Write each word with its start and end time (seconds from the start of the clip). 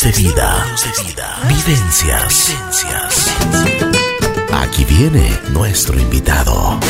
de 0.00 0.12
vida. 0.12 0.64
Vivencias. 1.46 2.56
Aquí 4.50 4.86
viene 4.86 5.38
nuestro 5.52 6.00
invitado. 6.00 6.80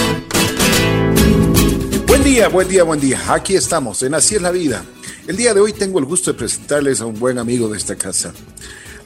Buen 2.06 2.22
día, 2.22 2.46
buen 2.46 2.68
día, 2.68 2.84
buen 2.84 3.00
día. 3.00 3.20
Aquí 3.26 3.56
estamos, 3.56 4.00
en 4.04 4.14
Así 4.14 4.36
es 4.36 4.42
la 4.42 4.52
vida. 4.52 4.84
El 5.26 5.36
día 5.36 5.52
de 5.52 5.60
hoy 5.60 5.72
tengo 5.72 5.98
el 5.98 6.04
gusto 6.04 6.32
de 6.32 6.38
presentarles 6.38 7.00
a 7.00 7.06
un 7.06 7.18
buen 7.18 7.38
amigo 7.38 7.68
de 7.68 7.76
esta 7.76 7.96
casa. 7.96 8.32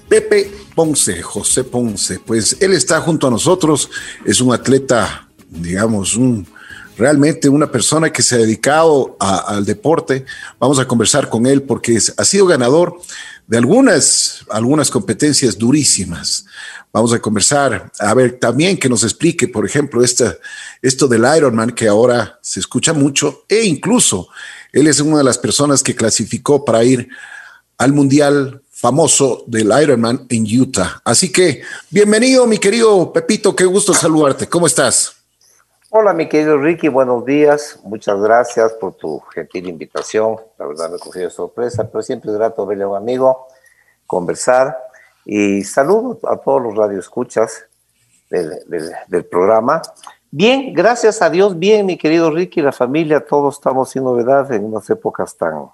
Pepe 0.07 0.53
Ponce, 0.75 1.23
José 1.23 1.65
Ponce, 1.65 2.21
pues 2.21 2.59
él 2.61 2.75
está 2.75 3.01
junto 3.01 3.29
a 3.29 3.31
nosotros, 3.31 3.89
es 4.27 4.43
un 4.43 4.53
atleta, 4.53 5.27
digamos, 5.49 6.17
un, 6.17 6.47
realmente 6.99 7.49
una 7.49 7.71
persona 7.71 8.13
que 8.13 8.23
se 8.23 8.35
ha 8.35 8.39
dedicado 8.39 9.17
al 9.19 9.65
deporte. 9.65 10.27
Vamos 10.59 10.79
a 10.79 10.87
conversar 10.87 11.31
con 11.31 11.47
él 11.47 11.63
porque 11.63 11.99
ha 12.17 12.25
sido 12.25 12.47
ganador 12.47 13.01
de 13.47 13.57
algunas, 13.59 14.45
algunas 14.51 14.91
competencias 14.91 15.57
durísimas. 15.57 16.47
Vamos 16.93 17.13
a 17.13 17.21
conversar, 17.21 17.91
a 17.99 18.15
ver 18.15 18.39
también 18.39 18.79
que 18.79 18.89
nos 18.89 19.05
explique, 19.05 19.49
por 19.49 19.67
ejemplo, 19.67 20.03
esta, 20.03 20.37
esto 20.83 21.07
del 21.07 21.25
Ironman 21.37 21.71
que 21.71 21.89
ahora 21.89 22.39
se 22.43 22.61
escucha 22.61 22.93
mucho 22.93 23.45
e 23.49 23.65
incluso 23.65 24.29
él 24.73 24.87
es 24.87 25.01
una 25.01 25.19
de 25.19 25.25
las 25.25 25.39
personas 25.39 25.83
que 25.83 25.95
clasificó 25.95 26.65
para 26.65 26.85
ir 26.85 27.09
al 27.79 27.93
Mundial 27.93 28.63
famoso 28.71 29.45
del 29.47 29.73
Ironman 29.83 30.27
en 30.29 30.61
Utah. 30.61 31.01
Así 31.05 31.31
que 31.31 31.63
bienvenido, 31.91 32.47
mi 32.47 32.59
querido 32.59 33.13
Pepito, 33.13 33.55
qué 33.55 33.65
gusto 33.65 33.95
saludarte. 33.95 34.49
¿Cómo 34.49 34.67
estás? 34.67 35.16
Hola, 35.99 36.13
mi 36.13 36.29
querido 36.29 36.59
Ricky, 36.59 36.89
buenos 36.89 37.25
días. 37.25 37.81
Muchas 37.83 38.21
gracias 38.21 38.75
por 38.75 38.97
tu 38.97 39.19
gentil 39.33 39.67
invitación. 39.67 40.37
La 40.59 40.67
verdad 40.67 40.91
me 40.91 40.99
cogió 40.99 41.23
de 41.23 41.31
sorpresa, 41.31 41.89
pero 41.91 42.03
siempre 42.03 42.31
es 42.31 42.37
grato 42.37 42.67
verle 42.67 42.85
a 42.85 42.89
un 42.89 42.99
amigo, 42.99 43.47
conversar. 44.07 44.77
Y 45.25 45.65
saludo 45.65 46.21
a 46.29 46.37
todos 46.37 46.61
los 46.61 46.77
radioescuchas 46.77 47.65
del, 48.29 48.63
del 49.09 49.25
programa. 49.25 49.81
Bien, 50.31 50.75
gracias 50.75 51.23
a 51.23 51.31
Dios, 51.31 51.59
bien, 51.59 51.87
mi 51.87 51.97
querido 51.97 52.31
Ricky, 52.31 52.61
la 52.61 52.73
familia, 52.73 53.25
todos 53.25 53.55
estamos 53.55 53.89
sin 53.89 54.05
novedad 54.05 54.53
en 54.53 54.67
unas 54.67 54.91
épocas 54.91 55.35
tan, 55.35 55.71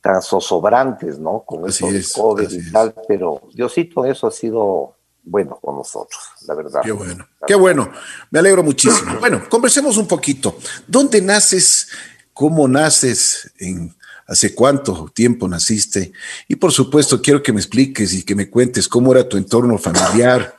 tan 0.00 0.22
zozobrantes, 0.22 1.20
¿no? 1.20 1.44
Con 1.46 1.68
eso 1.68 1.86
de 1.86 2.02
COVID 2.16 2.50
y 2.50 2.72
tal, 2.72 2.94
pero 3.06 3.42
Diosito, 3.54 4.04
eso 4.04 4.26
ha 4.26 4.32
sido 4.32 4.96
bueno 5.30 5.58
con 5.62 5.76
nosotros, 5.76 6.20
la 6.46 6.54
verdad. 6.54 6.80
Qué 6.82 6.92
bueno, 6.92 7.26
qué 7.46 7.54
bueno, 7.54 7.90
me 8.30 8.40
alegro 8.40 8.62
muchísimo. 8.62 9.18
Bueno, 9.20 9.48
conversemos 9.48 9.96
un 9.96 10.06
poquito. 10.06 10.58
¿Dónde 10.86 11.22
naces? 11.22 11.88
¿Cómo 12.32 12.66
naces? 12.66 13.52
¿En 13.58 13.94
¿Hace 14.26 14.54
cuánto 14.54 15.10
tiempo 15.12 15.48
naciste? 15.48 16.12
Y 16.46 16.54
por 16.54 16.70
supuesto, 16.70 17.20
quiero 17.20 17.42
que 17.42 17.52
me 17.52 17.58
expliques 17.58 18.14
y 18.14 18.22
que 18.22 18.36
me 18.36 18.48
cuentes 18.48 18.86
cómo 18.86 19.10
era 19.10 19.28
tu 19.28 19.36
entorno 19.36 19.76
familiar, 19.76 20.56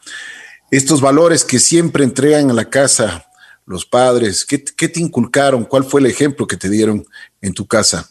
estos 0.69 1.00
valores 1.00 1.45
que 1.45 1.58
siempre 1.58 2.03
entregan 2.03 2.50
a 2.50 2.53
la 2.53 2.69
casa 2.69 3.25
los 3.66 3.85
padres, 3.85 4.45
¿qué, 4.45 4.58
te 4.58 5.00
inculcaron? 5.00 5.63
¿Cuál 5.63 5.85
fue 5.85 6.02
el 6.02 6.08
ejemplo 6.08 6.45
que 6.45 6.58
te 6.58 6.69
dieron 6.69 7.06
en 7.39 7.53
tu 7.53 7.66
casa? 7.66 8.09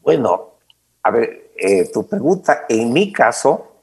Bueno, 0.00 0.58
a 1.04 1.10
ver, 1.12 1.52
eh, 1.56 1.88
tu 1.92 2.08
pregunta, 2.08 2.64
en 2.68 2.92
mi 2.92 3.12
caso, 3.12 3.75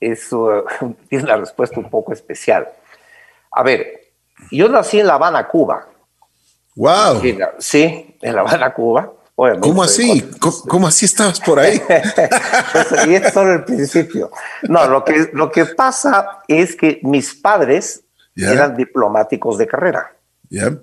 es, 0.00 0.32
uh, 0.32 0.64
tiene 1.08 1.24
una 1.24 1.36
respuesta 1.36 1.78
un 1.78 1.90
poco 1.90 2.12
especial. 2.12 2.68
A 3.52 3.62
ver, 3.62 4.12
yo 4.50 4.68
nací 4.68 5.00
en 5.00 5.06
La 5.06 5.14
Habana, 5.14 5.46
Cuba. 5.46 5.86
¡Wow! 6.74 7.20
Sí, 7.58 8.16
en 8.20 8.34
La 8.34 8.40
Habana, 8.40 8.72
Cuba. 8.72 9.12
¿Cómo 9.60 9.82
así? 9.82 10.30
¿Cómo, 10.68 10.86
así 10.86 11.06
estabas 11.06 11.40
por 11.40 11.58
ahí? 11.58 11.80
y 13.08 13.14
es 13.14 13.32
solo 13.32 13.54
el 13.54 13.64
principio. 13.64 14.30
No, 14.62 14.86
lo 14.86 15.02
que, 15.02 15.30
lo 15.32 15.50
que 15.50 15.64
pasa 15.64 16.42
es 16.46 16.76
que 16.76 17.00
mis 17.02 17.34
padres 17.34 18.04
eran 18.36 18.76
diplomáticos 18.76 19.56
de 19.56 19.66
carrera. 19.66 20.12
¿ya? 20.50 20.76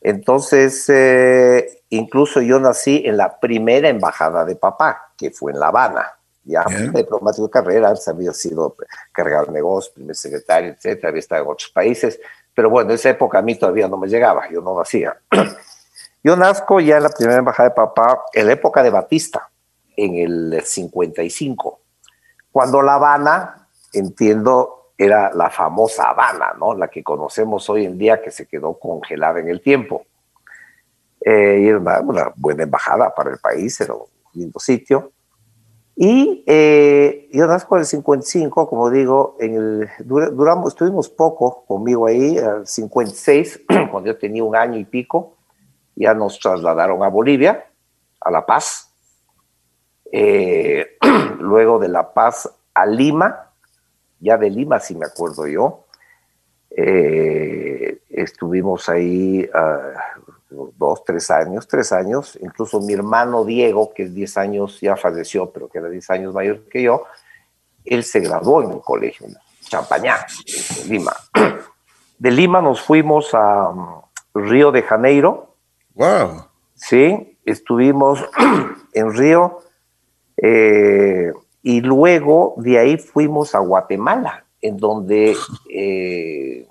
Entonces, 0.00 0.86
eh, 0.88 1.82
incluso 1.90 2.40
yo 2.40 2.58
nací 2.58 3.02
en 3.04 3.18
la 3.18 3.38
primera 3.38 3.90
embajada 3.90 4.46
de 4.46 4.56
papá, 4.56 5.12
que 5.18 5.30
fue 5.30 5.52
en 5.52 5.60
La 5.60 5.68
Habana. 5.68 6.14
Ya, 6.42 6.64
diplomático 6.94 7.46
de 7.46 7.50
carrera, 7.50 7.94
había 8.06 8.32
sido 8.32 8.74
cargado 9.12 9.46
de 9.46 9.52
negocios, 9.52 9.92
primer 9.94 10.16
secretario, 10.16 10.70
etcétera, 10.70 11.10
había 11.10 11.20
estado 11.20 11.44
en 11.44 11.50
otros 11.50 11.70
países, 11.70 12.18
pero 12.54 12.70
bueno, 12.70 12.90
en 12.90 12.94
esa 12.94 13.10
época 13.10 13.38
a 13.38 13.42
mí 13.42 13.56
todavía 13.56 13.88
no 13.88 13.98
me 13.98 14.08
llegaba, 14.08 14.48
yo 14.50 14.60
no 14.60 14.78
nacía. 14.78 15.16
Yo 16.22 16.36
nazco 16.36 16.80
ya 16.80 16.98
en 16.98 17.04
la 17.04 17.08
primera 17.08 17.38
embajada 17.38 17.70
de 17.70 17.74
papá 17.74 18.24
en 18.34 18.46
la 18.46 18.52
época 18.52 18.82
de 18.82 18.90
Batista, 18.90 19.48
en 19.96 20.16
el 20.16 20.62
55, 20.62 21.80
cuando 22.52 22.82
La 22.82 22.96
Habana, 22.96 23.68
entiendo, 23.94 24.92
era 24.98 25.32
la 25.32 25.48
famosa 25.48 26.10
Habana, 26.10 26.54
¿no? 26.58 26.74
La 26.74 26.88
que 26.88 27.02
conocemos 27.02 27.70
hoy 27.70 27.86
en 27.86 27.96
día 27.96 28.20
que 28.20 28.30
se 28.30 28.46
quedó 28.46 28.78
congelada 28.78 29.40
en 29.40 29.48
el 29.48 29.62
tiempo. 29.62 30.04
Eh, 31.22 31.60
y 31.62 31.68
era 31.68 31.78
una, 31.78 32.32
buena 32.36 32.64
embajada 32.64 33.14
para 33.14 33.30
el 33.30 33.38
país, 33.38 33.80
era 33.80 33.94
un 33.94 34.04
lindo 34.34 34.58
sitio. 34.58 35.12
Y 36.02 36.44
eh, 36.46 37.28
yo 37.30 37.46
nazco 37.46 37.76
en 37.76 37.80
el 37.80 37.86
55, 37.86 38.70
como 38.70 38.88
digo, 38.88 39.36
en 39.38 39.54
el, 39.54 39.88
duramos, 40.02 40.68
estuvimos 40.68 41.10
poco 41.10 41.66
conmigo 41.66 42.06
ahí, 42.06 42.38
el 42.38 42.66
56, 42.66 43.64
cuando 43.90 44.06
yo 44.06 44.16
tenía 44.16 44.42
un 44.42 44.56
año 44.56 44.78
y 44.78 44.86
pico 44.86 45.36
ya 45.94 46.14
nos 46.14 46.38
trasladaron 46.38 47.02
a 47.02 47.08
Bolivia, 47.08 47.66
a 48.18 48.30
La 48.30 48.46
Paz, 48.46 48.94
eh, 50.10 50.96
luego 51.38 51.78
de 51.78 51.88
La 51.90 52.14
Paz 52.14 52.50
a 52.72 52.86
Lima, 52.86 53.50
ya 54.20 54.38
de 54.38 54.48
Lima 54.48 54.80
si 54.80 54.94
me 54.94 55.04
acuerdo 55.04 55.46
yo, 55.46 55.84
eh, 56.70 58.00
estuvimos 58.08 58.88
ahí 58.88 59.46
ah, 59.52 59.92
dos, 60.50 61.04
tres 61.04 61.30
años, 61.30 61.66
tres 61.68 61.92
años, 61.92 62.38
incluso 62.42 62.80
mi 62.80 62.92
hermano 62.92 63.44
Diego, 63.44 63.92
que 63.94 64.04
es 64.04 64.14
10 64.14 64.36
años, 64.38 64.80
ya 64.80 64.96
falleció, 64.96 65.50
pero 65.50 65.68
que 65.68 65.78
era 65.78 65.88
10 65.88 66.10
años 66.10 66.34
mayor 66.34 66.68
que 66.68 66.82
yo, 66.82 67.04
él 67.84 68.04
se 68.04 68.20
graduó 68.20 68.62
en 68.62 68.72
el 68.72 68.80
colegio, 68.80 69.26
en 69.26 69.36
Champañá, 69.60 70.26
en 70.82 70.88
Lima. 70.88 71.12
De 72.18 72.30
Lima 72.30 72.60
nos 72.60 72.82
fuimos 72.82 73.30
a 73.32 73.70
mm, 73.70 74.02
Río 74.34 74.72
de 74.72 74.82
Janeiro, 74.82 75.50
Wow. 76.00 76.44
Sí, 76.74 77.36
estuvimos 77.44 78.24
en 78.94 79.12
Río 79.12 79.58
eh, 80.38 81.30
y 81.62 81.82
luego 81.82 82.54
de 82.56 82.78
ahí 82.78 82.96
fuimos 82.96 83.54
a 83.54 83.58
Guatemala, 83.58 84.46
en 84.62 84.78
donde 84.78 85.36
eh, 85.70 86.66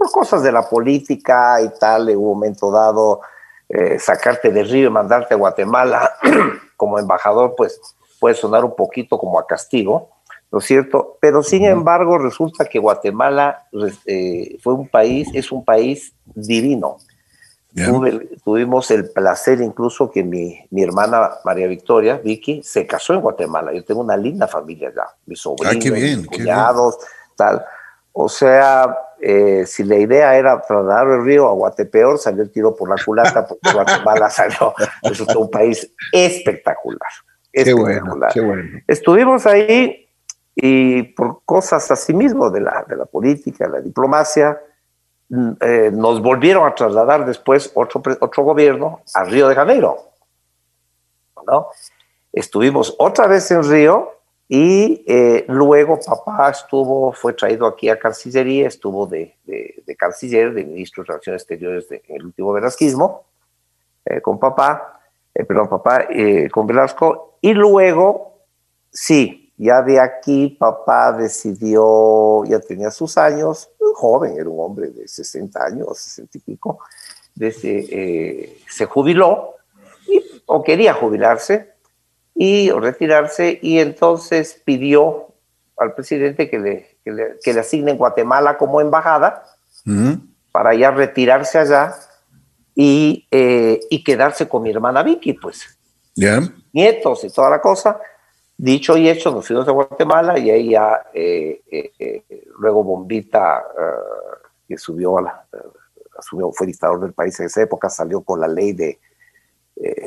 por 0.00 0.10
cosas 0.10 0.42
de 0.42 0.50
la 0.50 0.68
política 0.68 1.60
y 1.60 1.68
tal, 1.78 2.08
en 2.08 2.16
un 2.16 2.24
momento 2.24 2.70
dado, 2.70 3.20
eh, 3.68 3.98
sacarte 3.98 4.50
de 4.50 4.62
Río 4.62 4.86
y 4.88 4.90
mandarte 4.90 5.34
a 5.34 5.36
Guatemala 5.36 6.16
como 6.76 6.98
embajador, 6.98 7.54
pues 7.54 7.78
puede 8.18 8.34
sonar 8.34 8.64
un 8.64 8.74
poquito 8.74 9.18
como 9.18 9.38
a 9.38 9.46
castigo, 9.46 10.08
¿no 10.50 10.60
es 10.60 10.64
cierto? 10.64 11.18
Pero 11.20 11.42
sin 11.42 11.66
embargo, 11.66 12.16
resulta 12.16 12.64
que 12.64 12.78
Guatemala 12.78 13.66
fue 13.70 14.72
un 14.72 14.88
país, 14.88 15.28
es 15.34 15.52
un 15.52 15.64
país 15.64 16.14
divino 16.34 16.96
tuvimos 18.44 18.90
el 18.90 19.10
placer 19.10 19.60
incluso 19.60 20.10
que 20.10 20.24
mi, 20.24 20.58
mi, 20.70 20.82
hermana 20.82 21.30
María 21.44 21.66
Victoria, 21.66 22.16
Vicky, 22.16 22.62
se 22.62 22.86
casó 22.86 23.14
en 23.14 23.20
Guatemala. 23.20 23.72
Yo 23.72 23.84
tengo 23.84 24.00
una 24.00 24.16
linda 24.16 24.48
familia 24.48 24.88
allá, 24.88 25.06
mis 25.26 25.40
sobrinos, 25.40 25.84
mis 25.84 26.26
cuñados, 26.26 26.98
tal. 27.36 27.64
O 28.12 28.28
sea, 28.28 28.96
eh, 29.20 29.64
si 29.66 29.84
la 29.84 29.96
idea 29.96 30.36
era 30.36 30.60
trasladar 30.60 31.08
el 31.08 31.24
río 31.24 31.48
a 31.48 31.52
Guatepeor, 31.52 32.18
salió 32.18 32.42
el 32.42 32.50
tiro 32.50 32.74
por 32.74 32.88
la 32.88 32.96
culata, 33.04 33.46
porque 33.46 33.70
Guatemala 33.74 34.30
salió, 34.30 34.74
es 35.02 35.20
un 35.20 35.50
país 35.50 35.92
espectacular. 36.12 37.10
espectacular. 37.52 38.32
Qué 38.32 38.40
bueno, 38.40 38.62
Estuvimos 38.86 39.46
ahí 39.46 40.08
y 40.54 41.02
por 41.02 41.42
cosas 41.44 41.90
así 41.90 42.12
mismo 42.12 42.50
de 42.50 42.60
la, 42.60 42.84
de 42.88 42.96
la 42.96 43.06
política, 43.06 43.66
de 43.66 43.72
la 43.72 43.80
diplomacia, 43.80 44.60
eh, 45.60 45.90
nos 45.92 46.20
volvieron 46.20 46.66
a 46.66 46.74
trasladar 46.74 47.24
después 47.24 47.70
otro, 47.74 48.02
otro 48.20 48.42
gobierno 48.42 49.02
a 49.14 49.24
Río 49.24 49.48
de 49.48 49.54
Janeiro. 49.54 49.96
¿no? 51.46 51.68
Estuvimos 52.32 52.94
otra 52.98 53.26
vez 53.26 53.50
en 53.50 53.62
Río 53.68 54.19
y 54.52 55.04
eh, 55.06 55.44
luego 55.46 56.00
papá 56.04 56.50
estuvo, 56.50 57.12
fue 57.12 57.34
traído 57.34 57.68
aquí 57.68 57.88
a 57.88 57.96
Cancillería, 57.96 58.66
estuvo 58.66 59.06
de, 59.06 59.36
de, 59.44 59.96
canciller, 59.96 60.52
de 60.52 60.64
ministro 60.64 61.04
de 61.04 61.06
Relaciones 61.06 61.42
Exteriores 61.42 61.88
de, 61.88 62.02
en 62.08 62.16
el 62.16 62.26
último 62.26 62.52
velasquismo, 62.52 63.26
eh, 64.04 64.20
con 64.20 64.40
papá, 64.40 65.02
perdón, 65.32 65.68
papá, 65.68 66.08
con 66.50 66.66
Velasco, 66.66 67.38
y 67.40 67.54
luego, 67.54 68.40
sí, 68.90 69.52
ya 69.56 69.82
de 69.82 70.00
aquí 70.00 70.48
papá 70.58 71.12
decidió, 71.12 72.42
ya 72.44 72.58
tenía 72.58 72.90
sus 72.90 73.18
años, 73.18 73.70
joven, 73.94 74.34
era 74.36 74.48
un 74.48 74.58
hombre 74.58 74.88
de 74.88 75.06
60 75.06 75.64
años, 75.64 75.96
60 75.96 76.38
y 76.38 76.40
pico, 76.40 76.80
desde, 77.36 77.86
eh, 77.88 78.58
se 78.68 78.86
jubiló 78.86 79.54
y, 80.08 80.42
o 80.46 80.64
quería 80.64 80.92
jubilarse 80.92 81.70
y 82.42 82.70
retirarse 82.70 83.58
y 83.60 83.80
entonces 83.80 84.62
pidió 84.64 85.34
al 85.76 85.92
presidente 85.92 86.48
que 86.48 86.58
le, 86.58 86.96
que 87.04 87.12
le, 87.12 87.38
que 87.44 87.52
le 87.52 87.60
asignen 87.60 87.98
Guatemala 87.98 88.56
como 88.56 88.80
embajada 88.80 89.44
para 90.50 90.74
ya 90.74 90.90
retirarse 90.90 91.58
allá 91.58 91.94
y, 92.74 93.26
eh, 93.30 93.78
y, 93.90 94.02
quedarse 94.02 94.48
con 94.48 94.62
mi 94.62 94.70
hermana 94.70 95.02
Vicky, 95.02 95.34
pues. 95.34 95.78
Nietos 96.72 97.24
y 97.24 97.30
toda 97.30 97.50
la 97.50 97.60
cosa. 97.60 98.00
Dicho 98.56 98.96
y 98.96 99.10
hecho, 99.10 99.30
nos 99.32 99.46
fuimos 99.46 99.68
a 99.68 99.72
Guatemala 99.72 100.38
y 100.38 100.50
ahí 100.50 100.70
ya, 100.70 101.08
eh, 101.12 101.60
eh, 101.70 102.24
luego 102.58 102.82
Bombita, 102.82 103.62
que 104.66 104.78
subió 104.78 105.18
a 105.18 105.22
la, 105.22 105.46
asumió, 106.18 106.50
fue 106.52 106.68
dictador 106.68 107.00
del 107.00 107.12
país 107.12 107.38
en 107.38 107.46
esa 107.46 107.60
época, 107.60 107.90
salió 107.90 108.22
con 108.22 108.40
la 108.40 108.48
ley 108.48 108.72
de, 108.72 108.98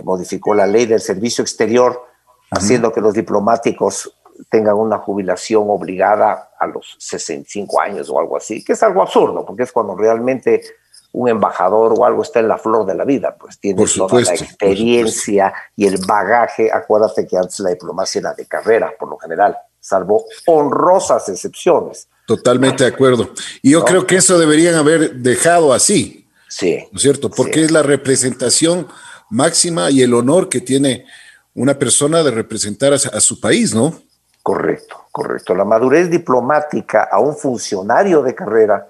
modificó 0.04 0.56
la 0.56 0.66
ley 0.66 0.88
del 0.88 1.00
servicio 1.00 1.44
exterior, 1.44 2.13
haciendo 2.56 2.92
que 2.92 3.02
los 3.02 3.14
diplomáticos 3.14 4.16
tengan 4.50 4.76
una 4.76 4.98
jubilación 4.98 5.66
obligada 5.68 6.52
a 6.60 6.68
los 6.68 6.96
65 7.00 7.80
años 7.82 8.10
o 8.10 8.20
algo 8.20 8.38
así, 8.38 8.64
que 8.64 8.74
es 8.74 8.84
algo 8.84 9.02
absurdo, 9.02 9.46
porque 9.46 9.64
es 9.64 9.72
cuando 9.72 9.96
realmente 9.96 10.64
un 11.12 11.30
embajador 11.30 11.94
o 11.96 12.06
algo 12.06 12.24
está 12.24 12.40
en 12.40 12.48
la 12.48 12.58
flor 12.58 12.86
de 12.86 12.96
la 12.96 13.06
vida, 13.06 13.36
pues 13.40 13.60
tiene 13.60 13.86
toda 13.86 14.22
la 14.22 14.34
experiencia 14.34 15.54
y 15.76 15.86
el 15.86 15.98
bagaje. 16.06 16.72
Acuérdate 16.72 17.28
que 17.28 17.38
antes 17.38 17.60
la 17.60 17.70
diplomacia 17.70 18.20
era 18.20 18.34
de 18.34 18.48
carrera, 18.48 18.92
por 18.98 19.10
lo 19.10 19.18
general, 19.18 19.56
salvo 19.80 20.26
honrosas 20.48 21.30
excepciones. 21.30 22.08
Totalmente 22.26 22.84
de 22.84 22.90
acuerdo. 22.90 23.30
Y 23.62 23.72
yo 23.72 23.86
creo 23.86 24.08
que 24.08 24.16
eso 24.16 24.40
deberían 24.40 24.76
haber 24.76 25.16
dejado 25.16 25.74
así. 25.74 26.28
Sí. 26.48 26.80
¿No 26.92 26.98
es 26.98 27.04
cierto? 27.04 27.30
Porque 27.30 27.64
es 27.64 27.72
la 27.72 27.84
representación 27.84 28.88
máxima 29.30 29.92
y 29.92 30.02
el 30.02 30.14
honor 30.14 30.50
que 30.50 30.62
tiene 30.62 31.06
una 31.56 31.78
persona 31.78 32.24
de 32.24 32.32
representar 32.32 32.94
a 32.94 32.98
su 32.98 33.40
país, 33.40 33.74
¿no? 33.74 33.94
Correcto, 34.42 35.06
correcto. 35.12 35.56
La 35.56 35.64
madurez 35.64 36.10
diplomática 36.10 37.04
a 37.04 37.20
un 37.20 37.36
funcionario 37.36 38.22
de 38.22 38.36
carrera 38.36 38.90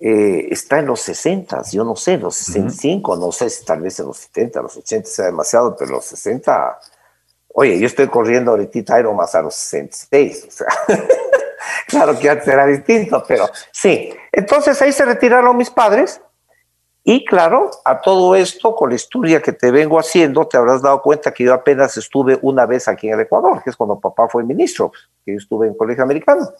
eh, 0.00 0.48
está 0.50 0.78
en 0.78 0.86
los 0.86 1.00
60, 1.00 1.62
yo 1.72 1.84
no 1.84 1.96
sé, 1.96 2.16
los 2.16 2.36
65, 2.36 3.16
no 3.16 3.32
sé 3.32 3.50
si 3.50 3.64
tal 3.64 3.82
vez 3.82 3.98
en 3.98 4.06
los 4.06 4.16
70, 4.16 4.62
los 4.62 4.76
80 4.76 5.08
sea 5.08 5.24
demasiado, 5.26 5.76
pero 5.76 5.90
los 5.90 6.04
60, 6.04 6.78
oye, 7.54 7.78
yo 7.80 7.86
estoy 7.86 8.06
corriendo 8.06 8.52
ahorita 8.52 9.02
más 9.12 9.34
a 9.34 9.42
los 9.42 9.54
66, 9.56 10.46
o 10.46 10.50
sea, 10.52 10.68
claro 11.88 12.16
que 12.16 12.30
antes 12.30 12.46
era 12.46 12.64
distinto, 12.64 13.24
pero 13.26 13.50
sí. 13.72 14.14
Entonces 14.30 14.80
ahí 14.80 14.92
se 14.92 15.04
retiraron 15.04 15.56
mis 15.56 15.68
padres 15.70 16.20
y 17.10 17.24
claro, 17.24 17.70
a 17.86 18.02
todo 18.02 18.36
esto, 18.36 18.74
con 18.74 18.90
la 18.90 18.96
historia 18.96 19.40
que 19.40 19.52
te 19.52 19.70
vengo 19.70 19.98
haciendo, 19.98 20.46
te 20.46 20.58
habrás 20.58 20.82
dado 20.82 21.00
cuenta 21.00 21.32
que 21.32 21.42
yo 21.42 21.54
apenas 21.54 21.96
estuve 21.96 22.38
una 22.42 22.66
vez 22.66 22.86
aquí 22.86 23.08
en 23.08 23.14
el 23.14 23.20
Ecuador, 23.20 23.62
que 23.64 23.70
es 23.70 23.76
cuando 23.76 23.98
papá 23.98 24.28
fue 24.28 24.44
ministro, 24.44 24.92
que 25.24 25.32
yo 25.32 25.38
estuve 25.38 25.68
en 25.68 25.74
colegio 25.74 26.04
americano. 26.04 26.50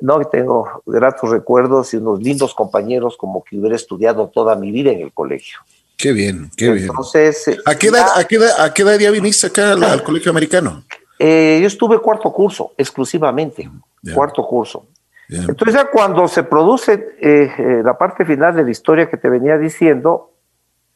No, 0.00 0.18
tengo 0.24 0.82
gratos 0.84 1.30
recuerdos 1.30 1.94
y 1.94 1.98
unos 1.98 2.20
lindos 2.20 2.52
compañeros 2.52 3.16
como 3.16 3.44
que 3.44 3.58
hubiera 3.58 3.76
estudiado 3.76 4.26
toda 4.26 4.56
mi 4.56 4.72
vida 4.72 4.90
en 4.90 5.02
el 5.02 5.12
colegio. 5.12 5.58
Qué 5.96 6.10
bien, 6.10 6.50
qué 6.56 6.72
bien. 6.72 6.88
Entonces, 6.88 7.60
¿A 7.64 7.76
qué 7.76 7.86
edad, 7.86 8.08
a 8.16 8.24
qué 8.24 8.36
edad, 8.38 8.72
qué 8.72 8.82
edad 8.82 8.98
ya 8.98 9.12
viniste 9.12 9.46
acá 9.46 9.74
al, 9.74 10.02
colegio 10.02 10.32
americano? 10.32 10.82
Eh, 11.16 11.60
yo 11.60 11.68
estuve 11.68 12.00
cuarto 12.00 12.32
curso, 12.32 12.72
exclusivamente, 12.76 13.70
cuarto 14.12 14.44
curso. 14.44 14.88
Entonces 15.30 15.74
ya 15.74 15.90
cuando 15.90 16.26
se 16.26 16.42
produce 16.42 17.14
eh, 17.20 17.52
eh, 17.56 17.82
la 17.84 17.96
parte 17.96 18.24
final 18.24 18.54
de 18.54 18.64
la 18.64 18.70
historia 18.70 19.08
que 19.08 19.16
te 19.16 19.28
venía 19.28 19.56
diciendo, 19.58 20.32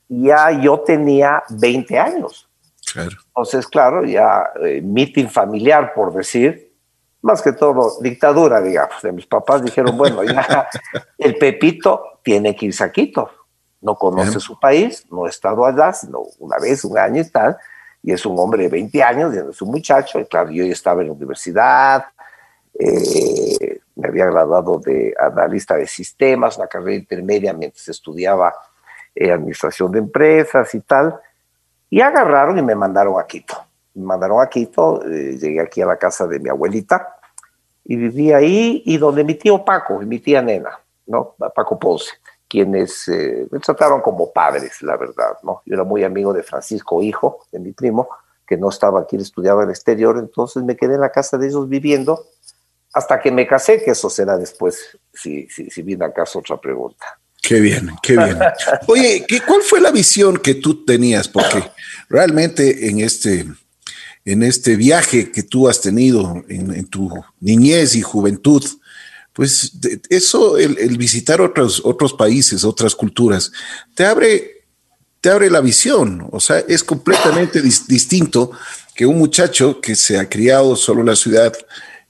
ya 0.09 0.51
yo 0.51 0.81
tenía 0.81 1.43
20 1.51 1.99
años. 1.99 2.49
Entonces, 2.97 3.67
claro, 3.67 4.05
ya 4.05 4.51
eh, 4.63 4.81
meeting 4.83 5.27
familiar, 5.27 5.93
por 5.95 6.13
decir, 6.13 6.73
más 7.23 7.41
que 7.41 7.53
todo 7.53 8.01
dictadura, 8.01 8.61
digamos, 8.61 9.01
de 9.03 9.13
mis 9.13 9.27
papás 9.27 9.65
dijeron, 9.65 9.97
bueno, 9.97 10.23
ya 10.23 10.69
el 11.19 11.37
Pepito 11.37 12.21
tiene 12.23 12.55
que 12.55 12.67
irse 12.67 12.85
a 12.85 12.93
Quito, 12.93 13.31
no 13.81 13.95
conoce 13.95 14.41
su 14.41 14.59
país, 14.59 15.07
no 15.11 15.25
ha 15.25 15.29
estado 15.29 15.65
allá, 15.65 15.93
sino 15.93 16.21
una 16.39 16.59
vez, 16.59 16.85
un 16.85 16.99
año 16.99 17.23
y 17.23 17.31
tal, 17.31 17.57
y 18.03 18.13
es 18.13 18.27
un 18.27 18.39
hombre 18.39 18.65
de 18.65 18.69
20 18.69 19.03
años, 19.03 19.35
es 19.35 19.63
un 19.63 19.71
muchacho, 19.71 20.21
y 20.21 20.27
claro, 20.27 20.51
yo 20.51 20.65
ya 20.65 20.73
estaba 20.73 21.01
en 21.01 21.09
la 21.09 21.15
universidad, 21.15 22.05
eh, 22.79 23.81
me 23.97 24.09
había 24.09 24.27
graduado 24.27 24.79
de 24.79 25.15
analista 25.19 25.77
de 25.77 25.87
sistemas, 25.87 26.59
una 26.59 26.67
carrera 26.67 26.97
intermedia 26.97 27.53
mientras 27.53 27.89
estudiaba 27.89 28.55
eh, 29.15 29.31
administración 29.31 29.93
de 29.93 30.01
empresas 30.01 30.75
y 30.75 30.81
tal, 30.81 31.19
y 31.89 32.01
agarraron 32.01 32.59
y 32.59 32.63
me 32.63 32.75
mandaron 32.75 33.21
a 33.21 33.27
Quito. 33.27 33.55
Me 33.95 34.05
mandaron 34.05 34.41
a 34.41 34.49
Quito, 34.49 35.05
eh, 35.05 35.37
llegué 35.39 35.61
aquí 35.61 35.81
a 35.81 35.87
la 35.87 35.97
casa 35.97 36.27
de 36.27 36.41
mi 36.41 36.49
abuelita 36.49 37.17
y 37.85 37.97
viví 37.97 38.33
ahí 38.33 38.83
y 38.85 38.97
donde 38.99 39.23
mi 39.23 39.35
tío 39.35 39.65
Paco 39.65 40.03
y 40.03 40.07
mi 40.07 40.19
tía 40.19 40.43
Nena, 40.43 40.81
¿no? 41.07 41.37
Paco 41.55 41.79
Ponce, 41.79 42.11
quienes 42.49 43.07
eh, 43.09 43.47
me 43.51 43.61
trataron 43.61 44.01
como 44.01 44.33
padres, 44.33 44.83
la 44.83 44.97
verdad, 44.97 45.39
¿no? 45.45 45.63
Yo 45.67 45.75
era 45.75 45.85
muy 45.85 46.03
amigo 46.03 46.33
de 46.33 46.43
Francisco, 46.43 47.01
hijo 47.03 47.47
de 47.53 47.61
mi 47.61 47.71
primo, 47.71 48.09
que 48.47 48.57
no 48.57 48.71
estaba 48.71 49.01
aquí, 49.01 49.17
estudiaba 49.17 49.63
en 49.63 49.69
el 49.69 49.75
exterior, 49.75 50.19
entonces 50.19 50.65
me 50.65 50.77
quedé 50.77 50.95
en 50.95 51.01
la 51.01 51.11
casa 51.11 51.39
de 51.39 51.47
ellos 51.47 51.69
viviendo 51.69 52.25
hasta 52.95 53.21
que 53.21 53.33
me 53.33 53.47
casé, 53.47 53.83
que 53.83 53.91
eso 53.91 54.09
será 54.09 54.39
después, 54.39 54.97
si, 55.13 55.49
si, 55.49 55.83
viene 55.83 56.05
acaso 56.05 56.39
otra 56.39 56.61
pregunta. 56.61 57.05
Qué 57.43 57.61
bien, 57.61 57.91
qué 58.03 58.17
bien. 58.17 58.39
Oye, 58.87 59.25
¿qué, 59.27 59.41
¿cuál 59.41 59.63
fue 59.63 59.81
la 59.81 59.91
visión 59.91 60.39
que 60.39 60.55
tú 60.55 60.85
tenías? 60.85 61.27
Porque 61.27 61.63
realmente 62.09 62.89
en 62.89 63.01
este, 63.01 63.47
en 64.25 64.43
este 64.45 64.77
viaje 64.77 65.33
que 65.33 65.43
tú 65.43 65.69
has 65.69 65.81
tenido 65.81 66.45
en, 66.49 66.87
tu 66.87 67.11
niñez 67.41 67.97
y 67.97 68.03
juventud, 68.03 68.65
pues 69.33 69.73
eso, 70.09 70.57
el, 70.57 70.97
visitar 70.97 71.41
otros, 71.41 71.83
otros 71.85 72.15
países, 72.15 72.63
otras 72.63 72.95
culturas, 72.95 73.51
te 73.97 74.07
abre, 74.07 74.67
te 75.21 75.31
abre 75.31 75.51
la 75.51 75.61
visión. 75.61 76.29
O 76.31 76.39
sea, 76.39 76.61
es 76.61 76.85
completamente 76.85 77.61
distinto 77.61 78.53
que 78.95 79.05
un 79.05 79.19
muchacho 79.19 79.81
que 79.81 79.97
se 79.97 80.17
ha 80.17 80.29
criado 80.29 80.77
solo 80.77 81.01
en 81.01 81.09
la 81.09 81.17
ciudad 81.17 81.53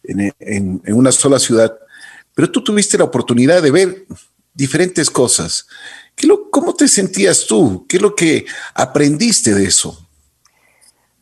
en, 0.04 0.82
una 0.86 1.12
sola 1.12 1.38
ciudad, 1.38 1.78
pero 2.34 2.50
tú 2.50 2.62
tuviste 2.62 2.98
la 2.98 3.04
oportunidad 3.04 3.62
de 3.62 3.70
ver 3.70 4.06
diferentes 4.52 5.10
cosas. 5.10 5.66
¿Qué 6.14 6.26
lo, 6.26 6.50
¿Cómo 6.50 6.74
te 6.74 6.88
sentías 6.88 7.46
tú? 7.46 7.86
¿Qué 7.88 7.96
es 7.96 8.02
lo 8.02 8.14
que 8.14 8.46
aprendiste 8.74 9.54
de 9.54 9.64
eso? 9.64 10.06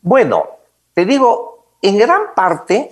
Bueno, 0.01 0.45
te 0.93 1.05
digo, 1.05 1.67
en 1.81 1.97
gran 1.97 2.33
parte 2.35 2.91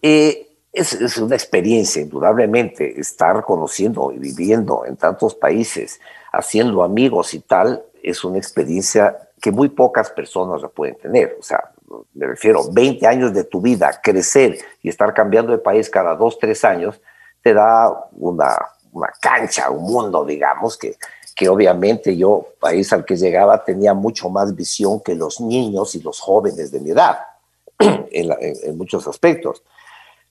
eh, 0.00 0.56
es, 0.72 0.94
es, 0.94 1.18
una 1.18 1.34
experiencia, 1.34 2.00
indudablemente, 2.00 2.98
estar 2.98 3.44
conociendo 3.44 4.12
y 4.12 4.18
viviendo 4.18 4.84
en 4.86 4.96
tantos 4.96 5.34
países, 5.34 6.00
haciendo 6.32 6.82
amigos 6.82 7.34
y 7.34 7.40
tal, 7.40 7.82
es 8.02 8.24
una 8.24 8.38
experiencia 8.38 9.28
que 9.40 9.50
muy 9.50 9.68
pocas 9.68 10.10
personas 10.10 10.62
la 10.62 10.68
pueden 10.68 10.96
tener. 10.96 11.36
O 11.38 11.42
sea, 11.42 11.71
me 12.14 12.26
refiero, 12.26 12.64
20 12.70 13.06
años 13.06 13.32
de 13.32 13.44
tu 13.44 13.60
vida, 13.60 14.00
crecer 14.02 14.58
y 14.82 14.88
estar 14.88 15.12
cambiando 15.14 15.52
de 15.52 15.58
país 15.58 15.88
cada 15.90 16.14
dos, 16.14 16.38
tres 16.38 16.64
años, 16.64 17.00
te 17.42 17.54
da 17.54 18.08
una, 18.12 18.56
una 18.92 19.12
cancha, 19.20 19.70
un 19.70 19.84
mundo, 19.84 20.24
digamos, 20.24 20.76
que, 20.76 20.96
que 21.34 21.48
obviamente 21.48 22.16
yo, 22.16 22.46
país 22.60 22.92
al 22.92 23.04
que 23.04 23.16
llegaba, 23.16 23.64
tenía 23.64 23.94
mucho 23.94 24.28
más 24.28 24.54
visión 24.54 25.00
que 25.00 25.14
los 25.14 25.40
niños 25.40 25.94
y 25.94 26.02
los 26.02 26.20
jóvenes 26.20 26.70
de 26.70 26.80
mi 26.80 26.90
edad, 26.90 27.18
en, 27.78 28.30
en, 28.40 28.76
muchos 28.76 29.06
aspectos. 29.08 29.62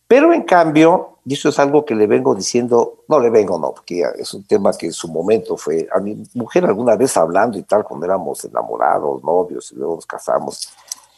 Pero 0.07 0.33
en 0.33 0.43
cambio, 0.43 1.19
y 1.25 1.35
eso 1.35 1.49
es 1.49 1.59
algo 1.59 1.85
que 1.85 1.95
le 1.95 2.05
vengo 2.05 2.35
diciendo, 2.35 3.03
no 3.07 3.19
le 3.19 3.29
vengo, 3.29 3.57
no, 3.57 3.71
porque 3.73 4.03
es 4.17 4.33
un 4.33 4.43
tema 4.43 4.73
que 4.73 4.87
en 4.87 4.93
su 4.93 5.07
momento 5.07 5.55
fue, 5.55 5.87
a 5.93 5.99
mi 5.99 6.21
mujer 6.33 6.65
alguna 6.65 6.95
vez 6.95 7.15
hablando 7.15 7.57
y 7.57 7.63
tal, 7.63 7.83
cuando 7.83 8.05
éramos 8.05 8.43
enamorados, 8.43 9.23
novios, 9.23 9.71
y 9.71 9.75
luego 9.75 9.95
nos 9.95 10.05
casamos, 10.05 10.73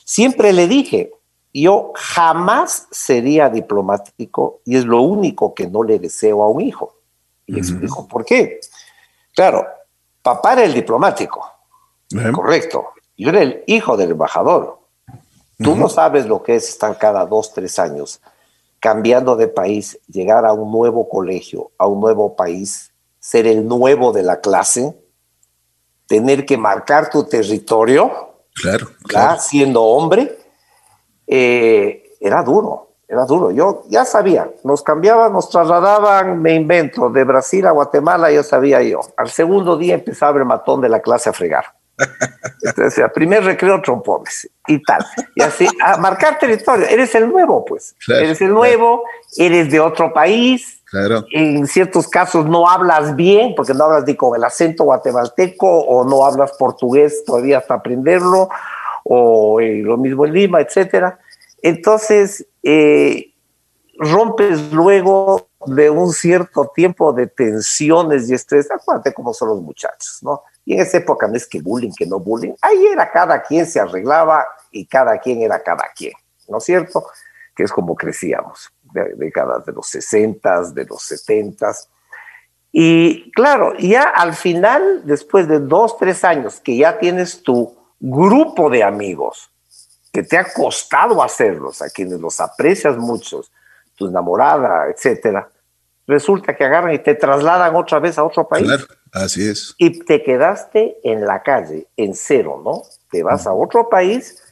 Siempre 0.05 0.53
le 0.53 0.67
dije, 0.67 1.11
yo 1.53 1.91
jamás 1.95 2.87
sería 2.91 3.49
diplomático 3.49 4.61
y 4.65 4.77
es 4.77 4.85
lo 4.85 5.01
único 5.01 5.53
que 5.53 5.67
no 5.67 5.83
le 5.83 5.99
deseo 5.99 6.43
a 6.43 6.49
un 6.49 6.61
hijo. 6.61 6.95
Y 7.45 7.57
explico 7.57 8.07
por 8.07 8.25
qué. 8.25 8.59
Claro, 9.35 9.65
papá 10.21 10.53
era 10.53 10.63
el 10.63 10.73
diplomático, 10.73 11.45
correcto. 12.33 12.89
Yo 13.17 13.29
era 13.29 13.41
el 13.41 13.63
hijo 13.67 13.97
del 13.97 14.11
embajador. 14.11 14.79
Tú 15.57 15.75
no 15.75 15.87
sabes 15.87 16.25
lo 16.25 16.41
que 16.41 16.55
es 16.55 16.69
estar 16.69 16.97
cada 16.97 17.25
dos, 17.25 17.53
tres 17.53 17.77
años 17.79 18.21
cambiando 18.83 19.37
de 19.37 19.47
país, 19.47 19.97
llegar 20.09 20.45
a 20.45 20.51
un 20.51 20.69
nuevo 20.69 21.07
colegio, 21.07 21.71
a 21.77 21.87
un 21.87 22.01
nuevo 22.01 22.35
país, 22.35 22.91
ser 23.17 23.47
el 23.47 23.65
nuevo 23.65 24.11
de 24.11 24.23
la 24.23 24.41
clase, 24.41 24.93
tener 26.05 26.45
que 26.45 26.57
marcar 26.57 27.09
tu 27.09 27.23
territorio 27.23 28.32
Claro. 28.55 28.87
claro. 29.07 29.39
Siendo 29.41 29.81
hombre, 29.81 30.37
eh, 31.27 32.11
era 32.19 32.43
duro, 32.43 32.95
era 33.07 33.25
duro. 33.25 33.51
Yo 33.51 33.83
ya 33.89 34.05
sabía, 34.05 34.49
nos 34.63 34.83
cambiaban, 34.83 35.33
nos 35.33 35.49
trasladaban, 35.49 36.41
me 36.41 36.53
invento, 36.53 37.09
de 37.09 37.23
Brasil 37.23 37.65
a 37.67 37.71
Guatemala, 37.71 38.31
ya 38.31 38.43
sabía 38.43 38.81
yo. 38.81 39.01
Al 39.17 39.29
segundo 39.29 39.77
día 39.77 39.95
empezaba 39.95 40.39
el 40.39 40.45
matón 40.45 40.81
de 40.81 40.89
la 40.89 41.01
clase 41.01 41.29
a 41.29 41.33
fregar. 41.33 41.65
Entonces, 42.61 43.05
primer 43.13 43.43
recreo 43.43 43.81
trompones 43.81 44.49
y 44.67 44.81
tal. 44.83 45.05
Y 45.35 45.41
así, 45.41 45.67
a 45.83 45.97
marcar 45.97 46.39
territorio. 46.39 46.87
Eres 46.87 47.13
el 47.15 47.29
nuevo, 47.29 47.63
pues. 47.65 47.95
eres 48.07 48.41
el 48.41 48.49
nuevo, 48.49 49.03
eres 49.37 49.69
de 49.69 49.79
otro 49.79 50.13
país. 50.13 50.82
Claro. 50.93 51.25
En 51.31 51.65
ciertos 51.65 52.07
casos 52.07 52.45
no 52.45 52.69
hablas 52.69 53.15
bien, 53.15 53.55
porque 53.55 53.73
no 53.73 53.85
hablas 53.85 54.05
ni 54.05 54.15
con 54.15 54.35
el 54.35 54.43
acento 54.43 54.83
guatemalteco, 54.83 55.67
o 55.67 56.07
no 56.07 56.23
hablas 56.23 56.51
portugués 56.51 57.23
todavía 57.25 57.57
hasta 57.57 57.73
aprenderlo, 57.73 58.47
o 59.03 59.59
eh, 59.59 59.81
lo 59.81 59.97
mismo 59.97 60.23
en 60.27 60.33
Lima, 60.33 60.61
etcétera. 60.61 61.17
Entonces, 61.63 62.45
eh, 62.61 63.33
rompes 63.97 64.71
luego 64.71 65.47
de 65.65 65.89
un 65.89 66.13
cierto 66.13 66.71
tiempo 66.75 67.11
de 67.11 67.25
tensiones 67.25 68.29
y 68.29 68.35
estrés, 68.35 68.69
acuérdate 68.69 69.15
cómo 69.15 69.33
son 69.33 69.47
los 69.47 69.61
muchachos, 69.63 70.19
¿no? 70.21 70.43
Y 70.63 70.75
en 70.75 70.81
esa 70.81 70.97
época 70.97 71.27
no 71.27 71.35
es 71.35 71.47
que 71.47 71.59
bullying, 71.59 71.93
que 71.97 72.05
no 72.05 72.19
bullying, 72.19 72.53
ahí 72.61 72.85
era 72.85 73.09
cada 73.09 73.41
quien 73.41 73.65
se 73.65 73.79
arreglaba 73.79 74.45
y 74.69 74.85
cada 74.85 75.17
quien 75.17 75.41
era 75.41 75.63
cada 75.63 75.85
quien, 75.95 76.13
¿no 76.47 76.59
es 76.59 76.65
cierto? 76.65 77.07
Que 77.55 77.63
es 77.63 77.71
como 77.71 77.95
crecíamos, 77.95 78.71
de 78.93 79.15
décadas 79.15 79.65
de 79.65 79.73
los 79.73 79.87
60, 79.87 80.71
de 80.71 80.85
los 80.85 81.01
70. 81.03 81.71
Y 82.71 83.31
claro, 83.31 83.73
ya 83.77 84.03
al 84.03 84.33
final, 84.33 85.01
después 85.05 85.47
de 85.47 85.59
dos, 85.59 85.97
tres 85.97 86.23
años, 86.23 86.59
que 86.59 86.77
ya 86.77 86.97
tienes 86.97 87.43
tu 87.43 87.75
grupo 87.99 88.69
de 88.69 88.83
amigos, 88.83 89.51
que 90.11 90.23
te 90.23 90.37
ha 90.37 90.51
costado 90.51 91.21
hacerlos, 91.23 91.81
a 91.81 91.89
quienes 91.89 92.19
los 92.19 92.39
aprecias 92.39 92.97
muchos, 92.97 93.51
tu 93.95 94.07
enamorada, 94.07 94.89
etcétera, 94.89 95.49
resulta 96.05 96.55
que 96.55 96.65
agarran 96.65 96.93
y 96.93 96.99
te 96.99 97.15
trasladan 97.15 97.75
otra 97.75 97.99
vez 97.99 98.17
a 98.17 98.23
otro 98.23 98.47
país. 98.47 98.65
Claro, 98.65 98.85
así 99.13 99.47
es. 99.47 99.75
Y 99.77 100.03
te 100.03 100.23
quedaste 100.23 100.97
en 101.03 101.25
la 101.25 101.41
calle, 101.41 101.87
en 101.95 102.13
cero, 102.13 102.61
¿no? 102.63 102.83
Te 103.09 103.23
vas 103.23 103.47
a 103.47 103.53
otro 103.53 103.89
país 103.89 104.42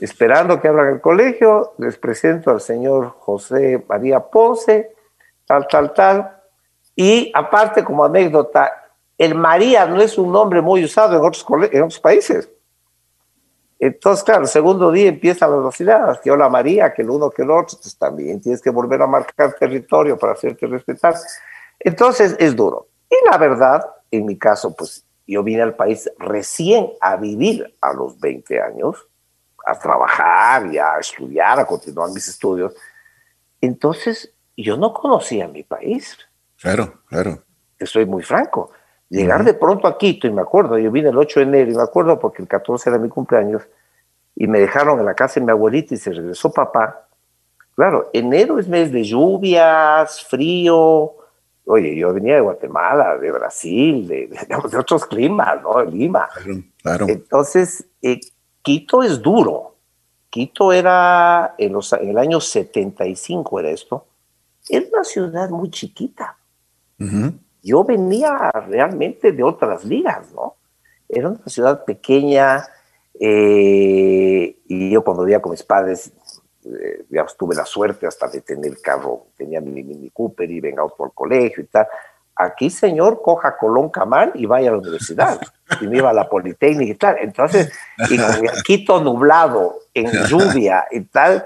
esperando 0.00 0.60
que 0.60 0.68
abran 0.68 0.94
el 0.94 1.00
colegio, 1.00 1.74
les 1.78 1.96
presento 1.98 2.50
al 2.50 2.60
señor 2.60 3.14
José 3.18 3.84
María 3.88 4.20
Ponce, 4.20 4.94
tal, 5.46 5.66
tal, 5.68 5.92
tal. 5.92 6.36
Y 6.96 7.30
aparte, 7.34 7.84
como 7.84 8.04
anécdota, 8.04 8.72
el 9.18 9.34
María 9.34 9.86
no 9.86 10.00
es 10.00 10.16
un 10.16 10.32
nombre 10.32 10.62
muy 10.62 10.82
usado 10.82 11.16
en 11.16 11.24
otros, 11.24 11.44
en 11.72 11.88
países. 12.02 12.50
Entonces, 13.78 14.24
claro, 14.24 14.42
el 14.42 14.48
segundo 14.48 14.90
día 14.90 15.08
empieza 15.08 15.46
la 15.46 15.56
velocidad, 15.56 16.20
que 16.20 16.30
hola 16.30 16.48
María, 16.48 16.92
que 16.92 17.02
el 17.02 17.10
uno, 17.10 17.30
que 17.30 17.42
el 17.42 17.50
otro, 17.50 17.78
pues 17.80 17.96
también 17.96 18.40
tienes 18.40 18.60
que 18.60 18.70
volver 18.70 19.00
a 19.02 19.06
marcar 19.06 19.54
territorio 19.54 20.18
para 20.18 20.32
hacerte 20.32 20.66
respetar. 20.66 21.14
Entonces, 21.78 22.36
es 22.38 22.54
duro. 22.56 22.88
Y 23.08 23.16
la 23.30 23.38
verdad, 23.38 23.84
en 24.10 24.26
mi 24.26 24.38
caso, 24.38 24.74
pues 24.74 25.04
yo 25.26 25.42
vine 25.42 25.62
al 25.62 25.76
país 25.76 26.10
recién 26.18 26.90
a 27.00 27.16
vivir 27.16 27.76
a 27.80 27.92
los 27.92 28.18
20 28.20 28.60
años, 28.60 29.06
a 29.66 29.78
trabajar 29.78 30.72
y 30.72 30.78
a 30.78 30.98
estudiar, 30.98 31.60
a 31.60 31.64
continuar 31.64 32.10
mis 32.10 32.28
estudios. 32.28 32.74
Entonces, 33.60 34.32
yo 34.56 34.76
no 34.76 34.92
conocía 34.92 35.48
mi 35.48 35.62
país. 35.62 36.18
Claro, 36.60 37.02
claro. 37.06 37.42
Estoy 37.78 38.06
muy 38.06 38.22
franco. 38.22 38.72
Llegar 39.08 39.42
de 39.44 39.54
pronto 39.54 39.88
a 39.88 39.98
Quito, 39.98 40.28
y 40.28 40.30
me 40.30 40.42
acuerdo, 40.42 40.78
yo 40.78 40.90
vine 40.92 41.08
el 41.08 41.18
8 41.18 41.40
de 41.40 41.46
enero, 41.46 41.70
y 41.72 41.74
me 41.74 41.82
acuerdo 41.82 42.18
porque 42.20 42.42
el 42.42 42.48
14 42.48 42.90
era 42.90 42.98
mi 42.98 43.08
cumpleaños, 43.08 43.62
y 44.36 44.46
me 44.46 44.60
dejaron 44.60 45.00
en 45.00 45.06
la 45.06 45.14
casa 45.14 45.40
de 45.40 45.46
mi 45.46 45.50
abuelita 45.50 45.94
y 45.94 45.96
se 45.96 46.12
regresó 46.12 46.52
papá. 46.52 47.08
Claro, 47.74 48.08
enero 48.12 48.58
es 48.58 48.68
mes 48.68 48.92
de 48.92 49.02
lluvias, 49.02 50.24
frío. 50.24 51.14
Oye, 51.64 51.96
yo 51.96 52.12
venía 52.12 52.36
de 52.36 52.40
Guatemala, 52.40 53.16
de 53.18 53.32
Brasil, 53.32 54.06
de, 54.06 54.26
de, 54.26 54.78
otros 54.78 55.06
climas, 55.06 55.60
¿no? 55.62 55.78
De 55.78 55.90
Lima. 55.90 56.28
Claro, 56.82 57.06
Entonces, 57.08 57.86
eh, 58.02 58.20
Quito 58.62 59.02
es 59.02 59.20
duro. 59.20 59.76
Quito 60.28 60.72
era, 60.72 61.54
en, 61.58 61.72
los, 61.72 61.92
en 61.92 62.10
el 62.10 62.18
año 62.18 62.40
75 62.40 63.60
era 63.60 63.70
esto, 63.70 64.06
era 64.68 64.86
una 64.92 65.04
ciudad 65.04 65.50
muy 65.50 65.70
chiquita 65.70 66.36
yo 67.62 67.84
venía 67.84 68.50
realmente 68.68 69.32
de 69.32 69.42
otras 69.42 69.84
ligas, 69.84 70.32
¿no? 70.32 70.56
Era 71.08 71.28
una 71.28 71.46
ciudad 71.46 71.84
pequeña 71.84 72.66
eh, 73.18 74.56
y 74.66 74.90
yo 74.90 75.02
cuando 75.02 75.24
vivía 75.24 75.42
con 75.42 75.50
mis 75.50 75.62
padres, 75.62 76.12
eh, 76.64 77.04
tuve 77.38 77.54
la 77.54 77.64
suerte 77.64 78.06
hasta 78.06 78.28
de 78.28 78.42
tener 78.42 78.80
carro, 78.80 79.26
tenía 79.36 79.60
mi 79.60 79.82
Mini 79.82 80.10
Cooper 80.10 80.50
y 80.50 80.60
venga 80.60 80.82
auto 80.82 81.04
al 81.04 81.12
colegio 81.12 81.64
y 81.64 81.66
tal. 81.66 81.86
Aquí, 82.42 82.70
señor, 82.70 83.20
coja 83.22 83.56
Colón 83.58 83.90
Camán 83.90 84.32
y 84.34 84.46
vaya 84.46 84.70
a 84.70 84.72
la 84.72 84.78
universidad. 84.78 85.38
Y 85.80 85.86
me 85.86 85.98
iba 85.98 86.08
a 86.08 86.14
la 86.14 86.28
Politécnica 86.28 86.90
y 86.90 86.94
tal. 86.94 87.16
Entonces, 87.20 87.70
y 88.08 88.18
Quito 88.64 89.02
nublado, 89.02 89.74
en 89.92 90.10
lluvia 90.26 90.86
y 90.90 91.02
tal, 91.02 91.44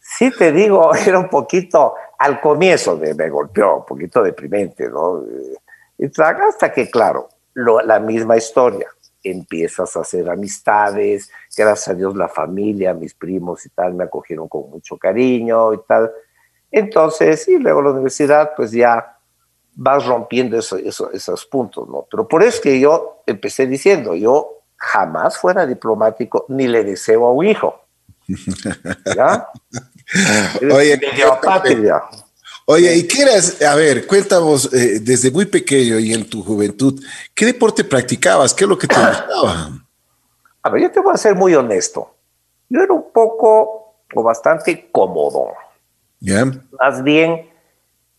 sí 0.00 0.30
te 0.30 0.52
digo, 0.52 0.94
era 1.06 1.18
un 1.18 1.28
poquito, 1.28 1.94
al 2.18 2.40
comienzo 2.40 2.96
me, 2.96 3.14
me 3.14 3.28
golpeó, 3.28 3.78
un 3.78 3.84
poquito 3.84 4.22
deprimente, 4.22 4.88
¿no? 4.88 5.24
Y 5.98 6.08
hasta 6.20 6.72
que, 6.72 6.88
claro, 6.88 7.28
la 7.54 7.98
misma 7.98 8.36
historia, 8.36 8.88
empiezas 9.24 9.96
a 9.96 10.00
hacer 10.00 10.30
amistades, 10.30 11.32
gracias 11.56 11.88
a 11.88 11.94
Dios 11.94 12.16
la 12.16 12.28
familia, 12.28 12.94
mis 12.94 13.14
primos 13.14 13.66
y 13.66 13.70
tal, 13.70 13.94
me 13.94 14.04
acogieron 14.04 14.48
con 14.48 14.70
mucho 14.70 14.96
cariño 14.96 15.74
y 15.74 15.78
tal. 15.86 16.12
Entonces, 16.70 17.48
y 17.48 17.58
luego 17.58 17.82
la 17.82 17.90
universidad, 17.90 18.52
pues 18.56 18.70
ya 18.70 19.17
vas 19.80 20.04
rompiendo 20.04 20.58
esos 20.58 21.46
puntos, 21.46 21.88
¿no? 21.88 22.04
Pero 22.10 22.26
por 22.26 22.42
eso 22.42 22.60
que 22.60 22.80
yo 22.80 23.22
empecé 23.26 23.66
diciendo, 23.68 24.16
yo 24.16 24.64
jamás 24.76 25.38
fuera 25.38 25.66
diplomático 25.66 26.46
ni 26.48 26.66
le 26.66 26.82
deseo 26.82 27.26
a 27.26 27.32
un 27.32 27.46
hijo. 27.46 27.80
¿Ya? 29.14 29.48
Oye, 30.74 31.00
Oye, 32.66 32.96
¿y 32.96 33.06
qué 33.06 33.22
eras? 33.22 33.62
A 33.62 33.76
ver, 33.76 34.06
cuéntanos 34.06 34.72
eh, 34.74 34.98
desde 35.00 35.30
muy 35.30 35.46
pequeño 35.46 35.98
y 36.00 36.12
en 36.12 36.28
tu 36.28 36.42
juventud, 36.42 37.00
¿qué 37.32 37.46
deporte 37.46 37.84
practicabas? 37.84 38.52
¿Qué 38.52 38.64
es 38.64 38.68
lo 38.68 38.76
que 38.76 38.88
te 38.88 38.96
gustaba? 38.96 39.70
A 40.62 40.70
ver, 40.70 40.82
yo 40.82 40.90
te 40.90 41.00
voy 41.00 41.14
a 41.14 41.16
ser 41.16 41.36
muy 41.36 41.54
honesto. 41.54 42.14
Yo 42.68 42.82
era 42.82 42.92
un 42.92 43.12
poco 43.12 43.94
o 44.12 44.22
bastante 44.24 44.90
cómodo. 44.90 45.52
¿Ya? 46.18 46.44
Más 46.72 47.02
bien 47.04 47.48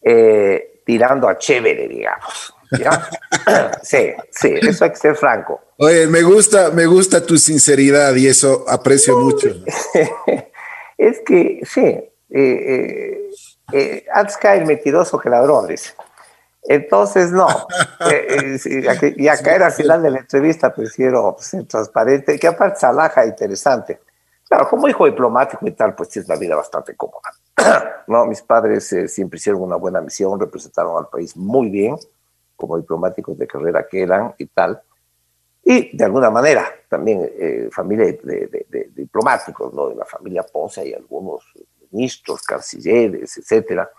eh, 0.01 0.79
tirando 0.89 1.29
a 1.29 1.38
chévere, 1.38 1.88
digamos. 1.88 2.51
sí, 3.84 4.12
sí, 4.31 4.55
eso 4.60 4.86
hay 4.86 4.89
que 4.89 4.96
ser 4.96 5.15
franco. 5.15 5.62
Oye, 5.77 6.08
me 6.08 6.24
gusta, 6.24 6.72
me 6.72 6.88
gusta 6.88 7.24
tu 7.24 7.38
sinceridad 7.38 8.15
y 8.15 8.25
eso 8.25 8.65
aprecio 8.67 9.19
mucho. 9.19 9.50
es 10.98 11.19
que, 11.24 11.62
sí, 11.63 11.81
eh, 11.81 12.10
eh, 12.31 13.29
eh, 13.72 14.05
antes 14.12 14.36
cae 14.38 14.58
el 14.58 14.65
mentiroso 14.65 15.19
que 15.19 15.29
ladrones. 15.29 15.93
Entonces, 16.63 17.31
no. 17.31 17.48
eh, 18.12 18.58
eh 18.65 19.13
y 19.15 19.27
acá 19.27 19.53
era 19.53 19.67
al 19.67 19.74
final 19.74 20.01
de 20.01 20.10
la 20.10 20.17
entrevista 20.22 20.74
prefiero 20.74 21.36
ser 21.39 21.65
transparente, 21.65 22.39
que 22.39 22.48
aparte 22.48 22.79
Salaja 22.79 23.27
interesante. 23.27 24.00
Claro, 24.48 24.67
como 24.67 24.88
hijo 24.88 25.05
diplomático 25.05 25.67
y 25.67 25.72
tal, 25.72 25.93
pues 25.93 26.17
es 26.17 26.25
una 26.25 26.36
vida 26.36 26.55
bastante 26.55 26.96
cómoda. 26.96 27.29
no, 28.08 28.25
mis 28.25 28.42
padres 28.42 28.92
eh, 28.94 29.08
siempre 29.08 29.38
hicieron 29.38 29.62
una 29.62 29.75
buena 29.75 30.01
misión, 30.01 30.39
representaron 30.39 30.98
al 30.98 31.10
país 31.10 31.36
muy 31.36 31.70
bien, 31.70 31.96
como 32.56 32.78
diplomáticos 32.78 33.38
de 33.38 33.48
carrera 33.48 33.86
que 33.89 34.01
eran 34.01 34.34
y 34.38 34.46
tal. 34.48 34.82
Y 35.63 35.96
de 35.96 36.06
alguna 36.06 36.30
manera, 36.30 36.66
también 36.88 37.30
eh, 37.38 37.70
familia 37.72 38.06
de, 38.06 38.89
diplomáticos, 38.96 39.74
¿no? 39.74 39.89
De 39.89 39.96
la 39.96 40.06
familia 40.06 40.44
Ponce 40.44 40.88
y 40.88 40.94
algunos 40.94 41.44
ministros, 41.92 42.44
cancilleres, 42.44 43.38
etcétera. 43.38 43.89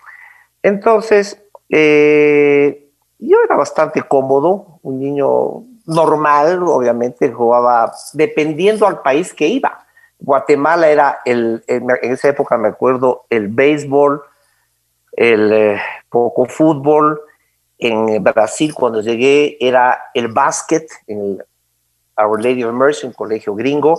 Entonces, 0.63 1.41
eh, 1.69 2.91
yo 3.19 3.39
era 3.45 3.57
bastante 3.57 4.03
cómodo, 4.03 4.81
un 4.83 4.99
niño 4.99 5.65
normal, 5.87 6.63
obviamente 6.63 7.31
jugaba 7.33 7.93
dependiendo 8.15 8.87
al 8.87 9.03
país 9.03 9.35
que 9.35 9.47
iba. 9.47 9.87
Guatemala 10.21 10.89
era 10.89 11.21
el, 11.25 11.65
en 11.67 11.91
esa 12.03 12.29
época 12.29 12.59
me 12.59 12.69
acuerdo, 12.69 13.27
el 13.31 13.49
béisbol, 13.49 14.23
el 15.13 15.53
eh, 15.53 15.81
poco 16.09 16.47
fútbol. 16.47 17.21
En 17.79 18.23
Brasil, 18.23 18.75
cuando 18.75 19.01
llegué, 19.01 19.57
era 19.59 19.99
el 20.13 20.29
básquet, 20.29 20.87
en 21.07 21.21
el 21.21 21.45
Our 22.17 22.43
Lady 22.43 22.63
of 22.63 22.75
Mercy, 22.75 23.07
un 23.07 23.15
colegio 23.15 23.55
gringo 23.55 23.99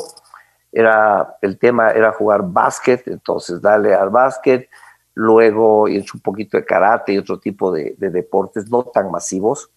era, 0.71 1.37
el 1.41 1.57
tema 1.57 1.91
era 1.91 2.13
jugar 2.13 2.43
básquet, 2.43 3.07
entonces 3.07 3.61
dale 3.61 3.93
al 3.93 4.09
básquet, 4.09 4.69
luego 5.13 5.87
hice 5.87 6.11
un 6.13 6.21
poquito 6.21 6.57
de 6.57 6.65
karate 6.65 7.13
y 7.13 7.17
otro 7.17 7.39
tipo 7.39 7.71
de, 7.71 7.95
deportes 7.97 8.69
no 8.69 8.83
tan 8.83 9.11
masivos. 9.11 9.69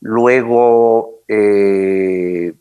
Luego, 0.00 1.20
eh, 1.28 2.52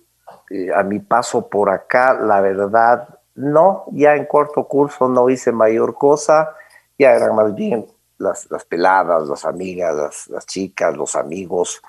eh, 0.53 0.71
a 0.71 0.83
mi 0.83 0.99
paso 0.99 1.49
por 1.49 1.71
acá, 1.71 2.13
la 2.13 2.39
verdad, 2.39 3.09
no, 3.33 3.85
ya 3.91 4.15
en 4.15 4.27
corto 4.27 4.67
curso 4.67 5.09
no 5.09 5.27
hice 5.27 5.51
mayor 5.51 5.95
cosa, 5.95 6.55
ya 6.95 7.13
eran 7.13 7.35
más 7.35 7.55
bien 7.55 7.87
las, 8.19 8.47
peladas, 8.69 9.27
las 9.27 9.45
amigas, 9.45 10.27
las, 10.29 10.45
chicas, 10.45 10.95
los 10.95 11.15
amigos, 11.15 11.81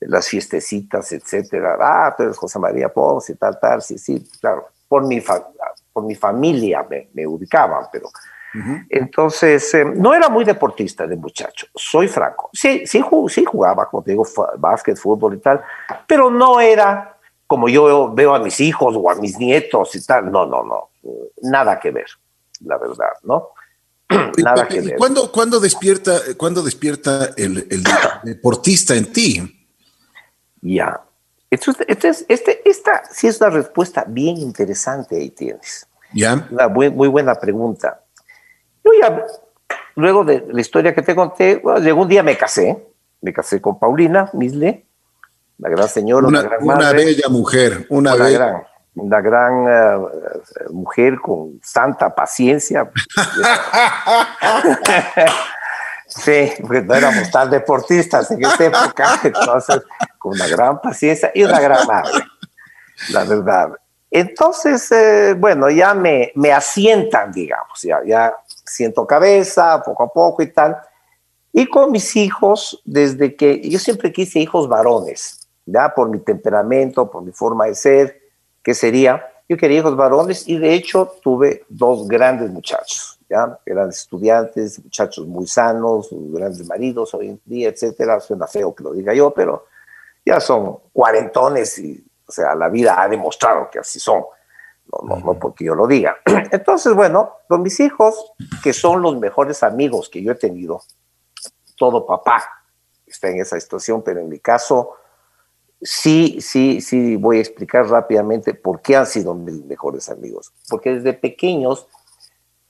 las 0.00 0.28
fiestecitas, 0.28 1.10
etcétera. 1.12 1.78
Ah, 1.80 2.14
tú 2.14 2.24
eres 2.24 2.36
José 2.36 2.58
María 2.58 2.90
Ponce 2.90 3.32
y 3.32 3.36
tal, 3.36 3.58
tal, 3.58 3.80
sí, 3.80 3.96
sí, 3.96 4.22
claro. 4.38 4.68
Por 4.86 5.06
mi, 5.06 5.22
por 5.90 6.04
mi 6.04 6.14
familia 6.14 6.86
me, 7.14 7.26
ubicaban, 7.26 7.86
pero... 7.90 8.10
Entonces, 8.88 9.72
eh, 9.74 9.84
no 9.84 10.12
era 10.12 10.28
muy 10.28 10.44
deportista 10.44 11.06
de 11.06 11.14
muchacho, 11.14 11.68
soy 11.72 12.08
franco. 12.08 12.50
Sí, 12.52 12.84
sí, 12.84 13.00
sí 13.28 13.44
jugaba, 13.44 13.88
como 13.88 14.02
te 14.02 14.10
digo, 14.10 14.26
básquet, 14.58 14.98
fútbol 14.98 15.34
y 15.34 15.38
tal, 15.38 15.62
pero 16.06 16.28
no 16.30 16.60
era 16.60 17.16
como 17.50 17.68
yo 17.68 18.12
veo 18.14 18.32
a 18.32 18.38
mis 18.38 18.60
hijos 18.60 18.94
o 18.96 19.10
a 19.10 19.16
mis 19.16 19.36
nietos 19.36 19.96
y 19.96 20.06
tal. 20.06 20.30
No, 20.30 20.46
no, 20.46 20.62
no, 20.62 20.90
nada 21.42 21.80
que 21.80 21.90
ver, 21.90 22.06
la 22.60 22.78
verdad, 22.78 23.10
¿no? 23.24 23.48
Nada 24.38 24.68
que 24.68 24.80
ver. 24.80 24.96
¿Cuándo, 24.96 25.58
despierta, 25.58 26.12
cuándo 26.36 26.62
despierta 26.62 27.30
el, 27.36 27.66
deportista 28.22 28.94
en 28.94 29.12
ti? 29.12 29.66
Ya. 30.60 31.00
Entonces, 31.50 31.86
este, 31.88 32.08
este, 32.28 32.70
esta 32.70 33.02
sí 33.10 33.26
es 33.26 33.40
una 33.40 33.50
respuesta 33.50 34.04
bien 34.06 34.36
interesante 34.36 35.16
ahí 35.16 35.30
tienes. 35.30 35.88
Ya. 36.12 36.46
Una 36.52 36.68
muy, 36.68 36.88
muy 36.88 37.08
buena 37.08 37.34
pregunta. 37.34 38.04
Yo 38.84 38.92
ya, 39.00 39.26
luego 39.96 40.22
de 40.24 40.46
la 40.52 40.60
historia 40.60 40.94
que 40.94 41.02
te 41.02 41.16
conté, 41.16 41.60
llegó 41.80 42.02
un 42.02 42.08
día 42.08 42.22
me 42.22 42.38
casé, 42.38 42.86
me 43.20 43.32
casé 43.32 43.60
con 43.60 43.76
Paulina 43.80 44.30
Misle, 44.34 44.86
la 45.60 45.68
gran 45.68 45.88
señora, 45.88 46.26
una, 46.26 46.42
gran 46.42 46.64
madre, 46.64 46.84
una 46.84 46.92
bella 46.92 47.28
mujer, 47.28 47.86
una, 47.90 48.14
bella. 48.14 48.38
Gran, 48.38 48.62
una 48.94 49.20
gran 49.20 49.66
eh, 49.68 49.98
mujer 50.70 51.20
con 51.20 51.60
santa 51.62 52.14
paciencia. 52.14 52.90
sí, 56.06 56.52
porque 56.60 56.82
no 56.82 56.94
éramos 56.94 57.30
tan 57.30 57.50
deportistas 57.50 58.30
en 58.30 58.44
esa 58.44 58.64
época, 58.64 59.20
entonces, 59.24 59.82
con 60.18 60.32
una 60.32 60.48
gran 60.48 60.80
paciencia 60.80 61.30
y 61.34 61.44
una 61.44 61.60
gran 61.60 61.86
madre, 61.86 62.24
la 63.10 63.24
verdad. 63.24 63.70
Entonces, 64.10 64.90
eh, 64.90 65.34
bueno, 65.38 65.70
ya 65.70 65.94
me, 65.94 66.32
me 66.34 66.52
asientan, 66.52 67.30
digamos, 67.30 67.80
ya, 67.82 68.00
ya 68.04 68.34
siento 68.64 69.06
cabeza 69.06 69.80
poco 69.82 70.04
a 70.04 70.08
poco 70.08 70.42
y 70.42 70.52
tal. 70.52 70.76
Y 71.52 71.66
con 71.66 71.92
mis 71.92 72.16
hijos, 72.16 72.80
desde 72.84 73.36
que 73.36 73.60
yo 73.68 73.78
siempre 73.78 74.12
quise 74.12 74.38
hijos 74.38 74.68
varones, 74.68 75.39
ya 75.70 75.94
por 75.94 76.08
mi 76.08 76.18
temperamento, 76.18 77.10
por 77.10 77.22
mi 77.22 77.32
forma 77.32 77.66
de 77.66 77.74
ser, 77.74 78.20
que 78.62 78.74
sería, 78.74 79.26
yo 79.48 79.56
quería 79.56 79.80
hijos 79.80 79.96
varones 79.96 80.46
y 80.48 80.58
de 80.58 80.74
hecho 80.74 81.14
tuve 81.22 81.64
dos 81.68 82.06
grandes 82.06 82.50
muchachos, 82.50 83.18
¿ya? 83.28 83.58
grandes 83.66 83.98
estudiantes, 83.98 84.82
muchachos 84.82 85.26
muy 85.26 85.46
sanos, 85.46 86.08
grandes 86.12 86.66
maridos 86.68 87.14
hoy 87.14 87.30
en 87.30 87.40
día, 87.44 87.68
etcétera. 87.70 88.20
Suena 88.20 88.46
feo 88.46 88.74
que 88.74 88.84
lo 88.84 88.92
diga 88.92 89.12
yo, 89.12 89.32
pero 89.32 89.66
ya 90.24 90.38
son 90.40 90.78
cuarentones 90.92 91.78
y, 91.78 92.04
o 92.26 92.30
sea, 92.30 92.54
la 92.54 92.68
vida 92.68 93.02
ha 93.02 93.08
demostrado 93.08 93.68
que 93.70 93.80
así 93.80 93.98
son, 93.98 94.22
no, 94.92 95.16
no, 95.16 95.20
no 95.20 95.34
porque 95.38 95.64
yo 95.64 95.74
lo 95.74 95.86
diga. 95.86 96.16
Entonces, 96.52 96.94
bueno, 96.94 97.38
con 97.48 97.62
mis 97.62 97.80
hijos, 97.80 98.32
que 98.62 98.72
son 98.72 99.02
los 99.02 99.18
mejores 99.18 99.62
amigos 99.62 100.08
que 100.08 100.22
yo 100.22 100.32
he 100.32 100.36
tenido, 100.36 100.82
todo 101.76 102.06
papá 102.06 102.44
está 103.04 103.28
en 103.28 103.40
esa 103.40 103.58
situación, 103.58 104.02
pero 104.02 104.20
en 104.20 104.28
mi 104.28 104.38
caso, 104.38 104.94
Sí, 105.82 106.40
sí, 106.42 106.82
sí, 106.82 107.16
voy 107.16 107.38
a 107.38 107.40
explicar 107.40 107.88
rápidamente 107.88 108.52
por 108.52 108.82
qué 108.82 108.96
han 108.96 109.06
sido 109.06 109.34
mis 109.34 109.64
mejores 109.64 110.10
amigos. 110.10 110.52
Porque 110.68 110.94
desde 110.94 111.14
pequeños, 111.14 111.86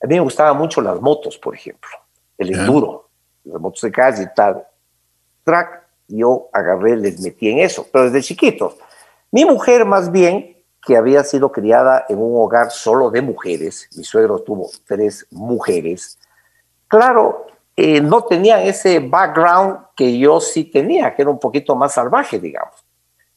a 0.00 0.06
mí 0.06 0.14
me 0.14 0.20
gustaban 0.20 0.56
mucho 0.56 0.80
las 0.80 1.00
motos, 1.00 1.36
por 1.36 1.54
ejemplo, 1.56 1.90
el 2.38 2.54
enduro, 2.54 3.08
las 3.44 3.60
motos 3.60 3.80
de 3.82 3.90
calle 3.90 4.22
y 4.22 4.34
tal. 4.34 4.64
Track, 5.42 5.88
yo 6.06 6.48
agarré, 6.52 6.96
les 6.96 7.20
metí 7.20 7.50
en 7.50 7.58
eso, 7.58 7.84
pero 7.90 8.04
desde 8.04 8.22
chiquitos. 8.22 8.76
Mi 9.32 9.44
mujer, 9.44 9.84
más 9.84 10.12
bien, 10.12 10.56
que 10.80 10.96
había 10.96 11.24
sido 11.24 11.50
criada 11.50 12.06
en 12.08 12.18
un 12.18 12.40
hogar 12.40 12.70
solo 12.70 13.10
de 13.10 13.22
mujeres, 13.22 13.88
mi 13.96 14.04
suegro 14.04 14.38
tuvo 14.38 14.70
tres 14.86 15.26
mujeres, 15.30 16.18
claro, 16.88 17.46
eh, 17.76 18.00
no 18.00 18.22
tenían 18.22 18.60
ese 18.60 18.98
background 18.98 19.78
que 19.94 20.18
yo 20.18 20.40
sí 20.40 20.64
tenía, 20.64 21.14
que 21.14 21.22
era 21.22 21.30
un 21.30 21.38
poquito 21.38 21.76
más 21.76 21.92
salvaje, 21.92 22.38
digamos 22.38 22.74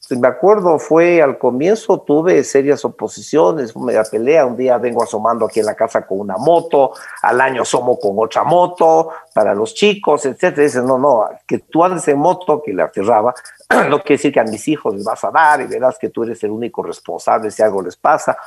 me 0.10 0.28
acuerdo, 0.28 0.80
fue 0.80 1.22
al 1.22 1.38
comienzo, 1.38 2.02
tuve 2.02 2.44
serias 2.44 2.84
oposiciones, 2.84 3.76
media 3.76 4.04
pelea, 4.04 4.46
un 4.46 4.58
día 4.58 4.78
vengo 4.78 5.02
asomando 5.02 5.46
aquí 5.46 5.62
en 5.62 5.66
la 5.66 5.76
casa 5.76 6.06
con 6.06 6.20
una 6.20 6.38
moto, 6.38 6.92
al 7.22 7.40
año 7.40 7.62
asomo 7.62 7.98
con 7.98 8.12
otra 8.18 8.44
moto, 8.44 9.10
para 9.34 9.54
los 9.56 9.74
chicos, 9.74 10.26
etcétera, 10.26 10.64
dicen, 10.64 10.86
no, 10.86 10.98
no, 10.98 11.30
que 11.48 11.60
tú 11.60 11.84
andes 11.84 12.08
en 12.10 12.20
moto, 12.20 12.62
que 12.62 12.74
le 12.74 12.84
aterraba, 12.84 13.34
no 13.90 14.00
quiere 14.00 14.16
decir 14.16 14.34
que 14.34 14.42
a 14.42 14.44
mis 14.44 14.68
hijos 14.68 14.94
les 14.94 15.06
vas 15.06 15.24
a 15.24 15.32
dar 15.32 15.62
y 15.62 15.68
verás 15.68 15.98
que 15.98 16.10
tú 16.10 16.24
eres 16.24 16.44
el 16.44 16.52
único 16.52 16.84
responsable 16.84 17.50
si 17.50 17.62
algo 17.62 17.82
les 17.82 17.96
pasa. 17.96 18.38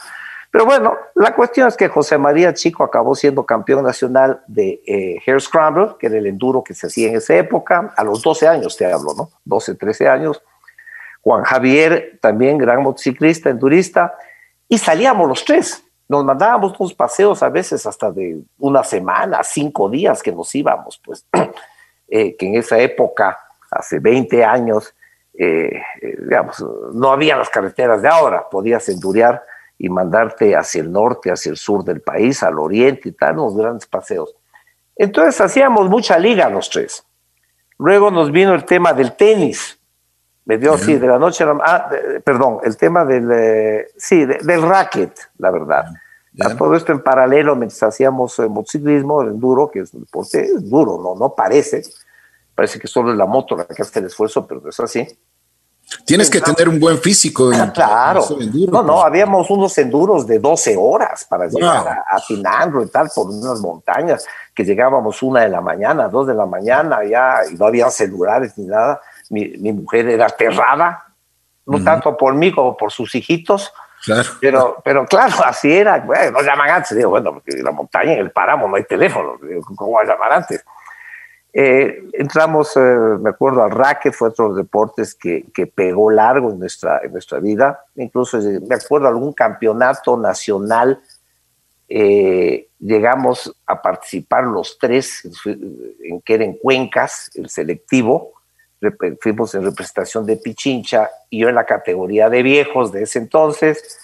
Pero 0.50 0.64
bueno, 0.64 0.96
la 1.14 1.34
cuestión 1.34 1.68
es 1.68 1.76
que 1.76 1.88
José 1.88 2.18
María 2.18 2.54
Chico 2.54 2.84
acabó 2.84 3.14
siendo 3.14 3.44
campeón 3.44 3.84
nacional 3.84 4.42
de 4.46 4.80
eh, 4.86 5.22
Hair 5.26 5.40
Scramble, 5.40 5.96
que 5.98 6.06
era 6.06 6.18
el 6.18 6.26
enduro 6.26 6.62
que 6.62 6.72
se 6.72 6.86
hacía 6.86 7.08
en 7.08 7.16
esa 7.16 7.34
época, 7.34 7.92
a 7.96 8.04
los 8.04 8.22
12 8.22 8.46
años 8.46 8.76
te 8.76 8.90
hablo, 8.90 9.12
¿no? 9.14 9.30
12, 9.44 9.74
13 9.74 10.08
años 10.08 10.42
Juan 11.26 11.42
Javier, 11.42 12.20
también 12.22 12.56
gran 12.56 12.84
motociclista, 12.84 13.50
endurista, 13.50 14.14
y 14.68 14.78
salíamos 14.78 15.28
los 15.28 15.44
tres. 15.44 15.82
Nos 16.06 16.24
mandábamos 16.24 16.78
unos 16.78 16.94
paseos 16.94 17.42
a 17.42 17.48
veces 17.48 17.84
hasta 17.84 18.12
de 18.12 18.42
una 18.58 18.84
semana, 18.84 19.42
cinco 19.42 19.88
días 19.90 20.22
que 20.22 20.30
nos 20.30 20.54
íbamos, 20.54 21.00
pues, 21.04 21.26
eh, 22.08 22.36
que 22.36 22.46
en 22.46 22.54
esa 22.54 22.78
época, 22.78 23.36
hace 23.72 23.98
20 23.98 24.44
años, 24.44 24.94
eh, 25.36 25.82
eh, 26.00 26.16
digamos, 26.16 26.64
no 26.92 27.10
había 27.10 27.36
las 27.36 27.50
carreteras 27.50 28.02
de 28.02 28.08
ahora, 28.08 28.48
podías 28.48 28.88
endurear 28.88 29.42
y 29.76 29.88
mandarte 29.88 30.54
hacia 30.54 30.80
el 30.80 30.92
norte, 30.92 31.32
hacia 31.32 31.50
el 31.50 31.56
sur 31.56 31.82
del 31.82 32.02
país, 32.02 32.40
al 32.44 32.56
oriente 32.56 33.08
y 33.08 33.12
tal, 33.12 33.40
unos 33.40 33.56
grandes 33.56 33.86
paseos. 33.88 34.32
Entonces 34.94 35.40
hacíamos 35.40 35.88
mucha 35.88 36.20
liga 36.20 36.48
los 36.48 36.70
tres. 36.70 37.04
Luego 37.78 38.12
nos 38.12 38.30
vino 38.30 38.54
el 38.54 38.64
tema 38.64 38.92
del 38.92 39.16
tenis. 39.16 39.75
Me 40.46 40.58
dio, 40.58 40.78
sí, 40.78 40.94
de 40.94 41.08
la 41.08 41.18
noche 41.18 41.42
a 41.42 41.48
la 41.48 41.58
ah, 41.60 41.90
perdón, 42.22 42.58
el 42.62 42.76
tema 42.76 43.04
del, 43.04 43.28
eh, 43.32 43.88
sí, 43.96 44.24
del 44.24 44.62
racket, 44.62 45.12
la 45.38 45.50
verdad. 45.50 45.86
todo 46.56 46.76
esto 46.76 46.92
en 46.92 47.02
paralelo 47.02 47.56
mientras 47.56 47.82
hacíamos 47.82 48.38
el 48.38 48.50
motociclismo, 48.50 49.22
el 49.22 49.30
enduro, 49.30 49.68
que 49.68 49.80
es 49.80 49.92
un 49.92 50.02
deporte 50.02 50.48
duro, 50.60 51.00
no, 51.02 51.16
no 51.16 51.34
parece. 51.34 51.82
Parece 52.54 52.78
que 52.78 52.86
solo 52.86 53.10
es 53.10 53.18
la 53.18 53.26
moto 53.26 53.56
la 53.56 53.64
que 53.64 53.82
hace 53.82 53.98
el 53.98 54.06
esfuerzo, 54.06 54.46
pero 54.46 54.60
no 54.60 54.70
es 54.70 54.78
así. 54.78 55.06
Tienes 56.04 56.30
que 56.30 56.40
tener 56.40 56.68
un 56.68 56.78
buen 56.78 56.98
físico. 56.98 57.50
claro. 57.74 58.24
no, 58.70 58.82
no, 58.82 58.92
pues. 58.94 59.04
habíamos 59.04 59.50
unos 59.50 59.76
enduros 59.78 60.28
de 60.28 60.38
12 60.38 60.76
horas 60.78 61.26
para 61.28 61.48
llegar 61.48 61.88
a, 61.88 62.04
a 62.08 62.22
y 62.28 62.86
tal 62.86 63.10
por 63.12 63.30
unas 63.30 63.60
montañas, 63.60 64.24
que 64.54 64.64
llegábamos 64.64 65.22
una 65.24 65.40
de 65.40 65.48
la 65.48 65.60
mañana, 65.60 66.08
dos 66.08 66.28
de 66.28 66.34
la 66.34 66.46
mañana 66.46 67.04
ya, 67.04 67.40
y 67.50 67.56
no 67.56 67.66
había 67.66 67.90
celulares 67.90 68.56
ni 68.56 68.66
nada 68.66 69.00
mi, 69.30 69.72
mujer 69.72 70.08
era 70.08 70.26
aterrada, 70.26 71.04
no 71.66 71.82
tanto 71.82 72.16
por 72.16 72.34
mí 72.34 72.52
como 72.52 72.76
por 72.76 72.92
sus 72.92 73.14
hijitos. 73.14 73.72
Pero, 74.40 74.76
pero 74.84 75.04
claro, 75.06 75.34
así 75.44 75.72
era. 75.72 75.98
Bueno, 75.98 76.32
no 76.32 76.42
llaman 76.42 76.70
antes. 76.70 76.96
Digo, 76.96 77.10
bueno, 77.10 77.32
porque 77.32 77.52
en 77.52 77.64
la 77.64 77.72
montaña, 77.72 78.12
en 78.12 78.20
el 78.20 78.30
páramo, 78.30 78.68
no 78.68 78.76
hay 78.76 78.84
teléfono. 78.84 79.38
¿Cómo 79.76 79.92
va 79.92 80.02
a 80.02 80.06
llamar 80.06 80.32
antes? 80.32 80.64
Eh, 81.58 82.10
entramos, 82.12 82.76
eh, 82.76 82.80
me 83.18 83.30
acuerdo, 83.30 83.62
al 83.62 83.70
racket, 83.70 84.12
fue 84.12 84.28
otro 84.28 84.44
de 84.44 84.48
los 84.50 84.58
deportes 84.58 85.14
que, 85.14 85.46
que, 85.54 85.66
pegó 85.66 86.10
largo 86.10 86.50
en 86.50 86.58
nuestra, 86.58 87.00
en 87.02 87.12
nuestra 87.12 87.40
vida. 87.40 87.82
Incluso 87.94 88.38
eh, 88.38 88.60
me 88.68 88.74
acuerdo 88.74 89.08
algún 89.08 89.32
campeonato 89.32 90.18
nacional. 90.18 91.00
llegamos 91.88 93.56
a 93.66 93.80
participar 93.80 94.44
los 94.44 94.76
tres, 94.78 95.22
en 95.46 96.20
que 96.20 96.34
era 96.34 96.44
en 96.44 96.58
Cuencas, 96.58 97.30
el 97.34 97.48
selectivo, 97.48 98.34
fuimos 99.20 99.54
en 99.54 99.64
representación 99.64 100.26
de 100.26 100.36
Pichincha 100.36 101.10
y 101.30 101.40
yo 101.40 101.48
en 101.48 101.54
la 101.54 101.66
categoría 101.66 102.28
de 102.28 102.42
viejos 102.42 102.92
de 102.92 103.02
ese 103.02 103.18
entonces, 103.18 103.98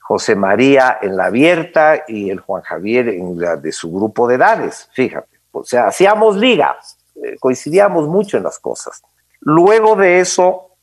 José 0.00 0.34
María 0.34 0.98
en 1.02 1.16
la 1.16 1.26
abierta 1.26 2.04
y 2.08 2.30
el 2.30 2.40
Juan 2.40 2.62
Javier 2.62 3.08
en 3.10 3.38
la 3.38 3.56
de 3.56 3.72
su 3.72 3.92
grupo 3.92 4.26
de 4.26 4.36
edades, 4.36 4.88
fíjate. 4.94 5.38
O 5.50 5.64
sea, 5.64 5.88
hacíamos 5.88 6.36
liga, 6.36 6.78
eh, 7.16 7.36
coincidíamos 7.38 8.08
mucho 8.08 8.36
en 8.36 8.44
las 8.44 8.58
cosas. 8.58 9.02
Luego 9.40 9.96
de 9.96 10.20
eso, 10.20 10.76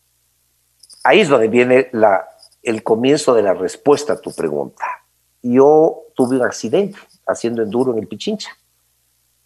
ahí 1.04 1.22
es 1.22 1.30
donde 1.30 1.48
viene 1.48 1.90
la, 1.92 2.28
el 2.62 2.84
comienzo 2.84 3.34
de 3.34 3.44
la 3.44 3.54
respuesta 3.54 4.14
a 4.14 4.22
tu 4.22 4.34
pregunta. 4.34 4.86
Yo 5.42 6.04
tuve 6.16 6.38
un 6.38 6.44
accidente 6.44 7.00
haciendo 7.28 7.62
enduro 7.62 7.94
en 7.94 8.00
el 8.00 8.08
Pichincha. 8.08 8.52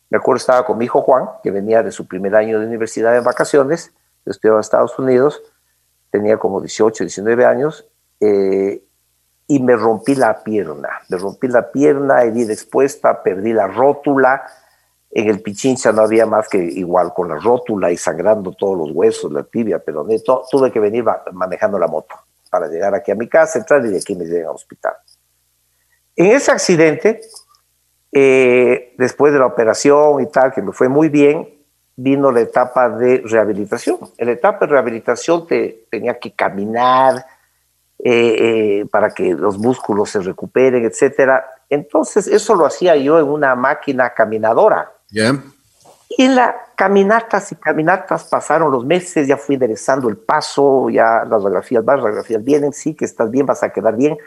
Me 0.09 0.17
acuerdo 0.17 0.37
estaba 0.37 0.65
con 0.65 0.77
mi 0.77 0.85
hijo 0.85 1.01
Juan, 1.01 1.29
que 1.43 1.51
venía 1.51 1.83
de 1.83 1.91
su 1.91 2.07
primer 2.07 2.35
año 2.35 2.59
de 2.59 2.65
universidad 2.65 3.15
en 3.15 3.23
vacaciones, 3.23 3.93
estudiaba 4.25 4.57
en 4.57 4.61
Estados 4.61 4.97
Unidos, 4.97 5.41
tenía 6.11 6.37
como 6.37 6.61
18, 6.61 7.03
19 7.03 7.45
años, 7.45 7.87
eh, 8.19 8.83
y 9.47 9.59
me 9.59 9.75
rompí 9.75 10.15
la 10.15 10.43
pierna. 10.43 10.89
Me 11.09 11.17
rompí 11.17 11.47
la 11.47 11.71
pierna, 11.71 12.23
herida 12.23 12.53
expuesta, 12.53 13.21
perdí 13.23 13.53
la 13.53 13.67
rótula, 13.67 14.43
En 15.11 15.27
el 15.27 15.41
Pichincha 15.41 15.91
no 15.91 16.03
había 16.03 16.27
más 16.27 16.47
que 16.47 16.59
igual 16.59 17.11
con 17.15 17.29
la 17.29 17.35
rótula 17.35 17.91
y 17.91 17.97
sangrando 17.97 18.51
todos 18.51 18.77
los 18.77 18.91
huesos, 18.91 19.31
la 19.31 19.41
tibia, 19.41 19.79
pero 19.79 20.05
tuve 20.51 20.71
que 20.71 20.79
venir 20.79 21.03
manejando 21.31 21.79
la 21.79 21.87
moto 21.87 22.13
para 22.51 22.67
llegar 22.67 22.93
aquí 22.93 23.09
a 23.09 23.15
mi 23.15 23.27
casa, 23.27 23.57
entrar 23.57 23.83
y 23.87 23.89
de 23.89 23.97
aquí 23.97 24.15
me 24.15 24.25
llegué 24.25 24.43
al 24.43 24.53
hospital. 24.53 24.93
En 26.15 26.27
ese 26.27 26.51
accidente, 26.51 27.21
eh, 28.11 28.95
después 28.97 29.33
de 29.33 29.39
la 29.39 29.45
operación 29.45 30.21
y 30.21 30.27
tal, 30.27 30.51
que 30.51 30.61
me 30.61 30.71
fue 30.71 30.89
muy 30.89 31.09
bien, 31.09 31.47
vino 31.95 32.31
la 32.31 32.41
etapa 32.41 32.89
de 32.89 33.21
rehabilitación. 33.25 33.97
En 34.17 34.27
la 34.27 34.33
etapa 34.33 34.65
de 34.65 34.71
rehabilitación 34.71 35.45
te, 35.45 35.85
tenía 35.91 36.17
que 36.17 36.33
caminar 36.33 37.25
eh, 38.01 38.81
eh, 38.81 38.85
para 38.89 39.09
que 39.11 39.33
los 39.33 39.57
músculos 39.57 40.09
se 40.11 40.19
recuperen, 40.19 40.85
etcétera. 40.85 41.45
Entonces, 41.69 42.27
eso 42.27 42.55
lo 42.55 42.65
hacía 42.65 42.95
yo 42.95 43.19
en 43.19 43.25
una 43.25 43.55
máquina 43.55 44.13
caminadora. 44.13 44.91
Y 46.09 46.23
en 46.23 46.35
la 46.35 46.55
caminatas 46.75 47.51
y 47.51 47.55
caminatas 47.55 48.23
pasaron 48.23 48.71
los 48.71 48.85
meses, 48.85 49.27
ya 49.27 49.35
fui 49.35 49.55
enderezando 49.55 50.07
el 50.07 50.15
paso, 50.15 50.89
ya 50.89 51.25
las 51.25 51.43
radiografías 51.43 51.83
van, 51.83 51.97
las 51.97 52.05
radiografías 52.05 52.41
vienen, 52.41 52.71
sí, 52.71 52.95
que 52.95 53.03
estás 53.03 53.29
bien, 53.29 53.45
vas 53.45 53.63
a 53.63 53.69
quedar 53.73 53.97
bien, 53.97 54.17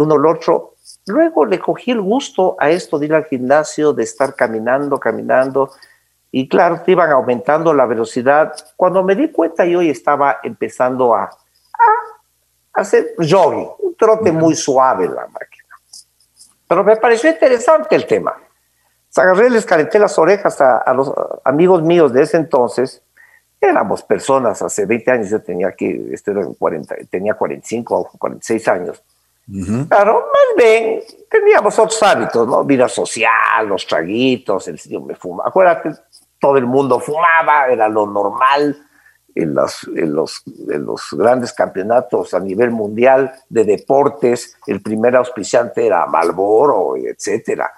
uno 0.00 0.14
al 0.14 0.26
otro. 0.26 0.74
Luego 1.06 1.44
le 1.44 1.58
cogí 1.58 1.90
el 1.90 2.00
gusto 2.00 2.56
a 2.58 2.70
esto 2.70 2.98
de 2.98 3.06
ir 3.06 3.14
al 3.14 3.24
gimnasio, 3.24 3.92
de 3.92 4.02
estar 4.02 4.34
caminando, 4.34 4.98
caminando, 4.98 5.70
y 6.32 6.48
claro, 6.48 6.82
te 6.82 6.92
iban 6.92 7.10
aumentando 7.10 7.74
la 7.74 7.86
velocidad. 7.86 8.54
Cuando 8.76 9.02
me 9.02 9.16
di 9.16 9.30
cuenta, 9.30 9.64
yo 9.64 9.82
ya 9.82 9.90
estaba 9.90 10.38
empezando 10.42 11.14
a, 11.14 11.24
a 11.24 11.30
hacer 12.74 13.14
jogging, 13.18 13.68
un 13.78 13.94
trote 13.96 14.30
muy 14.30 14.54
suave 14.54 15.06
en 15.06 15.14
la 15.14 15.26
máquina. 15.26 15.74
Pero 16.68 16.84
me 16.84 16.96
pareció 16.96 17.30
interesante 17.30 17.96
el 17.96 18.06
tema 18.06 18.36
agarré, 19.18 19.50
les 19.50 19.66
calenté 19.66 19.98
las 19.98 20.18
orejas 20.18 20.60
a, 20.60 20.92
los 20.94 21.12
amigos 21.44 21.82
míos 21.82 22.12
de 22.12 22.22
ese 22.22 22.36
entonces. 22.36 23.02
Éramos 23.60 24.02
personas, 24.02 24.62
hace 24.62 24.86
20 24.86 25.10
años 25.10 25.30
yo 25.30 25.42
tenía 25.42 25.72
que, 25.72 26.10
esto 26.12 26.30
era 26.30 26.46
40, 26.46 26.94
tenía 27.10 27.34
45 27.34 27.96
o 27.96 28.18
46 28.18 28.68
años. 28.68 29.02
Claro, 29.88 30.14
más 30.14 30.56
bien 30.56 31.00
teníamos 31.28 31.78
otros 31.78 32.02
hábitos, 32.02 32.46
¿no? 32.46 32.64
Vida 32.64 32.88
social, 32.88 33.66
los 33.66 33.86
traguitos, 33.86 34.68
el 34.68 34.78
sitio 34.78 35.00
me 35.00 35.14
fuma. 35.14 35.44
Acuérdate, 35.46 35.90
todo 36.38 36.56
el 36.56 36.66
mundo 36.66 37.00
fumaba, 37.00 37.68
era 37.68 37.88
lo 37.88 38.06
normal 38.06 38.76
en 39.34 39.54
los, 39.54 39.88
en 39.94 40.14
los, 40.14 40.42
en 40.68 40.84
los 40.84 41.08
grandes 41.12 41.52
campeonatos 41.52 42.34
a 42.34 42.40
nivel 42.40 42.70
mundial 42.70 43.32
de 43.48 43.64
deportes. 43.64 44.56
El 44.66 44.82
primer 44.82 45.16
auspiciante 45.16 45.86
era 45.86 46.06
Malboro, 46.06 46.96
etcétera. 46.96 47.72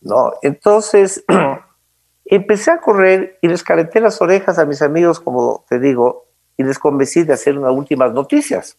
¿no? 0.00 0.34
Entonces, 0.42 1.24
empecé 2.24 2.70
a 2.70 2.80
correr 2.80 3.38
y 3.40 3.48
les 3.48 3.62
calenté 3.62 4.00
las 4.00 4.20
orejas 4.20 4.58
a 4.58 4.66
mis 4.66 4.82
amigos, 4.82 5.20
como 5.20 5.64
te 5.68 5.78
digo, 5.78 6.26
y 6.56 6.62
les 6.62 6.78
convencí 6.78 7.24
de 7.24 7.34
hacer 7.34 7.58
unas 7.58 7.72
últimas 7.72 8.12
noticias. 8.12 8.76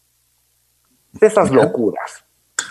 De 1.14 1.28
esas 1.28 1.50
locuras. 1.50 2.25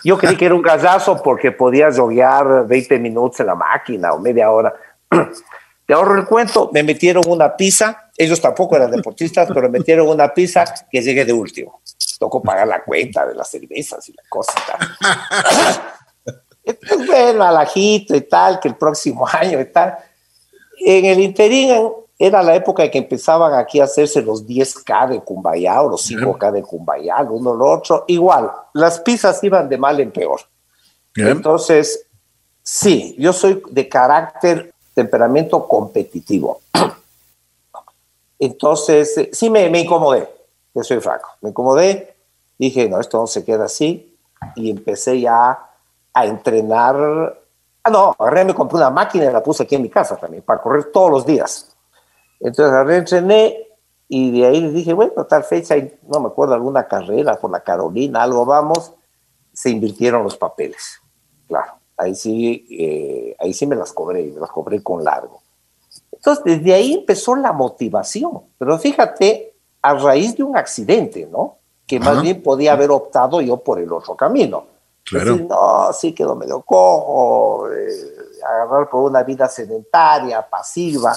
Yo 0.04 0.18
creí 0.18 0.36
que 0.36 0.44
era 0.44 0.54
un 0.54 0.62
gallazo 0.62 1.20
porque 1.22 1.50
podía 1.50 1.90
joguear 1.90 2.66
20 2.66 2.98
minutos 2.98 3.40
en 3.40 3.46
la 3.46 3.54
máquina 3.54 4.12
o 4.12 4.18
media 4.18 4.50
hora. 4.50 4.74
Te 5.86 5.92
ahorro 5.92 6.18
el 6.18 6.26
cuento, 6.26 6.70
me 6.72 6.82
metieron 6.82 7.24
una 7.26 7.56
pizza, 7.56 8.10
ellos 8.16 8.40
tampoco 8.40 8.76
eran 8.76 8.90
deportistas, 8.90 9.48
pero 9.48 9.62
me 9.62 9.78
metieron 9.78 10.08
una 10.08 10.32
pizza 10.32 10.64
que 10.90 11.02
llegué 11.02 11.24
de 11.24 11.32
último. 11.32 11.80
Tocó 12.18 12.42
pagar 12.42 12.68
la 12.68 12.82
cuenta 12.82 13.26
de 13.26 13.34
las 13.34 13.50
cervezas 13.50 14.08
y 14.08 14.12
la 14.12 14.22
cosa. 14.28 14.52
Pues 16.64 17.06
bueno, 17.06 17.44
alajito 17.44 18.16
y 18.16 18.22
tal, 18.22 18.58
que 18.58 18.68
el 18.68 18.76
próximo 18.76 19.28
año 19.32 19.60
y 19.60 19.66
tal. 19.66 19.98
En 20.78 21.04
el 21.04 21.20
interín 21.20 21.92
era 22.18 22.42
la 22.42 22.54
época 22.54 22.84
en 22.84 22.90
que 22.90 22.98
empezaban 22.98 23.54
aquí 23.54 23.80
a 23.80 23.84
hacerse 23.84 24.22
los 24.22 24.46
10K 24.46 25.08
de 25.08 25.20
Cumbayá 25.20 25.82
o 25.82 25.90
los 25.90 26.08
5K 26.08 26.52
de 26.52 26.62
Cumbayá, 26.62 27.22
uno 27.22 27.54
lo 27.54 27.70
otro. 27.70 28.04
Igual, 28.06 28.50
las 28.72 29.00
pizzas 29.00 29.42
iban 29.42 29.68
de 29.68 29.78
mal 29.78 29.98
en 30.00 30.12
peor. 30.12 30.40
Entonces, 31.16 32.06
sí, 32.62 33.14
yo 33.18 33.32
soy 33.32 33.62
de 33.70 33.88
carácter, 33.88 34.72
temperamento 34.94 35.66
competitivo. 35.66 36.60
Entonces, 38.38 39.16
eh, 39.18 39.30
sí 39.32 39.48
me, 39.48 39.68
me 39.70 39.80
incomodé, 39.80 40.28
yo 40.74 40.82
soy 40.82 41.00
franco, 41.00 41.28
me 41.40 41.50
incomodé, 41.50 42.14
dije, 42.58 42.88
no, 42.88 43.00
esto 43.00 43.18
no 43.18 43.26
se 43.26 43.44
queda 43.44 43.64
así, 43.64 44.16
y 44.56 44.70
empecé 44.70 45.20
ya 45.20 45.58
a 46.12 46.26
entrenar. 46.26 47.40
Ah, 47.82 47.90
no, 47.90 48.14
agarré, 48.18 48.44
me 48.44 48.54
compré 48.54 48.78
una 48.78 48.90
máquina 48.90 49.26
y 49.26 49.32
la 49.32 49.42
puse 49.42 49.62
aquí 49.62 49.76
en 49.76 49.82
mi 49.82 49.88
casa 49.88 50.16
también, 50.16 50.42
para 50.42 50.60
correr 50.60 50.86
todos 50.92 51.10
los 51.10 51.26
días. 51.26 51.73
Entonces 52.40 52.66
agarré, 52.66 52.96
entrené 52.96 53.64
y 54.08 54.30
de 54.30 54.46
ahí 54.46 54.60
les 54.60 54.74
dije, 54.74 54.92
bueno, 54.92 55.24
tal 55.24 55.44
fecha, 55.44 55.76
no 56.02 56.20
me 56.20 56.28
acuerdo, 56.28 56.54
alguna 56.54 56.86
carrera 56.86 57.36
por 57.36 57.50
la 57.50 57.60
Carolina, 57.60 58.22
algo 58.22 58.44
vamos, 58.44 58.92
se 59.52 59.70
invirtieron 59.70 60.22
los 60.22 60.36
papeles. 60.36 61.00
Claro, 61.48 61.72
ahí 61.96 62.14
sí, 62.14 62.66
eh, 62.70 63.36
ahí 63.38 63.54
sí 63.54 63.66
me 63.66 63.76
las 63.76 63.92
cobré, 63.92 64.24
me 64.24 64.40
las 64.40 64.50
cobré 64.50 64.82
con 64.82 65.02
largo. 65.02 65.40
Entonces, 66.12 66.44
desde 66.44 66.74
ahí 66.74 66.94
empezó 66.94 67.36
la 67.36 67.52
motivación. 67.52 68.42
Pero 68.58 68.78
fíjate, 68.78 69.54
a 69.82 69.94
raíz 69.94 70.36
de 70.36 70.42
un 70.42 70.56
accidente, 70.56 71.28
¿no? 71.30 71.58
Que 71.86 72.00
más 72.00 72.22
bien 72.22 72.42
podía 72.42 72.72
haber 72.72 72.90
optado 72.90 73.42
yo 73.42 73.58
por 73.58 73.78
el 73.78 73.92
otro 73.92 74.16
camino. 74.16 74.66
Claro. 75.04 75.36
no, 75.36 75.92
sí 75.92 76.14
quedó 76.14 76.34
medio 76.34 76.62
cojo, 76.62 77.70
eh, 77.70 77.90
agarrar 78.42 78.88
por 78.88 79.10
una 79.10 79.22
vida 79.22 79.46
sedentaria, 79.48 80.48
pasiva. 80.48 81.14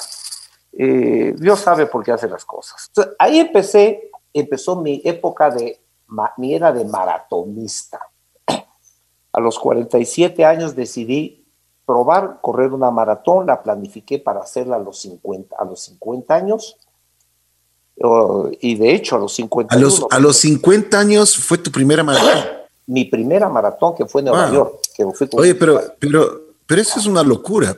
Eh, 0.73 1.33
Dios 1.37 1.59
sabe 1.59 1.85
por 1.85 2.03
qué 2.03 2.11
hace 2.11 2.27
las 2.27 2.45
cosas. 2.45 2.89
ahí 3.19 3.39
empecé, 3.39 4.11
empezó 4.33 4.81
mi 4.81 5.01
época 5.03 5.49
de, 5.49 5.79
mi 6.37 6.53
era 6.53 6.71
de 6.71 6.85
maratonista. 6.85 7.99
A 9.31 9.39
los 9.39 9.59
47 9.59 10.45
años 10.45 10.75
decidí 10.75 11.45
probar 11.85 12.39
correr 12.41 12.73
una 12.73 12.91
maratón, 12.91 13.47
la 13.47 13.63
planifiqué 13.63 14.19
para 14.19 14.41
hacerla 14.41 14.75
a 14.75 14.79
los 14.79 14.99
50, 14.99 15.55
a 15.57 15.63
los 15.63 15.79
50 15.83 16.35
años. 16.35 16.75
y 18.59 18.75
de 18.75 18.93
hecho, 18.93 19.15
a 19.15 19.19
los 19.19 19.33
50 19.35 19.73
a 19.73 19.79
los, 19.79 20.05
a 20.09 20.19
los 20.19 20.37
50 20.37 20.99
años 20.99 21.37
fue 21.37 21.57
tu 21.57 21.71
primera 21.71 22.03
maratón 22.03 22.57
mi 22.87 23.05
primera 23.05 23.49
maratón 23.49 23.93
que 23.95 24.05
fue 24.05 24.21
en 24.21 24.25
Nueva 24.25 24.51
York. 24.51 24.79
Que 24.95 25.05
Oye, 25.33 25.53
pero, 25.53 25.79
pero, 25.99 26.41
pero 26.65 26.81
eso 26.81 26.99
es 26.99 27.05
una 27.05 27.21
locura. 27.21 27.77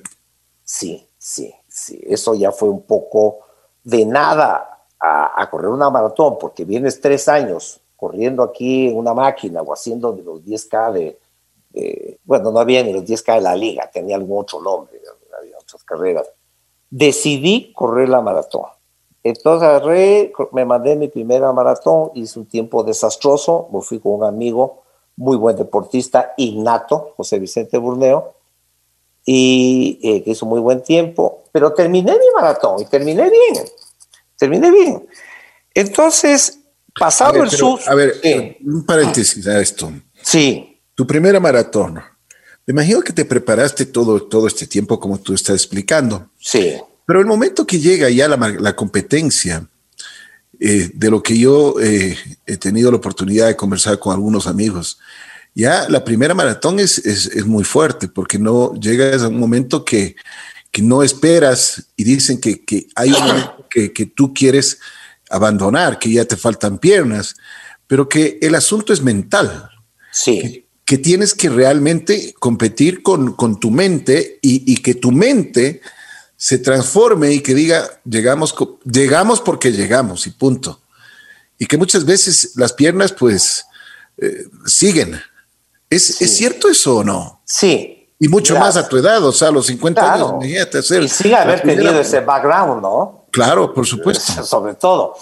Sí, 0.63 1.06
sí. 1.17 1.54
Eso 2.02 2.36
ya 2.36 2.52
fue 2.52 2.70
un 2.70 2.82
poco 2.82 3.39
de 3.84 4.06
nada 4.06 4.86
a, 5.00 5.50
correr 5.50 5.70
una 5.70 5.89
maratón, 5.89 6.38
porque 6.38 6.65
vienes 6.65 7.00
tres 7.00 7.28
años 7.28 7.80
corriendo 7.96 8.44
aquí 8.44 8.89
en 8.89 8.98
una 8.98 9.13
máquina 9.13 9.62
o 9.62 9.74
haciendo 9.74 10.12
de 10.12 10.24
los 10.24 10.44
10K 10.44 10.92
de, 10.92 12.20
bueno, 12.26 12.52
no 12.52 12.60
había 12.60 12.84
ni 12.84 12.92
los 12.92 13.04
10K 13.04 13.36
de 13.36 13.42
la 13.42 13.56
liga, 13.56 13.89
tenía 13.92 14.18
algún 14.18 14.42
otro 14.42 14.62
nombre, 14.62 15.00
había 15.38 15.58
otras 15.58 15.84
carreras. 15.84 16.30
Decidí 16.89 17.72
correr 17.74 18.10
la 18.10 18.22
maratón. 18.22 18.65
Entonces 19.24 20.32
me 20.52 20.65
mandé 20.65 20.96
mi 20.96 21.08
primera 21.08 21.52
maratón, 21.52 22.12
hice 22.15 22.39
un 22.39 22.46
tiempo 22.46 22.84
desastroso, 22.84 23.70
me 23.72 23.82
fui 23.82 24.00
con 24.00 24.13
un 24.13 24.24
amigo 24.24 24.84
muy 25.18 25.36
buen 25.36 25.58
deportista, 25.58 26.34
innato, 26.38 27.13
José 27.18 27.39
Vicente 27.39 27.78
Burneo, 27.78 28.36
y 29.26 30.00
eh, 30.02 30.24
que 30.24 30.32
hizo 30.32 30.46
muy 30.46 30.62
buen 30.62 30.82
tiempo, 30.82 31.38
pero 31.51 31.73
terminé 31.73 32.13
mi 32.13 32.25
maratón 32.35 32.81
y 32.81 32.85
terminé 32.85 33.23
bien, 33.23 33.65
terminé 34.38 34.71
bien. 34.71 35.07
Entonces, 35.73 36.59
pasado 36.97 37.43
el 37.43 37.49
sur... 37.49 37.79
A 37.85 37.95
ver, 37.95 38.15
un 38.65 38.85
paréntesis 38.85 39.45
a 39.47 39.59
esto. 39.59 39.91
Sí. 40.21 40.81
Tu 40.95 41.07
primera 41.07 41.39
maratón. 41.39 41.95
Me 42.65 42.71
imagino 42.71 43.01
que 43.01 43.13
te 43.13 43.25
preparaste 43.25 43.85
todo, 43.85 44.23
todo 44.23 44.47
este 44.47 44.67
tiempo 44.67 44.99
como 44.99 45.19
tú 45.19 45.33
estás 45.33 45.55
explicando. 45.55 46.29
Sí. 46.39 46.75
Pero 47.05 47.19
el 47.19 47.25
momento 47.25 47.65
que 47.65 47.79
llega 47.79 48.09
ya 48.09 48.27
la, 48.27 48.38
la 48.38 48.75
competencia, 48.75 49.67
eh, 50.62 50.91
de 50.93 51.09
lo 51.09 51.23
que 51.23 51.38
yo 51.38 51.75
eh, 51.81 52.17
he 52.45 52.57
tenido 52.57 52.91
la 52.91 52.97
oportunidad 52.97 53.47
de 53.47 53.55
conversar 53.55 53.97
con 53.97 54.13
algunos 54.13 54.45
amigos. 54.45 54.99
Ya 55.55 55.88
la 55.88 56.03
primera 56.03 56.33
maratón 56.33 56.81
es, 56.81 56.97
es, 56.97 57.45
muy 57.45 57.63
fuerte 57.63 58.09
porque 58.09 58.38
no 58.38 58.73
llegas 58.73 59.23
a 59.23 59.29
un 59.29 59.39
momento 59.39 59.85
que, 59.85 60.17
que 60.71 60.82
no 60.82 61.03
esperas 61.03 61.88
y 61.95 62.03
dicen 62.03 62.39
que, 62.39 62.63
que 62.63 62.88
hay 62.95 63.12
un 63.12 63.19
momento 63.19 63.67
que, 63.69 63.91
que, 63.93 64.05
tú 64.05 64.34
quieres 64.34 64.79
abandonar, 65.29 65.99
que 65.99 66.12
ya 66.12 66.25
te 66.25 66.38
faltan 66.38 66.77
piernas, 66.77 67.36
pero 67.88 68.08
que 68.08 68.38
el 68.41 68.55
asunto 68.55 68.93
es 68.93 69.01
mental. 69.01 69.69
Sí. 70.12 70.65
Que, 70.86 70.97
tienes 70.97 71.36
que 71.36 71.49
realmente 71.49 72.34
competir 72.39 73.03
con, 73.03 73.34
con 73.34 73.60
tu 73.60 73.69
mente 73.69 74.39
y, 74.41 74.71
y 74.71 74.77
que 74.77 74.95
tu 74.95 75.12
mente 75.12 75.82
se 76.36 76.58
transforme 76.58 77.34
y 77.34 77.41
que 77.41 77.53
diga, 77.53 78.01
llegamos, 78.05 78.55
llegamos 78.86 79.41
porque 79.41 79.71
llegamos 79.71 80.25
y 80.25 80.32
punto. 80.32 80.82
Y 81.60 81.65
que 81.65 81.77
muchas 81.77 82.05
veces 82.05 82.53
las 82.55 82.71
piernas 82.73 83.12
pues 83.12 83.65
eh, 84.17 84.45
siguen. 84.65 85.19
¿Es, 85.89 86.21
¿Es, 86.21 86.38
cierto 86.38 86.69
eso 86.69 86.97
o 86.97 87.03
no? 87.03 87.41
Sí, 87.45 87.98
Y 88.21 88.27
mucho 88.27 88.60
más 88.60 88.75
a 88.75 88.88
tu 88.88 88.97
edad, 88.97 89.23
o 89.23 89.32
sea, 89.32 89.47
a 89.47 89.51
los 89.51 89.65
50 89.67 90.13
años, 90.13 90.32
imagínate 90.32 90.79
hacer. 90.79 91.03
Y 91.03 91.08
sin 91.08 91.34
haber 91.34 91.62
tenido 91.62 91.97
ese 91.97 92.19
background, 92.19 92.82
¿no? 92.82 93.25
Claro, 93.32 93.73
por 93.73 93.86
supuesto. 93.86 94.43
Sobre 94.43 94.73
todo. 94.73 95.15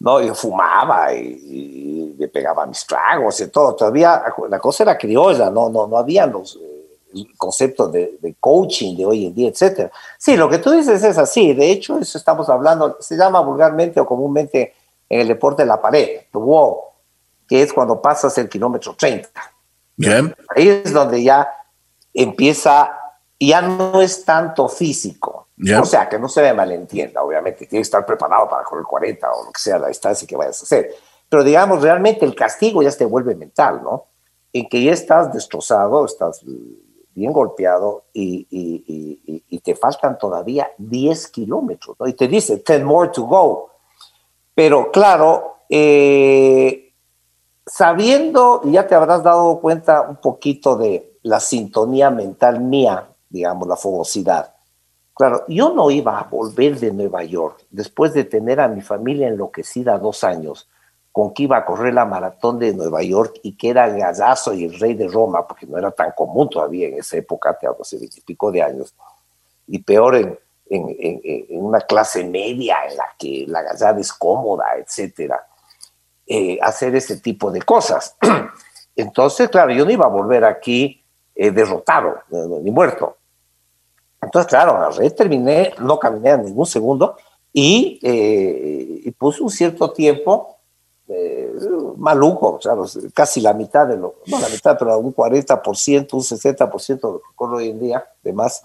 No, 0.00 0.20
yo 0.20 0.34
fumaba 0.34 1.14
y, 1.14 2.16
me 2.18 2.26
pegaba 2.26 2.66
mis 2.66 2.84
tragos 2.84 3.40
y 3.40 3.46
todo. 3.48 3.74
Todavía 3.74 4.22
la 4.48 4.58
cosa 4.58 4.82
era 4.82 4.98
criolla, 4.98 5.48
no, 5.50 5.68
no, 5.68 5.86
no 5.86 5.96
había 5.96 6.26
los 6.26 6.56
eh, 6.56 7.26
conceptos 7.36 7.92
de, 7.92 8.18
de, 8.20 8.34
coaching 8.40 8.96
de 8.96 9.06
hoy 9.06 9.26
en 9.26 9.34
día, 9.34 9.48
etcétera. 9.50 9.92
Sí, 10.18 10.36
lo 10.36 10.48
que 10.48 10.58
tú 10.58 10.70
dices 10.70 11.04
es 11.04 11.18
así. 11.18 11.52
De 11.52 11.70
hecho, 11.70 11.98
eso 11.98 12.18
estamos 12.18 12.48
hablando, 12.48 12.96
se 12.98 13.16
llama 13.16 13.40
vulgarmente 13.40 14.00
o 14.00 14.06
comúnmente 14.06 14.74
en 15.08 15.20
el 15.20 15.28
deporte 15.28 15.64
la 15.64 15.80
pared, 15.80 16.22
the 16.32 16.38
wall, 16.38 16.76
que 17.46 17.62
es 17.62 17.72
cuando 17.72 18.00
pasas 18.00 18.36
el 18.38 18.48
kilómetro 18.48 18.94
30. 18.96 19.28
Bien. 19.96 20.34
Ahí 20.56 20.68
es 20.68 20.92
donde 20.92 21.22
ya 21.22 21.46
empieza, 22.14 22.90
ya 23.38 23.62
no 23.62 24.00
es 24.00 24.24
tanto 24.24 24.68
físico. 24.68 25.48
O 25.80 25.84
sea, 25.84 26.08
que 26.08 26.18
no 26.18 26.28
se 26.28 26.40
me 26.40 26.54
malentienda, 26.54 27.22
obviamente, 27.22 27.66
tienes 27.66 27.86
que 27.86 27.96
estar 27.96 28.06
preparado 28.06 28.48
para 28.48 28.64
correr 28.64 28.84
40 28.84 29.30
o 29.30 29.44
lo 29.44 29.52
que 29.52 29.60
sea 29.60 29.78
la 29.78 29.88
distancia 29.88 30.26
que 30.26 30.36
vayas 30.36 30.60
a 30.60 30.64
hacer. 30.64 30.94
Pero 31.28 31.44
digamos, 31.44 31.82
realmente 31.82 32.24
el 32.24 32.34
castigo 32.34 32.82
ya 32.82 32.90
se 32.90 33.04
vuelve 33.04 33.34
mental, 33.34 33.82
¿no? 33.82 34.06
En 34.52 34.68
que 34.68 34.82
ya 34.82 34.92
estás 34.92 35.32
destrozado, 35.32 36.04
estás 36.06 36.42
bien 37.14 37.32
golpeado 37.32 38.04
y, 38.12 38.46
y, 38.50 39.42
y, 39.48 39.58
te 39.60 39.74
faltan 39.74 40.18
todavía 40.18 40.70
10 40.78 41.28
kilómetros, 41.28 41.96
¿no? 42.00 42.08
Y 42.08 42.14
te 42.14 42.26
dice, 42.26 42.62
10 42.66 42.82
more 42.82 43.10
to 43.10 43.24
go. 43.24 43.70
Pero 44.54 44.90
claro, 44.90 45.58
eh, 45.68 46.92
sabiendo, 47.66 48.62
ya 48.64 48.86
te 48.86 48.94
habrás 48.94 49.22
dado 49.22 49.60
cuenta 49.60 50.00
un 50.00 50.16
poquito 50.16 50.76
de 50.76 51.09
la 51.22 51.40
sintonía 51.40 52.10
mental 52.10 52.60
mía, 52.60 53.08
digamos, 53.28 53.68
la 53.68 53.76
fogosidad 53.76 54.54
Claro, 55.20 55.44
yo 55.48 55.74
no 55.74 55.90
iba 55.90 56.18
a 56.18 56.24
volver 56.24 56.80
de 56.80 56.92
Nueva 56.92 57.22
York 57.24 57.66
después 57.68 58.14
de 58.14 58.24
tener 58.24 58.58
a 58.58 58.68
mi 58.68 58.80
familia 58.80 59.28
enloquecida 59.28 59.98
dos 59.98 60.24
años 60.24 60.66
con 61.12 61.34
que 61.34 61.42
iba 61.42 61.58
a 61.58 61.66
correr 61.66 61.92
la 61.92 62.06
maratón 62.06 62.58
de 62.58 62.72
Nueva 62.72 63.02
York 63.02 63.38
y 63.42 63.54
que 63.54 63.68
era 63.68 63.84
el 63.84 63.98
gallazo 63.98 64.54
y 64.54 64.64
el 64.64 64.80
rey 64.80 64.94
de 64.94 65.08
Roma, 65.08 65.46
porque 65.46 65.66
no 65.66 65.76
era 65.76 65.90
tan 65.90 66.12
común 66.12 66.48
todavía 66.48 66.88
en 66.88 67.00
esa 67.00 67.18
época, 67.18 67.54
te 67.58 67.66
hace 67.66 67.98
veintipico 67.98 68.50
de 68.50 68.62
años, 68.62 68.94
y 69.66 69.80
peor 69.80 70.16
en, 70.16 70.38
en, 70.70 71.44
una 71.50 71.82
clase 71.82 72.24
media 72.24 72.78
en 72.88 72.96
la 72.96 73.14
que 73.18 73.44
la 73.46 73.60
gallada 73.60 74.00
es 74.00 74.14
cómoda, 74.14 74.68
etcétera, 74.78 75.46
eh, 76.26 76.58
hacer 76.62 76.96
ese 76.96 77.18
tipo 77.18 77.50
de 77.50 77.60
cosas. 77.60 78.16
Entonces, 78.96 79.50
claro, 79.50 79.70
yo 79.72 79.84
no 79.84 79.90
iba 79.90 80.06
a 80.06 80.08
volver 80.08 80.46
aquí 80.46 80.99
eh, 81.34 81.50
derrotado, 81.50 82.18
ni 82.62 82.70
muerto. 82.70 83.16
Entonces, 84.22 84.48
claro, 84.48 84.72
agarré, 84.72 85.10
terminé, 85.10 85.72
no 85.78 85.98
caminé 85.98 86.30
en 86.30 86.44
ningún 86.44 86.66
segundo 86.66 87.16
y, 87.52 87.98
eh, 88.02 89.12
puse 89.18 89.42
un 89.42 89.50
cierto 89.50 89.90
tiempo 89.90 90.56
eh, 91.08 91.52
maluco, 91.96 92.52
o 92.56 92.60
sea, 92.60 92.74
casi 93.12 93.40
la 93.40 93.52
mitad 93.52 93.86
de 93.86 93.96
lo, 93.96 94.16
no 94.26 94.38
la 94.38 94.48
mitad, 94.48 94.76
pero 94.78 94.96
un 94.98 95.14
40%, 95.14 96.08
un 96.12 96.20
60% 96.20 96.86
de 96.86 97.12
lo 97.12 97.18
que 97.18 97.34
corro 97.34 97.56
hoy 97.56 97.70
en 97.70 97.80
día, 97.80 98.04
de 98.22 98.32
más. 98.32 98.62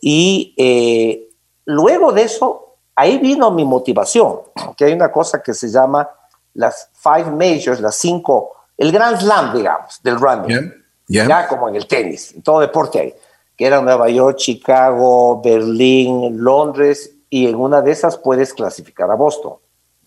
Y 0.00 0.54
eh, 0.56 1.28
luego 1.66 2.12
de 2.12 2.22
eso, 2.22 2.76
ahí 2.94 3.18
vino 3.18 3.50
mi 3.50 3.64
motivación, 3.64 4.40
que 4.76 4.86
hay 4.86 4.94
una 4.94 5.12
cosa 5.12 5.42
que 5.42 5.52
se 5.52 5.68
llama 5.68 6.08
las 6.54 6.88
five 6.94 7.30
majors, 7.30 7.80
las 7.80 7.96
cinco, 7.96 8.52
el 8.78 8.90
Grand 8.90 9.20
Slam, 9.20 9.54
digamos, 9.54 10.00
del 10.02 10.18
running. 10.18 10.79
Ya 11.10 11.48
como 11.48 11.68
en 11.68 11.76
el 11.76 11.86
tenis, 11.86 12.32
en 12.34 12.42
todo 12.42 12.60
deporte 12.60 13.00
hay 13.00 13.14
que 13.60 13.66
eran 13.66 13.84
Nueva 13.84 14.08
York, 14.08 14.38
Chicago, 14.38 15.42
Berlín, 15.44 16.42
Londres, 16.42 17.12
y 17.28 17.46
en 17.46 17.56
una 17.56 17.82
de 17.82 17.92
esas 17.92 18.16
puedes 18.16 18.54
clasificar 18.54 19.10
a 19.10 19.14
Boston. 19.16 19.56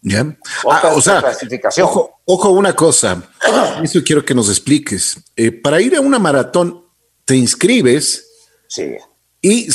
Bien. 0.02 0.40
Ah, 0.68 0.92
o 0.96 1.00
sea, 1.00 1.22
clasificación. 1.22 1.88
Ojo, 2.26 2.50
una 2.50 2.76
cosa, 2.76 3.22
eso 3.84 4.00
quiero 4.04 4.26
que 4.26 4.34
nos 4.34 4.50
expliques. 4.50 5.24
Eh, 5.36 5.52
para 5.52 5.80
ir 5.80 5.96
a 5.96 6.02
una 6.02 6.18
maratón, 6.18 6.84
te 7.26 7.36
inscribes. 7.36 8.28
Sí. 8.68 8.96
Y, 9.40 9.70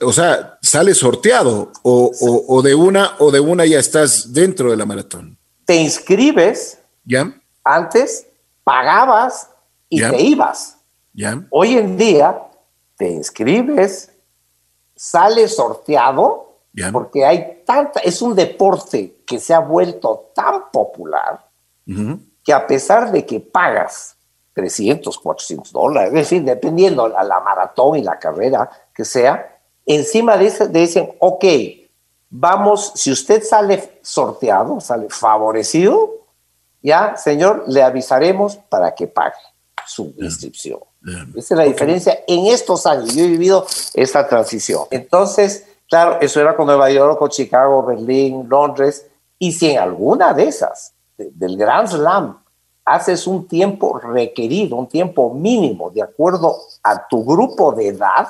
o 0.00 0.12
sea, 0.14 0.58
sales 0.62 0.96
sorteado 0.96 1.70
o, 1.82 2.10
o, 2.48 2.62
de 2.62 2.74
una 2.74 3.16
o 3.18 3.30
de 3.30 3.40
una 3.40 3.66
ya 3.66 3.78
estás 3.78 4.32
dentro 4.32 4.70
de 4.70 4.78
la 4.78 4.86
maratón. 4.86 5.38
Te 5.66 5.76
inscribes. 5.76 6.78
Ya. 7.04 7.38
Antes 7.62 8.26
pagabas 8.64 9.50
y 9.88 10.00
te 10.00 10.20
ibas. 10.20 10.78
Hoy 11.50 11.76
en 11.76 11.96
día 11.96 12.42
te 12.96 13.10
inscribes, 13.10 14.12
sales 14.94 15.56
sorteado, 15.56 16.60
porque 16.92 17.24
hay 17.24 17.62
tanta, 17.64 18.00
es 18.00 18.22
un 18.22 18.34
deporte 18.34 19.22
que 19.26 19.40
se 19.40 19.52
ha 19.52 19.58
vuelto 19.58 20.30
tan 20.34 20.70
popular 20.70 21.44
que 22.44 22.52
a 22.52 22.66
pesar 22.66 23.10
de 23.10 23.24
que 23.24 23.40
pagas 23.40 24.16
300, 24.52 25.18
400 25.18 25.72
dólares, 25.72 26.08
es 26.08 26.14
decir, 26.14 26.44
dependiendo 26.44 27.04
a 27.04 27.24
la 27.24 27.40
maratón 27.40 27.96
y 27.96 28.02
la 28.02 28.18
carrera 28.18 28.70
que 28.94 29.04
sea, 29.04 29.58
encima 29.86 30.36
de 30.36 30.46
eso 30.46 30.66
dicen, 30.66 31.14
ok, 31.18 31.44
vamos, 32.28 32.92
si 32.94 33.10
usted 33.10 33.42
sale 33.42 34.00
sorteado, 34.02 34.80
sale 34.80 35.08
favorecido, 35.08 36.14
ya, 36.82 37.16
señor, 37.16 37.64
le 37.66 37.82
avisaremos 37.82 38.56
para 38.56 38.94
que 38.94 39.06
pague 39.06 39.36
su 39.88 40.14
inscripción. 40.18 40.80
Esa 41.34 41.54
es 41.54 41.58
la 41.58 41.64
diferencia 41.64 42.20
en 42.26 42.46
estos 42.46 42.86
años. 42.86 43.14
Yo 43.14 43.24
he 43.24 43.28
vivido 43.28 43.66
esta 43.94 44.28
transición. 44.28 44.84
Entonces, 44.90 45.64
claro, 45.88 46.18
eso 46.20 46.40
era 46.40 46.54
con 46.56 46.66
Nueva 46.66 46.90
York, 46.90 47.18
con 47.18 47.30
Chicago, 47.30 47.84
Berlín, 47.84 48.46
Londres. 48.48 49.06
Y 49.38 49.52
si 49.52 49.70
en 49.70 49.78
alguna 49.78 50.34
de 50.34 50.48
esas, 50.48 50.92
del 51.16 51.56
Grand 51.56 51.88
Slam, 51.88 52.42
haces 52.84 53.26
un 53.26 53.46
tiempo 53.46 53.98
requerido, 53.98 54.76
un 54.76 54.88
tiempo 54.88 55.32
mínimo, 55.32 55.90
de 55.90 56.02
acuerdo 56.02 56.58
a 56.82 57.06
tu 57.06 57.24
grupo 57.24 57.72
de 57.72 57.88
edad, 57.88 58.28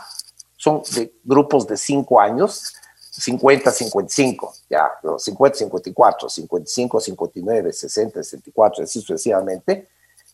son 0.56 0.82
de 0.94 1.12
grupos 1.22 1.66
de 1.66 1.76
5 1.76 2.20
años, 2.20 2.74
50, 3.10 3.70
55, 3.70 4.52
ya, 4.70 4.90
50, 5.16 5.58
54, 5.58 6.28
55, 6.28 7.00
59, 7.00 7.72
60, 7.72 8.22
64, 8.22 8.84
así 8.84 9.00
sucesivamente 9.00 9.88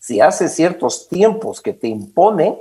si 0.04 0.20
haces 0.20 0.54
ciertos 0.54 1.08
tiempos 1.08 1.62
que 1.62 1.72
te 1.72 1.88
imponen, 1.88 2.60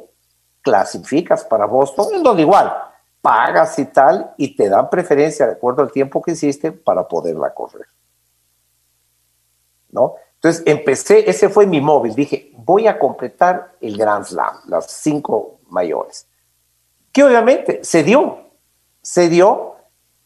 clasificas 0.61 1.43
para 1.43 1.65
Boston, 1.65 2.13
en 2.13 2.23
donde 2.23 2.43
igual 2.43 2.73
pagas 3.19 3.77
y 3.79 3.83
tal, 3.83 4.33
y 4.37 4.55
te 4.55 4.69
dan 4.69 4.89
preferencia 4.89 5.47
de 5.47 5.51
acuerdo 5.51 5.81
al 5.81 5.91
tiempo 5.91 6.21
que 6.21 6.31
hiciste 6.31 6.71
para 6.71 7.05
poderla 7.05 7.53
correr. 7.53 7.87
¿No? 9.91 10.15
Entonces 10.35 10.63
empecé, 10.65 11.29
ese 11.29 11.49
fue 11.49 11.67
mi 11.67 11.81
móvil, 11.81 12.15
dije, 12.15 12.53
voy 12.55 12.87
a 12.87 12.97
completar 12.97 13.73
el 13.81 13.97
Grand 13.97 14.23
Slam, 14.23 14.59
las 14.69 14.89
cinco 14.89 15.59
mayores. 15.67 16.25
Que 17.11 17.25
obviamente 17.25 17.83
se 17.83 18.03
dio, 18.03 18.51
se 19.01 19.27
dio, 19.27 19.75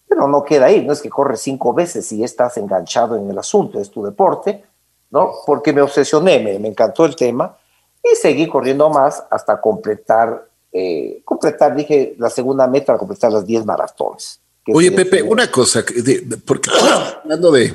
pero 0.08 0.28
no 0.28 0.44
queda 0.44 0.68
ahí, 0.68 0.86
no 0.86 0.94
es 0.94 1.02
que 1.02 1.10
corres 1.10 1.42
cinco 1.42 1.74
veces 1.74 2.12
y 2.12 2.24
estás 2.24 2.58
enganchado 2.58 3.16
en 3.16 3.28
el 3.28 3.40
asunto, 3.40 3.80
es 3.80 3.90
tu 3.90 4.04
deporte, 4.04 4.67
¿no? 5.10 5.32
Porque 5.46 5.74
me 5.74 5.82
obsesioné, 5.82 6.40
me, 6.40 6.60
me 6.60 6.68
encantó 6.68 7.06
el 7.06 7.16
tema 7.16 7.58
y 8.04 8.16
seguí 8.16 8.48
corriendo 8.48 8.90
más 8.90 9.24
hasta 9.30 9.60
completar, 9.60 10.48
eh, 10.72 11.22
completar, 11.24 11.76
dije, 11.76 12.16
la 12.18 12.30
segunda 12.30 12.68
meta, 12.68 12.98
completar 12.98 13.32
las 13.32 13.46
10 13.46 13.66
maratones. 13.66 14.40
Oye, 14.74 14.92
Pepe, 14.92 15.24
una 15.24 15.50
cosa, 15.50 15.84
porque 16.46 16.70
hablando 17.24 17.52
de 17.52 17.74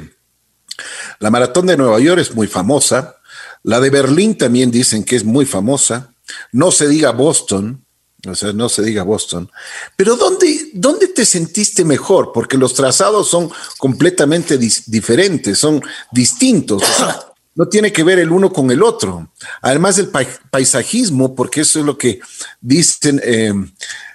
la 1.19 1.31
maratón 1.31 1.67
de 1.67 1.77
Nueva 1.77 1.99
York 2.01 2.21
es 2.21 2.35
muy 2.35 2.47
famosa, 2.47 3.17
la 3.63 3.81
de 3.81 3.91
Berlín 3.91 4.37
también 4.37 4.71
dicen 4.71 5.05
que 5.05 5.17
es 5.17 5.25
muy 5.25 5.47
famosa, 5.47 6.13
no 6.53 6.71
se 6.71 6.89
diga 6.89 7.13
Boston, 7.13 7.82
o 8.27 8.35
sea, 8.35 8.53
no 8.53 8.69
se 8.69 8.83
diga 8.83 9.03
Boston. 9.03 9.51
Pero 9.97 10.17
¿dónde, 10.17 10.71
dónde 10.75 11.09
te 11.09 11.25
sentiste 11.25 11.85
mejor? 11.85 12.31
Porque 12.33 12.57
los 12.57 12.75
trazados 12.75 13.29
son 13.29 13.51
completamente 13.79 14.59
diferentes, 14.59 15.59
son 15.59 15.83
distintos. 16.13 16.83
no 17.55 17.69
tiene 17.69 17.93
que 17.93 18.05
ver 18.05 18.19
el 18.19 18.31
uno 18.31 18.53
con 18.53 18.71
el 18.71 18.83
otro. 18.83 19.31
Además 19.61 19.97
del 19.97 20.11
paisajismo, 20.51 21.35
porque 21.35 21.63
eso 21.63 21.81
es 21.81 21.85
lo 21.85 21.99
que 21.99 22.21
dicen 22.61 23.21
eh, 23.25 23.53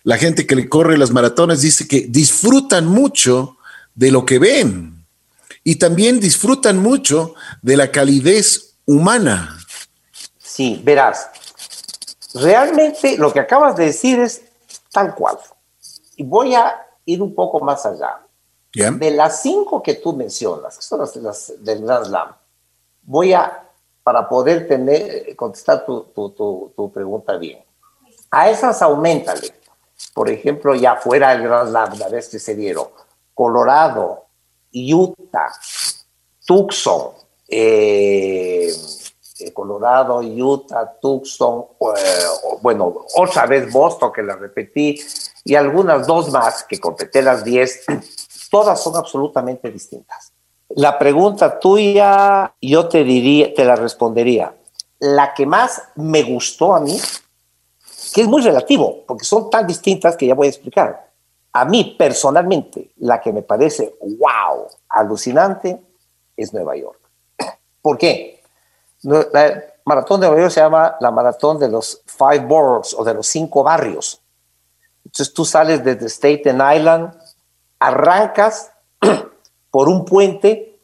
la 0.03 0.17
gente 0.17 0.47
que 0.47 0.55
le 0.55 0.69
corre 0.69 0.97
las 0.97 1.11
maratones, 1.11 1.61
dice 1.61 1.87
que 1.87 2.07
disfrutan 2.09 2.87
mucho 2.87 3.57
de 3.93 4.11
lo 4.11 4.25
que 4.25 4.39
ven 4.39 5.05
y 5.63 5.75
también 5.75 6.19
disfrutan 6.19 6.77
mucho 6.77 7.35
de 7.61 7.77
la 7.77 7.91
calidez 7.91 8.75
humana. 8.85 9.57
Sí, 10.37 10.81
verás, 10.83 11.27
Realmente 12.41 13.17
lo 13.17 13.31
que 13.31 13.39
acabas 13.39 13.75
de 13.75 13.85
decir 13.85 14.19
es 14.19 14.43
tal 14.91 15.15
cual. 15.15 15.37
Y 16.15 16.23
voy 16.23 16.55
a 16.55 16.87
ir 17.05 17.21
un 17.21 17.33
poco 17.33 17.59
más 17.59 17.85
allá. 17.85 18.21
De 18.73 19.11
las 19.11 19.41
cinco 19.41 19.81
que 19.81 19.95
tú 19.95 20.13
mencionas, 20.13 20.75
que 20.75 20.83
son 20.83 20.99
las, 20.99 21.53
del 21.63 21.81
Grand 21.81 22.05
Slam, 22.05 22.35
voy 23.01 23.33
a, 23.33 23.63
para 24.03 24.29
poder 24.29 24.67
tener, 24.67 25.35
contestar 25.35 25.83
tu, 25.83 26.03
tu, 26.13 26.73
tu, 26.75 26.91
pregunta 26.91 27.37
bien, 27.37 27.63
A 28.29 28.49
esas 28.49 28.81
aumentale. 28.81 29.53
Por 30.13 30.29
ejemplo, 30.29 30.75
ya 30.75 30.95
fuera 30.95 31.33
el 31.33 31.41
Gran 31.41 31.73
Lambda, 31.73 32.07
vez 32.07 32.29
que 32.29 32.37
se 32.37 32.53
dieron. 32.53 32.87
Colorado, 33.33 34.25
Utah, 34.71 35.51
Tucson, 36.45 37.13
eh, 37.47 38.71
Colorado, 39.53 40.21
Utah, 40.21 40.97
Tucson, 40.99 41.65
eh, 41.97 42.25
bueno, 42.61 43.05
otra 43.15 43.45
vez 43.45 43.71
Boston, 43.71 44.11
que 44.11 44.23
la 44.23 44.35
repetí, 44.35 44.99
y 45.43 45.55
algunas 45.55 46.05
dos 46.05 46.29
más 46.31 46.63
que 46.63 46.79
completé 46.79 47.21
las 47.21 47.43
10, 47.43 47.85
todas 48.49 48.81
son 48.81 48.95
absolutamente 48.95 49.71
distintas. 49.71 50.33
La 50.69 50.99
pregunta 50.99 51.59
tuya, 51.59 52.53
yo 52.61 52.87
te 52.89 53.03
diría, 53.03 53.53
te 53.53 53.63
la 53.63 53.75
respondería. 53.75 54.53
La 54.99 55.33
que 55.33 55.45
más 55.45 55.81
me 55.95 56.23
gustó 56.23 56.75
a 56.75 56.79
mí, 56.79 56.99
que 58.13 58.21
es 58.21 58.27
muy 58.27 58.41
relativo, 58.41 59.03
porque 59.07 59.23
son 59.23 59.49
tan 59.49 59.65
distintas 59.65 60.17
que 60.17 60.27
ya 60.27 60.35
voy 60.35 60.47
a 60.47 60.49
explicar. 60.49 61.09
A 61.53 61.65
mí 61.65 61.95
personalmente, 61.97 62.91
la 62.97 63.21
que 63.21 63.31
me 63.31 63.41
parece 63.41 63.95
wow, 64.01 64.67
alucinante, 64.89 65.81
es 66.35 66.53
Nueva 66.53 66.75
York. 66.75 66.99
¿Por 67.81 67.97
qué? 67.97 68.36
La 69.07 69.63
maratón 69.85 70.19
de 70.19 70.27
Nueva 70.27 70.41
York 70.41 70.53
se 70.53 70.59
llama 70.59 70.97
la 70.99 71.11
maratón 71.11 71.57
de 71.59 71.69
los 71.69 72.01
five 72.05 72.39
boroughs 72.39 72.93
o 72.93 73.05
de 73.05 73.13
los 73.13 73.25
cinco 73.25 73.63
barrios. 73.63 74.21
Entonces 75.05 75.33
tú 75.33 75.45
sales 75.45 75.81
desde 75.81 76.09
Staten 76.09 76.61
Island, 76.75 77.13
arrancas 77.79 78.69
por 79.71 79.87
un 79.87 80.03
puente 80.03 80.77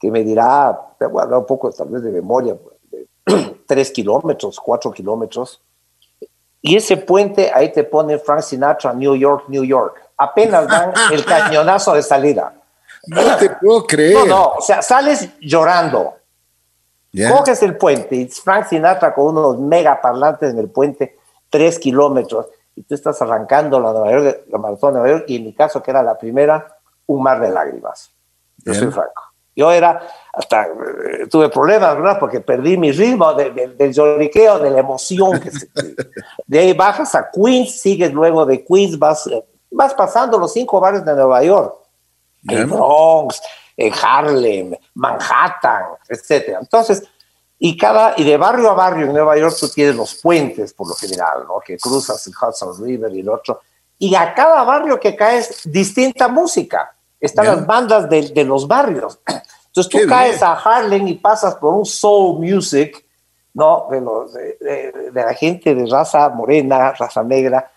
que 0.00 0.10
me 0.10 0.24
dirá, 0.24 0.94
te 0.98 1.06
voy 1.06 1.20
a 1.20 1.24
hablar 1.24 1.40
un 1.40 1.46
poco 1.46 1.70
tal 1.70 1.90
vez 1.90 2.02
de 2.02 2.10
memoria, 2.10 2.56
de 2.90 3.06
tres 3.68 3.92
kilómetros, 3.92 4.58
cuatro 4.58 4.90
kilómetros. 4.90 5.62
Y 6.60 6.74
ese 6.74 6.96
puente 6.96 7.52
ahí 7.54 7.70
te 7.70 7.84
pone 7.84 8.18
Frank 8.18 8.42
Sinatra, 8.42 8.92
New 8.92 9.14
York, 9.14 9.44
New 9.46 9.64
York. 9.64 10.10
Apenas 10.16 10.66
dan 10.66 10.92
el 11.12 11.24
cañonazo 11.24 11.94
de 11.94 12.02
salida. 12.02 12.52
No 13.06 13.36
te 13.36 13.48
puedo 13.50 13.86
creer. 13.86 14.14
No, 14.14 14.26
no, 14.26 14.48
o 14.58 14.60
sea, 14.60 14.82
sales 14.82 15.28
llorando 15.40 16.19
Coges 17.12 17.62
el 17.62 17.76
puente 17.76 18.14
y 18.14 18.28
Frank 18.28 18.66
Sinatra 18.68 19.14
con 19.14 19.36
unos 19.36 19.58
mega 19.58 20.00
parlantes 20.00 20.52
en 20.52 20.58
el 20.58 20.70
puente, 20.70 21.18
tres 21.48 21.78
kilómetros, 21.78 22.46
y 22.76 22.82
tú 22.82 22.94
estás 22.94 23.20
arrancando 23.20 23.80
la, 23.80 23.92
la 23.92 24.58
maratón 24.58 24.94
de 24.94 25.00
Nueva 25.00 25.16
York, 25.16 25.24
y 25.28 25.36
en 25.36 25.44
mi 25.44 25.52
caso, 25.52 25.82
que 25.82 25.90
era 25.90 26.02
la 26.02 26.16
primera, 26.16 26.76
un 27.06 27.22
mar 27.22 27.40
de 27.40 27.50
lágrimas. 27.50 28.12
Yo 28.64 28.74
soy 28.74 28.90
franco. 28.90 29.22
Yo 29.56 29.70
era, 29.72 30.00
hasta 30.32 30.64
eh, 30.64 31.26
tuve 31.30 31.48
problemas, 31.48 31.96
¿verdad? 31.96 32.18
Porque 32.18 32.40
perdí 32.40 32.76
mi 32.76 32.92
ritmo 32.92 33.34
del 33.34 33.92
lloriqueo, 33.92 34.58
de 34.58 34.70
la 34.70 34.78
emoción. 34.78 35.40
Que 35.40 35.50
de 36.46 36.58
ahí 36.58 36.72
bajas 36.72 37.14
a 37.14 37.30
Queens, 37.30 37.80
sigues 37.80 38.12
luego 38.12 38.46
de 38.46 38.64
Queens, 38.64 38.98
vas, 38.98 39.26
eh, 39.26 39.44
vas 39.70 39.92
pasando 39.94 40.38
los 40.38 40.52
cinco 40.52 40.80
barrios 40.80 41.04
de 41.04 41.14
Nueva 41.14 41.42
York. 41.42 41.74
El 42.48 42.66
Bronx, 42.66 43.42
Harlem, 43.88 44.76
Manhattan, 44.94 45.84
etcétera. 46.08 46.58
Entonces, 46.60 47.02
y 47.58 47.76
cada 47.76 48.14
y 48.16 48.24
de 48.24 48.36
barrio 48.36 48.70
a 48.70 48.74
barrio 48.74 49.06
en 49.06 49.12
Nueva 49.12 49.36
York 49.36 49.54
tú 49.58 49.68
tienes 49.68 49.94
los 49.94 50.14
puentes 50.14 50.74
por 50.74 50.88
lo 50.88 50.94
general, 50.94 51.44
¿no? 51.46 51.60
Que 51.60 51.78
cruzas 51.78 52.26
el 52.26 52.32
Hudson 52.34 52.84
River 52.84 53.14
y 53.14 53.20
el 53.20 53.28
otro. 53.28 53.60
Y 53.98 54.14
a 54.14 54.34
cada 54.34 54.64
barrio 54.64 54.98
que 54.98 55.14
caes 55.14 55.60
distinta 55.64 56.26
música. 56.28 56.94
Están 57.20 57.44
las 57.46 57.66
bandas 57.66 58.08
de, 58.08 58.44
los 58.44 58.66
barrios. 58.66 59.18
Entonces 59.66 59.92
tú 59.92 59.98
caes 60.08 60.42
a 60.42 60.54
Harlem 60.54 61.06
y 61.06 61.14
pasas 61.14 61.54
por 61.56 61.74
un 61.74 61.84
soul 61.84 62.38
music, 62.40 63.04
¿no? 63.52 63.88
De, 63.90 65.12
la 65.12 65.34
gente 65.34 65.74
de 65.74 65.86
raza 65.86 66.30
morena, 66.30 66.92
raza 66.92 67.22
negra. 67.22 67.70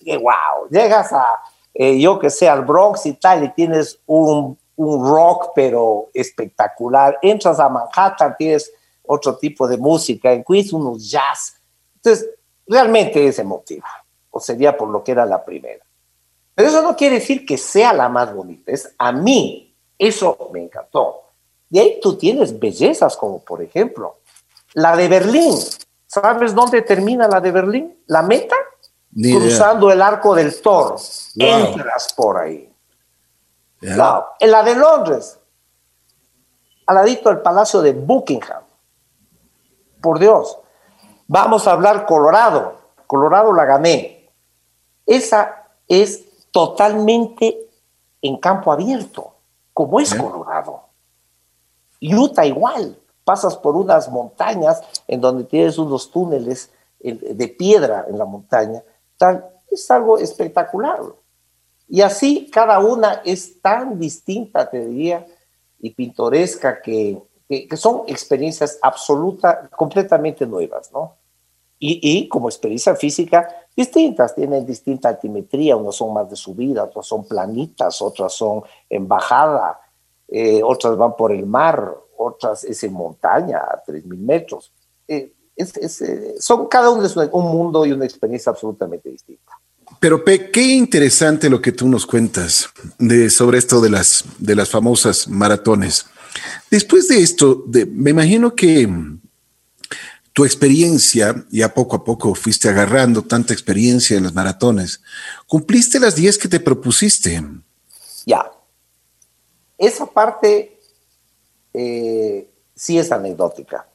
Y 0.00 0.14
wow, 0.18 0.68
llegas 0.70 1.14
a, 1.14 1.40
eh, 1.72 1.98
yo 1.98 2.18
que 2.18 2.28
sé, 2.28 2.46
al 2.46 2.62
Bronx 2.62 3.06
y 3.06 3.14
tal, 3.14 3.44
y 3.44 3.48
tienes 3.54 3.98
un 4.04 4.58
un 4.76 5.08
rock, 5.08 5.52
pero 5.54 6.10
espectacular. 6.12 7.18
Entras 7.22 7.60
a 7.60 7.68
Manhattan, 7.68 8.34
tienes 8.36 8.72
otro 9.06 9.36
tipo 9.36 9.66
de 9.68 9.76
música, 9.76 10.32
en 10.32 10.44
Queens 10.44 10.72
unos 10.72 11.10
jazz. 11.10 11.56
Entonces, 11.96 12.30
realmente 12.66 13.26
es 13.26 13.38
emotiva, 13.38 13.86
o 14.30 14.40
sería 14.40 14.76
por 14.76 14.88
lo 14.88 15.04
que 15.04 15.12
era 15.12 15.26
la 15.26 15.44
primera. 15.44 15.84
Pero 16.54 16.68
eso 16.68 16.82
no 16.82 16.96
quiere 16.96 17.16
decir 17.16 17.44
que 17.44 17.58
sea 17.58 17.92
la 17.92 18.08
más 18.08 18.34
bonita, 18.34 18.72
es 18.72 18.94
a 18.98 19.12
mí, 19.12 19.74
eso 19.98 20.50
me 20.52 20.62
encantó. 20.62 21.22
Y 21.70 21.78
ahí 21.78 21.98
tú 22.00 22.16
tienes 22.16 22.58
bellezas 22.58 23.16
como, 23.16 23.40
por 23.40 23.62
ejemplo, 23.62 24.18
la 24.74 24.96
de 24.96 25.08
Berlín. 25.08 25.58
¿Sabes 26.06 26.54
dónde 26.54 26.82
termina 26.82 27.26
la 27.26 27.40
de 27.40 27.50
Berlín? 27.50 27.98
La 28.06 28.22
meta, 28.22 28.54
cruzando 29.12 29.90
el 29.90 30.00
arco 30.00 30.34
del 30.34 30.60
Toro. 30.60 30.96
Entras 31.36 32.12
por 32.14 32.36
ahí. 32.36 32.73
En 34.40 34.50
la 34.50 34.62
de 34.62 34.74
Londres, 34.74 35.38
al 36.86 36.94
ladito 36.96 37.28
del 37.28 37.40
Palacio 37.40 37.82
de 37.82 37.92
Buckingham. 37.92 38.62
Por 40.00 40.18
Dios. 40.18 40.58
Vamos 41.26 41.66
a 41.66 41.72
hablar 41.72 42.06
Colorado. 42.06 42.78
Colorado 43.06 43.52
la 43.52 43.64
gané. 43.64 44.30
Esa 45.06 45.68
es 45.88 46.50
totalmente 46.50 47.68
en 48.22 48.38
campo 48.38 48.72
abierto, 48.72 49.34
como 49.72 50.00
es 50.00 50.14
Colorado. 50.14 50.84
Utah 52.00 52.46
igual. 52.46 52.98
Pasas 53.24 53.56
por 53.56 53.76
unas 53.76 54.10
montañas 54.10 54.82
en 55.06 55.20
donde 55.20 55.44
tienes 55.44 55.78
unos 55.78 56.10
túneles 56.10 56.70
de 57.00 57.48
piedra 57.48 58.04
en 58.08 58.18
la 58.18 58.24
montaña. 58.24 58.82
Es 59.70 59.90
algo 59.90 60.18
espectacular. 60.18 61.00
Y 61.94 62.00
así 62.00 62.50
cada 62.50 62.80
una 62.80 63.22
es 63.24 63.60
tan 63.60 64.00
distinta, 64.00 64.68
te 64.68 64.84
diría, 64.84 65.24
y 65.78 65.90
pintoresca 65.90 66.82
que, 66.82 67.22
que, 67.48 67.76
son 67.76 68.02
experiencias 68.08 68.80
absolutas, 68.82 69.68
completamente 69.70 70.44
nuevas, 70.44 70.90
¿no? 70.90 71.14
Y, 71.78 72.00
y, 72.02 72.28
como 72.28 72.48
experiencia 72.48 72.96
física, 72.96 73.48
distintas, 73.76 74.34
tienen 74.34 74.66
distinta 74.66 75.10
altimetría, 75.10 75.76
unas 75.76 75.94
son 75.94 76.12
más 76.12 76.28
de 76.28 76.34
subida, 76.34 76.82
otras 76.82 77.06
son 77.06 77.28
planitas, 77.28 78.02
otras 78.02 78.32
son 78.32 78.64
en 78.90 79.06
bajada, 79.06 79.78
eh, 80.26 80.62
otras 80.64 80.96
van 80.96 81.14
por 81.14 81.30
el 81.30 81.46
mar, 81.46 81.94
otras 82.16 82.64
es 82.64 82.82
en 82.82 82.92
montaña 82.92 83.58
a 83.58 83.84
3.000 83.84 84.16
metros. 84.16 84.72
Eh, 85.06 85.32
eh, 85.54 86.34
son, 86.40 86.66
cada 86.66 86.90
uno 86.90 87.04
es 87.04 87.14
un 87.16 87.44
mundo 87.44 87.86
y 87.86 87.92
una 87.92 88.04
experiencia 88.04 88.50
absolutamente 88.50 89.08
distinta. 89.10 89.60
Pero 90.00 90.24
Pe, 90.24 90.50
qué 90.50 90.62
interesante 90.62 91.50
lo 91.50 91.60
que 91.60 91.72
tú 91.72 91.88
nos 91.88 92.06
cuentas 92.06 92.68
de, 92.98 93.30
sobre 93.30 93.58
esto 93.58 93.80
de 93.80 93.90
las, 93.90 94.24
de 94.38 94.54
las 94.54 94.68
famosas 94.68 95.28
maratones. 95.28 96.06
Después 96.70 97.08
de 97.08 97.22
esto, 97.22 97.64
me 97.92 98.10
imagino 98.10 98.54
que 98.54 98.88
tu 100.32 100.44
experiencia, 100.44 101.46
ya 101.50 101.72
poco 101.72 101.96
a 101.96 102.04
poco 102.04 102.34
fuiste 102.34 102.68
agarrando 102.68 103.22
tanta 103.22 103.52
experiencia 103.52 104.16
en 104.16 104.24
las 104.24 104.34
maratones, 104.34 105.00
cumpliste 105.46 106.00
las 106.00 106.16
10 106.16 106.38
que 106.38 106.48
te 106.48 106.60
propusiste. 106.60 107.42
Ya. 108.26 108.50
Esa 109.78 110.06
parte 110.06 110.80
eh, 111.72 112.50
sí 112.74 112.98
es 112.98 113.12
anecdótica. 113.12 113.86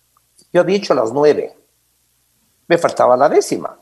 Yo 0.53 0.61
había 0.61 0.79
dicho 0.79 0.93
las 0.93 1.11
9. 1.11 1.55
Me 2.67 2.77
faltaba 2.77 3.17
la 3.17 3.27
décima 3.29 3.78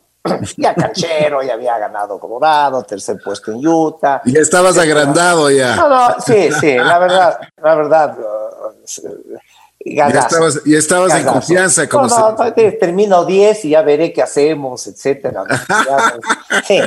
ya 0.58 0.74
canchero, 0.76 1.42
ya 1.44 1.54
había 1.54 1.78
ganado 1.78 2.20
Colorado, 2.20 2.84
tercer 2.84 3.18
puesto 3.24 3.52
en 3.52 3.66
Utah. 3.66 4.22
Ya 4.26 4.42
estabas 4.42 4.78
agrandado 4.78 5.50
ya. 5.52 6.18
sí, 6.26 6.50
sí, 6.60 6.76
la 6.76 7.00
verdad, 7.00 7.40
la 7.62 7.76
verdad. 7.76 8.18
ya 9.86 10.08
estabas, 10.08 10.64
ya 10.64 10.78
estabas 10.78 11.16
en 11.16 11.26
confianza. 11.26 11.88
Como 11.88 12.08
no, 12.08 12.32
no, 12.34 12.54
termino 12.54 13.26
10 13.26 13.66
y 13.66 13.70
ya 13.70 13.82
veré 13.82 14.14
qué 14.14 14.22
hacemos, 14.22 14.88
etcétera. 14.88 15.44
sí. 16.68 16.80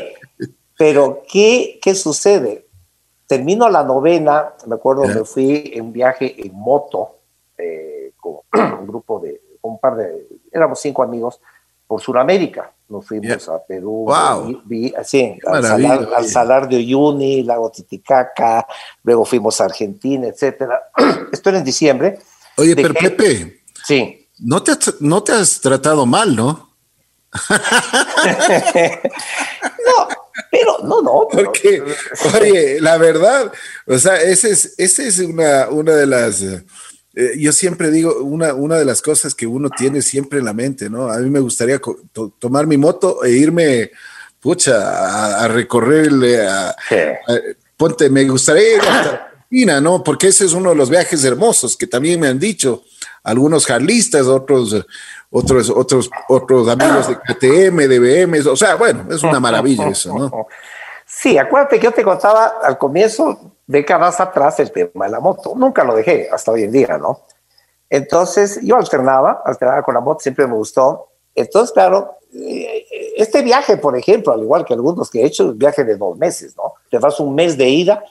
Pero, 0.81 1.22
¿qué, 1.31 1.79
¿qué 1.83 1.94
sucede? 1.94 2.66
Termino 3.26 3.68
la 3.68 3.85
novena, 3.85 4.55
me 4.66 4.76
acuerdo, 4.76 5.07
me 5.07 5.24
fui 5.24 5.72
en 5.74 5.92
viaje 5.92 6.35
en 6.38 6.55
moto 6.55 7.16
eh, 7.59 8.12
con 8.17 8.40
un 8.81 8.87
grupo 8.87 9.21
de, 9.21 9.42
un 9.60 9.79
par 9.79 9.96
de, 9.96 10.27
éramos 10.50 10.81
cinco 10.81 11.02
amigos, 11.02 11.40
por 11.91 12.01
Sudamérica. 12.01 12.73
Nos 12.88 13.05
fuimos 13.05 13.49
a 13.49 13.59
Perú, 13.67 14.07
vi, 14.65 14.95
así, 14.97 15.37
al 15.45 16.25
salar, 16.29 16.69
de 16.69 16.77
Uyuni, 16.77 17.43
Lago 17.43 17.69
Titicaca, 17.69 18.65
luego 19.03 19.25
fuimos 19.25 19.61
a 19.61 19.65
Argentina, 19.65 20.29
etcétera. 20.29 20.85
Esto 21.33 21.49
era 21.49 21.59
en 21.59 21.65
diciembre. 21.65 22.21
Oye, 22.59 22.77
pero 22.77 22.95
Pepe, 22.95 23.63
sí. 23.85 24.29
no, 24.38 24.63
te 24.63 24.71
has, 24.71 25.01
no 25.01 25.25
te 25.25 25.33
has 25.33 25.61
tratado 25.61 26.07
mal, 26.07 26.37
¿no? 26.37 26.77
no, 27.51 27.59
pero 30.49 30.79
no, 30.85 31.03
no. 31.03 31.27
Porque, 31.29 31.83
oye, 32.41 32.81
la 32.81 32.99
verdad, 32.99 33.53
o 33.88 33.99
sea, 33.99 34.23
esa 34.23 34.47
es, 34.47 34.75
ese 34.79 35.09
es 35.09 35.19
una, 35.19 35.69
una 35.71 35.97
de 35.97 36.07
las 36.07 36.41
eh, 37.15 37.33
yo 37.38 37.52
siempre 37.52 37.90
digo, 37.90 38.23
una, 38.23 38.54
una 38.54 38.79
de 38.79 38.85
las 38.85 39.02
cosas 39.02 39.35
que 39.35 39.46
uno 39.46 39.69
tiene 39.71 40.00
siempre 40.00 40.38
en 40.38 40.44
la 40.44 40.52
mente, 40.52 40.88
¿no? 40.88 41.11
A 41.11 41.19
mí 41.19 41.29
me 41.29 41.40
gustaría 41.40 41.81
tomar 42.38 42.67
mi 42.67 42.77
moto 42.77 43.25
e 43.25 43.31
irme, 43.31 43.90
pucha, 44.40 45.42
a, 45.42 45.48
recorrerle, 45.48 46.46
a, 46.46 46.75
ponte, 47.77 48.08
me 48.11 48.25
gustaría 48.29 48.77
ir 48.77 48.81
hasta 48.81 49.11
Argentina, 49.11 49.81
¿no? 49.81 50.04
Porque 50.04 50.29
ese 50.29 50.44
es 50.44 50.52
uno 50.52 50.71
de 50.71 50.77
los 50.77 50.88
viajes 50.88 51.25
hermosos 51.25 51.77
que 51.77 51.88
también 51.88 52.21
me 52.21 52.29
han 52.29 52.38
dicho 52.38 52.85
algunos 53.25 53.67
jarlistas, 53.67 54.27
otros, 54.27 54.87
otros, 55.31 55.69
otros, 55.71 56.11
otros 56.29 56.69
amigos 56.69 57.08
de 57.08 57.17
KTM, 57.17 57.77
de 57.88 57.98
BM, 57.98 58.48
o 58.48 58.56
sea, 58.56 58.77
bueno, 58.77 59.06
es 59.11 59.23
una 59.23 59.40
maravilla 59.40 59.88
eso, 59.88 60.17
¿no? 60.17 60.46
Sí, 61.13 61.37
acuérdate 61.37 61.81
que 61.81 61.87
yo 61.87 61.92
te 61.92 62.04
contaba 62.04 62.61
al 62.63 62.79
comienzo, 62.79 63.56
décadas 63.71 64.21
atrás, 64.21 64.58
el 64.58 64.73
tema 64.73 65.06
de 65.06 65.12
la 65.12 65.21
moto. 65.21 65.54
Nunca 65.56 65.85
lo 65.85 65.94
dejé 65.94 66.29
hasta 66.31 66.50
hoy 66.50 66.64
en 66.64 66.73
día, 66.73 66.98
¿no? 66.98 67.21
Entonces, 67.88 68.60
yo 68.62 68.77
alternaba, 68.77 69.42
alternaba 69.44 69.83
con 69.83 69.94
la 69.94 70.00
moto, 70.00 70.21
siempre 70.21 70.46
me 70.46 70.54
gustó. 70.54 71.08
Entonces, 71.35 71.73
claro, 71.73 72.16
eh, 72.35 72.85
este 73.16 73.42
viaje, 73.42 73.77
por 73.77 73.96
ejemplo, 73.96 74.33
al 74.33 74.42
igual 74.42 74.64
que 74.64 74.75
algunos 74.75 75.08
que 75.08 75.23
he 75.23 75.27
hecho, 75.27 75.44
un 75.44 75.58
viaje 75.58 75.85
de 75.85 75.96
dos 75.96 76.18
meses, 76.18 76.56
¿no? 76.56 76.75
Te 76.90 76.98
vas 76.98 77.21
un 77.21 77.35
mes 77.35 77.56
de 77.56 77.68
ida, 77.68 78.04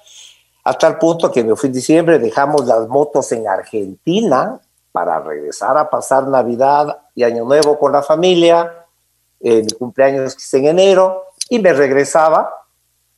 hasta 0.64 0.88
el 0.88 0.97
punto 0.97 1.30
que 1.30 1.43
me 1.43 1.55
fui 1.55 1.68
en 1.68 1.74
diciembre, 1.74 2.20
dejamos 2.20 2.66
las 2.66 2.88
motos 2.88 3.30
en 3.34 3.47
Argentina 3.47 4.62
para 4.93 5.20
regresar 5.20 5.78
a 5.78 5.89
pasar 5.89 6.28
Navidad 6.28 6.99
y 7.16 7.24
Año 7.24 7.43
Nuevo 7.43 7.78
con 7.78 7.91
la 7.91 8.01
familia. 8.01 8.86
Eh, 9.41 9.62
mi 9.64 9.72
cumpleaños 9.72 10.36
es 10.36 10.53
en 10.53 10.68
enero 10.68 11.26
y 11.49 11.60
me 11.60 11.74
regresaba 11.74 12.66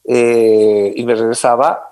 eh, 0.03 0.93
y 0.95 1.05
me 1.05 1.15
regresaba 1.15 1.90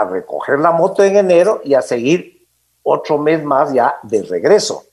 a 0.00 0.04
recoger 0.04 0.58
la 0.58 0.72
moto 0.72 1.02
en 1.02 1.16
enero 1.16 1.60
y 1.64 1.74
a 1.74 1.82
seguir 1.82 2.46
otro 2.82 3.18
mes 3.18 3.42
más 3.44 3.72
ya 3.72 3.96
de 4.02 4.22
regreso. 4.22 4.84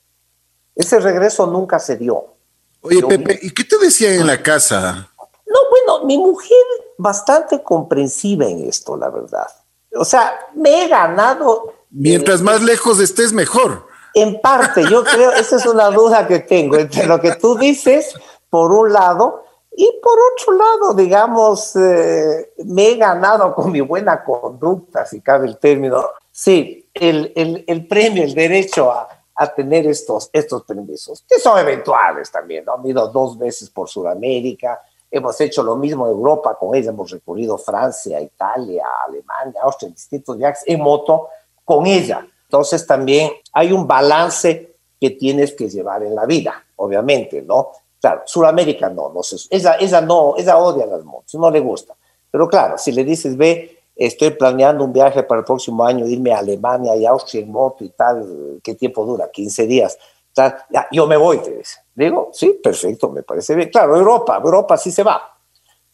Ese 0.74 1.00
regreso 1.00 1.46
nunca 1.46 1.78
se 1.78 1.96
dio. 1.96 2.34
Oye, 2.82 3.02
Pepe, 3.02 3.38
¿y 3.42 3.52
qué 3.52 3.64
te 3.64 3.78
decía 3.78 4.14
en 4.14 4.26
la 4.26 4.42
casa? 4.42 5.10
No, 5.46 5.58
bueno, 5.70 6.04
mi 6.04 6.18
mujer 6.18 6.58
bastante 6.98 7.62
comprensiva 7.62 8.46
en 8.46 8.68
esto, 8.68 8.96
la 8.96 9.08
verdad. 9.08 9.46
O 9.94 10.04
sea, 10.04 10.38
me 10.54 10.84
he 10.84 10.88
ganado. 10.88 11.74
Mientras 11.90 12.42
más 12.42 12.62
lejos 12.62 13.00
estés, 13.00 13.32
mejor. 13.32 13.86
En 14.14 14.40
parte, 14.40 14.84
yo 14.88 15.04
creo, 15.04 15.32
esa 15.32 15.56
es 15.56 15.66
una 15.66 15.90
duda 15.90 16.26
que 16.26 16.40
tengo 16.40 16.76
entre 16.76 17.06
lo 17.06 17.20
que 17.20 17.34
tú 17.36 17.56
dices, 17.56 18.14
por 18.50 18.72
un 18.72 18.92
lado, 18.92 19.45
y 19.78 20.00
por 20.02 20.18
otro 20.32 20.54
lado, 20.54 20.94
digamos, 20.94 21.76
eh, 21.76 22.52
me 22.64 22.88
he 22.88 22.96
ganado 22.96 23.54
con 23.54 23.70
mi 23.70 23.82
buena 23.82 24.24
conducta, 24.24 25.04
si 25.04 25.20
cabe 25.20 25.46
el 25.46 25.58
término. 25.58 26.02
Sí, 26.32 26.88
el, 26.94 27.30
el, 27.36 27.62
el 27.66 27.86
premio, 27.86 28.24
el 28.24 28.34
derecho 28.34 28.90
a, 28.90 29.06
a, 29.34 29.54
tener 29.54 29.86
estos, 29.86 30.30
estos 30.32 30.62
permisos, 30.62 31.22
que 31.28 31.38
son 31.38 31.58
eventuales 31.58 32.30
también, 32.30 32.64
¿no? 32.64 32.72
Han 32.72 32.86
ido 32.86 33.06
dos 33.08 33.36
veces 33.38 33.68
por 33.68 33.88
Sudamérica, 33.88 34.80
hemos 35.10 35.38
hecho 35.42 35.62
lo 35.62 35.76
mismo 35.76 36.06
en 36.06 36.12
Europa, 36.12 36.56
con 36.58 36.74
ella 36.74 36.90
hemos 36.90 37.10
recorrido 37.10 37.58
Francia, 37.58 38.18
Italia, 38.18 38.86
Alemania, 39.06 39.60
Austria, 39.62 39.90
distintos 39.90 40.38
viajes 40.38 40.62
en 40.66 40.80
moto 40.80 41.28
con 41.64 41.86
ella. 41.86 42.26
Entonces 42.44 42.86
también 42.86 43.30
hay 43.52 43.72
un 43.72 43.86
balance 43.86 44.76
que 44.98 45.10
tienes 45.10 45.52
que 45.52 45.68
llevar 45.68 46.02
en 46.02 46.14
la 46.14 46.24
vida, 46.24 46.64
obviamente, 46.76 47.42
¿no? 47.42 47.72
Claro, 48.00 48.22
Sudamérica 48.26 48.88
no, 48.90 49.10
no 49.12 49.22
sé, 49.22 49.36
ella, 49.50 50.00
no, 50.00 50.34
ella 50.36 50.58
odia 50.58 50.86
las 50.86 51.04
motos, 51.04 51.34
no 51.34 51.50
le 51.50 51.60
gusta. 51.60 51.94
Pero 52.30 52.48
claro, 52.48 52.76
si 52.78 52.92
le 52.92 53.04
dices, 53.04 53.36
ve, 53.36 53.78
estoy 53.96 54.30
planeando 54.30 54.84
un 54.84 54.92
viaje 54.92 55.22
para 55.22 55.40
el 55.40 55.44
próximo 55.44 55.84
año, 55.84 56.06
irme 56.06 56.32
a 56.32 56.38
Alemania 56.38 56.94
y 56.94 57.06
Austria 57.06 57.42
en 57.42 57.50
moto 57.50 57.84
y 57.84 57.88
tal, 57.90 58.60
¿qué 58.62 58.74
tiempo 58.74 59.04
dura? 59.04 59.30
15 59.30 59.66
días. 59.66 59.98
ya, 60.34 60.86
yo 60.92 61.06
me 61.06 61.16
voy, 61.16 61.38
te 61.38 61.56
dice. 61.56 61.80
Digo, 61.94 62.30
sí, 62.32 62.60
perfecto, 62.62 63.08
me 63.08 63.22
parece 63.22 63.54
bien. 63.54 63.70
Claro, 63.70 63.96
Europa, 63.96 64.36
Europa 64.36 64.76
sí 64.76 64.92
se 64.92 65.02
va. 65.02 65.36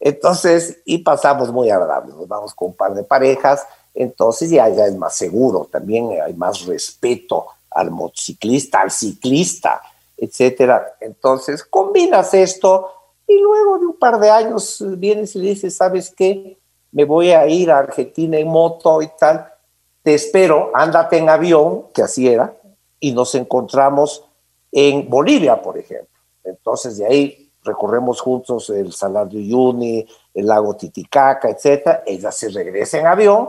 Entonces, 0.01 0.81
y 0.85 0.99
pasamos 0.99 1.53
muy 1.53 1.71
agradable, 1.71 2.13
nos 2.13 2.27
vamos 2.27 2.53
con 2.55 2.69
un 2.69 2.75
par 2.75 2.93
de 2.93 3.05
parejas, 3.05 3.65
entonces 3.95 4.51
ya, 4.51 4.69
ya 4.69 4.87
es 4.87 4.97
más 4.97 5.15
seguro, 5.15 5.69
también 5.71 6.11
hay 6.21 6.35
más 6.35 6.67
respeto 6.67 7.47
al 7.71 7.93
motociclista, 7.93 8.81
al 8.81 8.91
ciclista, 8.91 9.81
etcétera. 10.23 10.97
Entonces, 11.01 11.65
combinas 11.65 12.33
esto 12.33 12.93
y 13.27 13.41
luego 13.41 13.79
de 13.81 13.87
un 13.87 13.99
par 13.99 14.21
de 14.21 14.31
años 14.31 14.83
vienes 14.97 15.35
y 15.35 15.41
le 15.41 15.49
dices, 15.49 15.77
¿sabes 15.77 16.15
qué? 16.17 16.59
Me 16.93 17.05
voy 17.05 17.33
a 17.33 17.45
ir 17.49 17.73
a 17.73 17.79
Argentina 17.79 18.39
en 18.39 18.47
moto 18.47 19.03
y 19.03 19.09
tal. 19.19 19.53
Te 20.01 20.15
espero, 20.15 20.71
ándate 20.75 21.19
en 21.19 21.29
avión, 21.29 21.87
que 21.93 22.03
así 22.03 22.29
era, 22.29 22.55
y 23.01 23.11
nos 23.11 23.35
encontramos 23.35 24.25
en 24.71 25.11
Bolivia, 25.11 25.61
por 25.61 25.77
ejemplo. 25.77 26.21
Entonces, 26.45 26.99
de 26.99 27.07
ahí 27.07 27.51
recorremos 27.65 28.21
juntos 28.21 28.71
el 28.71 28.93
Salar 28.93 29.29
de 29.29 29.39
Uyuni, 29.39 30.07
el 30.35 30.47
lago 30.47 30.77
Titicaca, 30.77 31.51
etcétera. 31.51 32.05
Ella 32.07 32.31
se 32.31 32.49
regresa 32.49 32.99
en 32.99 33.07
avión 33.07 33.49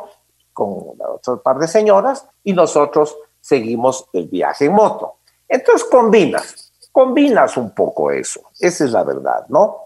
con 0.52 0.96
otro 1.08 1.40
par 1.40 1.60
de 1.60 1.68
señoras 1.68 2.26
y 2.44 2.54
nosotros 2.54 3.16
seguimos 3.40 4.08
el 4.12 4.28
viaje 4.28 4.66
en 4.66 4.74
moto. 4.74 5.18
Entonces 5.54 5.88
combinas, 5.88 6.63
combinas 6.94 7.58
un 7.58 7.72
poco 7.72 8.12
eso, 8.12 8.52
esa 8.60 8.86
es 8.86 8.92
la 8.92 9.04
verdad, 9.04 9.46
¿no? 9.50 9.78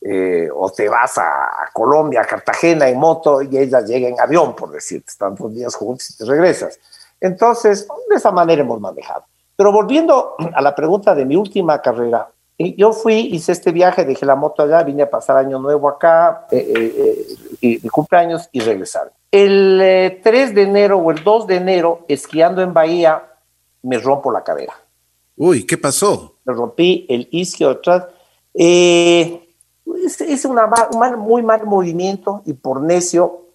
Eh, 0.00 0.48
o 0.54 0.70
te 0.70 0.88
vas 0.88 1.18
a, 1.18 1.68
Colombia, 1.72 2.20
a 2.20 2.24
Cartagena 2.24 2.88
en 2.88 2.98
moto 2.98 3.42
y 3.42 3.58
ella 3.58 3.80
llega 3.80 4.08
en 4.08 4.20
avión, 4.20 4.54
por 4.54 4.70
decirte, 4.70 5.06
están 5.08 5.34
dos 5.34 5.52
días 5.52 5.74
juntos 5.74 6.08
y 6.10 6.16
te 6.16 6.24
regresas. 6.24 6.78
Entonces, 7.20 7.88
de 8.08 8.14
esa 8.14 8.30
manera 8.30 8.62
hemos 8.62 8.80
manejado. 8.80 9.24
Pero 9.56 9.72
volviendo 9.72 10.36
a 10.54 10.62
la 10.62 10.74
pregunta 10.74 11.14
de 11.14 11.24
mi 11.24 11.34
última 11.34 11.82
carrera, 11.82 12.28
yo 12.58 12.92
fui, 12.92 13.14
hice 13.32 13.50
este 13.50 13.72
viaje, 13.72 14.04
dejé 14.04 14.24
la 14.24 14.36
moto 14.36 14.62
allá, 14.62 14.84
vine 14.84 15.02
a 15.02 15.10
pasar 15.10 15.38
año 15.38 15.58
nuevo 15.58 15.88
acá, 15.88 16.46
eh, 16.52 16.64
eh, 16.68 17.26
y 17.60 17.80
mi 17.82 17.88
cumpleaños 17.88 18.48
y 18.52 18.60
regresar. 18.60 19.12
El 19.32 20.20
3 20.22 20.54
de 20.54 20.62
enero 20.62 20.98
o 20.98 21.10
el 21.10 21.24
2 21.24 21.48
de 21.48 21.56
enero, 21.56 22.04
esquiando 22.06 22.62
en 22.62 22.72
Bahía, 22.72 23.24
me 23.82 23.98
rompo 23.98 24.30
la 24.30 24.44
cadera. 24.44 24.74
Uy, 25.36 25.66
¿qué 25.66 25.76
pasó? 25.76 26.35
Me 26.46 26.54
rompí 26.54 27.04
el 27.08 27.28
isquio 27.30 27.70
atrás. 27.70 28.04
Eh, 28.54 29.46
es, 30.04 30.44
un 30.44 30.58
muy 31.18 31.42
mal 31.42 31.66
movimiento 31.66 32.42
y 32.46 32.54
por 32.54 32.80
necio. 32.80 33.48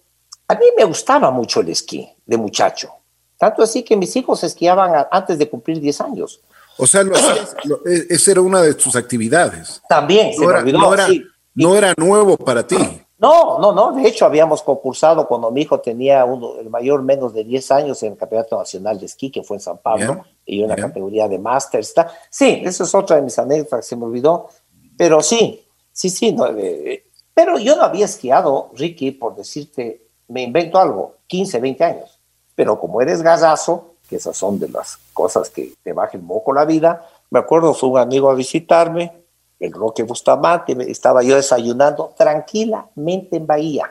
A 0.46 0.54
mí 0.54 0.66
me 0.76 0.84
gustaba 0.84 1.30
mucho 1.30 1.60
el 1.60 1.70
esquí 1.70 2.08
de 2.26 2.36
muchacho. 2.36 2.90
Tanto 3.38 3.62
así 3.62 3.82
que 3.82 3.96
mis 3.96 4.14
hijos 4.14 4.44
esquiaban 4.44 5.06
antes 5.10 5.38
de 5.38 5.48
cumplir 5.48 5.80
10 5.80 6.00
años. 6.02 6.40
O 6.76 6.86
sea, 6.86 7.02
e, 7.86 8.06
esa 8.10 8.30
era 8.30 8.40
una 8.40 8.62
de 8.62 8.74
tus 8.74 8.94
actividades. 8.94 9.82
También, 9.88 10.32
no, 10.38 10.50
era, 10.94 11.08
no 11.54 11.74
era 11.74 11.94
nuevo 11.96 12.36
para 12.36 12.66
ti. 12.66 12.76
No, 13.22 13.60
no, 13.60 13.72
no. 13.72 13.92
De 13.92 14.08
hecho, 14.08 14.26
habíamos 14.26 14.64
concursado 14.64 15.28
cuando 15.28 15.48
mi 15.52 15.60
hijo 15.60 15.78
tenía 15.78 16.24
uno, 16.24 16.56
el 16.58 16.68
mayor 16.68 17.02
menos 17.04 17.32
de 17.32 17.44
10 17.44 17.70
años 17.70 18.02
en 18.02 18.12
el 18.12 18.18
Campeonato 18.18 18.58
Nacional 18.58 18.98
de 18.98 19.06
Esquí, 19.06 19.30
que 19.30 19.44
fue 19.44 19.58
en 19.58 19.60
San 19.60 19.78
Pablo, 19.78 20.24
y 20.44 20.60
una 20.60 20.74
categoría 20.74 21.28
de 21.28 21.38
Masters. 21.38 21.94
Sí, 22.28 22.62
eso 22.64 22.82
es 22.82 22.92
otra 22.92 23.14
de 23.16 23.22
mis 23.22 23.38
anécdotas, 23.38 23.86
se 23.86 23.94
me 23.94 24.06
olvidó. 24.06 24.48
Pero 24.96 25.22
sí, 25.22 25.64
sí, 25.92 26.10
sí. 26.10 26.32
No, 26.32 26.48
eh, 26.48 27.04
pero 27.32 27.58
yo 27.58 27.76
no 27.76 27.82
había 27.82 28.06
esquiado, 28.06 28.72
Ricky, 28.74 29.12
por 29.12 29.36
decirte, 29.36 30.08
me 30.26 30.42
invento 30.42 30.80
algo, 30.80 31.18
15, 31.28 31.60
20 31.60 31.84
años. 31.84 32.18
Pero 32.56 32.80
como 32.80 33.00
eres 33.00 33.22
gazazo, 33.22 33.94
que 34.08 34.16
esas 34.16 34.36
son 34.36 34.58
de 34.58 34.68
las 34.68 34.98
cosas 35.12 35.48
que 35.48 35.74
te 35.80 35.92
bajen 35.92 36.22
un 36.22 36.28
poco 36.28 36.52
la 36.52 36.64
vida, 36.64 37.06
me 37.30 37.38
acuerdo, 37.38 37.72
fue 37.72 37.88
un 37.88 37.98
amigo 37.98 38.28
a 38.30 38.34
visitarme, 38.34 39.21
el 39.62 39.72
Roque 39.72 40.02
Bustamante, 40.02 40.76
estaba 40.90 41.22
yo 41.22 41.36
desayunando 41.36 42.12
tranquilamente 42.16 43.36
en 43.36 43.46
Bahía. 43.46 43.90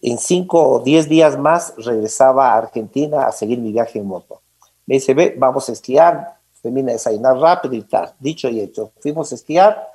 En 0.00 0.18
cinco 0.18 0.66
o 0.66 0.80
diez 0.80 1.08
días 1.08 1.38
más 1.38 1.74
regresaba 1.76 2.52
a 2.52 2.56
Argentina 2.56 3.26
a 3.26 3.32
seguir 3.32 3.58
mi 3.58 3.72
viaje 3.72 3.98
en 3.98 4.06
moto. 4.06 4.40
Me 4.86 4.94
dice, 4.94 5.12
ve, 5.12 5.34
vamos 5.38 5.68
a 5.68 5.72
esquiar, 5.72 6.38
termina 6.62 6.88
de 6.88 6.92
desayunar 6.94 7.36
rápido 7.36 7.74
y 7.74 7.82
tal. 7.82 8.14
Dicho 8.18 8.48
y 8.48 8.60
hecho, 8.60 8.92
fuimos 9.00 9.30
a 9.30 9.34
esquiar, 9.34 9.86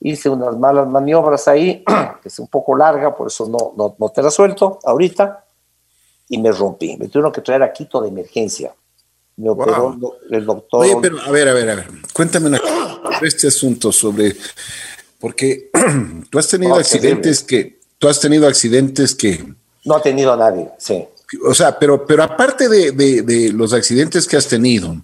hice 0.00 0.28
unas 0.28 0.56
malas 0.58 0.86
maniobras 0.86 1.48
ahí, 1.48 1.82
que 2.22 2.28
es 2.28 2.38
un 2.38 2.48
poco 2.48 2.76
larga, 2.76 3.16
por 3.16 3.28
eso 3.28 3.48
no, 3.48 3.72
no, 3.74 3.96
no 3.98 4.08
te 4.10 4.22
la 4.22 4.30
suelto 4.30 4.80
ahorita, 4.84 5.44
y 6.28 6.38
me 6.38 6.52
rompí. 6.52 6.98
Me 6.98 7.08
tuvieron 7.08 7.32
que 7.32 7.40
traer 7.40 7.62
a 7.62 7.72
Quito 7.72 8.02
de 8.02 8.08
emergencia. 8.08 8.74
Me 9.36 9.48
operó 9.48 9.98
el 10.30 10.44
doctor. 10.44 10.80
Oye, 10.84 10.96
pero 11.00 11.20
a 11.20 11.30
ver, 11.30 11.48
a 11.48 11.54
ver, 11.54 11.70
a 11.70 11.74
ver, 11.74 11.86
cuéntame 12.12 12.48
una 12.48 12.60
este 13.22 13.48
asunto 13.48 13.92
sobre, 13.92 14.36
porque 15.18 15.70
tú 16.30 16.38
has 16.38 16.48
tenido 16.48 16.74
accidentes 16.74 17.42
que, 17.42 17.80
tú 17.98 18.08
has 18.08 18.20
tenido 18.20 18.46
accidentes 18.46 19.14
que... 19.14 19.54
No 19.84 19.96
ha 19.96 20.02
tenido 20.02 20.36
nadie, 20.36 20.68
sí. 20.78 21.04
O 21.46 21.54
sea, 21.54 21.78
pero, 21.78 22.06
pero 22.06 22.22
aparte 22.22 22.68
de, 22.68 23.52
los 23.54 23.72
accidentes 23.72 24.26
que 24.26 24.36
has 24.36 24.48
tenido, 24.48 25.00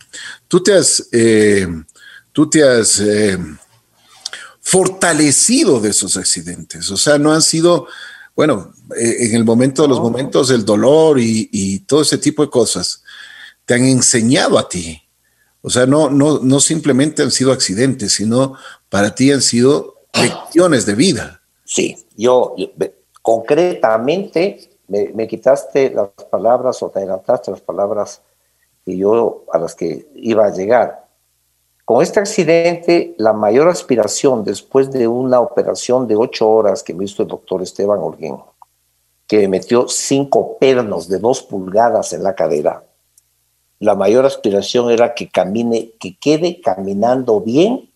tú 0.47 0.63
te 0.63 0.75
has, 0.75 1.09
eh, 1.11 1.67
tú 2.33 2.51
te 2.51 2.63
has 2.63 3.01
eh, 3.01 3.39
fortalecido 4.61 5.81
de 5.81 5.91
esos 5.91 6.19
accidentes. 6.19 6.91
O 6.91 6.99
sea, 6.99 7.17
no 7.17 7.33
han 7.33 7.41
sido, 7.41 7.87
bueno, 8.37 8.75
eh, 8.95 9.17
en 9.21 9.37
el 9.37 9.45
momento 9.45 9.83
de 9.83 9.89
los 9.89 10.01
momentos, 10.01 10.51
el 10.51 10.67
dolor 10.67 11.19
y, 11.19 11.49
y 11.51 11.81
todo 11.81 12.03
ese 12.03 12.19
tipo 12.19 12.43
de 12.43 12.51
cosas 12.51 13.03
te 13.69 13.75
han 13.75 13.85
enseñado 13.85 14.59
a 14.59 14.67
ti. 14.67 14.99
O 15.61 15.69
sea, 15.69 15.85
no, 15.85 16.09
no, 16.09 16.39
no 16.39 16.59
simplemente 16.59 17.23
han 17.23 17.31
sido 17.31 17.53
accidentes, 17.53 18.15
sino 18.15 18.55
para 18.89 19.15
ti 19.15 19.31
han 19.31 19.43
sido 19.43 19.97
lecciones 20.15 20.87
de 20.87 20.95
vida. 20.95 21.43
Sí, 21.67 21.95
yo, 22.17 22.57
concretamente 23.21 24.71
me, 24.89 25.29
quitaste 25.29 25.91
las 25.91 26.09
palabras 26.31 26.83
o 26.83 26.89
te 26.89 27.01
adelantaste 27.01 27.51
las 27.51 27.61
palabras 27.61 28.23
que 28.87 28.97
yo 28.97 29.45
a 29.53 29.59
las 29.59 29.75
que 29.75 30.09
iba 30.15 30.47
a 30.47 30.51
llegar. 30.51 31.07
Con 31.85 32.03
este 32.03 32.21
accidente, 32.21 33.15
la 33.19 33.35
mayor 33.35 33.69
aspiración 33.69 34.45
después 34.45 34.91
de 34.91 35.07
una 35.07 35.41
operación 35.41 36.09
de 36.09 36.17
ocho 36.17 36.49
horas 36.49 36.83
que 36.83 36.95
me 36.95 37.05
hizo 37.05 37.23
el 37.23 37.29
doctor 37.29 37.61
Esteban 37.61 37.99
Orguín, 37.99 38.39
que 39.27 39.41
me 39.41 39.49
metió 39.49 39.89
cinco 39.89 40.57
pernos 40.59 41.07
de 41.07 41.19
dos 41.19 41.43
pulgadas 41.43 42.15
en 42.15 42.23
la 42.23 42.35
cadera, 42.35 42.88
la 43.81 43.95
mayor 43.95 44.27
aspiración 44.27 44.91
era 44.91 45.15
que 45.15 45.29
camine, 45.29 45.93
que 46.01 46.17
quede 46.19 46.61
caminando 46.61 47.41
bien. 47.41 47.91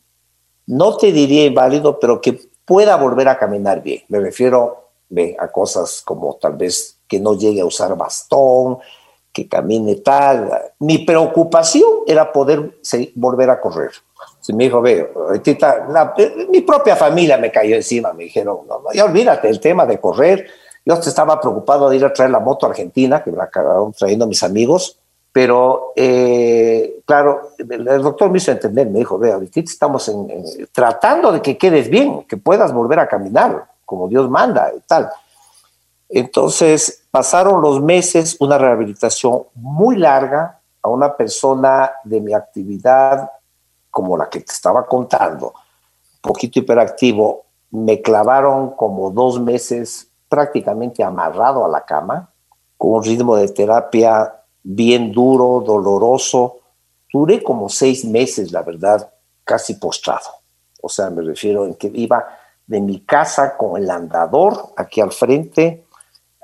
No 0.67 0.97
te 0.97 1.13
diría 1.13 1.45
inválido, 1.47 1.99
pero 1.99 2.21
que 2.21 2.41
pueda 2.65 2.97
volver 2.97 3.29
a 3.29 3.39
caminar 3.39 3.83
bien. 3.83 4.03
Me 4.09 4.21
refiero 4.21 4.91
a 5.39 5.49
cosas 5.49 6.03
como 6.05 6.37
tal 6.37 6.55
vez 6.55 6.99
que 7.07 7.21
no 7.21 7.35
llegue 7.35 7.61
a 7.61 7.67
usar 7.67 7.97
bastón, 7.97 8.79
que 9.33 9.49
camine 9.49 9.97
tal. 9.97 10.51
Mi 10.79 10.99
preocupación 10.99 11.91
era 12.07 12.33
poder 12.33 12.79
volver 13.15 13.51
a 13.51 13.61
correr. 13.61 13.91
Si 14.41 14.53
mi 14.53 14.67
hijo 14.67 14.81
ve, 14.81 15.13
mi 16.49 16.61
propia 16.61 16.97
familia 16.97 17.37
me 17.39 17.51
cayó 17.51 17.77
encima, 17.77 18.13
me 18.13 18.25
dijeron, 18.25 18.61
no, 18.69 18.83
ya 18.93 19.05
olvídate 19.05 19.49
el 19.49 19.61
tema 19.61 19.85
de 19.85 19.99
correr. 19.99 20.47
Yo 20.85 20.95
estaba 20.95 21.41
preocupado 21.41 21.89
de 21.89 21.97
ir 21.97 22.05
a 22.05 22.13
traer 22.13 22.31
la 22.31 22.41
moto 22.41 22.67
argentina, 22.67 23.23
que 23.23 23.31
me 23.31 23.37
la 23.37 23.45
acabaron 23.45 23.93
trayendo 23.93 24.27
mis 24.27 24.43
amigos, 24.43 24.99
pero 25.33 25.93
eh, 25.97 27.01
claro, 27.07 27.53
el, 27.59 27.85
doctor 27.85 28.31
me 28.31 28.37
hizo 28.37 28.53
entender, 28.53 28.89
me 28.89 28.99
dijo, 28.99 29.19
ve, 29.19 29.33
ahorita 29.33 29.61
estamos 29.61 30.11
tratando 30.71 31.33
de 31.33 31.41
que 31.41 31.57
quedes 31.57 31.89
bien, 31.89 32.25
que 32.25 32.37
puedas 32.37 32.73
volver 32.73 32.99
a 32.99 33.09
caminar 33.09 33.67
como 33.85 34.09
Dios 34.09 34.29
manda 34.29 34.71
y 34.77 34.81
tal. 34.81 35.11
Entonces 36.09 37.05
pasaron 37.11 37.63
los 37.63 37.81
meses, 37.81 38.37
una 38.41 38.59
rehabilitación 38.59 39.45
muy 39.55 39.97
larga 39.97 40.61
a 40.83 40.89
una 40.89 41.17
persona 41.17 41.93
de 42.05 42.21
mi 42.21 42.35
actividad 42.35 43.31
como 43.91 44.17
la 44.17 44.29
que 44.29 44.41
te 44.41 44.53
estaba 44.53 44.87
contando, 44.87 45.49
un 45.49 46.21
poquito 46.23 46.59
hiperactivo, 46.59 47.45
me 47.71 48.01
clavaron 48.03 48.71
como 48.71 49.11
dos 49.11 49.41
meses 49.41 50.09
prácticamente 50.29 51.03
amarrado 51.03 51.65
a 51.65 51.69
la 51.69 51.85
cama, 51.85 52.31
con 52.77 52.93
un 52.95 53.05
ritmo 53.05 53.37
de 53.37 53.49
terapia 53.49 54.42
bien 54.63 55.13
duro, 55.13 55.63
doloroso. 55.65 56.59
Duré 57.13 57.43
como 57.43 57.69
seis 57.69 58.05
meses, 58.05 58.53
la 58.53 58.63
verdad, 58.63 59.13
casi 59.45 59.75
postrado. 59.75 60.31
O 60.81 60.89
sea, 60.89 61.11
me 61.11 61.23
refiero 61.23 61.67
en 61.67 61.75
que 61.75 61.91
iba 61.95 62.27
de 62.67 62.81
mi 62.81 63.01
casa 63.01 63.57
con 63.57 63.81
el 63.81 63.91
andador 63.91 64.73
aquí 64.77 65.01
al 65.01 65.13
frente 65.13 65.85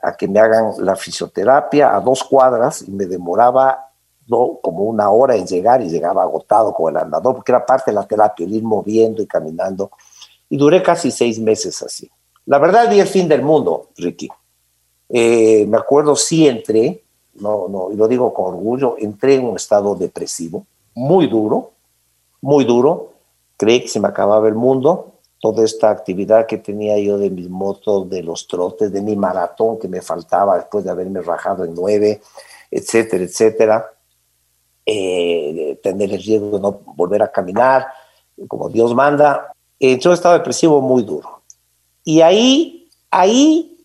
a 0.02 0.16
que 0.16 0.28
me 0.28 0.38
hagan 0.38 0.72
la 0.78 0.94
fisioterapia 0.94 1.94
a 1.94 2.00
dos 2.00 2.22
cuadras 2.22 2.82
y 2.82 2.90
me 2.90 3.06
demoraba 3.06 3.86
como 4.28 4.84
una 4.84 5.10
hora 5.10 5.36
en 5.36 5.46
llegar 5.46 5.80
y 5.80 5.88
llegaba 5.88 6.22
agotado 6.22 6.74
con 6.74 6.94
el 6.94 7.02
andador 7.02 7.34
porque 7.34 7.52
era 7.52 7.64
parte 7.64 7.90
de 7.90 7.94
la 7.94 8.06
terapia, 8.06 8.44
el 8.44 8.54
ir 8.54 8.62
moviendo 8.62 9.22
y 9.22 9.26
caminando. 9.26 9.90
Y 10.50 10.56
duré 10.56 10.82
casi 10.82 11.10
seis 11.10 11.38
meses 11.38 11.82
así. 11.82 12.10
La 12.46 12.58
verdad 12.58 12.90
vi 12.90 13.00
el 13.00 13.06
fin 13.06 13.28
del 13.28 13.42
mundo, 13.42 13.88
Ricky. 13.96 14.28
Eh, 15.08 15.66
me 15.66 15.78
acuerdo, 15.78 16.14
sí 16.14 16.46
entré, 16.46 17.04
no, 17.41 17.68
no, 17.68 17.93
y 17.93 17.97
lo 17.97 18.09
digo 18.09 18.32
con 18.32 18.55
orgullo, 18.55 18.97
entré 18.99 19.36
en 19.36 19.47
un 19.47 19.57
estado 19.57 19.95
depresivo, 19.95 20.66
muy 20.95 21.26
duro, 21.26 21.72
muy 22.41 22.64
duro. 22.64 23.12
Creí 23.57 23.82
que 23.82 23.89
se 23.89 24.01
me 24.01 24.09
acababa 24.09 24.49
el 24.49 24.55
mundo 24.55 25.18
toda 25.41 25.64
esta 25.64 25.91
actividad 25.91 26.47
que 26.47 26.59
tenía 26.59 26.99
yo 26.99 27.16
de 27.18 27.30
mis 27.30 27.49
motos, 27.49 28.09
de 28.11 28.22
los 28.22 28.47
trotes, 28.47 28.93
de 28.93 29.01
mi 29.01 29.16
maratón 29.16 29.78
que 29.78 29.89
me 29.89 30.03
faltaba 30.03 30.57
después 30.57 30.84
de 30.84 30.91
haberme 30.91 31.20
rajado 31.22 31.64
en 31.64 31.74
nueve, 31.74 32.20
etcétera, 32.70 33.24
etcétera. 33.24 33.93
Eh, 34.84 35.78
tener 35.82 36.12
el 36.12 36.22
riesgo 36.22 36.51
de 36.53 36.61
no 36.61 36.80
volver 36.97 37.22
a 37.22 37.30
caminar, 37.30 37.86
como 38.49 38.68
Dios 38.68 38.95
manda. 38.95 39.53
Entró 39.78 40.11
un 40.11 40.14
estado 40.14 40.34
depresivo 40.34 40.80
muy 40.80 41.03
duro. 41.03 41.43
Y 42.03 42.20
ahí, 42.20 42.89
ahí 43.11 43.84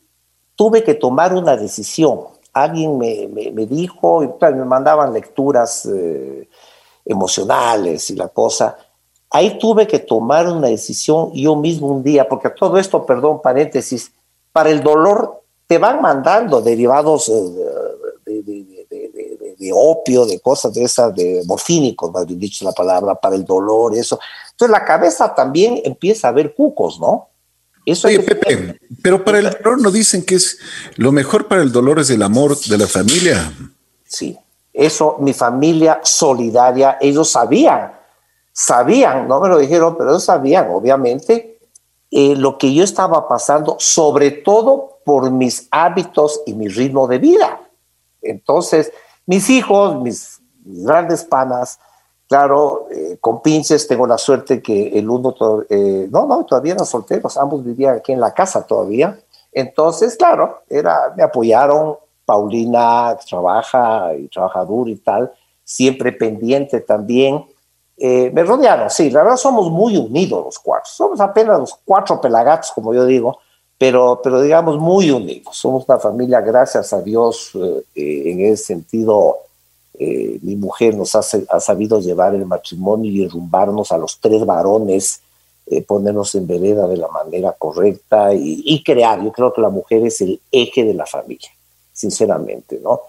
tuve 0.56 0.84
que 0.84 0.95
tomar 0.95 1.36
una 1.36 1.56
decisión. 1.56 2.22
Alguien 2.54 2.97
me, 2.97 3.28
me, 3.28 3.66
dijo, 3.66 4.24
y 4.24 4.30
me 4.54 4.66
mandaban 4.66 5.12
lecturas 5.12 5.86
eh, 5.86 6.47
emocionales 7.06 8.10
y 8.12 8.16
la 8.16 8.28
cosa 8.28 8.78
Ahí 9.34 9.58
tuve 9.58 9.88
que 9.88 9.97
tomar 9.97 10.47
una 10.47 10.68
decisión 10.68 11.32
yo 11.34 11.56
mismo 11.56 11.88
un 11.88 12.04
día, 12.04 12.30
porque 12.30 12.51
todo 12.51 12.78
esto, 12.78 13.04
perdón, 13.04 13.41
paréntesis, 13.41 14.12
para 14.51 14.70
el 14.70 14.84
dolor 14.84 15.41
te 15.66 15.80
van 15.80 16.04
mandando 16.04 16.62
derivados 16.62 17.30
eh, 17.30 18.43
de, 19.58 19.72
opio, 19.74 20.28
de 20.28 20.39
cosas 20.39 20.72
de 20.76 20.84
esas, 20.84 21.16
de 21.16 21.41
morfínicos, 21.47 22.12
más 22.12 22.28
bien 22.28 22.39
dicho 22.39 22.64
la 22.64 22.74
palabra, 22.74 23.16
para 23.16 23.36
el 23.36 23.43
dolor, 23.43 23.95
eso. 23.95 24.20
Entonces 24.51 24.72
la 24.72 24.86
cabeza 24.86 25.34
también 25.34 25.82
empieza 25.84 26.28
a 26.28 26.32
ver 26.32 26.54
cucos, 26.54 26.99
¿no? 26.99 27.30
Eso 27.86 28.07
Oye, 28.07 28.19
Pepe, 28.19 28.79
pero 29.01 29.23
para 29.23 29.39
el 29.39 29.49
dolor 29.49 29.81
no 29.81 29.91
dicen 29.91 30.23
que 30.23 30.36
es 30.36 30.57
lo 30.95 31.11
mejor 31.11 31.47
para 31.47 31.61
el 31.61 31.71
dolor 31.71 31.99
es 31.99 32.09
el 32.09 32.21
amor 32.21 32.57
de 32.57 32.77
la 32.77 32.88
familia. 32.88 33.51
Sí, 34.05 34.38
eso, 34.71 35.17
mi 35.19 35.34
familia 35.34 35.99
solidaria, 36.03 36.97
ellos 37.01 37.29
sabían 37.29 37.91
sabían, 38.53 39.27
no 39.27 39.41
me 39.41 39.49
lo 39.49 39.57
dijeron, 39.57 39.97
pero 39.97 40.11
ellos 40.11 40.23
sabían, 40.23 40.69
obviamente, 40.69 41.59
eh, 42.11 42.36
lo 42.38 42.57
que 42.59 42.73
yo 42.73 42.84
estaba 42.84 43.27
pasando, 43.27 43.75
sobre 43.79 44.29
todo 44.29 44.99
por 45.03 45.29
mis 45.31 45.67
hábitos 45.71 46.41
y 46.45 46.53
mi 46.53 46.67
ritmo 46.67 47.07
de 47.07 47.17
vida. 47.17 47.59
Entonces, 48.21 48.93
mis 49.25 49.49
hijos, 49.49 50.01
mis, 50.01 50.39
grandes 50.65 51.25
panas, 51.25 51.79
claro, 52.34 52.88
eh, 52.89 53.17
con 53.21 53.43
pinches 53.43 53.88
tengo 53.88 54.07
la 54.07 54.17
suerte 54.17 54.59
que 54.59 54.88
el 54.97 55.07
uno, 55.07 55.36
eh, 55.69 56.07
no, 56.09 56.25
no, 56.25 56.43
todavía 56.45 56.73
eran 56.73 56.88
solteros, 56.88 57.38
ambos 57.38 57.63
vivían 57.63 57.97
aquí 57.97 58.11
en 58.11 58.19
la 58.19 58.34
casa 58.34 58.65
todavía. 58.65 59.19
Entonces, 59.51 60.17
claro, 60.17 60.63
era, 60.67 61.13
me 61.15 61.21
apoyaron, 61.21 61.95
Paulina 62.25 63.15
trabaja 63.29 64.15
y 64.17 64.29
trabaja 64.29 64.65
duro 64.65 64.89
y 64.89 64.95
tal, 64.95 65.31
siempre 65.63 66.11
pendiente 66.11 66.79
también 66.81 67.45
eh, 67.97 68.31
me 68.34 68.43
rodearon, 68.43 68.89
sí, 68.89 69.11
la 69.11 69.21
verdad 69.21 69.38
somos 69.38 69.69
muy 69.69 69.95
unidos 69.95 70.43
los 70.43 70.57
cuatro, 70.57 70.89
somos 70.91 71.19
apenas 71.19 71.59
los 71.59 71.75
cuatro 71.86 72.19
pelagatos, 72.19 72.71
como 72.71 72.95
yo 72.95 73.05
digo, 73.05 73.38
pero, 73.77 74.19
pero 74.23 74.41
digamos 74.41 74.79
muy 74.79 75.11
unidos, 75.11 75.55
somos 75.55 75.86
una 75.88 75.99
familia, 75.99 76.41
gracias 76.41 76.93
a 76.93 77.01
Dios, 77.03 77.51
eh, 77.93 78.23
en 78.25 78.39
ese 78.39 78.65
sentido, 78.65 79.38
mi 80.00 80.56
mujer 80.56 80.96
nos 80.96 81.16
ha, 81.16 81.22
sabido 81.22 82.00
llevar 82.00 82.34
el 82.36 82.46
matrimonio 82.46 83.12
y 83.12 83.24
derrumbarnos 83.24 83.91
a 83.91 83.98
los 83.98 84.20
tres 84.20 84.46
varones, 84.46 85.22
ponernos 85.88 86.34
en 86.36 86.48
vereda 86.48 86.88
de 86.88 86.98
la 86.98 87.08
manera 87.08 87.54
correcta 87.54 88.34
y, 88.34 88.64
y, 88.66 88.84
crear, 88.84 89.24
yo 89.24 89.32
creo 89.32 89.54
que 89.54 89.62
la 89.62 89.70
mujer 89.70 90.06
es 90.06 90.20
el 90.22 90.41
eje 90.52 90.84
de 90.84 90.94
la 90.94 91.06
familia, 91.06 91.50
sinceramente, 91.94 92.80
¿no? 92.84 93.02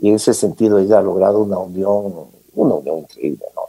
Y 0.00 0.08
en 0.08 0.16
ese 0.16 0.34
sentido 0.34 0.78
ella 0.78 0.98
ha 0.98 1.02
logrado 1.02 1.38
una 1.40 1.58
unión, 1.58 2.26
una 2.54 2.74
unión 2.74 2.98
increíble, 2.98 3.46
¿no? 3.54 3.62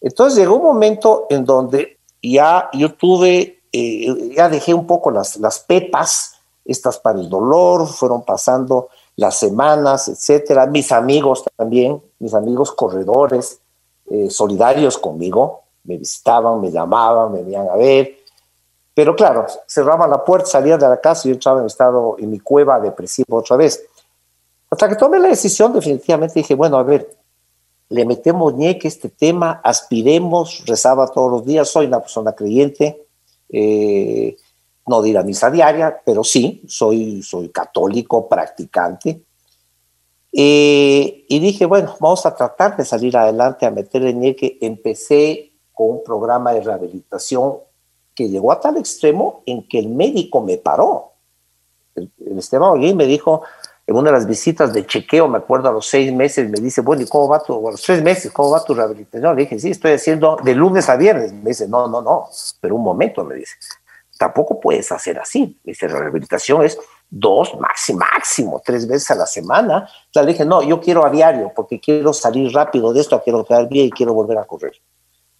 Entonces 0.00 0.38
llegó 0.38 0.56
un 0.56 0.62
momento 0.62 1.26
en 1.28 1.44
donde 1.44 1.98
ya 2.22 2.68
yo 2.72 2.94
tuve, 2.94 3.60
eh, 3.72 4.32
ya 4.36 4.48
dejé 4.48 4.74
un 4.74 4.86
poco 4.86 5.10
las, 5.10 5.36
las 5.36 5.58
pepas, 5.60 6.34
estas 6.64 6.98
para 6.98 7.18
el 7.18 7.28
dolor, 7.28 7.86
fueron 7.86 8.22
pasando 8.22 8.88
las 9.18 9.36
semanas, 9.36 10.06
etcétera. 10.06 10.66
Mis 10.66 10.92
amigos 10.92 11.44
también, 11.56 12.00
mis 12.20 12.34
amigos 12.34 12.70
corredores, 12.70 13.60
eh, 14.08 14.30
solidarios 14.30 14.96
conmigo, 14.96 15.64
me 15.82 15.96
visitaban, 15.96 16.60
me 16.60 16.70
llamaban, 16.70 17.32
me 17.32 17.42
venían 17.42 17.68
a 17.68 17.74
ver. 17.74 18.16
Pero 18.94 19.16
claro, 19.16 19.44
cerraban 19.66 20.08
la 20.08 20.24
puerta, 20.24 20.46
salía 20.46 20.78
de 20.78 20.88
la 20.88 21.00
casa 21.00 21.26
y 21.26 21.32
yo 21.32 21.36
estaba 21.36 21.58
en 21.58 21.66
estado, 21.66 22.14
en 22.20 22.30
mi 22.30 22.38
cueva 22.38 22.78
depresivo 22.78 23.38
otra 23.38 23.56
vez. 23.56 23.84
Hasta 24.70 24.88
que 24.88 24.94
tomé 24.94 25.18
la 25.18 25.28
decisión, 25.28 25.72
definitivamente 25.72 26.34
dije, 26.38 26.54
bueno, 26.54 26.78
a 26.78 26.84
ver, 26.84 27.10
le 27.88 28.04
metemos 28.04 28.54
ñeque 28.54 28.86
este 28.86 29.08
tema, 29.08 29.60
aspiremos, 29.64 30.62
rezaba 30.64 31.08
todos 31.08 31.28
los 31.28 31.44
días, 31.44 31.68
soy 31.68 31.86
una 31.86 31.98
persona 31.98 32.34
creyente, 32.34 33.04
eh, 33.48 34.36
no 34.88 35.02
dirá 35.02 35.22
misa 35.22 35.50
diaria, 35.50 36.00
pero 36.04 36.24
sí, 36.24 36.62
soy, 36.66 37.22
soy 37.22 37.50
católico, 37.50 38.28
practicante. 38.28 39.22
Eh, 40.32 41.24
y 41.28 41.38
dije, 41.38 41.66
bueno, 41.66 41.96
vamos 42.00 42.24
a 42.26 42.34
tratar 42.34 42.76
de 42.76 42.84
salir 42.84 43.16
adelante, 43.16 43.66
a 43.66 43.70
meterle 43.70 44.12
ñeque. 44.14 44.58
Empecé 44.60 45.52
con 45.72 45.90
un 45.90 46.04
programa 46.04 46.52
de 46.52 46.60
rehabilitación 46.60 47.58
que 48.14 48.28
llegó 48.28 48.52
a 48.52 48.60
tal 48.60 48.76
extremo 48.76 49.42
en 49.46 49.66
que 49.66 49.78
el 49.78 49.88
médico 49.88 50.40
me 50.40 50.58
paró. 50.58 51.12
El, 51.94 52.10
el 52.26 52.38
Esteban 52.38 52.78
me 52.96 53.06
dijo, 53.06 53.42
en 53.88 53.96
una 53.96 54.10
de 54.10 54.18
las 54.18 54.26
visitas 54.26 54.74
de 54.74 54.84
chequeo, 54.84 55.28
me 55.28 55.38
acuerdo 55.38 55.70
a 55.70 55.72
los 55.72 55.86
seis 55.86 56.12
meses, 56.12 56.50
me 56.50 56.60
dice, 56.60 56.82
bueno, 56.82 57.02
¿y 57.02 57.06
cómo 57.06 57.26
va 57.26 57.42
tu, 57.42 57.66
a 57.66 57.70
los 57.70 57.80
tres 57.80 58.02
meses, 58.02 58.30
cómo 58.30 58.50
va 58.50 58.62
tu 58.62 58.74
rehabilitación? 58.74 59.34
Le 59.34 59.42
dije, 59.42 59.58
sí, 59.58 59.70
estoy 59.70 59.92
haciendo 59.92 60.36
de 60.44 60.54
lunes 60.54 60.90
a 60.90 60.96
viernes. 60.96 61.32
Me 61.32 61.50
dice, 61.50 61.66
no, 61.66 61.88
no, 61.88 62.02
no, 62.02 62.28
pero 62.60 62.76
un 62.76 62.82
momento, 62.82 63.24
me 63.24 63.36
dice, 63.36 63.54
tampoco 64.18 64.60
puedes 64.60 64.90
hacer 64.92 65.18
así. 65.18 65.58
Dice, 65.64 65.88
la 65.88 66.00
rehabilitación 66.00 66.62
es 66.62 66.78
dos, 67.08 67.56
máximo, 67.58 68.60
tres 68.64 68.86
veces 68.86 69.10
a 69.12 69.14
la 69.14 69.26
semana. 69.26 69.88
O 70.14 70.26
dije, 70.26 70.44
no, 70.44 70.62
yo 70.62 70.80
quiero 70.80 71.06
a 71.06 71.10
diario, 71.10 71.52
porque 71.54 71.80
quiero 71.80 72.12
salir 72.12 72.52
rápido 72.52 72.92
de 72.92 73.00
esto, 73.00 73.22
quiero 73.22 73.44
quedar 73.44 73.68
bien 73.68 73.86
y 73.86 73.90
quiero 73.90 74.12
volver 74.12 74.36
a 74.38 74.44
correr. 74.44 74.72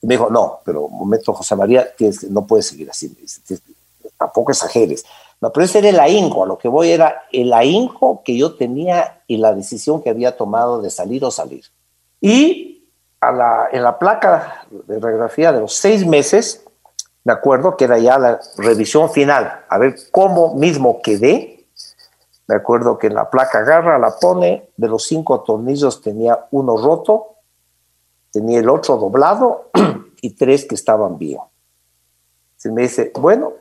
Y 0.01 0.07
me 0.07 0.15
dijo, 0.15 0.31
no, 0.31 0.61
pero 0.65 0.89
momento, 0.89 1.35
José 1.35 1.57
María, 1.57 1.89
no 2.31 2.47
puedes 2.47 2.69
seguir 2.69 2.89
así. 2.89 3.09
Dice, 3.09 3.61
tampoco 4.17 4.53
exageres. 4.53 5.05
No, 5.41 5.53
pero 5.53 5.65
ese 5.65 5.79
era 5.81 5.89
el 5.89 6.01
ahínco, 6.01 6.45
a 6.45 6.47
lo 6.47 6.59
que 6.59 6.69
voy 6.69 6.91
era 6.91 7.27
el 7.33 7.53
ahínco 7.53 8.23
que 8.25 8.37
yo 8.37 8.55
tenía 8.55 9.23
y 9.27 9.37
la 9.37 9.53
decisión 9.55 10.03
que 10.03 10.11
había 10.11 10.37
tomado 10.37 10.81
de 10.81 10.91
salir 10.91 11.25
o 11.25 11.31
salir. 11.31 11.65
Y 12.21 12.89
en 13.21 13.83
la 13.83 13.99
placa 13.99 14.67
de 14.71 14.99
radiografía 14.99 15.53
de 15.53 15.61
los 15.61 15.75
seis 15.75 16.07
meses, 16.07 16.65
me 17.29 17.35
acuerdo 17.35 17.77
que 17.77 17.85
era 17.85 17.99
ya 17.99 18.19
la 18.19 18.41
revisión 18.57 19.11
final, 19.11 19.67
a 19.69 19.77
ver 19.77 19.97
cómo 20.11 20.55
mismo 20.55 21.03
quedé. 21.03 21.67
Me 22.47 22.55
acuerdo 22.55 22.97
que 22.97 23.09
en 23.09 23.17
la 23.17 23.29
placa 23.29 23.59
agarra, 23.59 23.99
la 23.99 24.17
pone, 24.19 24.71
de 24.79 24.89
los 24.89 25.05
cinco 25.05 25.41
tornillos 25.43 26.01
tenía 26.01 26.47
uno 26.53 26.79
roto, 26.79 27.35
tenía 28.33 28.61
el 28.61 28.71
otro 28.71 28.97
doblado 28.97 29.69
y 30.23 30.31
tres 30.37 30.65
que 30.65 30.75
estaban 30.75 31.19
bien. 31.19 31.41
Se 32.57 32.73
me 32.73 32.81
dice, 32.81 33.13
bueno, 33.15 33.53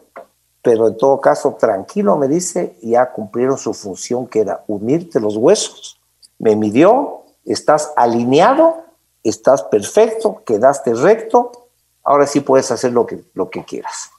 pero 0.61 0.87
en 0.87 0.95
todo 0.95 1.19
caso, 1.19 1.57
tranquilo, 1.59 2.15
me 2.15 2.29
dice, 2.29 2.77
ya 2.81 3.11
cumplieron 3.11 3.57
su 3.57 3.73
función 3.73 4.27
que 4.27 4.39
era 4.39 4.63
unirte 4.67 5.19
los 5.19 5.35
huesos. 5.35 5.99
Me 6.39 6.55
midió, 6.55 7.23
estás 7.43 7.91
alineado, 7.97 8.85
estás 9.23 9.63
perfecto, 9.63 10.41
quedaste 10.45 10.93
recto, 10.93 11.66
ahora 12.07 12.25
sí 12.25 12.39
puedes 12.39 12.71
hacer 12.71 12.93
lo 12.93 13.05
que, 13.05 13.21
lo 13.33 13.49
que 13.49 13.65
quieras, 13.65 14.09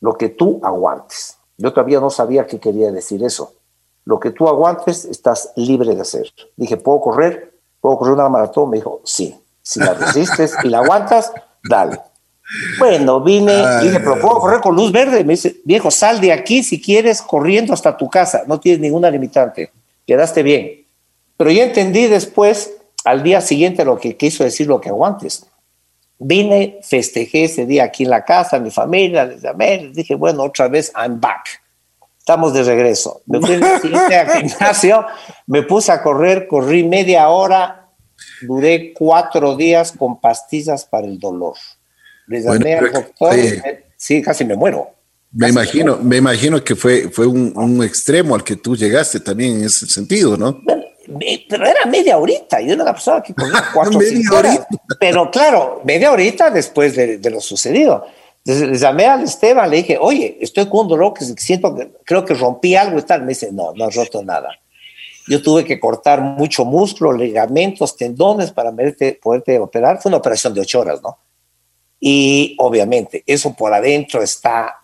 lo 0.00 0.16
que 0.16 0.30
tú 0.30 0.60
aguantes. 0.64 1.36
Yo 1.58 1.72
todavía 1.72 2.00
no 2.00 2.08
sabía 2.08 2.46
qué 2.46 2.58
quería 2.58 2.90
decir 2.90 3.22
eso. 3.22 3.52
Lo 4.06 4.18
que 4.18 4.30
tú 4.30 4.48
aguantes, 4.48 5.04
estás 5.04 5.52
libre 5.54 5.94
de 5.94 6.00
hacer. 6.00 6.32
Dije, 6.56 6.78
¿puedo 6.78 7.00
correr? 7.00 7.54
¿Puedo 7.80 7.98
correr 7.98 8.14
una 8.14 8.28
maratón? 8.30 8.70
Me 8.70 8.78
dijo, 8.78 9.02
sí. 9.04 9.38
Si 9.62 9.78
la 9.78 9.92
resistes 9.94 10.54
y 10.64 10.68
la 10.68 10.78
aguantas, 10.78 11.32
dale. 11.62 12.00
Bueno, 12.78 13.20
vine, 13.20 13.62
y 13.80 13.86
dije, 13.86 14.00
pero 14.00 14.20
puedo 14.20 14.40
correr 14.40 14.60
con 14.60 14.74
luz 14.74 14.90
verde. 14.90 15.22
Me 15.22 15.34
dice, 15.34 15.56
viejo, 15.64 15.90
sal 15.90 16.20
de 16.20 16.32
aquí 16.32 16.62
si 16.62 16.80
quieres 16.80 17.20
corriendo 17.20 17.74
hasta 17.74 17.96
tu 17.96 18.08
casa, 18.08 18.44
no 18.46 18.58
tienes 18.58 18.80
ninguna 18.80 19.10
limitante, 19.10 19.70
quedaste 20.06 20.42
bien. 20.42 20.86
Pero 21.36 21.50
ya 21.50 21.64
entendí 21.64 22.06
después, 22.06 22.72
al 23.04 23.22
día 23.22 23.40
siguiente, 23.40 23.84
lo 23.84 23.98
que 23.98 24.16
quiso 24.16 24.44
decir 24.44 24.66
lo 24.66 24.80
que 24.80 24.88
aguantes. 24.88 25.46
Vine, 26.18 26.78
festejé 26.82 27.44
ese 27.44 27.66
día 27.66 27.84
aquí 27.84 28.04
en 28.04 28.10
la 28.10 28.24
casa, 28.24 28.58
mi 28.58 28.70
familia, 28.70 29.24
les 29.24 29.42
llamé, 29.42 29.82
les 29.82 29.94
dije, 29.94 30.14
bueno, 30.14 30.44
otra 30.44 30.68
vez, 30.68 30.92
I'm 30.96 31.20
back. 31.20 31.60
Estamos 32.18 32.54
de 32.54 32.62
regreso. 32.62 33.22
Me 33.26 33.40
fui 33.40 33.54
al 33.54 33.80
gimnasio, 34.48 35.04
me 35.46 35.62
puse 35.62 35.92
a 35.92 36.02
correr, 36.02 36.46
corrí 36.46 36.84
media 36.84 37.28
hora, 37.28 37.88
duré 38.42 38.92
cuatro 38.94 39.56
días 39.56 39.92
con 39.92 40.20
pastillas 40.20 40.84
para 40.84 41.06
el 41.06 41.18
dolor. 41.18 41.54
Les 42.26 42.44
llamé 42.44 42.74
al 42.74 42.92
doctor, 42.92 43.34
sí, 43.96 44.22
casi 44.22 44.44
me 44.44 44.56
muero. 44.56 44.88
Me 45.32 45.48
imagino, 45.48 45.98
me 45.98 46.16
imagino 46.16 46.62
que 46.62 46.76
fue, 46.76 47.10
fue 47.10 47.26
un, 47.26 47.82
extremo 47.82 48.36
al 48.36 48.44
que 48.44 48.54
tú 48.54 48.76
llegaste 48.76 49.18
también 49.18 49.56
en 49.56 49.64
ese 49.64 49.86
sentido, 49.86 50.36
¿no? 50.36 50.62
Pero 51.48 51.66
era 51.66 51.86
media 51.86 52.18
horita, 52.18 52.60
yo 52.60 52.72
era 52.72 52.82
una 52.82 52.92
persona 52.92 53.22
que 53.22 53.34
corría 53.34 53.64
cuatro 53.74 53.98
o 53.98 54.36
horas. 54.36 54.66
Pero 54.98 55.30
claro, 55.30 55.80
media 55.84 56.12
horita 56.12 56.50
después 56.50 56.96
de, 56.96 57.18
lo 57.30 57.40
sucedido. 57.40 58.06
Entonces 58.44 58.68
le 58.68 58.78
llamé 58.78 59.06
al 59.06 59.22
Esteban, 59.22 59.70
le 59.70 59.78
dije, 59.78 59.98
oye, 59.98 60.36
estoy 60.40 60.68
con 60.68 60.80
un 60.80 60.88
dolor 60.88 61.14
que 61.14 61.24
siento, 61.24 61.74
que 61.74 61.90
creo 62.04 62.24
que 62.24 62.34
rompí 62.34 62.76
algo 62.76 62.98
y 62.98 63.02
tal. 63.02 63.22
Me 63.22 63.28
dice, 63.28 63.50
no, 63.52 63.72
no 63.74 63.86
has 63.86 63.94
roto 63.94 64.22
nada. 64.22 64.50
Yo 65.26 65.40
tuve 65.40 65.64
que 65.64 65.80
cortar 65.80 66.20
mucho 66.20 66.64
músculo, 66.66 67.12
ligamentos, 67.12 67.96
tendones 67.96 68.52
para 68.52 68.70
poderte, 68.70 69.18
poderte 69.22 69.58
operar. 69.58 70.00
Fue 70.00 70.10
una 70.10 70.18
operación 70.18 70.52
de 70.52 70.60
ocho 70.60 70.80
horas, 70.80 71.00
¿no? 71.02 71.18
Y 71.98 72.54
obviamente 72.58 73.24
eso 73.26 73.54
por 73.54 73.72
adentro 73.72 74.22
está, 74.22 74.82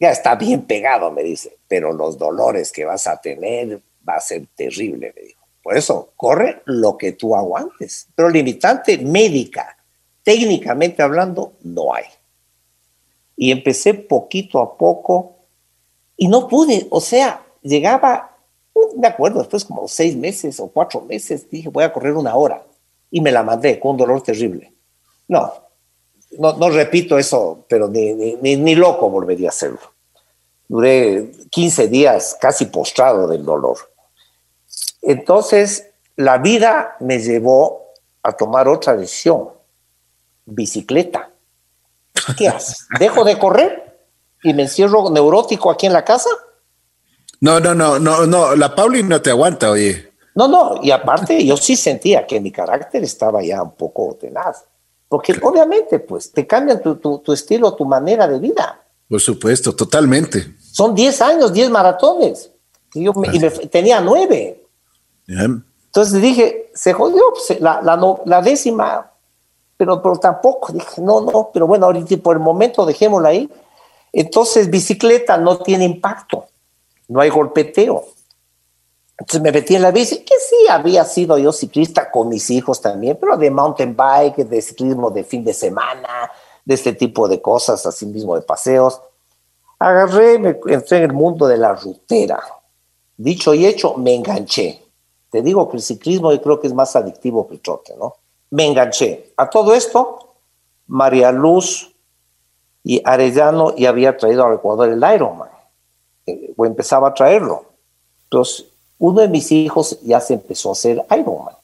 ya 0.00 0.10
está 0.10 0.34
bien 0.36 0.62
pegado, 0.62 1.10
me 1.10 1.22
dice, 1.22 1.58
pero 1.68 1.92
los 1.92 2.16
dolores 2.16 2.72
que 2.72 2.86
vas 2.86 3.06
a 3.06 3.20
tener 3.20 3.82
va 4.08 4.14
a 4.14 4.20
ser 4.20 4.46
terrible, 4.54 5.12
me 5.14 5.22
dijo. 5.22 5.33
Por 5.64 5.78
eso, 5.78 6.12
corre 6.14 6.62
lo 6.66 6.98
que 6.98 7.12
tú 7.12 7.34
aguantes. 7.34 8.06
Pero 8.14 8.28
limitante 8.28 8.98
médica, 8.98 9.78
técnicamente 10.22 11.02
hablando, 11.02 11.54
no 11.62 11.94
hay. 11.94 12.04
Y 13.34 13.50
empecé 13.50 13.94
poquito 13.94 14.60
a 14.60 14.76
poco 14.76 15.34
y 16.18 16.28
no 16.28 16.46
pude, 16.48 16.86
o 16.90 17.00
sea, 17.00 17.42
llegaba, 17.62 18.36
me 18.96 19.08
acuerdo, 19.08 19.38
después 19.38 19.64
como 19.64 19.88
seis 19.88 20.14
meses 20.14 20.60
o 20.60 20.68
cuatro 20.68 21.00
meses, 21.00 21.50
dije, 21.50 21.70
voy 21.70 21.84
a 21.84 21.92
correr 21.92 22.12
una 22.12 22.36
hora. 22.36 22.62
Y 23.10 23.22
me 23.22 23.32
la 23.32 23.42
mandé 23.42 23.80
con 23.80 23.92
un 23.92 23.96
dolor 23.96 24.22
terrible. 24.22 24.70
No, 25.28 25.50
no, 26.38 26.68
repito 26.68 27.18
eso, 27.18 27.64
pero 27.68 27.88
ni, 27.88 28.12
ni, 28.12 28.74
loco 28.74 29.08
volvería 29.08 29.48
a 29.48 29.50
hacerlo. 29.50 29.80
Duré 30.68 31.30
15 31.50 31.88
días 31.88 32.36
casi 32.38 32.66
postrado 32.66 33.28
del 33.28 33.44
dolor. 33.44 33.78
Entonces, 35.06 35.90
la 36.16 36.38
vida 36.38 36.96
me 37.00 37.18
llevó 37.18 37.92
a 38.22 38.32
tomar 38.32 38.68
otra 38.68 38.96
decisión. 38.96 39.50
Bicicleta. 40.46 41.30
¿Qué 42.36 42.48
haces? 42.48 42.86
¿Dejo 42.98 43.24
de 43.24 43.38
correr 43.38 43.98
y 44.42 44.54
me 44.54 44.62
encierro 44.62 45.10
neurótico 45.10 45.70
aquí 45.70 45.86
en 45.86 45.92
la 45.92 46.04
casa? 46.04 46.30
No, 47.40 47.60
no, 47.60 47.74
no, 47.74 47.98
no, 47.98 48.26
no, 48.26 48.56
la 48.56 48.74
Pauli 48.74 49.02
no 49.02 49.20
te 49.20 49.30
aguanta, 49.30 49.70
oye. 49.70 50.12
No, 50.34 50.48
no, 50.48 50.80
y 50.82 50.90
aparte 50.90 51.44
yo 51.46 51.56
sí 51.56 51.76
sentía 51.76 52.26
que 52.26 52.40
mi 52.40 52.50
carácter 52.50 53.04
estaba 53.04 53.42
ya 53.42 53.62
un 53.62 53.72
poco 53.72 54.16
tenaz. 54.20 54.64
Porque 55.08 55.38
obviamente, 55.42 56.00
pues, 56.00 56.32
te 56.32 56.46
cambian 56.46 56.82
tu, 56.82 56.96
tu, 56.96 57.32
estilo, 57.32 57.74
tu 57.74 57.84
manera 57.84 58.26
de 58.26 58.38
vida. 58.38 58.82
Por 59.08 59.20
supuesto, 59.20 59.76
totalmente. 59.76 60.56
Son 60.58 60.94
10 60.94 61.22
años, 61.22 61.52
10 61.52 61.70
maratones. 61.70 62.50
Y 62.94 63.04
yo 63.04 63.12
y 63.32 63.38
me, 63.38 63.50
tenía 63.50 64.00
9. 64.00 64.63
Entonces 65.26 66.20
dije, 66.20 66.70
se 66.74 66.92
jodió 66.92 67.22
pues, 67.30 67.60
la, 67.60 67.80
la, 68.24 68.42
décima, 68.42 69.12
pero, 69.76 70.02
pero 70.02 70.16
tampoco. 70.16 70.72
Dije, 70.72 71.00
no, 71.00 71.20
no, 71.20 71.50
pero 71.52 71.66
bueno, 71.66 71.86
ahorita 71.86 72.16
por 72.18 72.36
el 72.36 72.42
momento 72.42 72.84
dejémosla 72.84 73.28
ahí. 73.28 73.50
Entonces, 74.12 74.70
bicicleta 74.70 75.36
no 75.36 75.58
tiene 75.58 75.84
impacto, 75.84 76.46
no 77.08 77.20
hay 77.20 77.30
golpeteo. 77.30 78.04
Entonces 79.16 79.42
me 79.42 79.52
metí 79.52 79.76
en 79.76 79.82
la 79.82 79.92
bici, 79.92 80.24
que 80.24 80.34
sí 80.40 80.56
había 80.68 81.04
sido 81.04 81.38
yo 81.38 81.52
ciclista 81.52 82.10
con 82.10 82.28
mis 82.28 82.50
hijos 82.50 82.80
también, 82.80 83.16
pero 83.20 83.36
de 83.36 83.50
mountain 83.50 83.94
bike, 83.94 84.38
de 84.38 84.60
ciclismo 84.60 85.10
de 85.10 85.22
fin 85.22 85.44
de 85.44 85.54
semana, 85.54 86.30
de 86.64 86.74
este 86.74 86.92
tipo 86.92 87.28
de 87.28 87.40
cosas, 87.40 87.86
así 87.86 88.06
mismo 88.06 88.34
de 88.34 88.42
paseos. 88.42 89.00
Agarré, 89.78 90.38
me 90.38 90.58
entré 90.66 90.98
en 90.98 91.04
el 91.04 91.12
mundo 91.12 91.46
de 91.46 91.56
la 91.56 91.74
rutera. 91.74 92.42
Dicho 93.16 93.54
y 93.54 93.66
hecho, 93.66 93.94
me 93.94 94.14
enganché. 94.14 94.83
Te 95.34 95.42
digo 95.42 95.68
que 95.68 95.78
el 95.78 95.82
ciclismo 95.82 96.30
yo 96.30 96.40
creo 96.40 96.60
que 96.60 96.68
es 96.68 96.72
más 96.72 96.94
adictivo 96.94 97.48
que 97.48 97.54
el 97.54 97.60
trote, 97.60 97.92
¿no? 97.98 98.14
Me 98.50 98.68
enganché. 98.68 99.32
A 99.36 99.50
todo 99.50 99.74
esto, 99.74 100.36
María 100.86 101.32
Luz 101.32 101.92
y 102.84 103.02
Arellano 103.04 103.74
ya 103.74 103.88
había 103.88 104.16
traído 104.16 104.44
al 104.44 104.54
Ecuador 104.54 104.90
el 104.90 105.02
Ironman, 105.12 105.48
eh, 106.24 106.54
o 106.56 106.64
empezaba 106.64 107.08
a 107.08 107.14
traerlo. 107.14 107.64
Entonces, 108.22 108.66
uno 109.00 109.22
de 109.22 109.28
mis 109.28 109.50
hijos 109.50 109.98
ya 110.02 110.20
se 110.20 110.34
empezó 110.34 110.68
a 110.68 110.72
hacer 110.74 111.04
Ironman. 111.10 111.56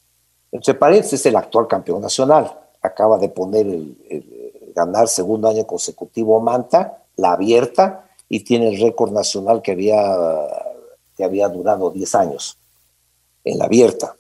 Entre 0.51 0.75
paréntesis, 0.75 1.21
es 1.21 1.27
el 1.27 1.37
actual 1.37 1.69
campeón 1.69 2.03
nacional. 2.03 2.53
Acaba 2.83 3.19
de 3.19 3.29
poner 3.29 3.69
el, 3.69 4.73
ganar 4.75 5.07
segundo 5.07 5.49
año 5.49 5.65
consecutivo 5.65 6.41
Manta, 6.41 7.05
la 7.15 7.35
abierta, 7.35 8.11
y 8.29 8.41
tiene 8.41 8.71
el 8.71 8.81
récord 8.81 9.13
nacional 9.13 9.63
que 9.63 9.71
había, 9.71 10.03
que 11.17 11.23
había 11.23 11.49
durado 11.49 11.93
10 11.93 12.15
años 12.17 12.57
en 13.45 13.59
la 13.59 13.65
abierta. 13.65 14.17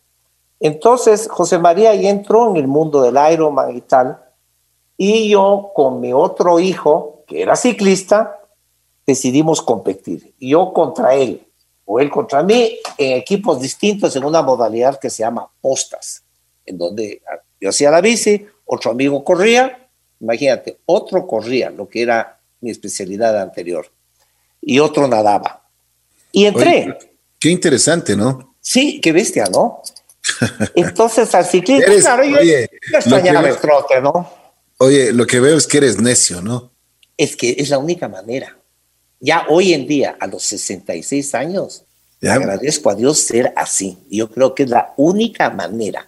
Entonces, 0.60 1.26
José 1.28 1.58
María 1.58 1.94
ya 1.94 2.10
entró 2.10 2.50
en 2.50 2.56
el 2.56 2.68
mundo 2.68 3.00
del 3.02 3.18
Ironman 3.32 3.74
y 3.74 3.80
tal, 3.80 4.22
y 4.96 5.30
yo 5.30 5.70
con 5.74 6.00
mi 6.00 6.12
otro 6.12 6.60
hijo, 6.60 7.24
que 7.26 7.40
era 7.40 7.56
ciclista, 7.56 8.38
decidimos 9.06 9.62
competir. 9.62 10.34
Yo 10.38 10.72
contra 10.74 11.14
él 11.14 11.46
o 11.86 11.98
él 11.98 12.10
contra 12.10 12.42
mí 12.42 12.78
en 12.98 13.16
equipos 13.16 13.60
distintos 13.60 14.14
en 14.14 14.24
una 14.24 14.42
modalidad 14.42 14.98
que 14.98 15.08
se 15.08 15.22
llama 15.22 15.48
postas, 15.60 16.22
en 16.66 16.76
donde 16.76 17.22
yo 17.60 17.70
hacía 17.70 17.90
la 17.90 18.02
bici, 18.02 18.46
otro 18.66 18.90
amigo 18.90 19.24
corría, 19.24 19.88
imagínate, 20.20 20.78
otro 20.84 21.26
corría, 21.26 21.70
lo 21.70 21.88
que 21.88 22.02
era 22.02 22.38
mi 22.60 22.70
especialidad 22.70 23.40
anterior, 23.40 23.86
y 24.60 24.78
otro 24.78 25.08
nadaba. 25.08 25.62
Y 26.30 26.44
entré. 26.44 26.96
qué 27.38 27.48
interesante, 27.48 28.14
¿no? 28.14 28.49
Sí, 28.72 29.00
qué 29.00 29.10
bestia, 29.10 29.46
¿no? 29.50 29.82
Entonces 30.76 31.34
al 31.34 31.44
ciclismo, 31.44 31.92
claro, 32.00 32.22
yo, 32.22 32.38
extrañaba 32.38 33.48
el 33.48 33.56
trote, 33.56 34.00
¿no? 34.00 34.30
Oye, 34.78 35.12
lo 35.12 35.26
que 35.26 35.40
veo 35.40 35.56
es 35.56 35.66
que 35.66 35.78
eres 35.78 36.00
necio, 36.00 36.40
¿no? 36.40 36.70
Es 37.16 37.34
que 37.34 37.56
es 37.58 37.68
la 37.68 37.78
única 37.78 38.06
manera. 38.06 38.56
Ya 39.18 39.44
hoy 39.48 39.72
en 39.72 39.88
día, 39.88 40.16
a 40.20 40.28
los 40.28 40.44
66 40.44 41.34
años, 41.34 41.82
agradezco 42.22 42.90
a 42.90 42.94
Dios 42.94 43.18
ser 43.18 43.52
así. 43.56 43.98
Yo 44.08 44.30
creo 44.30 44.54
que 44.54 44.62
es 44.62 44.70
la 44.70 44.94
única 44.96 45.50
manera. 45.50 46.06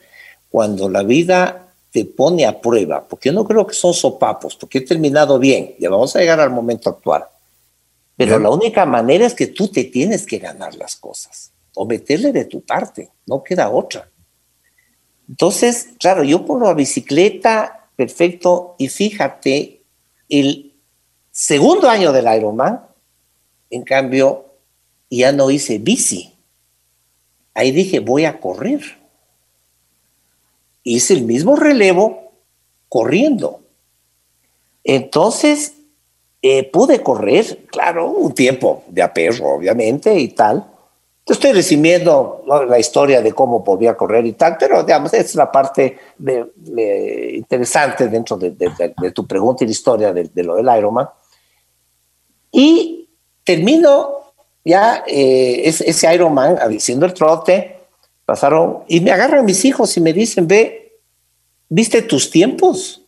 Cuando 0.49 0.89
la 0.89 1.03
vida 1.03 1.67
te 1.91 2.05
pone 2.05 2.47
a 2.47 2.61
prueba, 2.61 3.09
porque 3.09 3.31
yo 3.31 3.33
no 3.33 3.45
creo 3.45 3.67
que 3.67 3.75
son 3.75 3.93
sopapos, 3.93 4.55
porque 4.55 4.79
he 4.79 4.83
terminado 4.83 5.41
bien, 5.41 5.75
ya 5.81 5.91
vamos 5.91 6.15
a 6.15 6.21
llegar 6.21 6.39
al 6.39 6.51
momento 6.51 6.91
actual. 6.91 7.25
Pero 8.17 8.39
la 8.39 8.51
única 8.51 8.87
manera 8.87 9.27
es 9.27 9.35
que 9.35 9.49
tú 9.49 9.67
te 9.67 9.83
tienes 9.83 10.25
que 10.25 10.39
ganar 10.39 10.77
las 10.77 10.95
cosas 10.95 11.52
o 11.75 11.87
meterle 11.87 12.33
de 12.33 12.45
tu 12.45 12.61
parte, 12.63 13.11
no 13.27 13.43
queda 13.43 13.71
otra. 13.71 14.11
Entonces, 15.29 15.91
claro, 15.99 16.23
yo 16.25 16.45
por 16.45 16.63
la 16.63 16.75
bicicleta, 16.75 17.89
perfecto, 17.97 18.75
y 18.79 18.89
fíjate, 18.89 19.83
el 20.29 20.75
segundo 21.31 21.89
año 21.89 22.13
del 22.13 22.27
Ironman, 22.35 22.83
en 23.71 23.83
cambio, 23.83 24.47
ya 25.11 25.33
no 25.33 25.51
hice 25.51 25.79
bici. 25.79 26.35
Ahí 27.55 27.71
dije, 27.71 28.01
voy 28.01 28.25
a 28.25 28.41
correr. 28.41 28.81
Hice 30.83 31.15
el 31.15 31.23
mismo 31.23 31.57
relevo 31.57 32.33
corriendo. 32.89 33.61
Entonces, 34.85 35.75
eh, 36.43 36.69
pude 36.71 37.03
correr, 37.03 37.67
claro, 37.67 38.11
un 38.11 38.35
tiempo 38.35 38.83
de 38.89 39.03
aperro, 39.03 39.55
obviamente, 39.55 40.19
y 40.19 40.29
tal, 40.29 40.72
estoy 41.27 41.53
resumiendo 41.53 42.45
la 42.47 42.79
historia 42.79 43.23
de 43.23 43.33
cómo 43.33 43.63
podía 43.63 43.97
correr 43.97 44.27
y 44.27 44.33
tal, 44.33 44.57
pero 44.59 44.83
digamos, 44.83 45.15
es 45.15 45.35
la 45.35 45.51
parte 45.51 45.99
de, 46.19 47.33
interesante 47.35 48.09
dentro 48.09 48.37
de, 48.37 48.53
tu 49.15 49.27
pregunta 49.27 49.63
y 49.63 49.69
la 49.69 49.73
historia 49.73 50.13
de, 50.13 50.43
lo 50.43 50.57
del 50.57 50.69
Ironman. 50.77 51.09
Y 52.51 53.09
termino 53.45 54.35
ya 54.65 55.05
eh, 55.07 55.63
ese, 55.65 55.89
ese, 55.89 56.13
Ironman 56.13 56.57
haciendo 56.57 57.07
el 57.07 57.15
trote, 57.15 57.81
pasaron 58.25 58.85
y 58.89 59.01
me 59.01 59.11
agarran 59.11 59.45
mis 59.45 59.65
hijos 59.65 59.97
y 59.97 60.01
me 60.01 60.13
dicen, 60.13 60.47
ve, 60.47 61.01
¿viste 61.69 62.03
tus 62.03 62.31
tiempos? 62.31 63.03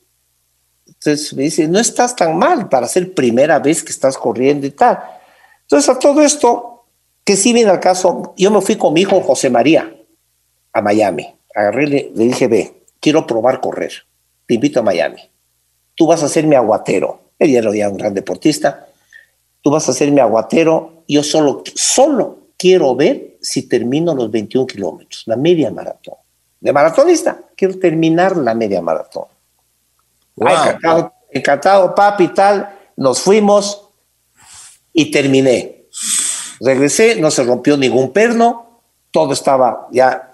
Entonces 0.86 1.34
me 1.34 1.42
dicen, 1.42 1.70
no 1.70 1.80
estás 1.80 2.16
tan 2.16 2.38
mal 2.38 2.68
para 2.68 2.88
ser 2.88 3.12
primera 3.12 3.58
vez 3.58 3.82
que 3.82 3.92
estás 3.92 4.16
corriendo 4.16 4.66
y 4.66 4.70
tal. 4.70 4.98
Entonces 5.62 5.88
a 5.88 5.98
todo 5.98 6.22
esto 6.22 6.73
que 7.24 7.36
sí 7.36 7.52
viene 7.52 7.70
al 7.70 7.80
caso, 7.80 8.34
yo 8.36 8.50
me 8.50 8.60
fui 8.60 8.76
con 8.76 8.92
mi 8.92 9.00
hijo 9.00 9.20
José 9.20 9.50
María 9.50 9.94
a 10.72 10.82
Miami. 10.82 11.34
Agarré, 11.54 11.86
le, 11.86 12.12
le 12.14 12.24
dije, 12.24 12.46
ve, 12.48 12.82
quiero 13.00 13.26
probar 13.26 13.60
correr. 13.60 13.92
Te 14.46 14.54
invito 14.54 14.80
a 14.80 14.82
Miami. 14.82 15.22
Tú 15.94 16.06
vas 16.06 16.22
a 16.22 16.28
ser 16.28 16.46
mi 16.46 16.54
aguatero. 16.54 17.20
Él 17.38 17.54
era 17.54 17.74
ya 17.74 17.88
un 17.88 17.96
gran 17.96 18.14
deportista. 18.14 18.86
Tú 19.62 19.70
vas 19.70 19.88
a 19.88 19.92
ser 19.92 20.10
mi 20.10 20.20
aguatero. 20.20 21.04
Yo 21.08 21.22
solo, 21.22 21.62
solo 21.74 22.38
quiero 22.58 22.94
ver 22.94 23.36
si 23.40 23.68
termino 23.68 24.14
los 24.14 24.30
21 24.30 24.66
kilómetros, 24.66 25.24
la 25.26 25.36
media 25.36 25.70
maratón. 25.70 26.14
De 26.60 26.72
maratonista, 26.72 27.40
quiero 27.54 27.78
terminar 27.78 28.36
la 28.36 28.54
media 28.54 28.80
maratón. 28.80 29.26
encantado, 30.36 31.12
encantado, 31.30 31.94
papi, 31.94 32.28
tal. 32.28 32.78
Nos 32.96 33.20
fuimos 33.20 33.90
y 34.92 35.10
terminé. 35.10 35.83
Regresé, 36.60 37.16
no 37.16 37.30
se 37.30 37.44
rompió 37.44 37.76
ningún 37.76 38.12
perno, 38.12 38.80
todo 39.10 39.32
estaba 39.32 39.88
ya 39.92 40.30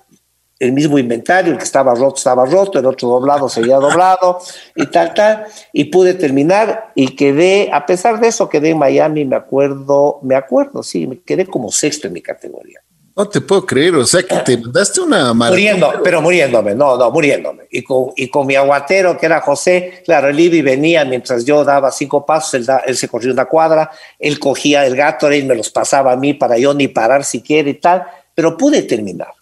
el 0.61 0.73
mismo 0.73 0.99
inventario, 0.99 1.53
el 1.53 1.59
que 1.59 1.65
estaba 1.65 1.95
roto 1.95 2.17
estaba 2.17 2.45
roto, 2.45 2.79
el 2.79 2.85
otro 2.85 3.09
doblado 3.09 3.49
seguía 3.49 3.77
doblado 3.77 4.41
y 4.77 4.87
tal, 4.87 5.15
tal, 5.15 5.47
y 5.73 5.85
pude 5.85 6.13
terminar 6.13 6.93
y 6.95 7.17
quedé, 7.17 7.71
a 7.73 7.87
pesar 7.87 8.21
de 8.21 8.29
eso, 8.29 8.49
quedé 8.51 8.71
en 8.71 8.79
Miami, 8.79 9.25
me 9.25 9.37
acuerdo, 9.37 10.19
me 10.23 10.35
acuerdo, 10.35 10.83
sí, 10.83 11.07
me 11.07 11.19
quedé 11.21 11.47
como 11.47 11.73
sexto 11.73 12.09
en 12.09 12.13
mi 12.13 12.21
categoría. 12.21 12.81
No 13.17 13.29
te 13.29 13.41
puedo 13.41 13.67
creer, 13.67 13.97
o 13.97 14.07
sea 14.07 14.23
que 14.23 14.37
te 14.37 14.57
mandaste 14.57 15.01
una 15.01 15.35
Muriendo, 15.35 15.93
pero 16.03 16.23
muriéndome, 16.23 16.75
no, 16.75 16.97
no, 16.97 17.11
muriéndome. 17.11 17.65
Y 17.71 17.83
con, 17.83 18.13
y 18.17 18.29
con 18.29 18.47
mi 18.47 18.55
aguatero, 18.55 19.19
que 19.19 19.27
era 19.27 19.41
José, 19.41 20.03
claro, 20.05 20.29
el 20.29 20.39
Ibi 20.39 20.63
venía 20.63 21.05
mientras 21.05 21.45
yo 21.45 21.65
daba 21.65 21.91
cinco 21.91 22.25
pasos, 22.25 22.55
él, 22.55 22.67
él 22.87 22.97
se 22.97 23.09
corría 23.09 23.33
una 23.33 23.47
cuadra, 23.47 23.91
él 24.19 24.39
cogía 24.39 24.87
el 24.87 24.97
gato 24.97 25.31
y 25.33 25.43
me 25.43 25.55
los 25.55 25.71
pasaba 25.71 26.13
a 26.13 26.17
mí 26.17 26.35
para 26.35 26.57
yo 26.57 26.73
ni 26.73 26.89
parar 26.89 27.25
siquiera 27.25 27.69
y 27.69 27.75
tal, 27.75 28.07
pero 28.35 28.57
pude 28.57 28.83
terminar. 28.83 29.35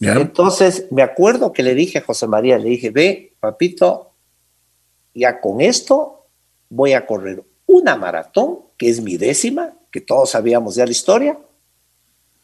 Entonces, 0.00 0.86
me 0.90 1.02
acuerdo 1.02 1.52
que 1.52 1.62
le 1.62 1.74
dije 1.74 1.98
a 1.98 2.02
José 2.02 2.26
María, 2.26 2.58
le 2.58 2.68
dije, 2.70 2.90
ve, 2.90 3.34
papito, 3.40 4.12
ya 5.14 5.40
con 5.40 5.60
esto 5.60 6.26
voy 6.68 6.92
a 6.92 7.06
correr 7.06 7.42
una 7.66 7.96
maratón, 7.96 8.60
que 8.76 8.88
es 8.88 9.00
mi 9.00 9.16
décima, 9.16 9.72
que 9.90 10.00
todos 10.00 10.30
sabíamos 10.30 10.74
ya 10.74 10.84
la 10.84 10.92
historia, 10.92 11.38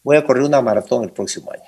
voy 0.02 0.16
a 0.16 0.24
correr 0.24 0.42
una 0.44 0.60
maratón 0.60 1.04
el 1.04 1.12
próximo 1.12 1.52
año. 1.52 1.62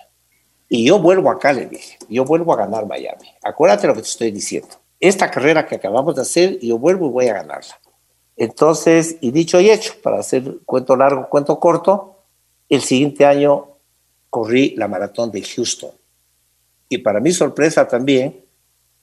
Y 0.68 0.86
yo 0.86 0.98
vuelvo 0.98 1.30
acá, 1.30 1.52
le 1.52 1.66
dije, 1.66 1.98
yo 2.08 2.24
vuelvo 2.24 2.52
a 2.52 2.56
ganar 2.56 2.86
Miami. 2.86 3.28
Acuérdate 3.42 3.86
lo 3.86 3.94
que 3.94 4.00
te 4.00 4.08
estoy 4.08 4.30
diciendo. 4.30 4.70
Esta 5.00 5.30
carrera 5.30 5.66
que 5.66 5.74
acabamos 5.74 6.16
de 6.16 6.22
hacer, 6.22 6.58
yo 6.60 6.78
vuelvo 6.78 7.08
y 7.08 7.10
voy 7.10 7.28
a 7.28 7.34
ganarla. 7.34 7.78
Entonces, 8.36 9.16
y 9.20 9.30
dicho 9.30 9.60
y 9.60 9.70
hecho, 9.70 9.94
para 10.02 10.18
hacer 10.18 10.60
cuento 10.64 10.96
largo, 10.96 11.28
cuento 11.28 11.60
corto, 11.60 12.24
el 12.68 12.80
siguiente 12.80 13.26
año 13.26 13.76
corrí 14.30 14.74
la 14.76 14.88
maratón 14.88 15.30
de 15.30 15.42
Houston. 15.42 15.90
Y 16.88 16.98
para 16.98 17.20
mi 17.20 17.32
sorpresa 17.32 17.86
también, 17.86 18.44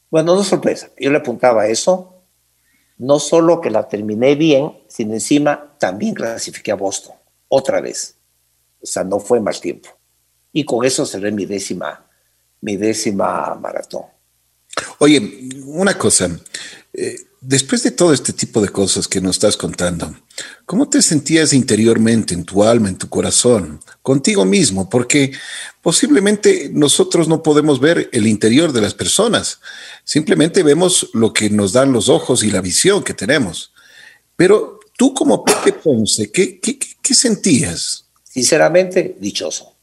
bueno, 0.10 0.36
no 0.36 0.44
sorpresa, 0.44 0.90
yo 1.00 1.12
le 1.12 1.18
apuntaba 1.18 1.64
a 1.64 1.68
eso, 1.68 2.24
no 2.98 3.20
solo 3.20 3.62
que 3.62 3.70
la 3.70 3.88
terminé 3.88 4.36
bien, 4.36 4.78
sino 4.88 5.14
encima 5.14 5.76
también 5.80 6.16
clasifiqué 6.16 6.72
a 6.72 6.76
Boston, 6.76 7.16
otra 7.48 7.80
vez. 7.80 8.19
O 8.82 8.86
sea, 8.86 9.04
no 9.04 9.20
fue 9.20 9.40
más 9.40 9.60
tiempo. 9.62 9.90
Y 10.52 10.66
con 10.66 10.86
eso 10.86 11.06
cerré 11.06 11.32
mi 11.32 11.46
décima, 11.46 12.06
mi 12.62 12.78
décima 12.78 13.56
maratón. 13.56 14.04
Oye, 15.00 15.50
una 15.66 15.98
cosa, 15.98 16.30
eh, 16.94 17.16
después 17.42 17.84
de 17.84 17.92
todo 17.92 18.14
este 18.14 18.34
tipo 18.34 18.62
de 18.62 18.70
cosas 18.70 19.08
que 19.08 19.22
nos 19.22 19.36
estás 19.36 19.58
contando, 19.58 20.14
¿cómo 20.66 20.90
te 20.90 21.02
sentías 21.02 21.54
interiormente, 21.54 22.34
en 22.34 22.44
tu 22.44 22.64
alma, 22.64 22.90
en 22.90 22.98
tu 22.98 23.10
corazón, 23.10 23.80
contigo 24.02 24.46
mismo? 24.46 24.90
Porque 24.90 25.32
posiblemente 25.82 26.70
nosotros 26.74 27.28
no 27.28 27.44
podemos 27.44 27.80
ver 27.80 28.10
el 28.12 28.28
interior 28.28 28.72
de 28.72 28.82
las 28.82 28.94
personas, 28.94 29.60
simplemente 30.04 30.64
vemos 30.64 31.10
lo 31.14 31.34
que 31.34 31.50
nos 31.50 31.74
dan 31.74 31.92
los 31.92 32.10
ojos 32.10 32.44
y 32.44 32.52
la 32.52 32.62
visión 32.62 33.04
que 33.04 33.14
tenemos. 33.14 33.72
Pero 34.36 34.80
tú 34.98 35.14
como 35.14 35.44
Pepe 35.44 35.74
Ponce, 35.74 36.32
¿qué, 36.32 36.60
qué, 36.60 36.78
qué 36.78 37.14
sentías? 37.14 38.09
Sinceramente, 38.30 39.16
dichoso. 39.20 39.74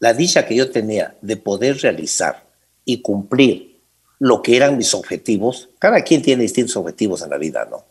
La 0.00 0.12
dicha 0.12 0.44
que 0.44 0.56
yo 0.56 0.68
tenía 0.68 1.16
de 1.22 1.36
poder 1.36 1.78
realizar 1.80 2.44
y 2.84 3.00
cumplir 3.00 3.80
lo 4.18 4.42
que 4.42 4.56
eran 4.56 4.76
mis 4.76 4.92
objetivos, 4.94 5.68
cada 5.78 6.02
quien 6.02 6.22
tiene 6.22 6.42
distintos 6.42 6.76
objetivos 6.76 7.22
en 7.22 7.30
la 7.30 7.38
vida, 7.38 7.68
¿no? 7.70 7.84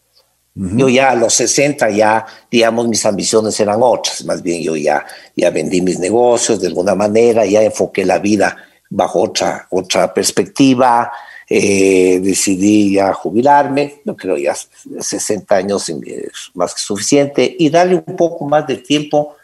Yo 0.54 0.90
ya 0.90 1.12
a 1.12 1.16
los 1.16 1.34
60 1.36 1.90
ya, 1.92 2.26
digamos, 2.52 2.86
mis 2.90 3.06
ambiciones 3.06 3.58
eran 3.62 3.80
otras, 3.82 4.26
más 4.26 4.44
bien 4.44 4.62
yo 4.62 4.76
ya, 4.76 5.06
ya 5.34 5.50
vendí 5.50 5.80
mis 5.80 5.98
negocios 5.98 6.60
de 6.60 6.68
alguna 6.68 6.94
manera, 6.94 7.46
ya 7.46 7.64
enfoqué 7.64 8.04
la 8.04 8.20
vida 8.20 8.58
bajo 8.90 9.22
otra, 9.22 9.68
otra 9.70 10.14
perspectiva, 10.14 11.10
eh, 11.50 12.20
decidí 12.22 12.96
ya 12.96 13.14
jubilarme, 13.14 14.02
no 14.04 14.18
creo 14.18 14.36
ya 14.36 14.54
60 14.54 15.56
años 15.56 15.88
es 15.88 16.52
más 16.54 16.74
que 16.74 16.82
suficiente, 16.82 17.56
y 17.58 17.70
darle 17.70 18.04
un 18.06 18.18
poco 18.18 18.44
más 18.44 18.68
de 18.68 18.76
tiempo 18.76 19.38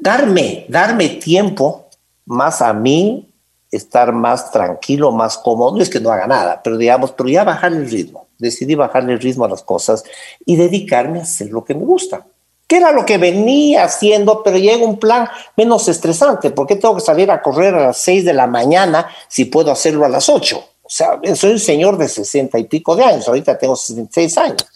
darme, 0.00 0.66
darme 0.68 1.08
tiempo 1.08 1.86
más 2.26 2.62
a 2.62 2.72
mí, 2.72 3.28
estar 3.70 4.12
más 4.12 4.50
tranquilo, 4.50 5.12
más 5.12 5.38
cómodo, 5.38 5.76
no 5.76 5.82
es 5.82 5.90
que 5.90 6.00
no 6.00 6.10
haga 6.10 6.26
nada, 6.26 6.60
pero 6.62 6.76
digamos, 6.76 7.12
pero 7.12 7.28
ya 7.28 7.44
bajar 7.44 7.72
el 7.72 7.88
ritmo, 7.88 8.26
decidí 8.38 8.74
bajarle 8.74 9.12
el 9.12 9.20
ritmo 9.20 9.44
a 9.44 9.48
las 9.48 9.62
cosas 9.62 10.02
y 10.44 10.56
dedicarme 10.56 11.20
a 11.20 11.22
hacer 11.22 11.50
lo 11.50 11.64
que 11.64 11.74
me 11.74 11.84
gusta, 11.84 12.26
que 12.66 12.76
era 12.76 12.92
lo 12.92 13.04
que 13.04 13.18
venía 13.18 13.84
haciendo, 13.84 14.42
pero 14.42 14.56
llega 14.56 14.84
un 14.84 14.98
plan 14.98 15.28
menos 15.56 15.88
estresante, 15.88 16.50
porque 16.50 16.76
tengo 16.76 16.94
que 16.96 17.00
salir 17.00 17.30
a 17.30 17.42
correr 17.42 17.74
a 17.74 17.86
las 17.86 17.98
6 17.98 18.24
de 18.24 18.32
la 18.32 18.46
mañana 18.46 19.08
si 19.28 19.44
puedo 19.44 19.70
hacerlo 19.70 20.04
a 20.04 20.08
las 20.08 20.28
8? 20.28 20.56
O 20.82 20.88
sea, 20.92 21.20
soy 21.34 21.52
un 21.52 21.58
señor 21.60 21.96
de 21.98 22.08
60 22.08 22.58
y 22.58 22.64
pico 22.64 22.96
de 22.96 23.04
años, 23.04 23.28
ahorita 23.28 23.56
tengo 23.58 23.76
66 23.76 24.38
años. 24.38 24.66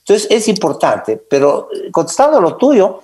Entonces 0.00 0.28
es 0.30 0.48
importante, 0.48 1.16
pero 1.16 1.68
eh, 1.72 1.90
contestando 1.92 2.40
lo 2.40 2.56
tuyo, 2.56 3.00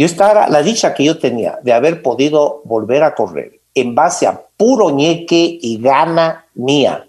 y 0.00 0.04
esta 0.04 0.30
era 0.30 0.48
la 0.48 0.62
dicha 0.62 0.94
que 0.94 1.04
yo 1.04 1.18
tenía 1.18 1.58
de 1.62 1.74
haber 1.74 2.00
podido 2.00 2.62
volver 2.64 3.02
a 3.02 3.14
correr 3.14 3.60
en 3.74 3.94
base 3.94 4.26
a 4.26 4.40
puro 4.56 4.88
ñeque 4.88 5.58
y 5.60 5.78
gana 5.78 6.46
mía. 6.54 7.06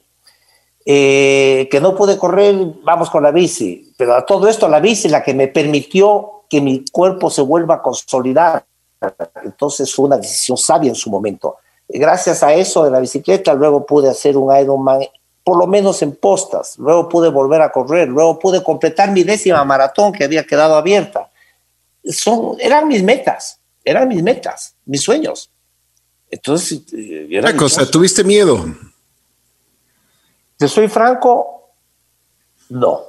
Eh, 0.85 1.69
que 1.71 1.79
no 1.79 1.95
pude 1.95 2.17
correr, 2.17 2.53
vamos 2.83 3.09
con 3.09 3.23
la 3.23 3.31
bici, 3.31 3.93
pero 3.95 4.13
a 4.13 4.25
todo 4.25 4.49
esto 4.49 4.67
la 4.67 4.81
bici 4.81 5.07
la 5.07 5.23
que 5.23 5.33
me 5.33 5.47
permitió 5.47 6.43
que 6.49 6.59
mi 6.59 6.83
cuerpo 6.91 7.29
se 7.29 7.41
vuelva 7.41 7.75
a 7.75 7.81
consolidar. 7.81 8.65
Entonces 9.41 9.95
fue 9.95 10.07
una 10.07 10.17
decisión 10.17 10.57
sabia 10.57 10.89
en 10.89 10.95
su 10.95 11.09
momento. 11.09 11.59
Gracias 11.87 12.43
a 12.43 12.53
eso 12.53 12.83
de 12.83 12.91
la 12.91 12.99
bicicleta, 12.99 13.53
luego 13.53 13.85
pude 13.85 14.09
hacer 14.09 14.35
un 14.35 14.53
Ironman, 14.53 14.99
por 15.45 15.57
lo 15.57 15.65
menos 15.65 16.01
en 16.01 16.13
postas. 16.13 16.77
Luego 16.77 17.07
pude 17.07 17.29
volver 17.29 17.61
a 17.61 17.71
correr. 17.71 18.09
Luego 18.09 18.37
pude 18.37 18.61
completar 18.61 19.11
mi 19.11 19.23
décima 19.23 19.63
maratón 19.63 20.11
que 20.11 20.25
había 20.25 20.45
quedado 20.45 20.75
abierta. 20.75 21.30
Son, 22.04 22.58
eran 22.60 22.88
mis 22.88 23.04
metas, 23.04 23.60
eran 23.84 24.08
mis 24.08 24.24
metas, 24.24 24.76
mis 24.86 25.02
sueños. 25.02 25.52
Entonces, 26.30 26.82
eh, 26.93 27.28
una 27.39 27.56
cosa, 27.56 27.89
¿tuviste 27.89 28.24
miedo? 28.24 28.66
Te 30.58 30.68
soy 30.68 30.88
franco, 30.88 31.74
no. 32.70 33.02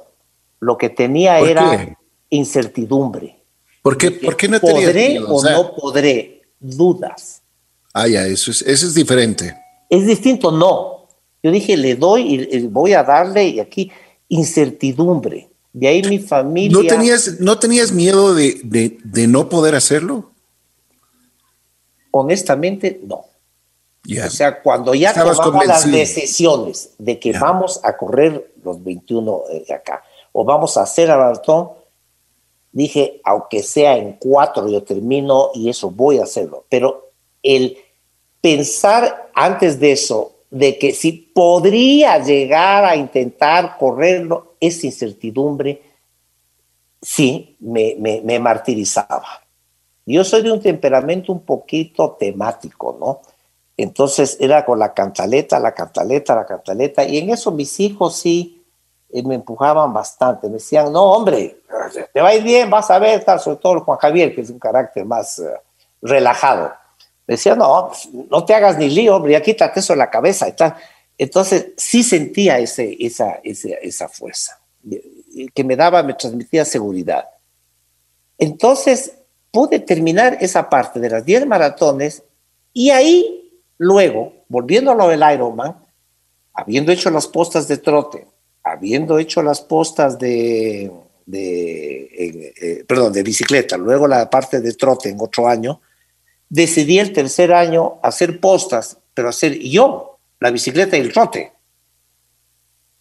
Lo 0.59 0.77
que 0.77 0.89
tenía 0.89 1.39
era 1.39 1.97
incertidumbre. 2.29 3.43
¿Por 3.81 3.97
qué, 3.97 4.11
¿Por 4.11 4.37
qué 4.37 4.47
no 4.47 4.59
¿Podré 4.59 5.19
o, 5.19 5.43
no 5.43 5.75
podré? 5.75 6.41
Dudas. 6.59 7.41
Ah, 7.93 8.07
ya, 8.07 8.25
eso 8.25 8.51
es, 8.51 8.61
eso 8.61 8.87
es 8.87 8.95
diferente. 8.95 9.55
Es 9.89 10.07
distinto, 10.07 10.51
no. 10.51 11.07
Yo 11.43 11.51
dije, 11.51 11.75
le 11.75 11.95
doy 11.95 12.47
y 12.49 12.67
voy 12.67 12.93
a 12.93 13.03
darle, 13.03 13.45
y 13.49 13.59
aquí, 13.59 13.91
incertidumbre. 14.29 15.49
De 15.73 15.87
ahí 15.87 16.03
mi 16.03 16.19
familia. 16.19 16.77
¿No 16.77 16.87
tenías, 16.87 17.39
¿no 17.39 17.59
tenías 17.59 17.91
miedo 17.91 18.35
de, 18.35 18.61
de, 19.03 19.27
no 19.27 19.49
poder 19.49 19.73
hacerlo? 19.73 20.31
Honestamente, 22.11 23.01
no. 23.03 23.25
O 24.05 24.29
sea, 24.29 24.61
cuando 24.61 24.93
ya 24.93 25.13
tomamos 25.13 25.65
las 25.65 25.89
decisiones 25.89 26.91
de 26.99 27.19
que 27.19 27.31
vamos 27.31 27.79
a 27.83 27.97
correr 27.97 28.53
los 28.63 28.83
21 28.83 29.43
eh, 29.49 29.65
de 29.67 29.73
acá 29.73 30.03
o 30.31 30.43
vamos 30.43 30.77
a 30.77 30.83
hacer 30.83 31.09
el 31.09 31.17
maratón, 31.17 31.69
dije, 32.71 33.21
aunque 33.23 33.63
sea 33.63 33.97
en 33.97 34.13
cuatro, 34.13 34.67
yo 34.67 34.83
termino 34.83 35.49
y 35.55 35.69
eso 35.69 35.89
voy 35.89 36.19
a 36.19 36.23
hacerlo. 36.23 36.65
Pero 36.69 37.11
el 37.41 37.77
pensar 38.41 39.31
antes 39.33 39.79
de 39.79 39.93
eso, 39.93 40.32
de 40.53 40.77
que 40.77 40.93
si 40.93 41.11
podría 41.13 42.19
llegar 42.19 42.85
a 42.85 42.95
intentar 42.95 43.75
correrlo, 43.75 44.53
esa 44.59 44.85
incertidumbre, 44.85 45.81
sí, 47.01 47.57
me, 47.59 47.95
me, 47.99 48.39
martirizaba. 48.39 49.25
Yo 50.05 50.23
soy 50.23 50.43
de 50.43 50.51
un 50.51 50.61
temperamento 50.61 51.31
un 51.31 51.39
poquito 51.39 52.11
temático, 52.19 52.95
¿no? 52.99 53.21
Entonces 53.75 54.37
era 54.39 54.63
con 54.63 54.77
la 54.77 54.93
cantaleta, 54.93 55.59
la 55.59 55.73
cantaleta, 55.73 56.35
la 56.35 56.45
cantaleta, 56.45 57.03
y 57.03 57.17
en 57.17 57.31
eso 57.31 57.49
mis 57.51 57.79
hijos 57.79 58.17
sí 58.17 58.63
eh, 59.09 59.23
me 59.23 59.33
empujaban 59.33 59.91
bastante, 59.91 60.45
me 60.49 60.53
decían, 60.53 60.93
no, 60.93 61.13
hombre, 61.13 61.63
te 62.13 62.21
va 62.21 62.27
a 62.27 62.35
ir 62.35 62.43
bien, 62.43 62.69
vas 62.69 62.91
a 62.91 62.99
ver, 62.99 63.25
sobre 63.39 63.57
todo 63.57 63.79
Juan 63.79 63.97
Javier, 63.97 64.35
que 64.35 64.41
es 64.41 64.51
un 64.51 64.59
carácter 64.59 65.03
más 65.03 65.39
eh, 65.39 65.51
relajado. 65.99 66.82
Decía, 67.27 67.55
no, 67.55 67.91
no 68.29 68.45
te 68.45 68.53
hagas 68.53 68.77
ni 68.77 68.89
lío, 68.89 69.15
hombre, 69.15 69.33
ya 69.33 69.41
quítate 69.41 69.79
eso 69.79 69.93
en 69.93 69.99
la 69.99 70.09
cabeza. 70.09 70.53
Entonces 71.17 71.67
sí 71.77 72.03
sentía 72.03 72.59
ese, 72.59 72.97
esa, 72.99 73.39
esa 73.43 74.09
fuerza 74.09 74.59
que 75.53 75.63
me 75.63 75.75
daba, 75.75 76.03
me 76.03 76.13
transmitía 76.13 76.65
seguridad. 76.65 77.29
Entonces 78.37 79.13
pude 79.51 79.79
terminar 79.79 80.37
esa 80.41 80.69
parte 80.69 80.99
de 80.99 81.09
las 81.09 81.25
10 81.25 81.45
maratones 81.45 82.23
y 82.73 82.89
ahí 82.89 83.61
luego, 83.77 84.33
volviendo 84.49 84.91
a 84.91 84.95
lo 84.95 85.07
del 85.07 85.23
Ironman, 85.33 85.77
habiendo 86.53 86.91
hecho 86.91 87.09
las 87.09 87.27
postas 87.27 87.67
de 87.67 87.77
trote, 87.77 88.27
habiendo 88.63 89.19
hecho 89.19 89.41
las 89.41 89.61
postas 89.61 90.17
de, 90.19 90.91
de 91.25 92.09
eh, 92.61 92.83
perdón, 92.87 93.13
de 93.13 93.23
bicicleta, 93.23 93.77
luego 93.77 94.07
la 94.07 94.29
parte 94.29 94.59
de 94.59 94.73
trote 94.73 95.09
en 95.09 95.21
otro 95.21 95.47
año, 95.47 95.81
decidí 96.53 96.99
el 96.99 97.13
tercer 97.13 97.51
año 97.51 97.99
hacer 98.03 98.39
postas, 98.39 98.99
pero 99.15 99.29
hacer 99.29 99.57
yo 99.57 100.19
la 100.39 100.51
bicicleta 100.51 100.95
y 100.95 100.99
el 100.99 101.11
trote. 101.11 101.51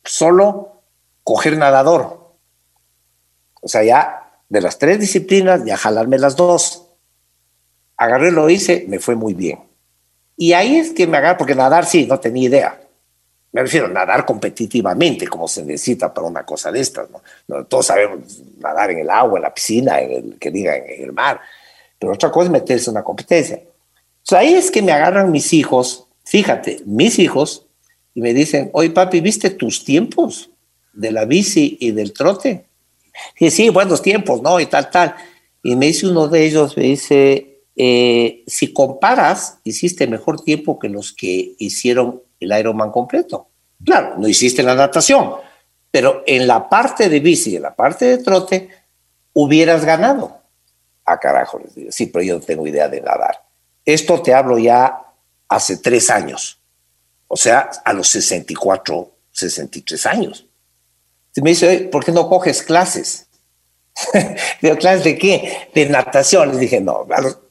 Solo 0.02 0.80
coger 1.22 1.58
nadador. 1.58 2.32
O 3.60 3.68
sea, 3.68 3.84
ya 3.84 4.40
de 4.48 4.62
las 4.62 4.78
tres 4.78 4.98
disciplinas, 4.98 5.66
ya 5.66 5.76
jalarme 5.76 6.18
las 6.18 6.34
dos. 6.34 6.86
Agarré, 7.98 8.32
lo 8.32 8.48
hice, 8.48 8.86
me 8.88 8.98
fue 8.98 9.16
muy 9.16 9.34
bien. 9.34 9.60
Y 10.38 10.54
ahí 10.54 10.76
es 10.76 10.92
que 10.92 11.06
me 11.06 11.18
agarré, 11.18 11.36
porque 11.36 11.54
nadar 11.54 11.84
sí, 11.84 12.06
no 12.06 12.18
tenía 12.18 12.48
idea. 12.48 12.80
Me 13.52 13.60
refiero 13.60 13.84
a 13.84 13.90
nadar 13.90 14.24
competitivamente, 14.24 15.28
como 15.28 15.46
se 15.46 15.62
necesita 15.62 16.12
para 16.12 16.26
una 16.26 16.46
cosa 16.46 16.72
de 16.72 16.80
estas. 16.80 17.06
¿no? 17.46 17.66
Todos 17.66 17.84
sabemos 17.84 18.40
nadar 18.60 18.92
en 18.92 19.00
el 19.00 19.10
agua, 19.10 19.38
en 19.38 19.42
la 19.42 19.52
piscina, 19.52 20.00
en 20.00 20.10
el 20.10 20.38
que 20.38 20.50
diga, 20.50 20.74
en 20.74 21.04
el 21.04 21.12
mar 21.12 21.38
pero 22.02 22.14
otra 22.14 22.32
cosa 22.32 22.46
es 22.46 22.50
meterse 22.50 22.90
en 22.90 22.96
una 22.96 23.04
competencia. 23.04 23.62
O 24.28 24.34
ahí 24.34 24.54
es 24.54 24.72
que 24.72 24.82
me 24.82 24.90
agarran 24.90 25.30
mis 25.30 25.52
hijos, 25.52 26.08
fíjate, 26.24 26.80
mis 26.84 27.20
hijos, 27.20 27.66
y 28.12 28.20
me 28.20 28.34
dicen, 28.34 28.70
oye 28.72 28.90
papi, 28.90 29.20
¿viste 29.20 29.50
tus 29.50 29.84
tiempos 29.84 30.50
de 30.92 31.12
la 31.12 31.26
bici 31.26 31.76
y 31.78 31.92
del 31.92 32.12
trote? 32.12 32.64
Y 33.38 33.52
sí, 33.52 33.68
buenos 33.68 34.02
tiempos, 34.02 34.42
¿no? 34.42 34.58
Y 34.58 34.66
tal, 34.66 34.90
tal. 34.90 35.14
Y 35.62 35.76
me 35.76 35.86
dice 35.86 36.08
uno 36.08 36.26
de 36.26 36.44
ellos, 36.44 36.76
me 36.76 36.82
dice, 36.82 37.60
eh, 37.76 38.42
si 38.48 38.72
comparas, 38.72 39.60
hiciste 39.62 40.08
mejor 40.08 40.40
tiempo 40.40 40.80
que 40.80 40.88
los 40.88 41.12
que 41.12 41.54
hicieron 41.58 42.20
el 42.40 42.58
Ironman 42.58 42.90
completo. 42.90 43.46
Claro, 43.84 44.16
no 44.18 44.26
hiciste 44.26 44.64
la 44.64 44.74
natación, 44.74 45.34
pero 45.92 46.24
en 46.26 46.48
la 46.48 46.68
parte 46.68 47.08
de 47.08 47.20
bici 47.20 47.54
en 47.54 47.62
la 47.62 47.76
parte 47.76 48.06
de 48.06 48.18
trote 48.18 48.70
hubieras 49.34 49.84
ganado. 49.84 50.41
A 51.04 51.18
carajo, 51.18 51.60
sí, 51.90 52.06
pero 52.06 52.22
yo 52.22 52.38
no 52.38 52.44
tengo 52.44 52.66
idea 52.66 52.88
de 52.88 53.00
nadar. 53.00 53.44
Esto 53.84 54.22
te 54.22 54.32
hablo 54.32 54.58
ya 54.58 55.02
hace 55.48 55.78
tres 55.78 56.10
años, 56.10 56.60
o 57.26 57.36
sea, 57.36 57.70
a 57.84 57.92
los 57.92 58.08
64, 58.08 59.10
63 59.32 60.06
años. 60.06 60.46
Y 61.34 61.40
me 61.40 61.50
dice, 61.50 61.88
¿por 61.90 62.04
qué 62.04 62.12
no 62.12 62.28
coges 62.28 62.62
clases? 62.62 63.26
Digo, 64.62 64.76
¿clases 64.76 65.04
de 65.04 65.18
qué? 65.18 65.68
De 65.74 65.86
natación. 65.86 66.50
Les 66.50 66.60
dije, 66.60 66.80
no, 66.80 67.06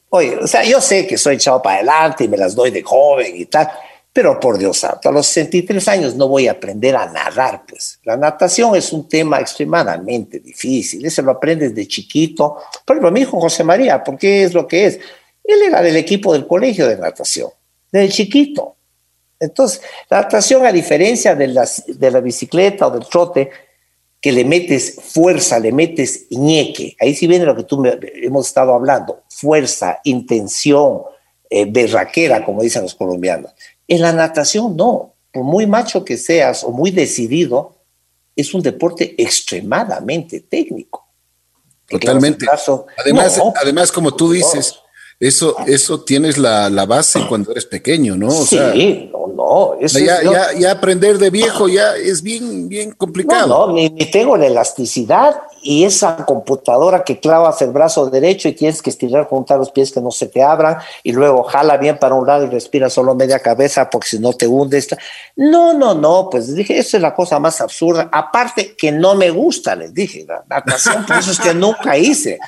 oye, 0.08 0.36
o 0.36 0.46
sea, 0.46 0.64
yo 0.64 0.80
sé 0.80 1.06
que 1.06 1.18
soy 1.18 1.36
echado 1.36 1.60
para 1.60 1.76
adelante 1.76 2.24
y 2.24 2.28
me 2.28 2.36
las 2.36 2.54
doy 2.54 2.70
de 2.70 2.82
joven 2.82 3.34
y 3.36 3.46
tal, 3.46 3.70
pero 4.12 4.38
por 4.38 4.58
Dios 4.58 4.78
santo, 4.78 5.08
a 5.08 5.12
los 5.12 5.26
63 5.26 5.88
años 5.88 6.16
no 6.16 6.28
voy 6.28 6.46
a 6.46 6.52
aprender 6.52 6.94
a 6.96 7.10
nadar, 7.10 7.64
pues. 7.66 7.98
La 8.04 8.16
natación 8.16 8.76
es 8.76 8.92
un 8.92 9.08
tema 9.08 9.40
extremadamente 9.40 10.38
difícil, 10.38 11.04
eso 11.06 11.22
lo 11.22 11.32
aprendes 11.32 11.74
de 11.74 11.88
chiquito. 11.88 12.58
Por 12.84 12.96
ejemplo, 12.96 13.10
mi 13.10 13.20
hijo 13.20 13.40
José 13.40 13.64
María, 13.64 14.04
¿por 14.04 14.18
qué 14.18 14.44
es 14.44 14.52
lo 14.52 14.68
que 14.68 14.86
es? 14.86 15.00
Él 15.42 15.62
era 15.62 15.80
del 15.80 15.96
equipo 15.96 16.32
del 16.34 16.46
colegio 16.46 16.86
de 16.86 16.98
natación, 16.98 17.50
desde 17.90 18.12
chiquito. 18.12 18.76
Entonces, 19.40 19.80
la 20.10 20.20
natación, 20.20 20.66
a 20.66 20.72
diferencia 20.72 21.34
de, 21.34 21.48
de 21.86 22.10
la 22.10 22.20
bicicleta 22.20 22.88
o 22.88 22.90
del 22.90 23.06
trote, 23.06 23.50
que 24.20 24.30
le 24.30 24.44
metes 24.44 25.00
fuerza, 25.02 25.58
le 25.58 25.72
metes 25.72 26.26
ñeque, 26.30 26.96
ahí 27.00 27.12
sí 27.14 27.26
viene 27.26 27.44
lo 27.44 27.56
que 27.56 27.64
tú 27.64 27.78
me, 27.78 27.98
hemos 28.22 28.46
estado 28.46 28.72
hablando, 28.72 29.22
fuerza, 29.28 30.00
intención, 30.04 31.02
eh, 31.50 31.66
berraquera, 31.68 32.44
como 32.44 32.62
dicen 32.62 32.82
los 32.82 32.94
colombianos. 32.94 33.52
En 33.92 34.00
la 34.00 34.10
natación 34.10 34.74
no, 34.74 35.16
por 35.30 35.44
muy 35.44 35.66
macho 35.66 36.02
que 36.02 36.16
seas 36.16 36.64
o 36.64 36.70
muy 36.70 36.90
decidido, 36.90 37.76
es 38.34 38.54
un 38.54 38.62
deporte 38.62 39.14
extremadamente 39.22 40.40
técnico. 40.40 41.06
Totalmente. 41.86 42.46
además, 42.96 43.38
además, 43.60 43.92
como 43.92 44.14
tú 44.14 44.32
dices, 44.32 44.78
eso, 45.22 45.54
eso 45.68 46.00
tienes 46.00 46.36
la, 46.36 46.68
base 46.84 47.24
cuando 47.28 47.52
eres 47.52 47.64
pequeño, 47.64 48.16
¿no? 48.16 48.32
sí, 48.32 49.08
no, 49.12 49.76
no. 49.78 49.78
ya, 50.58 50.72
aprender 50.72 51.16
de 51.18 51.30
viejo 51.30 51.68
ya 51.68 51.94
es 51.94 52.22
bien, 52.22 52.68
bien 52.68 52.90
complicado. 52.90 53.46
No, 53.46 53.66
no 53.68 53.72
ni, 53.72 53.88
tengo 54.10 54.36
la 54.36 54.48
elasticidad 54.48 55.42
y 55.62 55.84
esa 55.84 56.26
computadora 56.26 57.04
que 57.04 57.20
clavas 57.20 57.62
el 57.62 57.70
brazo 57.70 58.10
derecho 58.10 58.48
y 58.48 58.54
tienes 58.54 58.82
que 58.82 58.90
estirar, 58.90 59.28
juntar 59.28 59.58
los 59.58 59.70
pies 59.70 59.92
que 59.92 60.00
no 60.00 60.10
se 60.10 60.26
te 60.26 60.42
abran 60.42 60.78
y 61.04 61.12
luego 61.12 61.44
jala 61.44 61.76
bien 61.76 62.00
para 62.00 62.16
un 62.16 62.26
lado 62.26 62.46
y 62.46 62.48
respira 62.48 62.90
solo 62.90 63.14
media 63.14 63.38
cabeza 63.38 63.88
porque 63.88 64.08
si 64.08 64.18
no 64.18 64.32
te 64.32 64.48
hundes. 64.48 64.88
No, 65.36 65.72
no, 65.72 65.94
no, 65.94 66.30
pues 66.32 66.52
dije, 66.52 66.78
esa 66.78 66.96
es 66.96 67.00
la 67.00 67.14
cosa 67.14 67.38
más 67.38 67.60
absurda. 67.60 68.08
Aparte 68.10 68.74
que 68.74 68.90
no 68.90 69.14
me 69.14 69.30
gusta, 69.30 69.76
les 69.76 69.94
dije, 69.94 70.24
la 70.26 70.42
natación, 70.48 71.06
por 71.06 71.18
eso 71.18 71.30
es 71.30 71.38
que 71.38 71.54
nunca 71.54 71.96
hice 71.96 72.40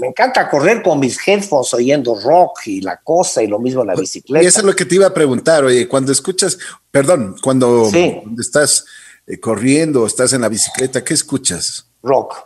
me 0.00 0.06
encanta 0.06 0.48
correr 0.48 0.82
con 0.82 1.00
mis 1.00 1.18
headphones 1.26 1.72
oyendo 1.74 2.18
rock 2.20 2.66
y 2.66 2.80
la 2.80 2.98
cosa 2.98 3.42
y 3.42 3.46
lo 3.46 3.58
mismo 3.58 3.84
la 3.84 3.94
bicicleta. 3.94 4.44
Y 4.44 4.46
eso 4.46 4.60
es 4.60 4.64
lo 4.64 4.74
que 4.74 4.84
te 4.84 4.96
iba 4.96 5.06
a 5.06 5.14
preguntar, 5.14 5.64
oye, 5.64 5.88
cuando 5.88 6.12
escuchas, 6.12 6.58
perdón, 6.90 7.36
cuando, 7.42 7.90
estás 8.38 8.84
eh, 9.26 9.38
corriendo, 9.38 10.06
estás 10.06 10.32
en 10.32 10.42
la 10.42 10.48
bicicleta, 10.48 11.02
¿qué 11.02 11.14
escuchas? 11.14 11.86
Rock, 12.02 12.36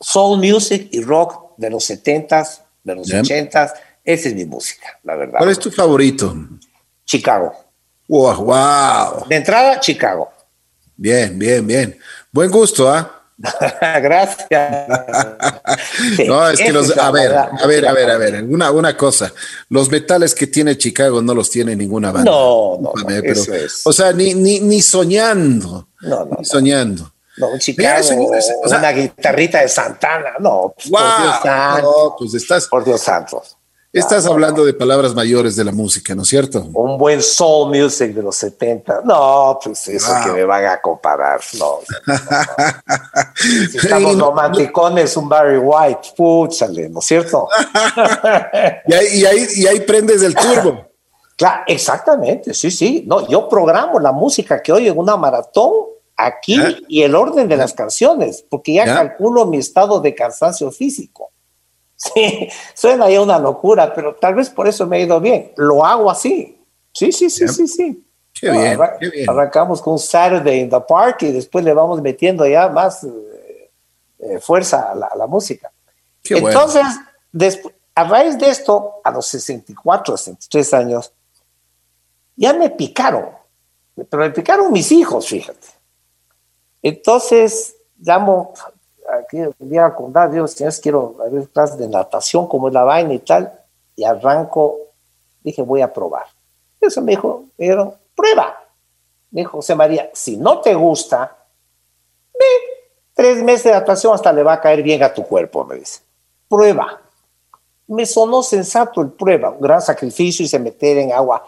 soul 0.00 0.38
music 0.38 0.88
y 0.92 1.02
rock 1.02 1.54
de 1.56 1.70
los 1.70 1.90
70s, 1.90 2.60
de 2.84 2.94
los 2.94 3.08
80s, 3.08 3.72
esa 4.04 4.28
es 4.28 4.34
mi 4.34 4.44
música, 4.44 4.98
la 5.02 5.16
verdad. 5.16 5.38
¿Cuál 5.38 5.50
es 5.50 5.58
tu 5.58 5.70
favorito? 5.70 6.34
Chicago. 7.04 7.52
Wow, 8.06 8.44
wow. 8.44 9.28
De 9.28 9.36
entrada, 9.36 9.80
Chicago. 9.80 10.30
Bien, 10.96 11.38
bien, 11.38 11.66
bien. 11.66 11.98
Buen 12.32 12.50
gusto, 12.50 12.90
¿ah? 12.90 13.17
Gracias. 13.80 14.88
no, 16.26 16.48
es 16.48 16.60
que 16.60 16.72
los, 16.72 16.96
a 16.98 17.10
ver, 17.12 17.32
a 17.34 17.66
ver, 17.66 17.86
a 17.86 17.92
ver, 17.92 18.10
a 18.10 18.18
ver, 18.18 18.44
una, 18.44 18.70
una 18.70 18.96
cosa, 18.96 19.32
los 19.68 19.90
metales 19.90 20.34
que 20.34 20.48
tiene 20.48 20.76
Chicago 20.76 21.22
no 21.22 21.34
los 21.34 21.48
tiene 21.48 21.76
ninguna 21.76 22.10
banda. 22.10 22.30
No, 22.30 22.78
no, 22.80 22.92
O 23.84 23.92
sea, 23.92 24.12
ni, 24.12 24.34
ni, 24.34 24.60
ni 24.60 24.82
soñando. 24.82 25.88
No, 26.00 26.24
no. 26.24 26.36
Ni 26.38 26.44
soñando. 26.44 27.12
No, 27.36 27.56
Chicago, 27.58 28.30
una 28.64 28.90
guitarrita 28.90 29.60
de 29.60 29.68
Santana, 29.68 30.32
no, 30.40 30.74
pues, 30.74 30.90
por 30.90 31.00
Dios 31.00 31.36
santo. 31.40 31.82
No, 31.82 32.16
pues 32.18 32.34
estás, 32.34 32.66
por 32.66 32.84
Dios 32.84 33.00
santo. 33.00 33.42
Estás 33.90 34.26
hablando 34.26 34.66
de 34.66 34.74
palabras 34.74 35.14
mayores 35.14 35.56
de 35.56 35.64
la 35.64 35.72
música, 35.72 36.14
¿no 36.14 36.20
es 36.20 36.28
cierto? 36.28 36.68
Un 36.74 36.98
buen 36.98 37.22
soul 37.22 37.70
music 37.70 38.12
de 38.12 38.22
los 38.22 38.36
70. 38.36 39.00
No, 39.02 39.58
pues 39.64 39.88
eso 39.88 40.12
que 40.22 40.30
me 40.30 40.44
van 40.44 40.66
a 40.66 40.78
comparar. 40.78 41.40
No. 41.58 41.78
si 43.34 43.78
estamos 43.78 44.18
romanticones, 44.18 45.16
un 45.16 45.26
Barry 45.26 45.56
White, 45.56 46.10
púchale, 46.14 46.90
¿no 46.90 46.98
es 46.98 47.06
cierto? 47.06 47.48
y, 48.86 48.92
ahí, 48.92 49.06
y, 49.14 49.24
ahí, 49.24 49.46
y 49.56 49.66
ahí 49.66 49.80
prendes 49.80 50.22
el 50.22 50.34
turbo. 50.34 50.84
Claro, 51.34 51.62
exactamente, 51.66 52.52
sí, 52.52 52.70
sí. 52.70 53.04
No, 53.06 53.26
yo 53.26 53.48
programo 53.48 53.98
la 54.00 54.12
música 54.12 54.62
que 54.62 54.70
oye 54.70 54.88
en 54.88 54.98
una 54.98 55.16
maratón 55.16 55.72
aquí 56.14 56.60
y 56.88 57.04
el 57.04 57.14
orden 57.14 57.48
de 57.48 57.56
las 57.56 57.72
canciones, 57.72 58.44
porque 58.50 58.74
ya 58.74 58.84
calculo 58.84 59.46
mi 59.46 59.56
estado 59.56 60.00
de 60.00 60.14
cansancio 60.14 60.70
físico. 60.70 61.27
Sí, 61.98 62.48
suena 62.74 63.10
ya 63.10 63.20
una 63.20 63.40
locura, 63.40 63.92
pero 63.92 64.14
tal 64.14 64.36
vez 64.36 64.48
por 64.48 64.68
eso 64.68 64.86
me 64.86 64.98
ha 64.98 65.00
ido 65.00 65.20
bien. 65.20 65.52
Lo 65.56 65.84
hago 65.84 66.08
así. 66.08 66.64
Sí, 66.92 67.10
sí, 67.10 67.28
sí, 67.28 67.48
sí, 67.48 67.66
sí. 67.66 68.04
Qué, 68.32 68.50
bien, 68.52 68.78
qué 69.00 69.10
bien, 69.10 69.28
Arrancamos 69.28 69.82
con 69.82 69.94
un 69.94 69.98
Saturday 69.98 70.60
in 70.60 70.70
the 70.70 70.80
Park 70.80 71.22
y 71.22 71.32
después 71.32 71.64
le 71.64 71.72
vamos 71.74 72.00
metiendo 72.00 72.46
ya 72.46 72.68
más 72.68 73.02
eh, 73.02 73.70
eh, 74.20 74.38
fuerza 74.38 74.92
a 74.92 75.16
la, 75.16 75.26
música. 75.26 75.72
Entonces, 76.22 76.84
a 77.96 78.04
raíz 78.04 78.38
de 78.38 78.48
esto, 78.48 79.00
a 79.02 79.10
los 79.10 79.26
64, 79.26 80.16
63 80.16 80.74
años, 80.74 81.12
ya 82.36 82.52
me 82.52 82.70
picaron. 82.70 83.30
Pero 83.96 84.22
me 84.22 84.30
picaron 84.30 84.72
mis 84.72 84.92
hijos, 84.92 85.26
fíjate. 85.26 85.66
Entonces, 86.80 87.74
llamo 87.98 88.54
aquí 89.10 89.38
voy 89.58 89.78
a 89.78 89.94
contar, 89.94 90.30
digo, 90.30 90.46
señores, 90.46 90.80
quiero 90.80 91.14
ver 91.30 91.48
clases 91.48 91.78
de 91.78 91.88
natación, 91.88 92.46
como 92.46 92.68
es 92.68 92.74
la 92.74 92.84
vaina 92.84 93.14
y 93.14 93.18
tal, 93.20 93.52
y 93.96 94.04
arranco, 94.04 94.78
dije, 95.42 95.62
voy 95.62 95.80
a 95.80 95.92
probar. 95.92 96.26
Eso 96.80 97.02
me 97.02 97.12
dijo, 97.12 97.44
me 97.56 97.66
dijeron, 97.66 97.94
prueba. 98.14 98.56
Me 99.30 99.42
dijo 99.42 99.58
José 99.58 99.74
María, 99.74 100.10
si 100.12 100.36
no 100.36 100.60
te 100.60 100.74
gusta, 100.74 101.36
ve, 102.32 102.46
tres 103.14 103.42
meses 103.42 103.64
de 103.64 103.72
natación 103.72 104.14
hasta 104.14 104.32
le 104.32 104.42
va 104.42 104.54
a 104.54 104.60
caer 104.60 104.82
bien 104.82 105.02
a 105.02 105.12
tu 105.12 105.24
cuerpo, 105.24 105.64
me 105.64 105.76
dice. 105.76 106.00
Prueba. 106.48 107.00
Me 107.88 108.06
sonó 108.06 108.42
sensato 108.42 109.00
el 109.00 109.10
prueba, 109.10 109.50
un 109.50 109.60
gran 109.60 109.80
sacrificio 109.80 110.44
y 110.44 110.48
se 110.48 110.58
meter 110.58 110.98
en 110.98 111.12
agua 111.12 111.44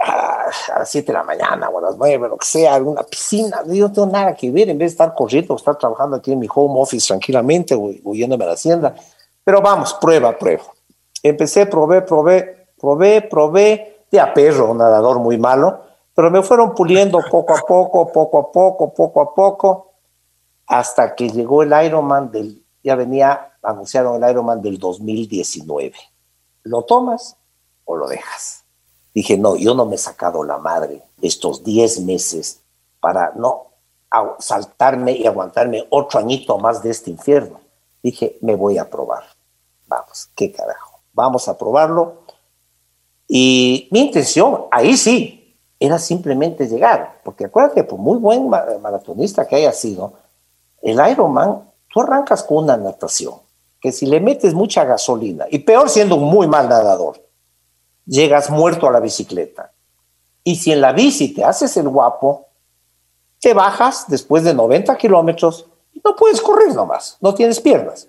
a, 0.00 0.46
las 0.78 0.90
7 0.90 1.06
de 1.06 1.12
la 1.12 1.24
mañana 1.24 1.68
o 1.68 1.78
a 1.78 1.82
las 1.82 1.96
9, 1.96 2.28
lo 2.28 2.36
que 2.36 2.46
sea, 2.46 2.74
alguna 2.74 3.02
piscina, 3.02 3.62
yo 3.66 3.88
no 3.88 3.92
tengo 3.92 4.08
nada 4.08 4.34
que 4.34 4.50
ver 4.50 4.68
en 4.70 4.78
vez 4.78 4.90
de 4.90 4.92
estar 4.92 5.14
corriendo, 5.14 5.56
estar 5.56 5.76
trabajando 5.76 6.16
aquí 6.16 6.32
en 6.32 6.38
mi 6.38 6.46
home 6.52 6.80
office 6.80 7.06
tranquilamente 7.08 7.74
o 7.74 7.90
huyéndome 8.04 8.44
a 8.44 8.48
la 8.48 8.54
hacienda. 8.54 8.94
Pero 9.44 9.60
vamos, 9.60 9.94
prueba, 9.94 10.36
prueba. 10.38 10.64
Empecé, 11.22 11.66
probé, 11.66 12.02
probé, 12.02 12.68
probé, 12.78 13.22
probé, 13.22 14.06
de 14.10 14.22
perro, 14.34 14.70
un 14.70 14.78
nadador 14.78 15.18
muy 15.18 15.38
malo, 15.38 15.80
pero 16.14 16.30
me 16.30 16.42
fueron 16.42 16.74
puliendo 16.74 17.20
poco 17.30 17.54
a 17.54 17.60
poco, 17.60 18.12
poco 18.12 18.38
a 18.38 18.52
poco, 18.52 18.92
poco 18.92 19.20
a 19.20 19.34
poco, 19.34 19.92
hasta 20.66 21.14
que 21.14 21.28
llegó 21.30 21.62
el 21.62 21.72
Ironman 21.84 22.30
del, 22.30 22.62
ya 22.82 22.94
venía, 22.94 23.52
anunciaron 23.62 24.22
el 24.22 24.30
Ironman 24.30 24.60
del 24.60 24.78
2019. 24.78 25.94
¿Lo 26.64 26.82
tomas 26.82 27.36
o 27.84 27.96
lo 27.96 28.06
dejas? 28.06 28.61
Dije, 29.14 29.36
no, 29.36 29.56
yo 29.56 29.74
no 29.74 29.84
me 29.84 29.96
he 29.96 29.98
sacado 29.98 30.42
la 30.42 30.58
madre 30.58 31.02
estos 31.20 31.62
10 31.62 32.00
meses 32.00 32.60
para 33.00 33.32
no 33.36 33.66
saltarme 34.38 35.12
y 35.12 35.26
aguantarme 35.26 35.86
otro 35.90 36.18
añito 36.18 36.58
más 36.58 36.82
de 36.82 36.90
este 36.90 37.10
infierno. 37.10 37.60
Dije, 38.02 38.38
me 38.40 38.56
voy 38.56 38.78
a 38.78 38.88
probar. 38.88 39.24
Vamos, 39.86 40.30
qué 40.34 40.52
carajo. 40.52 41.00
Vamos 41.12 41.48
a 41.48 41.56
probarlo. 41.56 42.22
Y 43.28 43.88
mi 43.90 44.00
intención, 44.00 44.66
ahí 44.70 44.96
sí, 44.96 45.56
era 45.78 45.98
simplemente 45.98 46.68
llegar. 46.68 47.20
Porque 47.24 47.46
acuérdate, 47.46 47.84
por 47.84 47.98
muy 47.98 48.18
buen 48.18 48.48
maratonista 48.48 49.46
que 49.46 49.56
haya 49.56 49.72
sido, 49.72 50.14
el 50.80 51.00
Ironman, 51.10 51.70
tú 51.92 52.00
arrancas 52.00 52.42
con 52.42 52.64
una 52.64 52.76
natación, 52.76 53.34
que 53.80 53.92
si 53.92 54.06
le 54.06 54.20
metes 54.20 54.54
mucha 54.54 54.84
gasolina, 54.84 55.46
y 55.50 55.60
peor 55.60 55.88
siendo 55.88 56.16
un 56.16 56.24
muy 56.24 56.46
mal 56.46 56.68
nadador, 56.68 57.22
llegas 58.06 58.50
muerto 58.50 58.88
a 58.88 58.92
la 58.92 59.00
bicicleta. 59.00 59.72
Y 60.44 60.56
si 60.56 60.72
en 60.72 60.80
la 60.80 60.92
bici 60.92 61.34
te 61.34 61.44
haces 61.44 61.76
el 61.76 61.88
guapo, 61.88 62.46
te 63.40 63.54
bajas 63.54 64.04
después 64.08 64.44
de 64.44 64.54
90 64.54 64.96
kilómetros 64.96 65.66
y 65.92 66.00
no 66.04 66.16
puedes 66.16 66.40
correr 66.40 66.74
nomás, 66.74 67.16
no 67.20 67.34
tienes 67.34 67.60
piernas. 67.60 68.08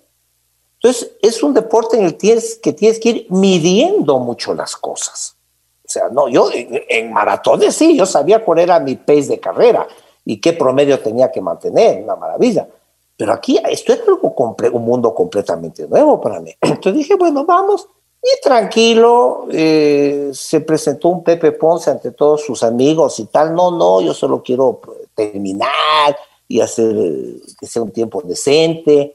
Entonces, 0.74 1.12
es 1.22 1.42
un 1.42 1.54
deporte 1.54 1.96
en 1.96 2.04
el 2.04 2.16
que 2.16 2.72
tienes 2.72 3.00
que 3.00 3.08
ir 3.08 3.26
midiendo 3.30 4.18
mucho 4.18 4.52
las 4.52 4.76
cosas. 4.76 5.36
O 5.84 5.88
sea, 5.88 6.08
no, 6.10 6.28
yo 6.28 6.50
en, 6.52 7.12
maratones 7.12 7.74
sí, 7.74 7.96
yo 7.96 8.06
sabía 8.06 8.44
cuál 8.44 8.60
era 8.60 8.80
mi 8.80 8.96
pace 8.96 9.28
de 9.28 9.40
carrera 9.40 9.86
y 10.24 10.40
qué 10.40 10.52
promedio 10.52 11.00
tenía 11.00 11.30
que 11.30 11.40
mantener, 11.40 12.02
una 12.02 12.16
maravilla. 12.16 12.68
Pero 13.16 13.32
aquí 13.32 13.60
esto 13.68 13.92
es 13.92 14.00
algo 14.06 14.34
un 14.72 14.84
mundo 14.84 15.14
completamente 15.14 15.86
nuevo 15.86 16.20
para 16.20 16.40
mí. 16.40 16.54
Entonces 16.60 16.94
dije, 16.94 17.14
bueno, 17.14 17.44
vamos, 17.44 17.88
y 18.24 18.40
tranquilo, 18.40 19.46
eh, 19.50 20.30
se 20.32 20.62
presentó 20.62 21.08
un 21.08 21.22
Pepe 21.22 21.52
Ponce 21.52 21.90
ante 21.90 22.10
todos 22.10 22.42
sus 22.42 22.62
amigos 22.62 23.18
y 23.18 23.26
tal. 23.26 23.54
No, 23.54 23.70
no, 23.70 24.00
yo 24.00 24.14
solo 24.14 24.42
quiero 24.42 24.80
terminar 25.14 26.16
y 26.48 26.62
hacer 26.62 26.96
eh, 26.96 27.36
que 27.60 27.66
sea 27.66 27.82
un 27.82 27.90
tiempo 27.90 28.22
decente, 28.22 29.12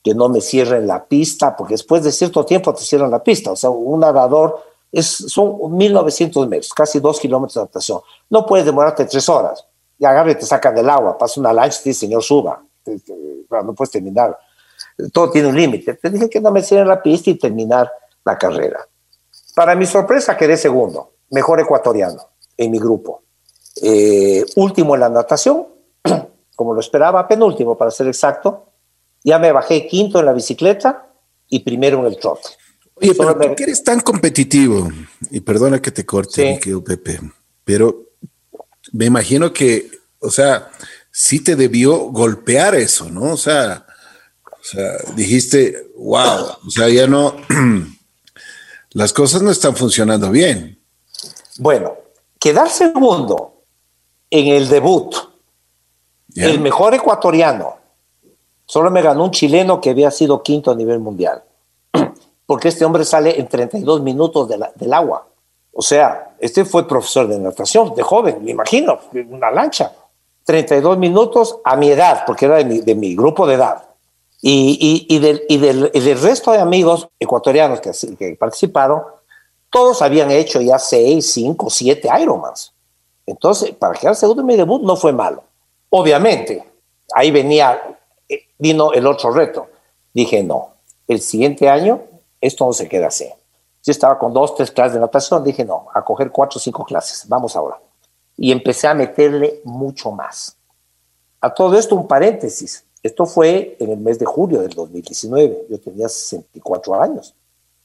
que 0.00 0.14
no 0.14 0.28
me 0.28 0.40
cierren 0.40 0.86
la 0.86 1.04
pista, 1.04 1.56
porque 1.56 1.74
después 1.74 2.04
de 2.04 2.12
cierto 2.12 2.44
tiempo 2.44 2.72
te 2.72 2.84
cierran 2.84 3.10
la 3.10 3.20
pista. 3.20 3.50
O 3.50 3.56
sea, 3.56 3.70
un 3.70 3.98
nadador 3.98 4.62
es, 4.92 5.08
son 5.08 5.76
1900 5.76 6.46
metros, 6.46 6.72
casi 6.72 7.00
dos 7.00 7.18
kilómetros 7.18 7.54
de 7.54 7.62
natación. 7.62 8.00
No 8.30 8.46
puedes 8.46 8.64
demorarte 8.64 9.04
tres 9.06 9.28
horas. 9.28 9.66
Y 9.98 10.04
agarra 10.04 10.30
y 10.30 10.34
te 10.36 10.46
sacan 10.46 10.76
del 10.76 10.88
agua, 10.88 11.18
pasa 11.18 11.40
una 11.40 11.52
lancha 11.52 11.80
y 11.84 11.88
dice, 11.88 12.00
señor, 12.00 12.22
suba. 12.22 12.62
No 12.86 13.74
puedes 13.74 13.90
terminar. 13.90 14.38
Todo 15.12 15.30
tiene 15.30 15.48
un 15.48 15.56
límite. 15.56 15.94
Te 15.94 16.10
dije 16.10 16.30
que 16.30 16.40
no 16.40 16.52
me 16.52 16.62
cierren 16.62 16.86
la 16.86 17.02
pista 17.02 17.30
y 17.30 17.34
terminar 17.34 17.90
la 18.24 18.38
carrera. 18.38 18.86
Para 19.54 19.74
mi 19.74 19.86
sorpresa 19.86 20.36
quedé 20.36 20.56
segundo, 20.56 21.14
mejor 21.30 21.60
ecuatoriano 21.60 22.30
en 22.56 22.70
mi 22.70 22.78
grupo. 22.78 23.22
Eh, 23.82 24.44
último 24.56 24.94
en 24.94 25.00
la 25.00 25.08
natación, 25.08 25.66
como 26.56 26.74
lo 26.74 26.80
esperaba, 26.80 27.26
penúltimo 27.26 27.76
para 27.76 27.90
ser 27.90 28.06
exacto. 28.06 28.66
Ya 29.24 29.38
me 29.38 29.52
bajé 29.52 29.86
quinto 29.86 30.20
en 30.20 30.26
la 30.26 30.32
bicicleta 30.32 31.08
y 31.48 31.60
primero 31.60 32.00
en 32.00 32.06
el 32.06 32.18
trote. 32.18 32.48
Oye, 32.94 33.14
pero 33.14 33.36
tú 33.36 33.54
que 33.54 33.64
eres 33.64 33.82
tan 33.82 34.00
competitivo, 34.00 34.90
y 35.30 35.40
perdona 35.40 35.80
que 35.80 35.90
te 35.90 36.04
corte, 36.04 36.60
Pepe, 36.84 37.20
pero 37.64 38.12
me 38.92 39.06
imagino 39.06 39.52
que, 39.52 39.90
o 40.18 40.30
sea, 40.30 40.70
sí 41.10 41.42
te 41.42 41.56
debió 41.56 41.98
golpear 42.10 42.74
eso, 42.74 43.08
¿no? 43.10 43.32
O 43.32 43.36
sea, 43.36 43.86
o 44.44 44.62
sea 44.62 44.92
dijiste, 45.14 45.90
wow, 45.96 46.56
o 46.66 46.70
sea, 46.70 46.88
ya 46.88 47.06
no, 47.06 47.36
las 48.94 49.12
cosas 49.12 49.42
no 49.42 49.50
están 49.50 49.76
funcionando 49.76 50.30
bien. 50.30 50.78
Bueno, 51.58 51.94
quedar 52.38 52.68
segundo 52.68 53.64
en 54.30 54.48
el 54.48 54.68
debut, 54.68 55.14
el 56.34 56.60
mejor 56.60 56.94
ecuatoriano, 56.94 57.76
solo 58.64 58.90
me 58.90 59.02
ganó 59.02 59.24
un 59.24 59.30
chileno 59.30 59.80
que 59.80 59.90
había 59.90 60.10
sido 60.10 60.42
quinto 60.42 60.70
a 60.70 60.74
nivel 60.74 60.98
mundial, 60.98 61.42
porque 62.46 62.68
este 62.68 62.84
hombre 62.84 63.04
sale 63.04 63.38
en 63.38 63.48
32 63.48 64.00
minutos 64.02 64.48
del 64.48 64.92
agua. 64.92 65.28
O 65.74 65.82
sea, 65.82 66.34
este 66.38 66.64
fue 66.64 66.86
profesor 66.86 67.28
de 67.28 67.38
natación, 67.38 67.94
de 67.94 68.02
joven, 68.02 68.44
me 68.44 68.50
imagino, 68.50 68.98
una 69.30 69.50
lancha. 69.50 69.92
32 70.44 70.98
minutos 70.98 71.58
a 71.64 71.76
mi 71.76 71.90
edad, 71.90 72.24
porque 72.26 72.46
era 72.46 72.56
de 72.56 72.94
mi 72.94 73.14
grupo 73.14 73.46
de 73.46 73.54
edad. 73.54 73.91
Y, 74.44 75.06
y, 75.08 75.18
del, 75.20 75.44
y, 75.48 75.56
del, 75.58 76.20
resto 76.20 76.50
de 76.50 76.58
amigos 76.58 77.08
ecuatorianos 77.20 77.80
que, 77.80 77.92
que 78.16 78.34
participaron, 78.34 79.00
todos 79.70 80.02
habían 80.02 80.32
hecho 80.32 80.60
ya 80.60 80.80
seis, 80.80 81.32
cinco, 81.32 81.70
siete 81.70 82.08
Ironmans. 82.20 82.72
Entonces, 83.24 83.70
para 83.70 83.94
quedar 83.94 84.16
segundo 84.16 84.42
en 84.42 84.48
mi 84.48 84.56
debut 84.56 84.82
no 84.82 84.96
fue 84.96 85.12
malo. 85.12 85.44
Obviamente, 85.90 86.68
ahí 87.14 87.30
venía, 87.30 87.96
eh, 88.28 88.48
vino 88.58 88.92
el 88.92 89.06
otro 89.06 89.30
reto. 89.30 89.68
Dije, 90.12 90.42
no, 90.42 90.74
el 91.06 91.20
siguiente 91.20 91.68
año 91.68 92.02
esto 92.40 92.66
no 92.66 92.72
se 92.72 92.88
queda 92.88 93.06
así. 93.06 93.28
Yo 93.84 93.90
estaba 93.92 94.18
con 94.18 94.32
dos, 94.32 94.56
tres 94.56 94.72
clases 94.72 94.94
de 94.94 95.00
natación, 95.00 95.44
dije, 95.44 95.64
no, 95.64 95.86
a 95.94 96.04
coger 96.04 96.32
cuatro 96.32 96.58
cinco 96.58 96.84
clases, 96.84 97.28
vamos 97.28 97.54
ahora. 97.54 97.78
Y 98.36 98.50
empecé 98.50 98.88
a 98.88 98.94
meterle 98.94 99.60
mucho 99.64 100.10
más. 100.10 100.56
A 101.40 101.54
todo 101.54 101.78
esto, 101.78 101.94
un 101.94 102.08
paréntesis 102.08 102.84
Esto 103.02 103.26
fue 103.26 103.76
en 103.80 103.90
el 103.90 103.98
mes 103.98 104.18
de 104.18 104.26
julio 104.26 104.60
del 104.60 104.70
2019. 104.70 105.66
Yo 105.68 105.80
tenía 105.80 106.08
64 106.08 107.02
años. 107.02 107.34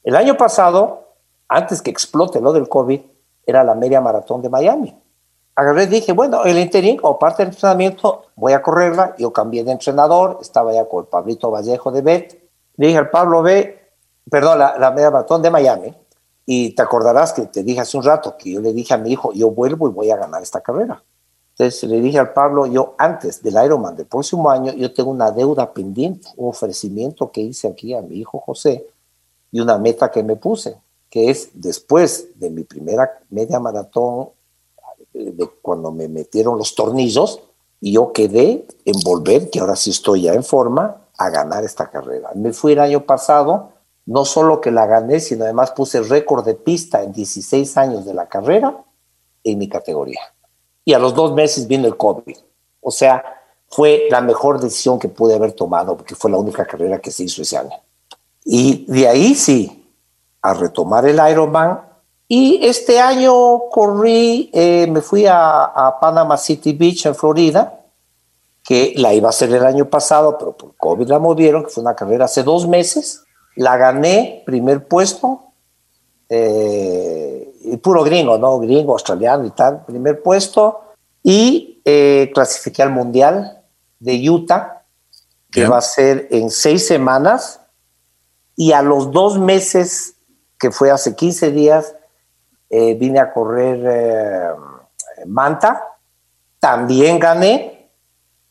El 0.03 0.15
año 0.15 0.37
pasado, 0.37 1.07
antes 1.47 1.81
que 1.81 1.89
explote 1.89 2.39
lo 2.39 2.53
del 2.53 2.69
COVID, 2.69 3.01
era 3.45 3.63
la 3.63 3.73
media 3.73 3.99
maratón 3.99 4.41
de 4.41 4.49
Miami. 4.49 4.95
Agarré 5.55 5.83
y 5.83 5.87
dije, 5.87 6.11
bueno, 6.11 6.43
el 6.43 6.59
interín 6.59 6.99
o 7.01 7.17
parte 7.17 7.43
del 7.43 7.51
entrenamiento, 7.51 8.25
voy 8.35 8.53
a 8.53 8.61
correrla. 8.61 9.15
Yo 9.17 9.33
cambié 9.33 9.63
de 9.63 9.71
entrenador, 9.71 10.37
estaba 10.39 10.71
ya 10.71 10.85
con 10.85 11.07
Pablito 11.07 11.49
Vallejo 11.49 11.91
de 11.91 12.01
Bet. 12.01 12.39
dije 12.75 12.97
al 12.97 13.09
Pablo, 13.09 13.41
ve, 13.41 13.89
perdón, 14.29 14.59
la, 14.59 14.77
la 14.77 14.91
media 14.91 15.09
maratón 15.09 15.41
de 15.41 15.49
Miami. 15.49 15.95
Y 16.45 16.75
te 16.75 16.81
acordarás 16.83 17.33
que 17.33 17.47
te 17.47 17.63
dije 17.63 17.79
hace 17.79 17.97
un 17.97 18.03
rato 18.03 18.37
que 18.37 18.51
yo 18.51 18.61
le 18.61 18.71
dije 18.71 18.93
a 18.93 18.97
mi 18.97 19.11
hijo, 19.11 19.33
yo 19.33 19.49
vuelvo 19.49 19.89
y 19.89 19.91
voy 19.91 20.11
a 20.11 20.17
ganar 20.17 20.43
esta 20.43 20.61
carrera. 20.61 21.01
Entonces 21.57 21.89
le 21.89 21.99
dije 22.01 22.19
al 22.19 22.33
Pablo, 22.33 22.67
yo 22.67 22.93
antes 22.99 23.41
del 23.41 23.55
Ironman 23.65 23.95
del 23.95 24.05
próximo 24.05 24.51
año, 24.51 24.73
yo 24.73 24.93
tengo 24.93 25.09
una 25.09 25.31
deuda 25.31 25.73
pendiente, 25.73 26.27
un 26.35 26.49
ofrecimiento 26.49 27.31
que 27.31 27.41
hice 27.41 27.67
aquí 27.67 27.95
a 27.95 28.01
mi 28.03 28.17
hijo 28.17 28.39
José 28.39 28.85
y 29.51 29.59
una 29.59 29.79
meta 29.79 30.11
que 30.11 30.21
me 30.21 30.35
puse, 30.35 30.77
que 31.09 31.31
es 31.31 31.49
después 31.55 32.39
de 32.39 32.51
mi 32.51 32.63
primera 32.63 33.09
media 33.31 33.59
maratón, 33.59 34.29
de 35.13 35.49
cuando 35.63 35.91
me 35.91 36.07
metieron 36.07 36.59
los 36.59 36.75
tornillos, 36.75 37.41
y 37.81 37.93
yo 37.93 38.13
quedé 38.13 38.67
en 38.85 38.99
volver, 39.03 39.49
que 39.49 39.59
ahora 39.59 39.75
sí 39.75 39.89
estoy 39.89 40.23
ya 40.23 40.33
en 40.33 40.43
forma, 40.43 41.07
a 41.17 41.29
ganar 41.31 41.63
esta 41.63 41.89
carrera. 41.89 42.29
Me 42.35 42.53
fui 42.53 42.73
el 42.73 42.79
año 42.79 43.03
pasado, 43.03 43.71
no 44.05 44.25
solo 44.25 44.61
que 44.61 44.69
la 44.69 44.85
gané, 44.85 45.19
sino 45.19 45.43
además 45.43 45.71
puse 45.71 46.01
récord 46.01 46.45
de 46.45 46.53
pista 46.53 47.01
en 47.01 47.13
16 47.13 47.77
años 47.77 48.05
de 48.05 48.13
la 48.13 48.27
carrera 48.27 48.83
en 49.43 49.57
mi 49.57 49.67
categoría 49.67 50.21
y 50.87 50.93
a 50.93 50.99
los 50.99 51.13
dos 51.13 51.33
meses 51.33 51.67
vino 51.67 51.85
el 51.85 51.97
COVID. 51.97 52.37
O 52.79 52.91
sea, 52.91 53.21
fue 53.67 54.07
la 54.09 54.21
mejor 54.21 54.57
decisión 54.57 54.97
que 54.97 55.09
pude 55.09 55.35
haber 55.35 55.51
tomado 55.51 55.97
porque 55.97 56.15
fue 56.15 56.31
la 56.31 56.37
única 56.37 56.65
carrera 56.65 56.99
que 56.99 57.11
se 57.11 57.25
hizo 57.25 57.41
ese 57.41 57.57
año. 57.57 57.75
Y 58.45 58.85
de 58.87 59.05
ahí 59.05 59.35
sí, 59.35 59.91
a 60.41 60.53
retomar 60.53 61.05
el 61.05 61.19
Ironman. 61.29 61.81
Y 62.29 62.65
este 62.65 63.01
año 63.01 63.67
corrí, 63.69 64.49
eh, 64.53 64.87
me 64.89 65.01
fui 65.01 65.25
a, 65.25 65.65
a, 65.65 65.99
Panama 65.99 66.37
City 66.37 66.71
Beach 66.71 67.05
en 67.05 67.15
Florida, 67.15 67.81
que 68.63 68.93
la 68.95 69.13
iba 69.13 69.27
a 69.27 69.31
hacer 69.31 69.53
el 69.53 69.65
año 69.65 69.89
pasado, 69.89 70.37
pero 70.37 70.55
por 70.55 70.73
COVID 70.77 71.09
la 71.09 71.19
movieron, 71.19 71.65
que 71.65 71.69
fue 71.69 71.81
una 71.81 71.97
carrera 71.97 72.25
hace 72.25 72.43
dos 72.43 72.65
meses. 72.65 73.25
La 73.57 73.75
gané, 73.75 74.41
primer 74.45 74.87
puesto, 74.87 75.51
eh, 76.29 77.46
puro 77.81 78.03
gringo, 78.03 78.37
¿no? 78.37 78.59
Gringo, 78.59 78.93
australiano 78.93 79.45
y 79.45 79.51
tal, 79.51 79.85
primer 79.85 80.21
puesto. 80.21 80.81
Y 81.23 81.81
eh, 81.83 82.31
clasifiqué 82.33 82.83
al 82.83 82.91
Mundial 82.91 83.61
de 83.99 84.29
Utah, 84.29 84.83
que 85.51 85.67
va 85.67 85.79
a 85.79 85.81
ser 85.81 86.27
en 86.31 86.49
seis 86.49 86.87
semanas. 86.87 87.59
Y 88.55 88.71
a 88.71 88.81
los 88.81 89.11
dos 89.11 89.37
meses, 89.37 90.15
que 90.57 90.71
fue 90.71 90.91
hace 90.91 91.15
15 91.15 91.51
días, 91.51 91.95
eh, 92.69 92.95
vine 92.95 93.19
a 93.19 93.33
correr 93.33 94.55
Manta. 95.25 95.83
También 96.59 97.19
gané. 97.19 97.91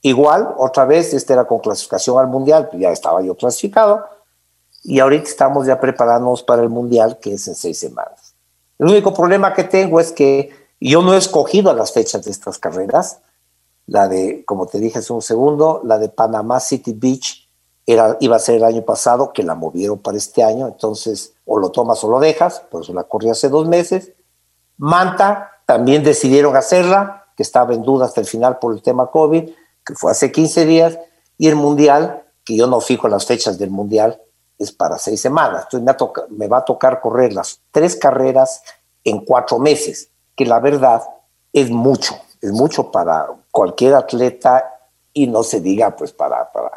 Igual, 0.03 0.55
otra 0.59 0.85
vez, 0.85 1.13
este 1.15 1.33
era 1.33 1.47
con 1.47 1.59
clasificación 1.59 2.19
al 2.19 2.29
Mundial, 2.29 2.69
ya 2.75 2.91
estaba 2.91 3.23
yo 3.23 3.37
clasificado 3.37 4.05
y 4.89 5.01
ahorita 5.01 5.29
estamos 5.29 5.67
ya 5.67 5.81
preparándonos 5.81 6.45
para 6.45 6.63
el 6.63 6.69
Mundial, 6.69 7.19
que 7.21 7.35
es 7.35 7.49
en 7.49 7.57
seis 7.57 7.79
semanas. 7.79 8.26
El 8.79 8.89
único 8.89 9.15
problema 9.15 9.55
que 9.55 9.65
tengo 9.65 10.01
es 10.01 10.13
que 10.13 10.51
yo 10.81 11.03
no 11.03 11.15
he 11.15 11.19
escogido 11.19 11.73
las 11.75 11.93
fechas 11.93 12.25
de 12.25 12.31
estas 12.31 12.59
carreras. 12.59 13.21
La 13.87 14.09
de, 14.09 14.45
como 14.45 14.67
te 14.67 14.79
dije 14.79 14.99
hace 14.99 15.13
un 15.13 15.23
segundo, 15.23 15.81
la 15.85 15.99
de 15.99 16.09
Panama 16.09 16.61
City 16.61 16.93
Beach 16.93 17.49
era, 17.87 18.17
iba 18.21 18.37
a 18.37 18.41
ser 18.41 18.57
el 18.57 18.65
año 18.65 18.83
pasado, 18.83 19.33
que 19.33 19.45
la 19.45 19.55
movieron 19.55 19.99
para 19.99 20.19
este 20.19 20.43
año, 20.43 20.67
entonces 20.67 21.35
o 21.45 21.59
lo 21.59 21.71
tomas 21.71 22.03
o 22.03 22.11
lo 22.11 22.19
dejas, 22.19 22.61
por 22.69 22.83
eso 22.83 22.93
la 22.93 23.05
corrí 23.05 23.31
hace 23.31 23.49
dos 23.49 23.69
meses. 23.69 24.13
Manta 24.77 25.53
también 25.67 26.03
decidieron 26.03 26.57
hacerla, 26.57 27.27
que 27.37 27.43
estaba 27.43 27.75
en 27.75 27.83
duda 27.83 28.07
hasta 28.07 28.21
el 28.21 28.27
final 28.27 28.59
por 28.59 28.75
el 28.75 28.83
tema 28.83 29.11
COVID, 29.11 29.51
que 29.85 29.95
fue 29.95 30.11
hace 30.11 30.33
15 30.33 30.67
días, 30.67 30.99
y 31.39 31.49
el 31.49 31.55
Mundial, 31.55 32.25
que 32.45 32.57
yo 32.57 32.67
no 32.67 32.81
fijo 32.81 33.09
las 33.09 33.25
fechas 33.25 33.59
del 33.59 33.71
Mundial, 33.71 34.21
es 34.59 34.73
para 34.73 34.99
seis 34.99 35.21
semanas. 35.21 35.67
Entonces 35.71 35.97
me, 36.31 36.37
me 36.37 36.49
va 36.49 36.59
a 36.59 36.65
tocar 36.65 37.01
correr 37.01 37.33
las 37.33 37.61
tres 37.71 37.97
carreras 37.97 38.63
en 39.05 39.25
cuatro 39.25 39.59
meses, 39.59 40.09
que 40.35 40.45
la 40.45 40.61
verdad 40.61 41.03
es 41.53 41.71
mucho, 41.71 42.15
es 42.41 42.51
mucho 42.51 42.91
para 42.91 43.27
cualquier 43.51 43.95
atleta 43.95 44.65
y 45.13 45.27
no 45.27 45.43
se 45.43 45.61
diga 45.61 45.95
pues 45.95 46.13
para, 46.13 46.51
para 46.53 46.73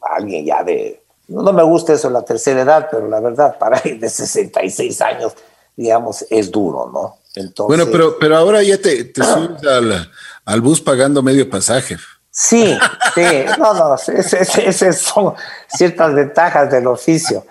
alguien 0.00 0.44
ya 0.44 0.62
de, 0.62 1.04
no, 1.28 1.52
me 1.52 1.62
gusta 1.62 1.94
eso 1.94 2.10
la 2.10 2.22
tercera 2.22 2.62
edad, 2.62 2.88
pero 2.90 3.08
la 3.08 3.20
verdad 3.20 3.58
para 3.58 3.78
alguien 3.78 3.98
de 3.98 4.08
66 4.08 5.00
años, 5.00 5.32
digamos, 5.74 6.24
es 6.30 6.50
duro, 6.50 6.90
¿no? 6.92 7.18
Entonces, 7.34 7.76
bueno, 7.76 7.90
pero, 7.90 8.16
pero 8.18 8.36
ahora 8.36 8.62
ya 8.62 8.78
te, 8.78 9.04
te 9.04 9.24
subes 9.24 9.66
al, 9.66 10.10
al 10.44 10.60
bus 10.60 10.80
pagando 10.80 11.22
medio 11.22 11.50
pasaje. 11.50 11.96
Sí, 12.36 12.76
sí, 13.14 13.22
no, 13.60 13.74
no, 13.74 13.94
esas 13.94 14.98
son 14.98 15.34
ciertas 15.68 16.12
ventajas 16.12 16.68
del 16.68 16.88
oficio, 16.88 17.46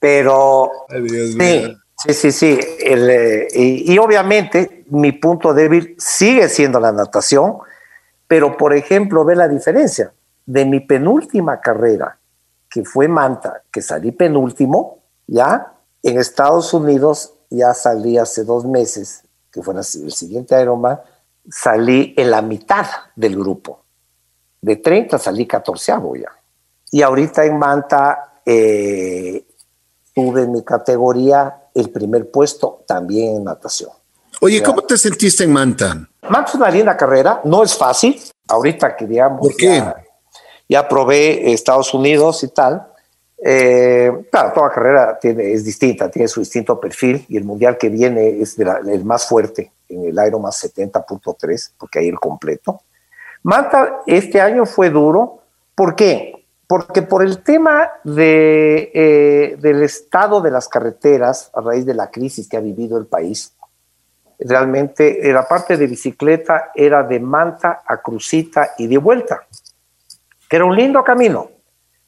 pero 0.00 0.72
sí, 0.90 1.76
sí, 1.96 2.12
sí, 2.12 2.32
sí, 2.32 2.58
eh, 2.80 3.46
y, 3.54 3.96
obviamente 3.98 4.84
mi 4.88 5.12
punto 5.12 5.54
débil 5.54 5.94
sigue 5.96 6.48
siendo 6.48 6.80
la 6.80 6.90
natación, 6.90 7.58
pero 8.26 8.56
por 8.56 8.74
ejemplo, 8.74 9.24
ve 9.24 9.36
la 9.36 9.46
diferencia 9.46 10.12
de 10.44 10.64
mi 10.64 10.80
penúltima 10.80 11.60
carrera, 11.60 12.18
que 12.68 12.84
fue 12.84 13.06
Manta, 13.06 13.62
que 13.70 13.80
salí 13.80 14.10
penúltimo, 14.10 15.04
ya 15.28 15.72
en 16.02 16.18
Estados 16.18 16.74
Unidos 16.74 17.34
ya 17.48 17.74
salí 17.74 18.18
hace 18.18 18.42
dos 18.42 18.64
meses, 18.64 19.22
que 19.52 19.62
fue 19.62 19.72
el 19.74 19.84
siguiente 19.84 20.60
Ironman, 20.60 20.98
salí 21.48 22.12
en 22.16 22.32
la 22.32 22.42
mitad 22.42 22.86
del 23.14 23.36
grupo 23.36 23.85
de 24.60 24.76
30 24.76 25.18
salí 25.18 25.46
14 25.46 25.92
ya. 26.20 26.30
Y 26.90 27.02
ahorita 27.02 27.44
en 27.44 27.58
Manta 27.58 28.40
eh, 28.44 29.44
tuve 30.14 30.42
en 30.42 30.52
mi 30.52 30.64
categoría 30.64 31.68
el 31.74 31.90
primer 31.90 32.30
puesto 32.30 32.84
también 32.86 33.36
en 33.36 33.44
natación. 33.44 33.90
Oye, 34.40 34.62
¿cómo 34.62 34.82
te 34.82 34.96
sentiste 34.96 35.44
en 35.44 35.52
Manta? 35.52 36.08
Manta 36.28 36.50
es 36.50 36.54
una 36.54 36.70
linda 36.70 36.96
carrera, 36.96 37.40
no 37.44 37.62
es 37.62 37.74
fácil. 37.74 38.20
Ahorita 38.48 38.96
que 38.96 39.06
digamos. 39.06 39.40
¿Por 39.40 39.56
qué? 39.56 39.82
Ya, 40.68 40.88
probé 40.88 41.52
Estados 41.52 41.92
Unidos 41.94 42.42
y 42.42 42.48
tal. 42.48 42.86
Eh, 43.38 44.10
claro, 44.30 44.52
toda 44.54 44.70
carrera 44.70 45.18
tiene, 45.20 45.52
es 45.52 45.64
distinta, 45.64 46.10
tiene 46.10 46.26
su 46.26 46.40
distinto 46.40 46.80
perfil 46.80 47.24
y 47.28 47.36
el 47.36 47.44
mundial 47.44 47.76
que 47.76 47.88
viene 47.88 48.40
es 48.40 48.58
el 48.58 49.04
más 49.04 49.26
fuerte 49.26 49.72
en 49.88 50.06
el 50.06 50.26
Ironman 50.26 50.52
70.3, 50.52 51.72
porque 51.78 52.00
hay 52.00 52.08
el 52.08 52.18
completo. 52.18 52.82
Manta 53.46 54.00
este 54.06 54.40
año 54.40 54.66
fue 54.66 54.90
duro. 54.90 55.44
¿Por 55.76 55.94
qué? 55.94 56.46
Porque 56.66 57.02
por 57.02 57.22
el 57.22 57.44
tema 57.44 57.88
de, 58.02 58.90
eh, 58.92 59.56
del 59.60 59.84
estado 59.84 60.40
de 60.40 60.50
las 60.50 60.66
carreteras 60.66 61.52
a 61.54 61.60
raíz 61.60 61.86
de 61.86 61.94
la 61.94 62.10
crisis 62.10 62.48
que 62.48 62.56
ha 62.56 62.60
vivido 62.60 62.98
el 62.98 63.06
país, 63.06 63.52
realmente 64.40 65.20
la 65.32 65.46
parte 65.46 65.76
de 65.76 65.86
bicicleta 65.86 66.72
era 66.74 67.04
de 67.04 67.20
Manta 67.20 67.84
a 67.86 68.02
Crucita 68.02 68.72
y 68.78 68.88
de 68.88 68.98
vuelta, 68.98 69.46
que 70.50 70.56
era 70.56 70.64
un 70.64 70.74
lindo 70.74 71.04
camino, 71.04 71.52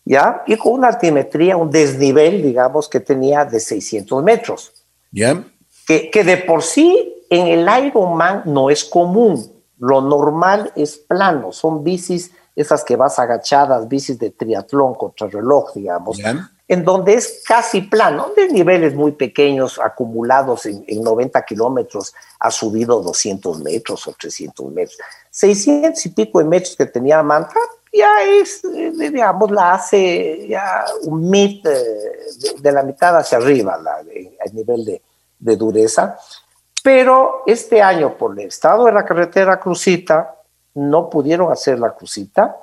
¿ya? 0.04 0.42
Y 0.44 0.56
con 0.56 0.72
una 0.72 0.88
altimetría, 0.88 1.56
un 1.56 1.70
desnivel, 1.70 2.42
digamos, 2.42 2.88
que 2.88 2.98
tenía 2.98 3.44
de 3.44 3.60
600 3.60 4.24
metros. 4.24 4.72
¿Ya? 5.12 5.40
Que, 5.86 6.10
que 6.10 6.24
de 6.24 6.38
por 6.38 6.64
sí 6.64 7.24
en 7.30 7.46
el 7.46 7.86
Ironman 7.86 8.42
no 8.44 8.70
es 8.70 8.84
común 8.84 9.57
lo 9.78 10.00
normal 10.00 10.72
es 10.76 10.96
plano, 10.98 11.52
son 11.52 11.84
bicis 11.84 12.32
esas 12.56 12.84
que 12.84 12.96
vas 12.96 13.18
agachadas, 13.18 13.88
bicis 13.88 14.18
de 14.18 14.30
triatlón 14.30 14.94
contra 14.94 15.28
reloj, 15.28 15.72
digamos, 15.74 16.18
en 16.66 16.84
donde 16.84 17.14
es 17.14 17.42
casi 17.46 17.82
plano, 17.82 18.32
de 18.36 18.48
niveles 18.48 18.94
muy 18.94 19.12
pequeños 19.12 19.78
acumulados 19.78 20.66
en, 20.66 20.84
90 21.02 21.42
kilómetros, 21.44 22.12
ha 22.40 22.50
subido 22.50 23.00
200 23.00 23.60
metros 23.60 24.06
o 24.06 24.12
300 24.12 24.70
metros. 24.72 24.98
600 25.30 26.04
y 26.04 26.08
pico 26.10 26.40
de 26.40 26.44
metros 26.44 26.76
que 26.76 26.86
tenía 26.86 27.22
Manta, 27.22 27.58
ya 27.92 28.22
es, 28.22 28.62
eh, 28.64 28.92
digamos, 28.92 29.50
la 29.50 29.74
hace 29.74 30.46
ya 30.46 30.84
un 31.04 31.30
mit 31.30 31.64
eh, 31.64 31.80
de, 32.60 32.72
la 32.72 32.82
mitad 32.82 33.16
hacia 33.16 33.38
arriba, 33.38 33.78
la, 33.78 34.00
el 34.00 34.54
nivel 34.54 34.84
de, 34.84 35.00
de 35.38 35.56
dureza. 35.56 36.18
Pero 36.88 37.42
este 37.44 37.82
año, 37.82 38.16
por 38.16 38.32
el 38.32 38.46
estado 38.46 38.86
de 38.86 38.92
la 38.92 39.04
carretera 39.04 39.60
Crucita, 39.60 40.36
no 40.72 41.10
pudieron 41.10 41.52
hacer 41.52 41.78
la 41.78 41.94
Crucita, 41.94 42.56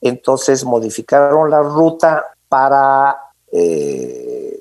entonces 0.00 0.64
modificaron 0.64 1.50
la 1.50 1.62
ruta 1.62 2.26
para 2.48 3.18
eh, 3.50 4.56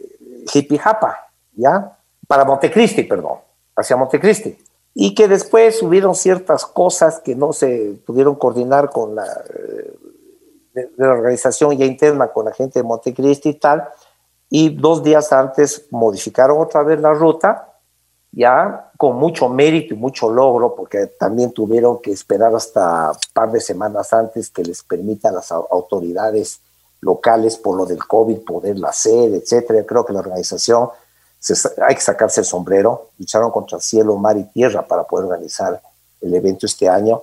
¿ya? 1.53 1.95
Para 2.27 2.45
Montecristi, 2.45 3.03
perdón, 3.03 3.41
hacia 3.75 3.95
Montecristi. 3.95 4.57
Y 4.95 5.13
que 5.13 5.27
después 5.27 5.83
hubieron 5.83 6.15
ciertas 6.15 6.65
cosas 6.65 7.19
que 7.19 7.35
no 7.35 7.53
se 7.53 7.99
pudieron 8.07 8.33
coordinar 8.33 8.89
con 8.89 9.13
la, 9.13 9.43
de, 10.73 10.89
la 10.97 11.11
organización 11.11 11.77
ya 11.77 11.85
interna 11.85 12.29
con 12.29 12.45
la 12.45 12.53
gente 12.53 12.79
de 12.79 12.83
Montecristi 12.83 13.49
y 13.49 13.59
tal, 13.59 13.87
y 14.49 14.75
dos 14.75 15.03
días 15.03 15.31
antes 15.31 15.85
modificaron 15.91 16.59
otra 16.59 16.81
vez 16.81 16.99
la 16.99 17.13
ruta, 17.13 17.74
ya 18.35 18.91
con 18.97 19.15
mucho 19.15 19.47
mérito 19.49 19.93
y 19.93 19.97
mucho 19.97 20.29
logro, 20.29 20.75
porque 20.75 21.07
también 21.07 21.51
tuvieron 21.51 22.01
que 22.01 22.11
esperar 22.11 22.53
hasta 22.53 23.11
un 23.11 23.17
par 23.33 23.51
de 23.51 23.61
semanas 23.61 24.11
antes 24.13 24.49
que 24.49 24.63
les 24.63 24.83
permita 24.83 25.29
a 25.29 25.31
las 25.31 25.51
autoridades 25.51 26.59
locales 27.01 27.55
por 27.57 27.77
lo 27.77 27.85
del 27.85 28.05
COVID 28.05 28.39
poderla 28.39 28.89
hacer, 28.89 29.33
etcétera. 29.33 29.85
Creo 29.85 30.05
que 30.05 30.13
la 30.13 30.19
organización 30.19 30.89
hay 31.87 31.95
que 31.95 32.01
sacarse 32.01 32.41
el 32.41 32.45
sombrero, 32.45 33.09
lucharon 33.17 33.51
contra 33.51 33.79
cielo, 33.79 34.17
mar 34.17 34.37
y 34.37 34.43
tierra 34.43 34.85
para 34.85 35.03
poder 35.03 35.25
organizar 35.25 35.81
el 36.21 36.33
evento 36.33 36.65
este 36.65 36.89
año. 36.89 37.21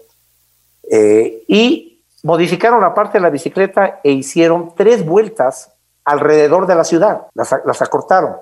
Eh, 0.90 1.44
y 1.48 2.02
modificaron 2.22 2.80
la 2.80 2.94
parte 2.94 3.18
de 3.18 3.22
la 3.22 3.30
bicicleta 3.30 4.00
e 4.02 4.12
hicieron 4.12 4.72
tres 4.76 5.04
vueltas 5.04 5.70
alrededor 6.04 6.66
de 6.66 6.74
la 6.74 6.84
ciudad, 6.84 7.26
las, 7.34 7.82
acortaron, 7.82 8.36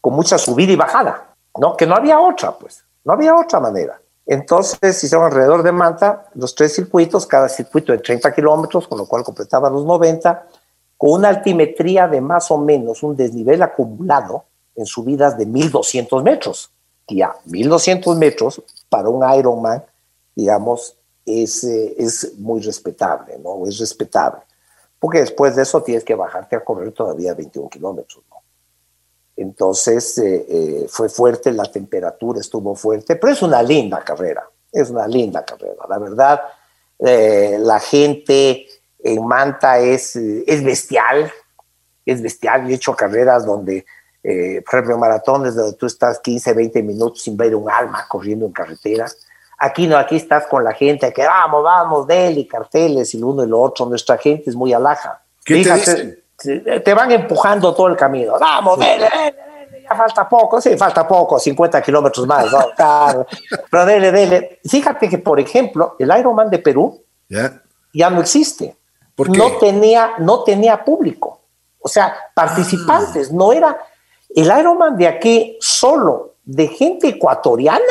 con 0.00 0.14
mucha 0.14 0.38
subida 0.38 0.72
y 0.72 0.76
bajada, 0.76 1.25
¿no? 1.58 1.76
Que 1.76 1.86
no 1.86 1.94
había 1.94 2.20
otra, 2.20 2.52
pues, 2.52 2.84
no 3.04 3.12
había 3.12 3.34
otra 3.34 3.60
manera. 3.60 4.00
Entonces 4.26 5.02
hicieron 5.02 5.26
alrededor 5.26 5.62
de 5.62 5.72
Manta 5.72 6.26
los 6.34 6.54
tres 6.54 6.74
circuitos, 6.74 7.26
cada 7.26 7.48
circuito 7.48 7.92
de 7.92 7.98
30 7.98 8.34
kilómetros, 8.34 8.88
con 8.88 8.98
lo 8.98 9.06
cual 9.06 9.22
completaban 9.22 9.72
los 9.72 9.84
90, 9.84 10.48
con 10.96 11.12
una 11.12 11.28
altimetría 11.28 12.08
de 12.08 12.20
más 12.20 12.50
o 12.50 12.58
menos 12.58 13.02
un 13.02 13.16
desnivel 13.16 13.62
acumulado 13.62 14.44
en 14.74 14.84
subidas 14.84 15.38
de 15.38 15.46
1200 15.46 16.22
metros. 16.22 16.70
Y 17.06 17.18
ya, 17.18 17.36
1200 17.44 18.16
metros 18.16 18.62
para 18.88 19.08
un 19.08 19.22
Ironman, 19.38 19.84
digamos, 20.34 20.96
es, 21.24 21.62
eh, 21.62 21.94
es 21.98 22.36
muy 22.38 22.60
respetable, 22.60 23.38
¿no? 23.38 23.66
Es 23.66 23.78
respetable. 23.78 24.40
Porque 24.98 25.20
después 25.20 25.54
de 25.54 25.62
eso 25.62 25.82
tienes 25.82 26.04
que 26.04 26.14
bajarte 26.14 26.56
a 26.56 26.64
correr 26.64 26.92
todavía 26.92 27.34
21 27.34 27.68
kilómetros, 27.68 28.24
¿no? 28.28 28.36
Entonces 29.36 30.18
eh, 30.18 30.46
eh, 30.48 30.86
fue 30.88 31.08
fuerte, 31.08 31.52
la 31.52 31.70
temperatura 31.70 32.40
estuvo 32.40 32.74
fuerte, 32.74 33.16
pero 33.16 33.32
es 33.32 33.42
una 33.42 33.62
linda 33.62 34.00
carrera, 34.00 34.48
es 34.72 34.90
una 34.90 35.06
linda 35.06 35.44
carrera. 35.44 35.84
La 35.88 35.98
verdad, 35.98 36.40
la 36.98 37.78
gente 37.78 38.66
en 39.04 39.26
Manta 39.26 39.78
es, 39.78 40.16
es 40.16 40.64
bestial, 40.64 41.30
es 42.06 42.22
bestial. 42.22 42.70
He 42.70 42.74
hecho 42.74 42.96
carreras 42.96 43.44
donde 43.44 43.84
eh, 44.28 44.60
por 44.68 44.80
ejemplo, 44.80 44.98
maratones 44.98 45.54
donde 45.54 45.76
tú 45.76 45.86
estás 45.86 46.18
15, 46.18 46.52
20 46.52 46.82
minutos 46.82 47.22
sin 47.22 47.36
ver 47.36 47.54
un 47.54 47.70
alma 47.70 48.06
corriendo 48.08 48.44
en 48.44 48.50
carretera. 48.50 49.06
Aquí 49.56 49.86
no, 49.86 49.96
aquí 49.96 50.16
estás 50.16 50.48
con 50.48 50.64
la 50.64 50.72
gente 50.72 51.12
que 51.12 51.24
vamos, 51.24 51.62
vamos, 51.62 52.08
dele, 52.08 52.44
carteles 52.48 53.14
y 53.14 53.20
lo 53.20 53.28
uno 53.28 53.44
y 53.44 53.46
lo 53.46 53.60
otro. 53.60 53.86
Nuestra 53.86 54.18
gente 54.18 54.50
es 54.50 54.56
muy 54.56 54.72
alaja. 54.72 55.22
¿Qué 55.44 55.62
te, 55.62 56.24
te, 56.36 56.94
van 56.94 57.12
empujando 57.12 57.74
todo 57.74 57.88
el 57.88 57.96
camino. 57.96 58.38
Vamos, 58.38 58.78
dele, 58.78 59.08
dele, 59.10 59.34
dele, 59.70 59.82
ya 59.88 59.96
falta 59.96 60.28
poco. 60.28 60.60
Sí, 60.60 60.76
falta 60.76 61.06
poco, 61.06 61.38
50 61.38 61.82
kilómetros 61.82 62.26
más. 62.26 62.46
¿no? 62.50 62.66
Pero 63.70 63.86
dele, 63.86 64.12
dele. 64.12 64.60
Fíjate 64.64 65.08
que, 65.08 65.18
por 65.18 65.40
ejemplo, 65.40 65.96
el 65.98 66.16
Ironman 66.16 66.50
de 66.50 66.58
Perú 66.58 67.02
ya 67.28 68.10
no 68.10 68.20
existe. 68.20 68.76
No, 69.16 69.52
tenía, 69.52 70.14
no 70.18 70.42
tenía 70.44 70.84
público. 70.84 71.40
O 71.80 71.88
sea, 71.88 72.14
participantes. 72.34 73.32
No 73.32 73.52
era 73.52 73.78
el 74.34 74.46
Ironman 74.46 74.96
de 74.96 75.08
aquí 75.08 75.56
solo 75.60 76.34
de 76.44 76.68
gente 76.68 77.08
ecuatoriana, 77.08 77.84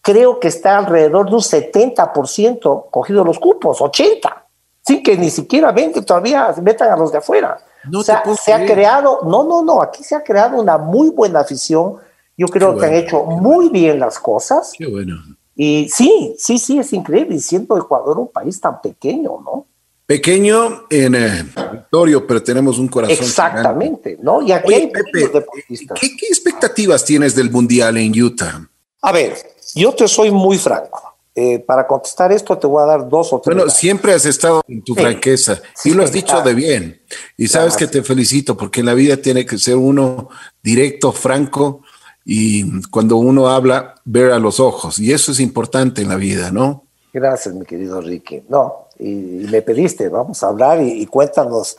creo 0.00 0.38
que 0.38 0.48
está 0.48 0.78
alrededor 0.78 1.28
de 1.28 1.34
un 1.34 1.40
70% 1.40 2.90
cogido 2.90 3.24
los 3.24 3.38
cupos, 3.38 3.80
80, 3.80 4.41
sin 4.84 5.02
que 5.02 5.16
ni 5.16 5.30
siquiera 5.30 5.72
ven 5.72 5.92
que 5.92 6.02
todavía 6.02 6.54
metan 6.62 6.90
a 6.90 6.96
los 6.96 7.12
de 7.12 7.18
afuera. 7.18 7.58
No 7.90 8.00
o 8.00 8.02
sea, 8.04 8.22
se 8.40 8.52
ha 8.52 8.64
creado, 8.64 9.20
no, 9.24 9.44
no, 9.44 9.62
no, 9.62 9.82
aquí 9.82 10.04
se 10.04 10.14
ha 10.14 10.22
creado 10.22 10.60
una 10.60 10.78
muy 10.78 11.10
buena 11.10 11.40
afición. 11.40 11.96
Yo 12.36 12.46
creo 12.46 12.76
que 12.76 12.86
han 12.86 12.94
hecho 12.94 13.24
muy 13.24 13.68
bien 13.68 13.98
las 13.98 14.18
cosas. 14.18 14.72
Qué 14.76 14.86
bueno. 14.86 15.16
Y 15.54 15.88
sí, 15.88 16.34
sí, 16.38 16.58
sí, 16.58 16.78
es 16.78 16.92
increíble, 16.92 17.38
siendo 17.38 17.76
Ecuador 17.76 18.18
un 18.18 18.28
país 18.28 18.60
tan 18.60 18.80
pequeño, 18.80 19.40
¿no? 19.44 19.66
Pequeño 20.06 20.84
en 20.90 21.14
eh, 21.14 21.44
Victorio, 21.72 22.26
pero 22.26 22.42
tenemos 22.42 22.78
un 22.78 22.88
corazón. 22.88 23.16
Exactamente, 23.18 24.18
¿no? 24.20 24.42
Y 24.42 24.52
aquí 24.52 24.74
hay 24.74 24.86
Pepe, 24.88 25.28
deportistas. 25.28 25.98
¿qué, 26.00 26.26
expectativas 26.28 27.04
tienes 27.04 27.34
del 27.34 27.50
Mundial 27.50 27.96
en 27.96 28.20
Utah? 28.20 28.68
A 29.02 29.12
ver, 29.12 29.36
yo 29.74 29.94
te 29.94 30.08
soy 30.08 30.30
muy 30.30 30.58
franco. 30.58 31.11
Eh, 31.34 31.60
para 31.60 31.86
contestar 31.86 32.30
esto 32.30 32.58
te 32.58 32.66
voy 32.66 32.82
a 32.82 32.86
dar 32.86 33.08
dos 33.08 33.32
o 33.32 33.40
tres. 33.40 33.56
Bueno, 33.56 33.70
siempre 33.70 34.12
has 34.12 34.26
estado 34.26 34.60
en 34.68 34.82
tu 34.82 34.94
franqueza 34.94 35.62
y 35.82 35.94
lo 35.94 36.02
has 36.02 36.12
dicho 36.12 36.42
de 36.42 36.52
bien. 36.52 37.00
Y 37.38 37.48
sabes 37.48 37.74
que 37.74 37.86
te 37.86 38.02
felicito 38.02 38.54
porque 38.54 38.80
en 38.80 38.86
la 38.86 38.94
vida 38.94 39.16
tiene 39.16 39.46
que 39.46 39.56
ser 39.56 39.76
uno 39.76 40.28
directo, 40.62 41.10
franco 41.10 41.80
y 42.26 42.82
cuando 42.90 43.16
uno 43.16 43.48
habla, 43.48 43.94
ver 44.04 44.30
a 44.32 44.38
los 44.38 44.60
ojos. 44.60 44.98
Y 44.98 45.10
eso 45.10 45.32
es 45.32 45.40
importante 45.40 46.02
en 46.02 46.10
la 46.10 46.16
vida, 46.16 46.50
¿no? 46.50 46.84
Gracias, 47.14 47.54
mi 47.54 47.64
querido 47.64 48.02
Ricky. 48.02 48.42
No, 48.50 48.88
y, 48.98 49.46
me 49.50 49.62
pediste, 49.62 50.10
vamos 50.10 50.42
a 50.42 50.48
hablar 50.48 50.82
y, 50.82 51.06
cuéntanos 51.06 51.78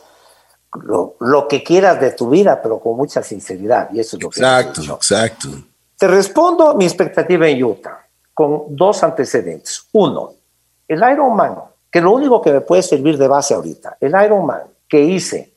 lo, 0.82 1.46
que 1.48 1.62
quieras 1.62 2.00
de 2.00 2.10
tu 2.10 2.28
vida, 2.28 2.60
pero 2.60 2.80
con 2.80 2.96
mucha 2.96 3.22
sinceridad. 3.22 3.88
Y 3.92 4.00
eso 4.00 4.16
es 4.16 4.22
lo 4.24 4.28
exacto, 4.30 4.82
que 4.82 4.92
Exacto, 4.92 5.48
Te 5.96 6.08
respondo 6.08 6.74
mi 6.74 6.84
expectativa 6.84 7.48
en 7.48 7.62
Utah 7.62 8.03
con 8.34 8.76
dos 8.76 9.02
antecedentes. 9.02 9.88
Uno, 9.92 10.34
el 10.88 10.98
Ironman, 10.98 11.56
que 11.90 12.00
lo 12.00 12.10
único 12.10 12.42
que 12.42 12.52
me 12.52 12.60
puede 12.60 12.82
servir 12.82 13.16
de 13.16 13.28
base 13.28 13.54
ahorita, 13.54 13.96
el 14.00 14.12
Ironman 14.24 14.62
que 14.88 15.00
hice 15.00 15.54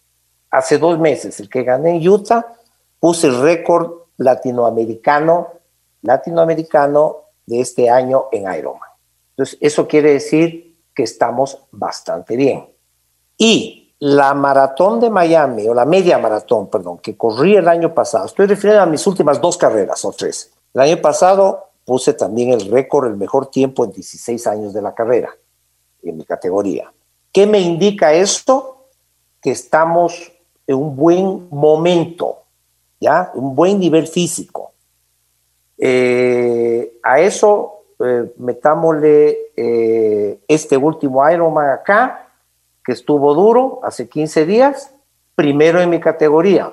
hace 0.52 0.78
dos 0.78 0.98
meses, 0.99 1.40
el 1.40 1.49
que 1.49 1.64
gané 1.64 1.98
en 1.98 2.08
Utah, 2.08 2.45
puse 2.99 3.28
el 3.28 3.41
récord 3.41 3.91
latinoamericano, 4.18 5.49
latinoamericano 6.04 7.18
de 7.45 7.60
este 7.60 7.90
año 7.90 8.26
en 8.32 8.52
Ironman. 8.54 8.90
Entonces, 9.32 9.58
eso 9.60 9.88
quiere 9.88 10.14
decir 10.14 10.78
que 10.95 11.04
estamos 11.04 11.60
bastante 11.72 12.36
bien. 12.36 12.68
Y 13.38 13.94
la 13.99 14.34
maratón 14.34 14.99
de 14.99 15.10
Miami, 15.10 15.68
o 15.68 15.74
la 15.74 15.86
media 15.86 16.18
maratón, 16.18 16.70
perdón, 16.70 16.99
que 16.99 17.18
corrí 17.18 17.56
el 17.56 17.68
año 17.68 17.94
pasado, 17.94 18.26
estoy 18.26 18.48
refiriendo 18.48 18.84
a 18.84 18.88
mis 18.88 19.06
últimas 19.06 19.41
dos 19.41 19.58
carreras 19.58 20.04
o 20.06 20.12
tres. 20.12 20.52
El 20.74 20.82
año 20.82 20.98
pasado 21.02 21.66
puse 21.88 22.14
también 22.14 22.52
el 22.52 22.70
récord, 22.70 23.08
el 23.08 23.16
mejor 23.16 23.50
tiempo 23.50 23.86
en 23.86 23.94
16 23.94 24.46
años 24.48 24.74
de 24.74 24.82
la 24.82 24.94
carrera, 24.94 25.34
en 26.04 26.18
mi 26.18 26.26
categoría. 26.26 26.92
¿Qué 27.32 27.48
me 27.48 27.62
indica 27.62 28.14
esto? 28.14 28.88
Que 29.42 29.52
estamos 29.52 30.34
en 30.68 30.76
un 30.76 30.98
buen 30.98 31.48
momento, 31.50 32.40
¿ya? 33.00 33.32
Un 33.36 33.56
buen 33.56 33.80
nivel 33.80 34.06
físico. 34.06 34.74
Eh, 35.78 37.00
a 37.04 37.22
eso 37.22 37.84
eh, 38.04 38.34
metámosle 38.38 39.38
eh, 39.56 40.40
este 40.46 40.76
último 40.76 41.28
Ironman 41.32 41.70
acá, 41.70 42.34
que 42.84 42.92
estuvo 42.92 43.34
duro 43.34 43.80
hace 43.84 44.10
15 44.10 44.46
días, 44.46 44.94
primero 45.36 45.80
en 45.80 45.90
mi 45.90 46.02
categoría. 46.02 46.70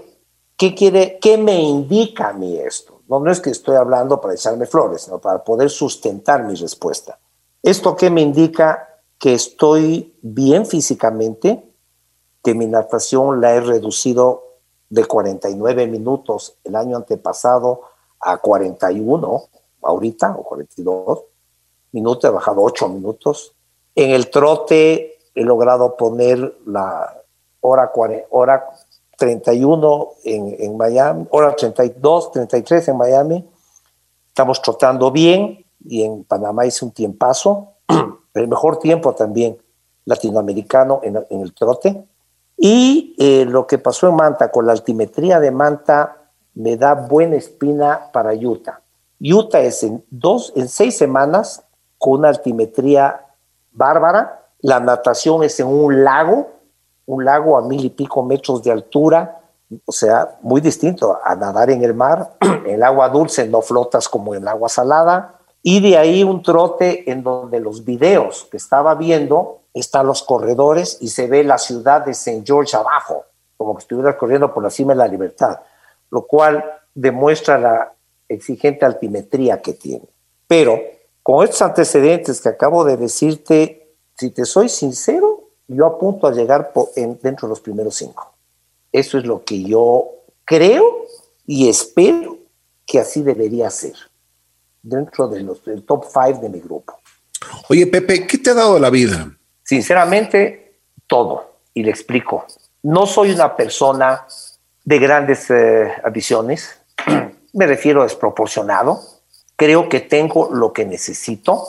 ¿Qué, 0.56 0.74
quiere, 0.74 1.20
qué 1.20 1.38
me 1.38 1.60
indica 1.60 2.30
a 2.30 2.32
mí 2.32 2.58
esto? 2.58 2.93
No, 3.08 3.30
es 3.30 3.40
que 3.40 3.50
estoy 3.50 3.76
hablando 3.76 4.20
para 4.20 4.34
echarme 4.34 4.66
flores, 4.66 5.02
sino 5.02 5.18
para 5.18 5.44
poder 5.44 5.70
sustentar 5.70 6.44
mi 6.44 6.54
respuesta. 6.54 7.18
¿Esto 7.62 7.96
qué 7.96 8.10
me 8.10 8.22
indica? 8.22 9.00
Que 9.18 9.34
estoy 9.34 10.18
bien 10.22 10.66
físicamente, 10.66 11.70
que 12.42 12.54
mi 12.54 12.66
natación 12.66 13.40
la 13.40 13.54
he 13.54 13.60
reducido 13.60 14.44
de 14.88 15.04
49 15.04 15.86
minutos 15.86 16.56
el 16.64 16.76
año 16.76 16.96
antepasado 16.96 17.82
a 18.20 18.38
41 18.38 19.42
ahorita, 19.82 20.36
o 20.38 20.42
42 20.42 21.24
minutos, 21.92 22.30
he 22.30 22.32
bajado 22.32 22.62
8 22.62 22.88
minutos. 22.88 23.54
En 23.94 24.10
el 24.10 24.30
trote 24.30 25.18
he 25.34 25.42
logrado 25.42 25.96
poner 25.96 26.58
la 26.66 27.22
hora, 27.60 27.92
hora 28.30 28.66
31 29.16 30.08
en, 30.24 30.56
en 30.58 30.76
Miami, 30.76 31.26
hora 31.30 31.54
32, 31.54 32.32
33 32.32 32.88
en 32.88 32.96
Miami. 32.96 33.50
Estamos 34.28 34.60
trotando 34.60 35.10
bien 35.10 35.64
y 35.84 36.02
en 36.02 36.24
Panamá 36.24 36.66
hice 36.66 36.84
un 36.84 36.90
tiempazo, 36.92 37.74
el 38.34 38.48
mejor 38.48 38.78
tiempo 38.78 39.14
también 39.14 39.58
latinoamericano 40.04 41.00
en, 41.02 41.24
en 41.30 41.40
el 41.40 41.54
trote. 41.54 42.04
Y 42.56 43.14
eh, 43.18 43.44
lo 43.44 43.66
que 43.66 43.78
pasó 43.78 44.08
en 44.08 44.16
Manta 44.16 44.50
con 44.50 44.66
la 44.66 44.72
altimetría 44.72 45.40
de 45.40 45.50
Manta 45.50 46.16
me 46.54 46.76
da 46.76 46.94
buena 46.94 47.36
espina 47.36 48.10
para 48.12 48.32
Utah. 48.32 48.80
Utah 49.20 49.60
es 49.60 49.82
en, 49.82 50.04
dos, 50.10 50.52
en 50.56 50.68
seis 50.68 50.96
semanas 50.96 51.64
con 51.98 52.20
una 52.20 52.28
altimetría 52.28 53.26
bárbara. 53.72 54.46
La 54.60 54.80
natación 54.80 55.42
es 55.42 55.58
en 55.60 55.66
un 55.66 56.04
lago, 56.04 56.52
un 57.06 57.24
lago 57.24 57.56
a 57.56 57.62
mil 57.62 57.84
y 57.84 57.90
pico 57.90 58.22
metros 58.22 58.62
de 58.62 58.70
altura, 58.70 59.40
o 59.84 59.92
sea, 59.92 60.38
muy 60.42 60.60
distinto 60.60 61.18
a 61.22 61.34
nadar 61.34 61.70
en 61.70 61.82
el 61.82 61.94
mar. 61.94 62.36
El 62.66 62.82
agua 62.82 63.08
dulce 63.08 63.46
no 63.48 63.62
flotas 63.62 64.08
como 64.08 64.34
en 64.34 64.42
el 64.42 64.48
agua 64.48 64.68
salada. 64.68 65.38
Y 65.62 65.80
de 65.80 65.96
ahí 65.96 66.22
un 66.22 66.42
trote 66.42 67.10
en 67.10 67.22
donde 67.22 67.60
los 67.60 67.84
videos 67.84 68.46
que 68.50 68.56
estaba 68.56 68.94
viendo 68.94 69.60
están 69.72 70.06
los 70.06 70.22
corredores 70.22 70.98
y 71.00 71.08
se 71.08 71.26
ve 71.26 71.42
la 71.42 71.58
ciudad 71.58 72.04
de 72.04 72.12
St. 72.12 72.42
George 72.44 72.76
abajo, 72.76 73.24
como 73.56 73.74
que 73.74 73.80
estuviera 73.80 74.16
corriendo 74.16 74.52
por 74.52 74.62
la 74.62 74.70
cima 74.70 74.92
de 74.92 74.98
la 74.98 75.08
libertad, 75.08 75.60
lo 76.10 76.26
cual 76.26 76.64
demuestra 76.94 77.58
la 77.58 77.92
exigente 78.28 78.84
altimetría 78.84 79.60
que 79.60 79.72
tiene. 79.72 80.08
Pero 80.46 80.78
con 81.22 81.42
estos 81.42 81.62
antecedentes 81.62 82.40
que 82.40 82.50
acabo 82.50 82.84
de 82.84 82.96
decirte, 82.96 83.96
si 84.16 84.30
te 84.30 84.44
soy 84.44 84.68
sincero, 84.68 85.33
yo 85.68 85.86
apunto 85.86 86.26
a 86.26 86.32
llegar 86.32 86.72
dentro 87.22 87.48
de 87.48 87.50
los 87.50 87.60
primeros 87.60 87.96
cinco. 87.96 88.34
Eso 88.92 89.18
es 89.18 89.24
lo 89.24 89.44
que 89.44 89.62
yo 89.62 90.10
creo 90.44 91.06
y 91.46 91.68
espero 91.68 92.38
que 92.86 92.98
así 93.00 93.22
debería 93.22 93.70
ser, 93.70 93.94
dentro 94.82 95.28
de 95.28 95.40
los, 95.40 95.64
del 95.64 95.84
top 95.84 96.06
five 96.12 96.38
de 96.40 96.48
mi 96.48 96.60
grupo. 96.60 96.98
Oye, 97.68 97.86
Pepe, 97.86 98.26
¿qué 98.26 98.38
te 98.38 98.50
ha 98.50 98.54
dado 98.54 98.78
la 98.78 98.90
vida? 98.90 99.30
Sinceramente, 99.62 100.78
todo. 101.06 101.54
Y 101.72 101.82
le 101.82 101.90
explico. 101.90 102.46
No 102.82 103.06
soy 103.06 103.32
una 103.32 103.56
persona 103.56 104.26
de 104.84 104.98
grandes 104.98 105.50
eh, 105.50 105.92
ambiciones, 106.04 106.78
me 107.52 107.66
refiero 107.66 108.02
a 108.02 108.04
desproporcionado. 108.04 109.00
Creo 109.56 109.88
que 109.88 110.00
tengo 110.00 110.50
lo 110.52 110.72
que 110.72 110.84
necesito, 110.84 111.66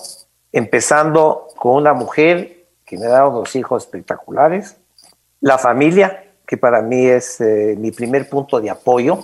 empezando 0.52 1.48
con 1.58 1.76
una 1.76 1.94
mujer 1.94 2.55
que 2.86 2.98
me 2.98 3.06
ha 3.06 3.10
dado 3.10 3.32
dos 3.32 3.56
hijos 3.56 3.84
espectaculares, 3.84 4.78
la 5.41 5.57
familia, 5.57 6.32
que 6.45 6.57
para 6.57 6.82
mí 6.82 7.06
es 7.06 7.41
eh, 7.41 7.76
mi 7.78 7.91
primer 7.91 8.30
punto 8.30 8.62
de 8.62 8.70
apoyo, 8.70 9.24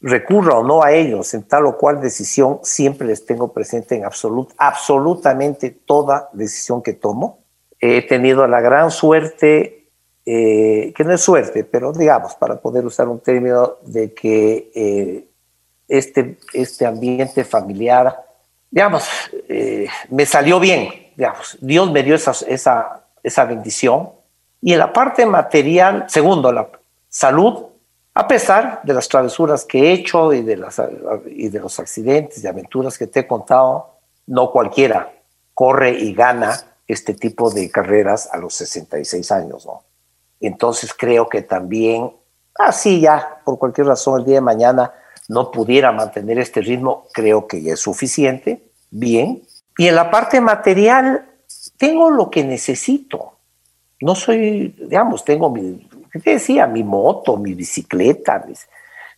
recurra 0.00 0.58
o 0.58 0.64
no 0.64 0.82
a 0.82 0.92
ellos 0.92 1.32
en 1.34 1.42
tal 1.42 1.66
o 1.66 1.76
cual 1.76 2.00
decisión, 2.00 2.60
siempre 2.62 3.06
les 3.06 3.24
tengo 3.24 3.52
presente 3.52 3.96
en 3.96 4.04
absolut, 4.04 4.52
absolutamente 4.56 5.70
toda 5.70 6.28
decisión 6.32 6.82
que 6.82 6.92
tomo. 6.92 7.40
He 7.80 8.02
tenido 8.02 8.46
la 8.46 8.60
gran 8.60 8.90
suerte, 8.90 9.88
eh, 10.24 10.92
que 10.94 11.04
no 11.04 11.12
es 11.12 11.20
suerte, 11.20 11.64
pero 11.64 11.92
digamos, 11.92 12.34
para 12.34 12.60
poder 12.60 12.84
usar 12.84 13.08
un 13.08 13.20
término, 13.20 13.76
de 13.82 14.12
que 14.12 14.70
eh, 14.74 15.28
este, 15.88 16.38
este 16.52 16.86
ambiente 16.86 17.44
familiar, 17.44 18.24
digamos, 18.70 19.08
eh, 19.48 19.86
me 20.10 20.26
salió 20.26 20.58
bien, 20.58 20.88
Dios 21.60 21.90
me 21.90 22.02
dio 22.02 22.14
esa, 22.14 22.32
esa, 22.46 23.04
esa 23.22 23.44
bendición. 23.44 24.10
Y 24.60 24.72
en 24.72 24.78
la 24.78 24.92
parte 24.92 25.26
material, 25.26 26.06
segundo, 26.08 26.52
la 26.52 26.68
salud, 27.08 27.66
a 28.14 28.26
pesar 28.26 28.80
de 28.82 28.94
las 28.94 29.08
travesuras 29.08 29.64
que 29.64 29.78
he 29.78 29.92
hecho 29.92 30.32
y 30.32 30.42
de, 30.42 30.56
las, 30.56 30.80
y 31.26 31.48
de 31.48 31.60
los 31.60 31.78
accidentes 31.78 32.42
y 32.42 32.46
aventuras 32.46 32.96
que 32.96 33.06
te 33.06 33.20
he 33.20 33.26
contado, 33.26 33.96
no 34.26 34.50
cualquiera 34.50 35.12
corre 35.54 35.90
y 35.90 36.12
gana 36.12 36.54
este 36.86 37.14
tipo 37.14 37.50
de 37.50 37.70
carreras 37.70 38.28
a 38.32 38.36
los 38.36 38.54
66 38.54 39.32
años, 39.32 39.66
¿no? 39.66 39.82
Entonces 40.40 40.92
creo 40.92 41.28
que 41.28 41.42
también, 41.42 42.12
así 42.54 43.00
ya, 43.00 43.40
por 43.44 43.58
cualquier 43.58 43.86
razón, 43.86 44.20
el 44.20 44.26
día 44.26 44.34
de 44.36 44.42
mañana 44.42 44.92
no 45.28 45.50
pudiera 45.50 45.92
mantener 45.92 46.38
este 46.38 46.60
ritmo, 46.60 47.06
creo 47.12 47.46
que 47.46 47.62
ya 47.62 47.72
es 47.74 47.80
suficiente, 47.80 48.62
bien. 48.90 49.42
Y 49.76 49.88
en 49.88 49.94
la 49.94 50.10
parte 50.10 50.40
material, 50.40 51.26
tengo 51.76 52.10
lo 52.10 52.30
que 52.30 52.44
necesito. 52.44 53.38
No 54.00 54.14
soy, 54.14 54.74
digamos, 54.78 55.24
tengo 55.24 55.50
mi, 55.50 55.88
¿qué 56.12 56.32
decía? 56.32 56.66
Mi 56.66 56.82
moto, 56.82 57.36
mi 57.36 57.54
bicicleta, 57.54 58.44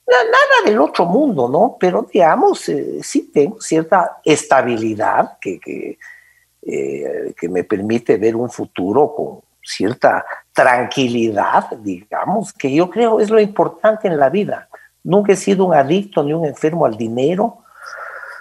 nada 0.09 0.65
del 0.65 0.81
otro 0.81 1.05
mundo, 1.05 1.49
¿no? 1.49 1.77
Pero 1.79 2.09
digamos, 2.11 2.69
eh, 2.69 3.01
sí 3.03 3.31
tengo 3.33 3.61
cierta 3.61 4.21
estabilidad 4.25 5.39
que, 5.41 5.61
que, 5.61 5.99
eh, 6.63 7.35
que, 7.39 7.49
me 7.49 7.65
permite 7.65 8.17
ver 8.17 8.35
un 8.37 8.51
futuro 8.51 9.15
con 9.15 9.41
cierta 9.63 10.25
tranquilidad, 10.53 11.71
digamos, 11.79 12.53
que 12.53 12.73
yo 12.73 12.89
creo 12.89 13.21
es 13.21 13.31
lo 13.31 13.41
importante 13.41 14.09
en 14.09 14.19
la 14.19 14.31
vida. 14.31 14.69
Nunca 15.05 15.33
he 15.33 15.37
sido 15.37 15.67
un 15.67 15.75
adicto 15.75 16.23
ni 16.23 16.33
un 16.33 16.47
enfermo 16.47 16.87
al 16.87 16.97
dinero, 16.97 17.59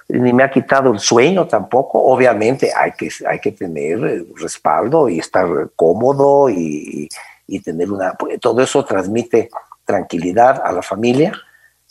ni 0.09 0.33
me 0.33 0.43
ha 0.43 0.51
quitado 0.51 0.91
el 0.91 0.99
sueño 0.99 1.47
tampoco. 1.47 2.01
Obviamente 2.03 2.71
hay 2.75 2.91
que, 2.93 3.09
hay 3.27 3.39
que 3.39 3.51
tener 3.51 4.25
respaldo 4.35 5.09
y 5.09 5.19
estar 5.19 5.47
cómodo 5.75 6.49
y, 6.49 7.09
y 7.47 7.59
tener 7.59 7.91
una, 7.91 8.13
pues, 8.13 8.39
todo 8.39 8.61
eso 8.61 8.83
transmite 8.85 9.49
tranquilidad 9.85 10.61
a 10.63 10.71
la 10.71 10.81
familia 10.81 11.31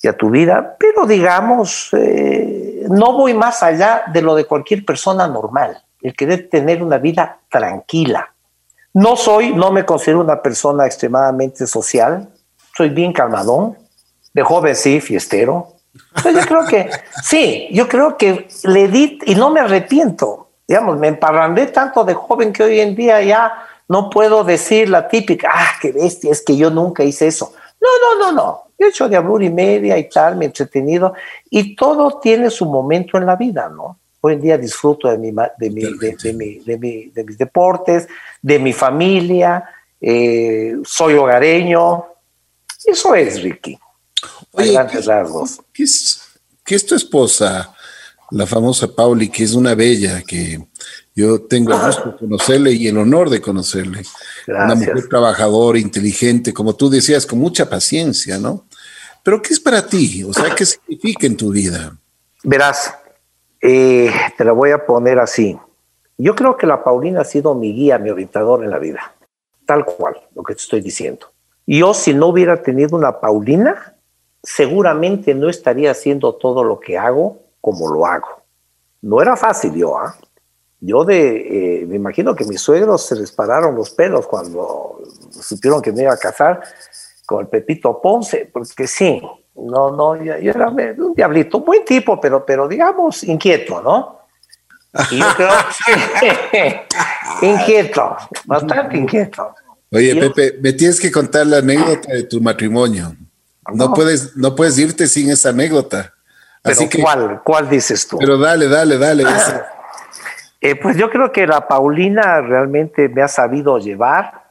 y 0.03 0.09
a 0.09 0.17
tu 0.17 0.31
vida, 0.31 0.77
pero 0.79 1.07
digamos, 1.07 1.89
eh, 1.93 2.85
no 2.91 3.15
voy 3.15 3.33
más 3.33 3.63
allá 3.63 4.05
de 4.13 4.21
lo 4.21 4.35
de 4.35 4.45
cualquier 4.45 4.85
persona 4.85 5.27
normal, 5.27 5.83
el 6.03 6.15
querer 6.15 6.49
tener 6.51 6.83
una 6.83 6.99
vida 6.99 7.41
tranquila. 7.51 8.33
No 8.93 9.17
soy, 9.17 9.55
no 9.55 9.73
me 9.73 9.85
considero 9.85 10.21
una 10.21 10.43
persona 10.43 10.87
extremadamente 10.87 11.67
social, 11.67 12.29
soy 12.77 12.91
bien 12.91 13.13
calmadón, 13.13 13.77
de 14.35 14.43
joven 14.43 14.77
sí, 14.77 15.01
fiestero. 15.01 15.69
Yo 16.25 16.41
creo 16.47 16.67
que, 16.67 16.91
sí, 17.23 17.69
yo 17.73 17.89
creo 17.89 18.17
que 18.17 18.49
le 18.65 18.89
di, 18.89 19.19
y 19.27 19.35
no 19.35 19.51
me 19.51 19.61
arrepiento, 19.61 20.49
digamos, 20.67 20.99
me 20.99 21.09
emparrandé 21.09 21.67
tanto 21.67 22.05
de 22.05 22.15
joven 22.15 22.53
que 22.53 22.65
hoy 22.65 22.81
en 22.81 22.95
día 22.95 23.23
ya 23.23 23.53
no 23.89 24.11
puedo 24.11 24.45
decir 24.45 24.89
la 24.89 25.07
típica, 25.09 25.51
ah, 25.53 25.75
qué 25.81 25.93
bestia, 25.93 26.33
es 26.33 26.43
que 26.43 26.57
yo 26.57 26.71
nunca 26.71 27.05
hice 27.05 27.29
eso. 27.29 27.53
No, 27.81 27.89
no, 28.03 28.27
no, 28.27 28.33
no. 28.33 28.63
Yo 28.79 28.87
he 28.87 28.91
hecho 28.91 29.09
de 29.09 29.17
y 29.17 29.51
media 29.51 29.97
y 29.97 30.09
tal, 30.09 30.37
me 30.37 30.45
he 30.45 30.49
entretenido 30.49 31.15
y 31.49 31.75
todo 31.75 32.19
tiene 32.21 32.51
su 32.51 32.67
momento 32.67 33.17
en 33.17 33.27
la 33.27 33.37
vida, 33.37 33.69
¿no? 33.69 33.99
Hoy 34.21 34.35
en 34.35 34.41
día 34.41 34.59
disfruto 34.59 35.09
de, 35.09 35.19
mi, 35.19 35.31
de, 35.31 35.71
mi, 35.71 35.83
de, 35.83 36.33
mi, 36.33 37.07
de, 37.07 37.25
mis 37.25 37.39
deportes, 37.39 38.09
de 38.43 38.59
mi 38.59 38.73
familia, 38.73 39.65
eh, 40.01 40.77
soy 40.85 41.15
hogareño. 41.15 42.07
Eso 42.85 43.15
es, 43.15 43.43
Ricky. 43.43 43.79
Oye, 44.57 44.79
¿qué, 45.73 45.83
es, 45.83 46.21
¿qué 46.65 46.75
es 46.75 46.87
tu 46.87 46.95
esposa, 46.95 47.75
la 48.31 48.47
famosa 48.47 48.89
Pauli, 48.89 49.29
que 49.29 49.45
es 49.45 49.55
una 49.55 49.75
bella, 49.75 50.23
que 50.23 50.67
yo 51.15 51.43
tengo 51.43 51.73
el 51.73 51.81
gusto 51.81 52.11
de 52.11 52.17
conocerle 52.19 52.73
y 52.73 52.89
el 52.89 52.99
honor 52.99 53.31
de 53.31 53.41
conocerle. 53.41 54.03
Una 54.47 54.75
mujer 54.75 55.09
trabajadora, 55.09 55.79
inteligente, 55.79 56.53
como 56.53 56.75
tú 56.75 56.91
decías, 56.91 57.25
con 57.27 57.39
mucha 57.39 57.69
paciencia, 57.69 58.39
¿no? 58.39 58.67
Pero 59.23 59.43
¿qué 59.43 59.55
es 59.55 59.61
para 59.61 59.87
ti? 59.87 60.25
O 60.25 60.33
sea, 60.33 60.55
¿qué 60.55 60.65
significa 60.65 61.27
en 61.27 61.37
tu 61.37 61.51
vida? 61.51 61.97
Verás, 62.45 62.95
eh, 63.61 64.11
te 64.37 64.45
la 64.45 64.53
voy 64.53 64.71
a 64.71 64.87
poner 64.87 65.19
así. 65.19 65.59
Yo 66.19 66.35
creo 66.35 66.57
que 66.57 66.67
la 66.67 66.85
Paulina 66.85 67.23
ha 67.23 67.25
sido 67.25 67.55
mi 67.55 67.73
guía, 67.75 67.99
mi 67.99 68.11
orientador 68.11 68.63
en 68.63 68.71
la 68.71 68.79
vida. 68.79 69.15
Tal 69.65 69.85
cual, 69.85 70.17
lo 70.35 70.43
que 70.43 70.55
te 70.55 70.61
estoy 70.61 70.81
diciendo. 70.81 71.33
Yo, 71.67 71.93
si 71.93 72.15
no 72.15 72.29
hubiera 72.29 72.63
tenido 72.63 72.97
una 72.97 73.21
Paulina, 73.21 73.96
seguramente 74.43 75.35
no 75.35 75.49
estaría 75.49 75.91
haciendo 75.91 76.35
todo 76.35 76.63
lo 76.65 76.79
que 76.79 76.97
hago 76.97 77.43
como 77.61 77.89
lo 77.89 78.07
hago. 78.07 78.43
No 79.03 79.21
era 79.21 79.37
fácil 79.37 79.75
yo, 79.75 79.99
¿ah? 79.99 80.17
Yo 80.81 81.05
de, 81.05 81.81
eh, 81.81 81.87
me 81.87 81.97
imagino 81.97 82.35
que 82.35 82.45
mis 82.45 82.61
suegros 82.61 83.07
se 83.07 83.17
les 83.17 83.33
pararon 83.33 83.75
los 83.75 83.91
pelos 83.91 84.27
cuando 84.27 85.01
supieron 85.31 85.81
que 85.81 85.91
me 85.91 86.03
iba 86.03 86.13
a 86.13 86.19
casar 86.19 86.63
con 87.25 87.41
el 87.41 87.49
Pepito 87.49 88.01
Ponce, 88.01 88.49
porque 88.53 88.87
sí, 88.87 89.21
no, 89.55 89.91
no, 89.91 90.23
yo, 90.23 90.35
era 90.35 90.69
un 90.69 91.15
diablito, 91.15 91.61
buen 91.61 91.85
tipo, 91.85 92.21
pero, 92.21 92.45
pero 92.45 92.69
digamos 92.69 93.25
inquieto, 93.25 93.81
¿no? 93.81 94.21
Y 95.11 95.19
yo 95.19 95.27
creo 95.35 95.51
que 96.51 96.87
inquieto, 97.43 98.17
bastante 98.45 98.97
inquieto. 98.97 99.55
Oye, 99.91 100.15
Pepe, 100.17 100.59
me 100.61 100.73
tienes 100.73 101.01
que 101.01 101.11
contar 101.11 101.47
la 101.47 101.59
anécdota 101.59 102.13
de 102.13 102.25
tu 102.25 102.41
matrimonio. 102.41 103.17
No, 103.75 103.93
puedes, 103.93 104.37
no 104.37 104.55
puedes 104.55 104.79
irte 104.79 105.07
sin 105.07 105.31
esa 105.31 105.51
anécdota. 105.51 106.13
Así 106.63 106.89
que, 106.89 107.01
¿cuál, 107.01 107.43
¿Cuál 107.45 107.69
dices 107.69 108.07
tú? 108.07 108.19
Pero 108.19 108.39
dale, 108.39 108.69
dale, 108.69 108.99
dale. 108.99 109.25
Eh, 110.59 110.75
pues 110.75 110.97
yo 110.97 111.11
creo 111.11 111.31
que 111.31 111.47
la 111.47 111.69
Paulina 111.69 112.41
realmente 112.41 113.09
me 113.11 113.23
ha 113.23 113.29
sabido 113.29 113.79
llevar 113.79 114.47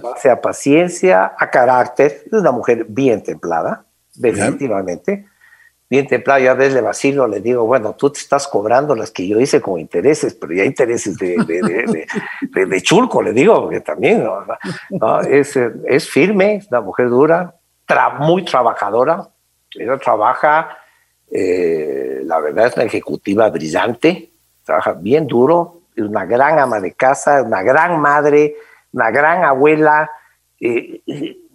base 0.00 0.30
a 0.30 0.40
paciencia, 0.40 1.32
a 1.36 1.50
carácter. 1.50 2.24
Es 2.26 2.32
una 2.32 2.52
mujer 2.52 2.86
bien 2.88 3.22
templada, 3.22 3.84
definitivamente. 4.14 5.26
Bien 5.88 6.06
templada. 6.06 6.40
Yo 6.40 6.50
a 6.52 6.54
veces 6.54 6.74
le 6.74 6.82
vacilo, 6.82 7.26
le 7.26 7.40
digo, 7.40 7.64
bueno, 7.64 7.94
tú 7.94 8.10
te 8.10 8.20
estás 8.20 8.46
cobrando 8.46 8.94
las 8.94 9.10
que 9.10 9.26
yo 9.26 9.40
hice 9.40 9.60
con 9.60 9.80
intereses, 9.80 10.34
pero 10.34 10.52
ya 10.52 10.64
intereses 10.64 11.16
de, 11.16 12.06
de, 12.52 12.82
chulco, 12.82 13.22
le 13.22 13.32
digo, 13.32 13.62
porque 13.62 13.80
también 13.80 14.24
Es, 15.28 15.56
es, 15.56 16.08
firme, 16.08 16.56
es 16.56 16.68
una 16.68 16.80
mujer 16.80 17.08
dura, 17.08 17.56
muy 18.18 18.44
trabajadora. 18.44 19.28
Ella 19.74 19.98
trabaja, 19.98 20.78
eh, 21.30 22.20
la 22.24 22.40
verdad 22.40 22.66
es 22.66 22.76
una 22.76 22.84
ejecutiva 22.84 23.48
brillante 23.50 24.30
trabaja 24.64 24.92
bien 24.92 25.26
duro, 25.26 25.82
es 25.96 26.04
una 26.04 26.24
gran 26.24 26.58
ama 26.60 26.78
de 26.78 26.92
casa, 26.92 27.42
una 27.42 27.62
gran 27.62 27.98
madre, 27.98 28.54
una 28.92 29.10
gran 29.10 29.42
abuela. 29.42 30.08
Eh, 30.60 31.00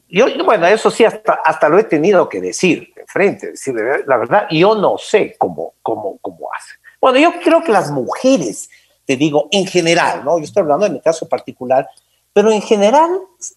yo, 0.10 0.26
bueno, 0.44 0.68
eso 0.68 0.92
sí, 0.92 1.06
hasta, 1.06 1.40
hasta 1.46 1.70
lo 1.70 1.80
he 1.80 1.86
tenido 1.86 2.28
que 2.28 2.42
decir 2.42 2.92
de 2.94 3.06
frente, 3.06 3.52
decir 3.52 3.74
la 4.06 4.18
verdad, 4.18 4.48
yo 4.52 4.76
no 4.76 4.98
sé 4.98 5.36
cómo, 5.38 5.76
cómo, 5.82 6.18
cómo 6.22 6.50
hace. 6.54 6.74
Bueno, 7.00 7.20
yo 7.20 7.40
creo 7.42 7.64
que 7.64 7.72
las 7.72 7.90
mujeres 7.90 8.70
te 9.06 9.16
digo, 9.16 9.48
en 9.52 9.68
general, 9.68 10.26
¿no? 10.26 10.38
Yo 10.40 10.46
estoy 10.46 10.62
hablando 10.62 10.86
de 10.86 10.92
mi 10.92 11.00
caso 11.00 11.30
particular, 11.30 11.88
pero 12.34 12.52
en 12.52 12.62
general 12.62 13.10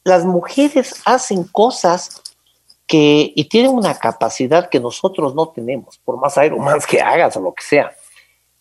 las 0.05 0.25
mujeres 0.25 1.01
hacen 1.05 1.45
cosas 1.45 2.23
que, 2.89 3.33
y 3.37 3.45
tienen 3.45 3.71
una 3.71 3.97
capacidad 3.97 4.69
que 4.71 4.81
nosotros 4.81 5.35
no 5.35 5.51
tenemos, 5.51 5.99
por 5.99 6.19
más 6.19 6.37
más 6.59 6.87
que 6.87 7.01
hagas 7.01 7.37
o 7.37 7.41
lo 7.41 7.53
que 7.53 7.63
sea. 7.63 7.93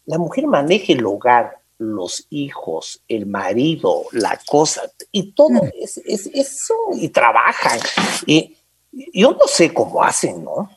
La 0.06 0.18
mujer 0.18 0.46
maneja 0.46 0.94
el 0.94 1.06
hogar, 1.06 1.60
los 1.78 2.28
hijos, 2.30 3.02
el 3.08 3.26
marido, 3.26 4.04
la 4.12 4.40
cosa, 4.46 4.82
y 5.12 5.32
todo 5.32 5.64
mm. 5.64 5.72
es, 5.80 5.98
eso, 6.06 6.74
y 6.94 7.10
trabajan. 7.10 7.80
Y 8.26 8.58
yo 9.14 9.32
no 9.32 9.48
sé 9.48 9.74
cómo 9.74 10.04
hacen, 10.04 10.44
¿no? 10.44 10.70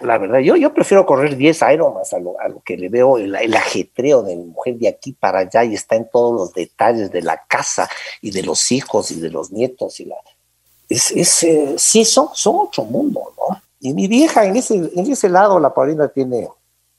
La 0.00 0.18
verdad, 0.18 0.40
yo, 0.40 0.56
yo 0.56 0.72
prefiero 0.72 1.06
correr 1.06 1.36
10 1.36 1.62
Ironmans 1.72 2.12
a 2.12 2.18
lo, 2.18 2.40
a 2.40 2.48
lo 2.48 2.60
que 2.60 2.76
le 2.76 2.88
veo 2.88 3.18
el, 3.18 3.34
ajetreo 3.54 4.22
de 4.22 4.36
mi 4.36 4.44
mujer 4.44 4.76
de 4.76 4.88
aquí 4.88 5.12
para 5.12 5.40
allá 5.40 5.64
y 5.64 5.74
está 5.74 5.96
en 5.96 6.08
todos 6.08 6.34
los 6.34 6.52
detalles 6.52 7.10
de 7.10 7.22
la 7.22 7.44
casa 7.48 7.88
y 8.20 8.30
de 8.30 8.42
los 8.42 8.70
hijos 8.70 9.10
y 9.10 9.20
de 9.20 9.30
los 9.30 9.50
nietos. 9.50 9.98
y 10.00 10.04
la 10.04 10.16
es, 10.88 11.10
es 11.10 11.42
eh, 11.42 11.74
Sí, 11.76 12.04
son, 12.04 12.28
son 12.32 12.56
otro 12.56 12.84
mundo, 12.84 13.32
¿no? 13.36 13.60
Y 13.80 13.92
mi 13.94 14.08
vieja 14.08 14.44
en 14.44 14.56
ese, 14.56 14.74
en 14.74 15.10
ese 15.10 15.28
lado, 15.28 15.60
la 15.60 15.72
Paulina 15.72 16.08
tiene 16.08 16.48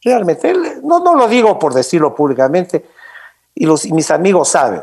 realmente, 0.02 0.53
no, 0.82 0.99
no 0.99 1.16
lo 1.16 1.28
digo 1.28 1.60
por 1.60 1.74
decirlo 1.74 2.16
públicamente, 2.16 2.86
y, 3.53 3.66
los, 3.66 3.86
mis 3.91 4.10
amigos 4.11 4.49
saben, 4.49 4.82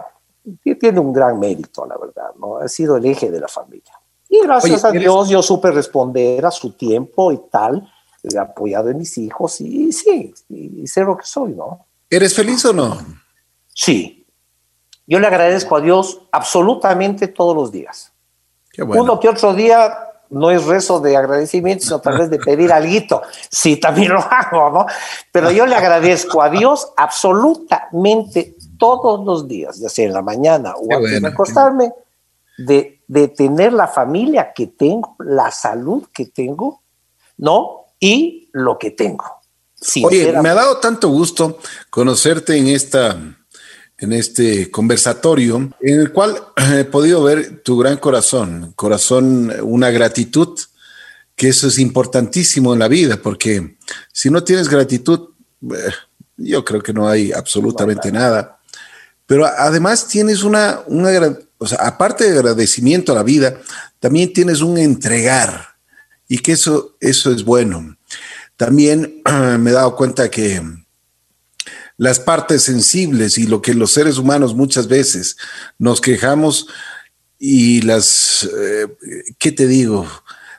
tiene 0.78 1.00
un 1.00 1.12
gran 1.12 1.38
mérito, 1.38 1.86
la 1.86 1.96
verdad, 1.96 2.30
¿no? 2.38 2.58
Ha 2.58 2.68
sido 2.68 2.96
el 2.96 3.06
eje 3.06 3.30
de 3.30 3.40
la 3.40 3.48
familia. 3.48 3.92
Y 4.28 4.40
gracias 4.42 4.84
a 4.84 4.90
Dios 4.90 5.28
yo 5.28 5.42
supe 5.42 5.70
responder 5.70 6.44
a 6.44 6.50
su 6.50 6.72
tiempo 6.72 7.32
y 7.32 7.38
tal, 7.50 7.88
he 8.22 8.38
apoyado 8.38 8.90
a 8.90 8.92
mis 8.92 9.16
hijos 9.18 9.60
y, 9.60 9.92
sí, 9.92 10.34
y, 10.48 10.86
sé 10.86 11.02
lo 11.02 11.16
que 11.16 11.24
soy, 11.24 11.52
¿no? 11.52 11.86
¿Eres 12.10 12.34
feliz 12.34 12.64
o 12.64 12.72
no? 12.72 12.98
Sí. 13.68 14.26
Yo 15.06 15.20
le 15.20 15.26
agradezco 15.26 15.76
a 15.76 15.80
Dios 15.80 16.20
absolutamente 16.32 17.28
todos 17.28 17.54
los 17.54 17.70
días. 17.70 18.12
Qué 18.76 18.82
bueno. 18.82 19.02
Uno 19.02 19.18
que 19.18 19.28
otro 19.28 19.54
día 19.54 19.98
no 20.28 20.50
es 20.50 20.64
rezo 20.64 21.00
de 21.00 21.16
agradecimiento, 21.16 21.84
sino 21.84 22.00
tal 22.00 22.18
vez 22.18 22.30
de 22.30 22.38
pedir 22.38 22.72
algo. 22.72 23.22
Sí, 23.50 23.76
también 23.76 24.12
lo 24.12 24.20
hago, 24.20 24.70
¿no? 24.70 24.86
Pero 25.32 25.50
yo 25.50 25.66
le 25.66 25.74
agradezco 25.74 26.42
a 26.42 26.50
Dios 26.50 26.92
absolutamente 26.96 28.54
todos 28.78 29.24
los 29.24 29.48
días, 29.48 29.78
ya 29.78 29.88
sea 29.88 30.04
en 30.04 30.12
la 30.12 30.22
mañana 30.22 30.74
o 30.76 30.94
antes 30.94 31.22
de 31.22 31.28
acostarme, 31.28 31.92
de, 32.58 33.00
de 33.08 33.28
tener 33.28 33.72
la 33.72 33.88
familia 33.88 34.52
que 34.52 34.66
tengo, 34.66 35.16
la 35.20 35.50
salud 35.50 36.04
que 36.12 36.26
tengo, 36.26 36.82
¿no? 37.38 37.86
y 38.00 38.48
lo 38.52 38.78
que 38.78 38.90
tengo. 38.90 39.24
Oye, 40.04 40.32
me 40.40 40.48
ha 40.48 40.54
dado 40.54 40.78
tanto 40.78 41.08
gusto 41.08 41.58
conocerte 41.90 42.56
en 42.56 42.68
esta 42.68 43.16
en 43.98 44.12
este 44.12 44.70
conversatorio 44.70 45.70
en 45.80 46.00
el 46.00 46.12
cual 46.12 46.36
he 46.74 46.84
podido 46.84 47.22
ver 47.22 47.62
tu 47.62 47.78
gran 47.78 47.96
corazón, 47.96 48.72
corazón, 48.76 49.52
una 49.62 49.90
gratitud, 49.90 50.58
que 51.34 51.48
eso 51.48 51.68
es 51.68 51.78
importantísimo 51.78 52.72
en 52.72 52.78
la 52.78 52.88
vida, 52.88 53.18
porque 53.22 53.76
si 54.12 54.30
no 54.30 54.42
tienes 54.42 54.68
gratitud, 54.68 55.30
eh, 55.70 55.90
yo 56.38 56.64
creo 56.64 56.82
que 56.82 56.92
no 56.92 57.08
hay 57.08 57.32
absolutamente 57.32 58.10
nada. 58.10 58.58
Pero 59.26 59.44
además 59.44 60.06
tienes 60.08 60.44
una, 60.44 60.80
una, 60.86 61.36
o 61.58 61.66
sea, 61.66 61.78
aparte 61.78 62.30
de 62.30 62.38
agradecimiento 62.38 63.12
a 63.12 63.16
la 63.16 63.22
vida, 63.22 63.60
también 63.98 64.32
tienes 64.32 64.60
un 64.60 64.78
entregar 64.78 65.76
y 66.28 66.38
que 66.38 66.52
eso, 66.52 66.96
eso 67.00 67.32
es 67.32 67.44
bueno. 67.44 67.96
También 68.56 69.22
me 69.58 69.70
he 69.70 69.74
dado 69.74 69.96
cuenta 69.96 70.30
que 70.30 70.62
las 71.96 72.20
partes 72.20 72.62
sensibles 72.62 73.38
y 73.38 73.46
lo 73.46 73.62
que 73.62 73.74
los 73.74 73.92
seres 73.92 74.18
humanos 74.18 74.54
muchas 74.54 74.88
veces 74.88 75.36
nos 75.78 76.00
quejamos 76.00 76.66
y 77.38 77.82
las, 77.82 78.48
eh, 78.58 78.86
¿qué 79.38 79.52
te 79.52 79.66
digo? 79.66 80.06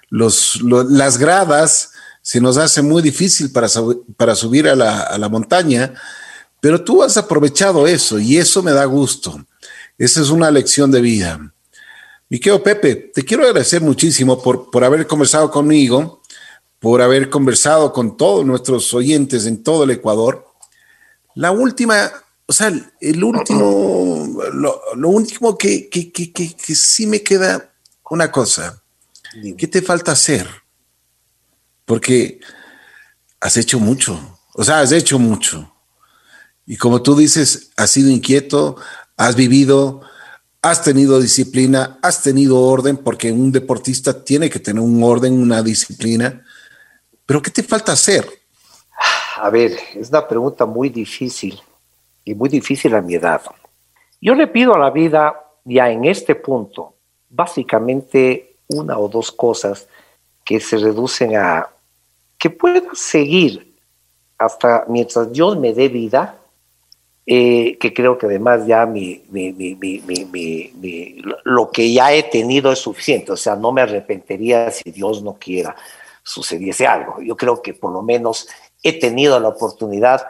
Los, 0.10 0.62
las 0.62 1.18
gradas 1.18 1.92
se 2.22 2.42
nos 2.42 2.58
hace 2.58 2.82
muy 2.82 3.02
difícil 3.02 3.52
para, 3.52 3.68
para 4.16 4.36
subir 4.36 4.68
a 4.68 4.76
la, 4.76 5.02
a 5.02 5.18
la 5.18 5.30
montaña, 5.30 5.94
pero 6.60 6.84
tú 6.84 7.04
has 7.04 7.18
aprovechado 7.18 7.88
eso 7.88 8.20
y 8.20 8.38
eso 8.38 8.64
me 8.64 8.72
da 8.72 8.86
gusto. 8.86 9.46
Esa 9.98 10.22
es 10.22 10.30
una 10.30 10.52
lección 10.52 10.92
de 10.92 11.02
vida. 11.02 11.54
Miqueo 12.30 12.62
Pepe, 12.62 13.12
te 13.14 13.24
quiero 13.24 13.44
agradecer 13.44 13.82
muchísimo 13.82 14.42
por, 14.42 14.70
por 14.70 14.84
haber 14.84 15.08
conversado 15.08 15.50
conmigo, 15.50 16.22
por 16.80 17.02
haber 17.02 17.30
conversado 17.30 17.94
con 17.94 18.18
todos 18.18 18.46
nuestros 18.46 18.94
oyentes 18.94 19.46
en 19.46 19.64
todo 19.64 19.86
el 19.86 19.92
Ecuador. 19.92 20.47
La 21.38 21.52
última, 21.52 22.12
o 22.48 22.52
sea, 22.52 22.74
el 23.00 23.24
último, 23.24 24.42
lo, 24.54 25.10
último 25.10 25.56
que, 25.56 25.88
que, 25.88 26.12
que, 26.12 26.34
que, 26.34 26.76
sí 26.76 27.06
me 27.06 27.22
queda 27.22 27.76
una 28.10 28.32
cosa. 28.32 28.82
¿Qué 29.56 29.68
te 29.68 29.84
falta 29.84 30.14
hacer? 30.14 30.48
Porque 31.86 32.40
has 33.40 33.56
hecho 33.56 33.80
mucho, 33.80 34.40
o 34.56 34.64
sea, 34.64 34.80
has 34.80 34.92
hecho 34.92 35.20
mucho. 35.20 35.72
Y 36.66 36.76
como 36.76 37.04
tú 37.04 37.16
dices, 37.16 37.70
has 37.78 37.92
sido 37.92 38.10
inquieto, 38.10 38.76
has 39.16 39.36
vivido, 39.36 40.02
has 40.64 40.82
tenido 40.82 41.22
disciplina, 41.22 42.00
has 42.02 42.24
tenido 42.24 42.60
orden, 42.60 42.98
porque 42.98 43.32
un 43.32 43.52
deportista 43.52 44.24
tiene 44.24 44.50
que 44.50 44.60
tener 44.60 44.82
un 44.82 45.04
orden, 45.04 45.40
una 45.40 45.62
disciplina. 45.62 46.44
Pero 47.28 47.44
¿qué 47.44 47.52
te 47.52 47.62
falta 47.62 47.92
hacer? 47.92 48.28
A 49.40 49.50
ver, 49.50 49.78
es 49.96 50.10
una 50.10 50.28
pregunta 50.28 50.66
muy 50.66 50.90
difícil 50.90 51.60
y 52.26 52.34
muy 52.34 52.50
difícil 52.50 52.96
a 52.96 53.02
mi 53.02 53.16
edad. 53.16 53.42
Yo 54.20 54.34
le 54.34 54.48
pido 54.48 54.74
a 54.74 54.80
la 54.80 54.90
vida, 54.90 55.36
ya 55.64 55.90
en 55.92 56.06
este 56.06 56.36
punto, 56.36 56.94
básicamente 57.30 58.56
una 58.70 58.98
o 58.98 59.08
dos 59.08 59.32
cosas 59.32 59.88
que 60.44 60.60
se 60.60 60.78
reducen 60.78 61.36
a 61.36 61.70
que 62.38 62.50
pueda 62.50 62.82
seguir 62.94 63.76
hasta 64.38 64.86
mientras 64.88 65.32
Dios 65.32 65.58
me 65.58 65.74
dé 65.74 65.88
vida 65.88 66.38
eh, 67.26 67.78
que 67.80 67.94
creo 67.94 68.18
que 68.18 68.26
además 68.26 68.66
ya 68.66 68.86
mi, 68.86 69.22
lo 71.44 71.70
que 71.72 71.92
ya 71.92 72.14
he 72.14 72.24
tenido 72.24 72.72
es 72.72 72.80
suficiente, 72.80 73.34
o 73.34 73.38
sea, 73.38 73.56
no 73.56 73.74
me 73.74 73.82
arrepentiría 73.82 74.72
si 74.72 74.92
Dios 74.92 75.22
no 75.22 75.34
quiera 75.34 75.76
sucediese 76.28 76.86
algo. 76.86 77.22
Yo 77.22 77.38
creo 77.38 77.62
que 77.62 77.74
por 77.74 77.92
lo 77.92 78.02
menos 78.02 78.48
he 78.88 78.94
tenido 78.94 79.40
la 79.40 79.50
oportunidad 79.50 80.26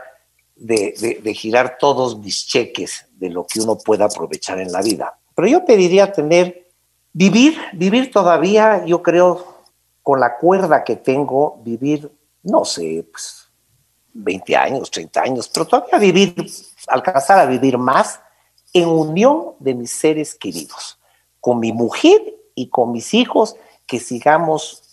de, 0.55 1.33
girar 1.35 1.77
todos 1.79 2.17
mis 2.17 2.47
cheques 2.47 3.05
de 3.11 3.29
lo 3.29 3.45
que 3.45 3.59
uno 3.59 3.77
pueda 3.77 4.05
aprovechar 4.05 4.59
en 4.59 4.71
la 4.71 4.81
vida. 4.81 5.17
Pero 5.35 5.47
yo 5.47 5.65
pediría 5.65 6.11
tener, 6.11 6.67
vivir, 7.13 7.57
vivir 7.73 8.11
todavía, 8.11 8.83
yo 8.85 9.03
creo, 9.03 9.63
con 10.01 10.19
la 10.19 10.37
cuerda 10.37 10.83
que 10.83 10.95
tengo, 10.95 11.61
vivir, 11.63 12.11
no 12.43 12.65
sé, 12.65 13.05
pues 13.11 13.47
20 14.13 14.55
años, 14.55 14.89
30 14.89 15.21
años, 15.21 15.49
pero 15.49 15.67
todavía 15.67 15.99
vivir, 15.99 16.33
alcanzar 16.87 17.39
a 17.39 17.45
vivir 17.45 17.77
más 17.77 18.19
en 18.73 18.87
unión 18.87 19.53
de 19.59 19.75
mis 19.75 19.91
seres 19.91 20.33
queridos, 20.33 20.97
con 21.39 21.59
mi 21.59 21.71
mujer 21.71 22.35
y 22.55 22.69
con 22.69 22.91
mis 22.91 23.13
hijos, 23.13 23.55
que 23.85 23.99
sigamos 23.99 24.86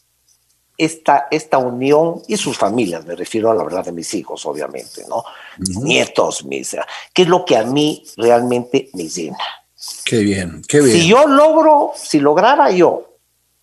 esta, 0.77 1.29
esta 1.31 1.59
unión 1.59 2.23
y 2.27 2.37
sus 2.37 2.57
familias, 2.57 3.05
me 3.05 3.15
refiero 3.15 3.51
a 3.51 3.55
la 3.55 3.63
verdad 3.63 3.85
de 3.85 3.93
mis 3.93 4.13
hijos, 4.15 4.45
obviamente, 4.47 5.05
¿no? 5.09 5.25
Mis 5.59 5.79
nietos, 5.79 6.45
mis, 6.45 6.77
que 7.13 7.23
es 7.23 7.29
lo 7.29 7.45
que 7.45 7.57
a 7.57 7.65
mí 7.65 8.05
realmente 8.17 8.91
me 8.95 9.09
llena. 9.09 9.39
Qué 10.05 10.19
bien, 10.19 10.63
qué 10.67 10.81
bien. 10.81 10.97
Si 10.97 11.07
yo 11.07 11.27
logro, 11.27 11.93
si 11.97 12.21
lograra 12.21 12.71
yo 12.71 13.15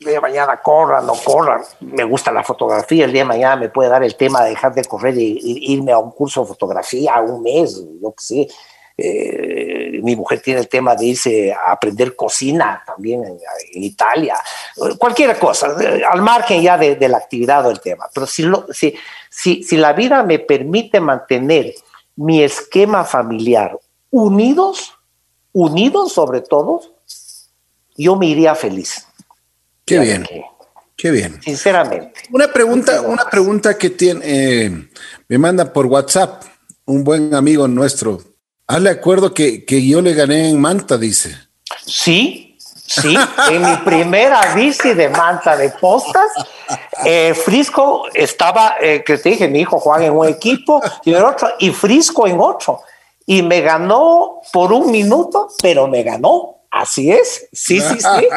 el 0.02 0.06
día 0.06 0.14
de 0.16 0.22
mañana 0.22 0.58
corran, 0.58 1.06
no 1.06 1.14
corran. 1.14 1.62
Me 1.80 2.04
gusta 2.04 2.32
la 2.32 2.44
fotografía, 2.44 3.06
el 3.06 3.12
día 3.12 3.22
de 3.22 3.28
mañana 3.28 3.56
me 3.56 3.70
puede 3.70 3.90
dar 3.90 4.04
el 4.04 4.16
tema 4.16 4.44
de 4.44 4.50
dejar 4.50 4.74
de 4.74 4.84
correr 4.86 5.16
e, 5.16 5.22
irme 5.22 5.92
a 5.92 6.00
un 6.00 6.12
curso 6.12 6.42
de 6.42 6.48
fotografía, 6.48 7.22
un 7.22 7.44
mes, 7.44 7.80
yo 8.02 8.12
qué 8.18 8.24
sé. 8.24 8.48
Eh, 8.98 10.00
mi 10.04 10.16
mujer 10.16 10.42
tiene 10.42 10.60
el 10.60 10.68
tema 10.68 10.96
de 10.96 11.06
irse 11.06 11.54
a 11.54 11.72
aprender 11.72 12.16
cocina 12.16 12.84
también 12.86 13.24
en, 13.24 13.84
Italia, 13.84 14.36
cualquier 14.98 15.38
cosa, 15.40 15.76
al 16.12 16.22
margen 16.22 16.62
ya 16.62 16.78
de, 16.78 17.08
la 17.08 17.18
actividad 17.18 17.66
o 17.66 17.72
el 17.72 17.80
tema. 17.80 18.10
Pero 18.14 18.28
si, 18.28 18.44
lo, 18.44 18.68
si, 18.72 18.94
si, 19.30 19.64
si 19.64 19.78
la 19.78 19.94
vida 19.94 20.24
me 20.24 20.40
permite 20.40 21.00
mantener 21.00 21.74
mi 22.16 22.44
esquema 22.44 23.04
familiar 23.04 23.78
unidos, 24.10 24.94
unidos 25.54 26.14
sobre 26.14 26.42
todo, 26.42 26.82
yo 27.98 28.16
me 28.16 28.28
iría 28.28 28.56
feliz. 28.56 29.08
Qué 29.86 30.00
bien. 30.00 30.28
Qué 30.96 31.10
bien. 31.10 31.42
Sinceramente. 31.42 32.14
Una 32.32 32.54
pregunta, 32.54 33.02
una 33.02 33.28
pregunta 33.28 33.76
que 33.76 33.90
tiene, 33.90 34.22
eh, 34.24 34.90
me 35.28 35.38
manda 35.40 35.74
por 35.74 35.88
WhatsApp 35.88 36.44
un 36.86 37.04
buen 37.04 37.34
amigo 37.34 37.68
nuestro. 37.68 38.22
Hazle 38.72 38.90
acuerdo 38.90 39.34
que, 39.34 39.66
que 39.66 39.86
yo 39.86 40.02
le 40.02 40.14
gané 40.14 40.48
en 40.50 40.62
Manta, 40.62 40.98
dice. 40.98 41.36
Sí, 41.86 42.58
sí, 42.58 43.18
en 43.50 43.66
mi 43.66 43.76
primera 43.84 44.56
bici 44.56 44.94
de 44.94 45.10
Manta 45.10 45.58
de 45.58 45.72
postas, 45.72 46.32
eh, 47.04 47.34
Frisco 47.34 48.06
estaba, 48.14 48.76
eh, 48.80 49.04
que 49.06 49.18
te 49.18 49.32
dije, 49.32 49.50
mi 49.50 49.60
hijo 49.60 49.78
Juan 49.78 50.04
en 50.04 50.14
un 50.14 50.26
equipo 50.26 50.82
y 51.04 51.14
otro, 51.16 51.50
y 51.60 51.72
Frisco 51.72 52.28
en 52.28 52.40
otro. 52.40 52.80
y 53.26 53.44
me 53.44 53.60
ganó 53.60 54.40
por 54.54 54.72
un 54.72 54.90
minuto, 54.90 55.50
pero 55.62 55.88
me 55.88 56.04
ganó. 56.04 56.58
Así 56.72 57.12
es, 57.12 57.50
sí, 57.52 57.82
sí, 57.82 58.00
sí, 58.00 58.28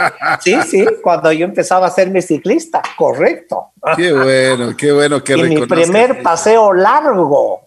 sí, 0.40 0.62
sí, 0.68 0.84
cuando 1.00 1.30
yo 1.30 1.44
empezaba 1.44 1.86
a 1.86 1.90
ser 1.90 2.10
mi 2.10 2.20
ciclista, 2.20 2.82
correcto. 2.96 3.70
Qué 3.94 4.12
bueno, 4.12 4.76
qué 4.76 4.90
bueno 4.90 5.22
que 5.22 5.34
y 5.34 5.42
mi 5.44 5.64
primer 5.64 6.20
paseo 6.20 6.72
largo 6.72 7.63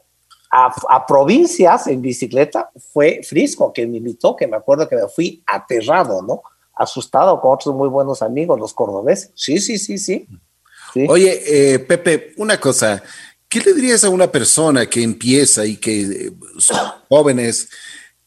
a, 0.50 1.06
provincias 1.06 1.88
en 1.88 2.02
bicicleta 2.02 2.70
fue 2.94 3.22
Frisco, 3.24 3.74
que 3.74 3.86
me 3.86 3.98
invitó, 3.98 4.36
que 4.36 4.48
me 4.48 4.58
acuerdo 4.58 4.88
que 4.88 4.96
me 4.96 5.08
fui 5.08 5.44
aterrado, 5.46 6.22
¿no? 6.22 6.42
Asustado 6.74 7.40
con 7.42 7.54
otros 7.54 7.76
muy 7.76 7.90
buenos 7.90 8.22
amigos, 8.22 8.60
los 8.60 8.74
cordobeses. 8.74 9.32
Sí, 9.36 9.60
sí, 9.60 9.78
sí, 9.78 9.98
sí. 9.98 10.28
Oye, 11.08 11.74
eh, 11.74 11.80
Pepe, 11.80 12.34
una 12.38 12.60
cosa, 12.60 13.04
¿qué 13.50 13.60
le 13.60 13.74
dirías 13.74 14.04
a 14.04 14.10
una 14.10 14.32
persona 14.32 14.86
que 14.86 15.04
empieza 15.04 15.66
y 15.66 15.78
que 15.78 16.02
eh, 16.02 16.32
son 16.58 16.78
jóvenes? 17.10 17.70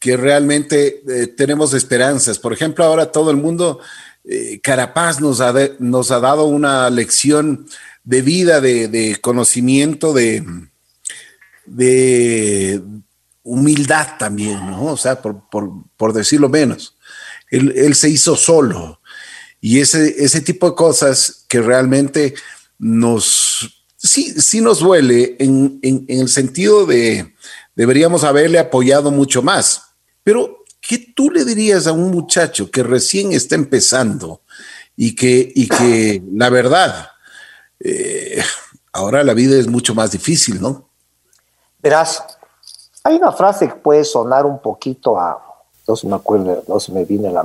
que 0.00 0.16
realmente 0.16 1.02
eh, 1.06 1.26
tenemos 1.28 1.74
esperanzas. 1.74 2.38
Por 2.38 2.54
ejemplo, 2.54 2.84
ahora 2.84 3.12
todo 3.12 3.30
el 3.30 3.36
mundo, 3.36 3.80
eh, 4.24 4.58
Carapaz 4.62 5.20
nos 5.20 5.42
ha, 5.42 5.54
nos 5.78 6.10
ha 6.10 6.18
dado 6.18 6.46
una 6.46 6.88
lección 6.88 7.66
de 8.02 8.22
vida, 8.22 8.62
de, 8.62 9.18
conocimiento, 9.20 10.14
de, 10.14 10.42
de 11.70 12.82
humildad 13.42 14.18
también, 14.18 14.58
¿no? 14.70 14.86
O 14.86 14.96
sea, 14.96 15.20
por, 15.20 16.12
decirlo 16.12 16.48
menos. 16.48 16.96
Él, 17.50 17.94
se 17.94 18.08
hizo 18.08 18.36
solo. 18.36 19.00
Y 19.60 19.80
ese, 19.80 20.22
ese 20.24 20.40
tipo 20.40 20.70
de 20.70 20.76
cosas 20.76 21.44
que 21.48 21.60
realmente 21.60 22.34
nos, 22.78 23.84
sí, 23.96 24.40
sí 24.40 24.60
nos 24.60 24.80
duele 24.80 25.36
en, 25.38 25.78
en 25.82 26.06
el 26.08 26.28
sentido 26.28 26.86
de 26.86 27.34
deberíamos 27.74 28.24
haberle 28.24 28.58
apoyado 28.58 29.10
mucho 29.10 29.42
más 29.42 29.90
pero, 30.22 30.64
¿qué 30.80 31.12
tú 31.14 31.30
le 31.30 31.44
dirías 31.44 31.86
a 31.86 31.92
un 31.92 32.10
muchacho 32.10 32.70
que 32.70 32.82
recién 32.82 33.32
está 33.32 33.54
empezando 33.54 34.42
y 34.96 35.14
que, 35.14 35.50
y 35.54 35.68
que 35.68 36.22
la 36.32 36.50
verdad, 36.50 37.10
eh, 37.80 38.42
ahora 38.92 39.24
la 39.24 39.34
vida 39.34 39.58
es 39.58 39.66
mucho 39.66 39.94
más 39.94 40.12
difícil, 40.12 40.60
¿no? 40.60 40.89
Verás, 41.82 42.24
hay 43.04 43.16
una 43.16 43.32
frase 43.32 43.68
que 43.68 43.74
puede 43.74 44.04
sonar 44.04 44.46
un 44.46 44.58
poquito 44.58 45.18
a, 45.18 45.42
no 45.86 45.96
se 45.96 46.06
me 46.06 46.16
acuerdo, 46.16 46.62
no 46.66 46.80
se 46.80 46.92
me 46.92 47.04
viene 47.04 47.30
la, 47.30 47.42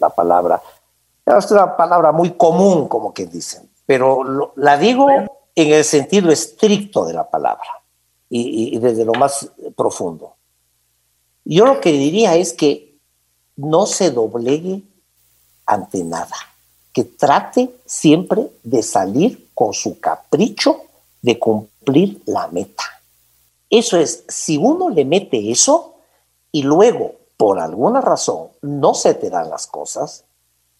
la, 0.00 0.08
palabra, 0.10 0.62
es 1.26 1.50
una 1.50 1.76
palabra 1.76 2.12
muy 2.12 2.32
común, 2.32 2.88
como 2.88 3.12
que 3.12 3.26
dicen, 3.26 3.68
pero 3.84 4.52
la 4.56 4.76
digo 4.78 5.08
en 5.10 5.72
el 5.72 5.84
sentido 5.84 6.30
estricto 6.30 7.04
de 7.04 7.12
la 7.12 7.28
palabra 7.28 7.68
y 8.30 8.78
desde 8.78 9.04
lo 9.04 9.12
más 9.14 9.50
profundo. 9.76 10.34
Yo 11.44 11.64
lo 11.64 11.80
que 11.80 11.92
diría 11.92 12.34
es 12.34 12.52
que 12.52 12.94
no 13.56 13.86
se 13.86 14.10
doblegue 14.10 14.82
ante 15.64 16.04
nada, 16.04 16.36
que 16.92 17.04
trate 17.04 17.74
siempre 17.86 18.50
de 18.62 18.82
salir 18.82 19.48
con 19.54 19.72
su 19.72 19.98
capricho 19.98 20.82
de 21.22 21.38
cumplir 21.38 22.22
la 22.26 22.48
meta. 22.48 22.84
Eso 23.70 23.98
es, 23.98 24.24
si 24.28 24.56
uno 24.56 24.88
le 24.88 25.04
mete 25.04 25.50
eso 25.50 25.94
y 26.52 26.62
luego, 26.62 27.16
por 27.36 27.58
alguna 27.58 28.00
razón, 28.00 28.48
no 28.62 28.94
se 28.94 29.14
te 29.14 29.30
dan 29.30 29.50
las 29.50 29.66
cosas, 29.66 30.24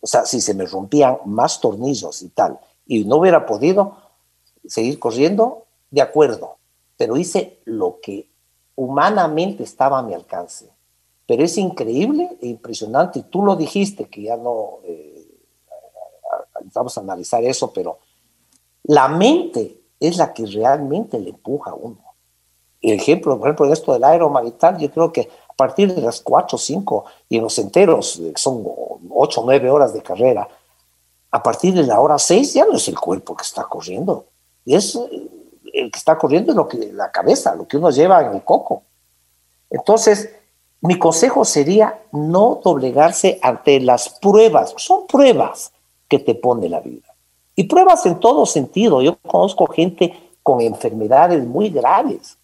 o 0.00 0.06
sea, 0.06 0.24
si 0.24 0.40
se 0.40 0.54
me 0.54 0.64
rompían 0.64 1.18
más 1.26 1.60
tornillos 1.60 2.22
y 2.22 2.28
tal, 2.28 2.58
y 2.86 3.04
no 3.04 3.16
hubiera 3.16 3.44
podido 3.46 3.96
seguir 4.66 4.98
corriendo, 4.98 5.64
de 5.90 6.02
acuerdo, 6.02 6.56
pero 6.96 7.16
hice 7.16 7.60
lo 7.64 7.98
que 8.00 8.28
humanamente 8.76 9.62
estaba 9.62 9.98
a 9.98 10.02
mi 10.02 10.14
alcance. 10.14 10.70
Pero 11.26 11.44
es 11.44 11.58
increíble 11.58 12.38
e 12.40 12.48
impresionante, 12.48 13.18
y 13.18 13.22
tú 13.24 13.44
lo 13.44 13.56
dijiste, 13.56 14.08
que 14.08 14.22
ya 14.22 14.36
no 14.36 14.78
eh, 14.84 15.26
vamos 16.74 16.96
a 16.96 17.00
analizar 17.00 17.44
eso, 17.44 17.72
pero 17.72 17.98
la 18.84 19.08
mente 19.08 19.80
es 20.00 20.16
la 20.16 20.32
que 20.32 20.46
realmente 20.46 21.18
le 21.18 21.30
empuja 21.30 21.72
a 21.72 21.74
uno. 21.74 22.07
El 22.80 22.94
ejemplo, 22.94 23.38
por 23.38 23.48
ejemplo, 23.48 23.66
de 23.66 23.72
esto 23.72 23.92
del 23.92 24.04
aeromarital, 24.04 24.78
yo 24.78 24.90
creo 24.90 25.12
que 25.12 25.28
a 25.48 25.54
partir 25.54 25.94
de 25.94 26.00
las 26.00 26.20
4 26.20 26.56
o 26.56 26.58
5 26.58 27.04
y 27.28 27.36
en 27.36 27.42
los 27.42 27.58
enteros, 27.58 28.20
son 28.36 28.64
8 29.10 29.40
o 29.40 29.44
9 29.44 29.70
horas 29.70 29.92
de 29.92 30.02
carrera, 30.02 30.48
a 31.30 31.42
partir 31.42 31.74
de 31.74 31.82
la 31.82 32.00
hora 32.00 32.18
6 32.18 32.54
ya 32.54 32.64
no 32.64 32.76
es 32.76 32.88
el 32.88 32.98
cuerpo 32.98 33.36
que 33.36 33.42
está 33.42 33.64
corriendo, 33.64 34.26
es 34.64 34.94
el 34.94 35.90
que 35.90 35.98
está 35.98 36.16
corriendo 36.16 36.54
lo 36.54 36.68
que, 36.68 36.92
la 36.92 37.10
cabeza, 37.10 37.54
lo 37.54 37.66
que 37.66 37.76
uno 37.76 37.90
lleva 37.90 38.24
en 38.24 38.34
el 38.34 38.44
coco. 38.44 38.82
Entonces, 39.70 40.30
mi 40.80 40.98
consejo 40.98 41.44
sería 41.44 42.00
no 42.12 42.60
doblegarse 42.62 43.38
ante 43.42 43.80
las 43.80 44.08
pruebas. 44.08 44.74
Son 44.76 45.06
pruebas 45.06 45.72
que 46.08 46.18
te 46.18 46.34
pone 46.34 46.68
la 46.68 46.80
vida. 46.80 47.08
Y 47.54 47.64
pruebas 47.64 48.06
en 48.06 48.20
todo 48.20 48.46
sentido. 48.46 49.02
Yo 49.02 49.18
conozco 49.26 49.66
gente 49.66 50.14
con 50.42 50.60
enfermedades 50.60 51.44
muy 51.44 51.68
graves, 51.68 52.37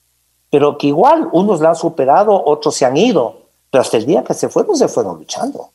pero 0.55 0.79
que 0.79 0.87
igual 0.87 1.29
unos 1.33 1.61
la 1.61 1.71
han 1.71 1.75
superado, 1.75 2.41
otros 2.47 2.77
se 2.77 2.85
han 2.85 2.97
ido, 2.97 3.39
pero 3.73 3.83
hasta 3.83 3.97
el 3.97 4.07
día 4.07 4.23
que 4.23 4.35
se 4.35 4.49
fueron, 4.49 4.77
se 4.77 4.87
fueron 4.87 5.19
luchando. 5.19 5.71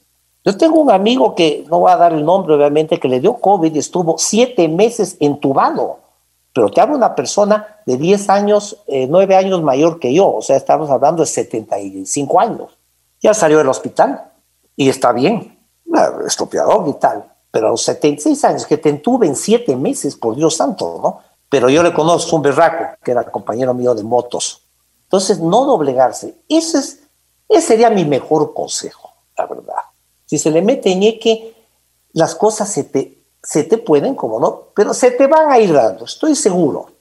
Yo 0.45 0.55
tengo 0.55 0.79
un 0.79 0.89
amigo 0.89 1.35
que, 1.35 1.65
no 1.69 1.79
voy 1.79 1.91
a 1.91 1.97
dar 1.97 2.13
el 2.13 2.23
nombre 2.23 2.55
obviamente, 2.55 2.97
que 2.97 3.09
le 3.09 3.19
dio 3.19 3.33
COVID 3.33 3.75
y 3.75 3.79
estuvo 3.79 4.17
siete 4.17 4.69
meses 4.69 5.17
entubado 5.19 5.97
pero 6.53 6.71
te 6.71 6.81
hablo 6.81 6.95
una 6.95 7.15
persona 7.15 7.81
de 7.85 7.97
10 7.97 8.29
años, 8.29 8.77
eh, 8.87 9.07
9 9.07 9.35
años 9.35 9.61
mayor 9.61 9.99
que 9.99 10.13
yo, 10.13 10.35
o 10.35 10.41
sea, 10.41 10.57
estamos 10.57 10.89
hablando 10.89 11.21
de 11.21 11.27
75 11.27 12.39
años. 12.39 12.77
Ya 13.21 13.33
salió 13.33 13.59
del 13.59 13.67
hospital 13.67 14.31
y 14.75 14.89
está 14.89 15.11
bien, 15.11 15.57
estropeador 16.25 16.87
y 16.87 16.93
tal, 16.93 17.31
pero 17.51 17.67
a 17.67 17.71
los 17.71 17.83
76 17.83 18.43
años, 18.45 18.65
que 18.65 18.77
te 18.77 18.89
entuben 18.89 19.35
7 19.35 19.75
meses, 19.75 20.15
por 20.15 20.35
Dios 20.35 20.55
santo, 20.55 20.99
¿no? 21.01 21.19
Pero 21.49 21.69
yo 21.69 21.81
le 21.81 21.93
conozco 21.93 22.35
un 22.35 22.41
berraco, 22.41 22.97
que 23.03 23.11
era 23.11 23.23
compañero 23.23 23.73
mío 23.73 23.95
de 23.95 24.03
motos. 24.03 24.61
Entonces, 25.09 25.39
no 25.39 25.65
doblegarse. 25.65 26.35
Ese, 26.47 26.77
es, 26.77 26.99
ese 27.49 27.67
sería 27.67 27.89
mi 27.89 28.05
mejor 28.05 28.53
consejo, 28.53 29.11
la 29.35 29.47
verdad. 29.47 29.73
Si 30.27 30.37
se 30.37 30.51
le 30.51 30.61
mete 30.61 30.95
ñeque, 30.95 31.55
las 32.13 32.35
cosas 32.35 32.71
se 32.71 32.83
te, 32.83 33.23
se 33.41 33.63
te 33.63 33.79
pueden, 33.79 34.13
como 34.13 34.39
no, 34.39 34.65
pero 34.75 34.93
se 34.93 35.09
te 35.09 35.25
van 35.25 35.49
a 35.51 35.57
ir 35.57 35.73
dando, 35.73 36.05
estoy 36.05 36.35
seguro. 36.35 36.91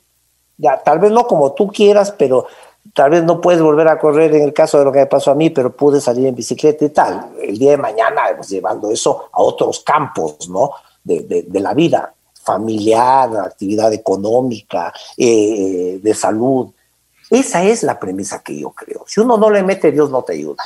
Ya, 0.56 0.82
tal 0.82 0.98
vez 0.98 1.12
no 1.12 1.26
como 1.26 1.52
tú 1.52 1.68
quieras, 1.68 2.12
pero 2.12 2.46
tal 2.94 3.10
vez 3.10 3.24
no 3.24 3.42
puedes 3.42 3.60
volver 3.60 3.88
a 3.88 3.98
correr 3.98 4.34
en 4.34 4.42
el 4.42 4.54
caso 4.54 4.78
de 4.78 4.86
lo 4.86 4.92
que 4.92 5.00
me 5.00 5.06
pasó 5.06 5.30
a 5.30 5.34
mí, 5.34 5.50
pero 5.50 5.76
pude 5.76 6.00
salir 6.00 6.26
en 6.26 6.34
bicicleta 6.34 6.86
y 6.86 6.88
tal. 6.88 7.32
El 7.42 7.58
día 7.58 7.72
de 7.72 7.76
mañana, 7.76 8.22
pues, 8.34 8.48
llevando 8.48 8.90
eso 8.90 9.28
a 9.30 9.42
otros 9.42 9.80
campos, 9.80 10.48
¿no? 10.48 10.72
De, 11.04 11.46
la 11.52 11.74
vida 11.74 12.14
familiar, 12.42 13.36
actividad 13.36 13.92
económica, 13.92 14.92
eh, 15.16 16.00
de 16.02 16.14
salud. 16.14 16.68
Esa 17.30 17.64
es 17.64 17.82
la 17.82 17.98
premisa 17.98 18.42
que 18.42 18.58
yo 18.58 18.70
creo. 18.70 19.04
Si 19.06 19.20
uno 19.20 19.36
no 19.36 19.50
le 19.50 19.62
mete, 19.62 19.92
Dios 19.92 20.10
no 20.10 20.22
te 20.22 20.34
ayuda. 20.34 20.62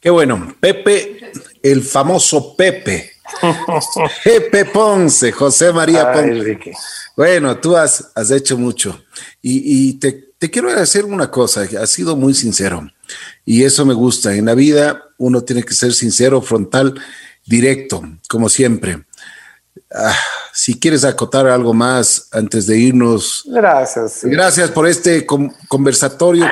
Qué 0.00 0.10
bueno. 0.10 0.54
Pepe, 0.58 1.32
el 1.62 1.82
famoso 1.82 2.56
Pepe, 2.56 3.12
Pepe 4.24 4.64
Ponce, 4.66 5.30
José 5.30 5.72
María 5.72 6.12
Ponce. 6.12 6.58
Bueno, 7.16 7.58
tú 7.58 7.76
has, 7.76 8.10
has 8.14 8.30
hecho 8.30 8.56
mucho 8.56 9.04
y, 9.40 9.94
te, 9.94 10.32
quiero 10.50 10.74
decir 10.74 11.04
una 11.04 11.30
cosa, 11.30 11.68
has 11.80 11.90
sido 11.90 12.16
muy 12.16 12.34
sincero 12.34 12.88
y 13.44 13.64
eso 13.64 13.84
me 13.84 13.94
gusta. 13.94 14.34
En 14.34 14.46
la 14.46 14.54
vida 14.54 15.04
uno 15.18 15.42
tiene 15.42 15.62
que 15.62 15.74
ser 15.74 15.92
sincero, 15.92 16.40
frontal, 16.42 17.00
directo, 17.46 18.02
como 18.28 18.48
siempre. 18.48 19.04
Ah, 19.94 20.14
si 20.52 20.78
quieres 20.78 21.04
acotar 21.04 21.46
algo 21.46 21.74
más 21.74 22.28
antes 22.32 22.66
de 22.66 22.78
irnos. 22.78 23.44
Gracias. 23.46 24.20
Gracias 24.22 24.70
por 24.70 24.86
este 24.86 25.26
conversatorio. 25.68 26.46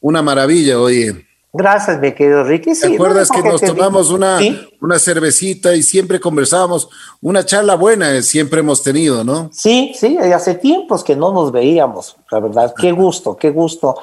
una 0.00 0.22
maravilla, 0.22 0.78
oye. 0.78 1.26
Gracias, 1.52 1.98
mi 1.98 2.12
querido 2.12 2.44
Ricky. 2.44 2.78
¿Te 2.78 2.94
acuerdas 2.94 3.28
que 3.28 3.42
nos 3.42 3.60
tomamos 3.60 4.10
una, 4.10 4.38
una 4.80 4.98
cervecita 5.00 5.74
y 5.74 5.82
siempre 5.82 6.20
conversábamos? 6.20 6.88
Una 7.20 7.44
charla 7.44 7.74
buena 7.74 8.14
eh, 8.14 8.22
siempre 8.22 8.60
hemos 8.60 8.84
tenido, 8.84 9.24
¿no? 9.24 9.50
Sí, 9.52 9.92
sí, 9.98 10.16
hace 10.18 10.54
tiempos 10.54 11.02
que 11.02 11.16
no 11.16 11.32
nos 11.32 11.50
veíamos, 11.50 12.16
la 12.30 12.38
verdad. 12.38 12.72
Qué 12.80 12.92
gusto, 12.92 13.36
qué 13.36 13.50
gusto 13.50 13.96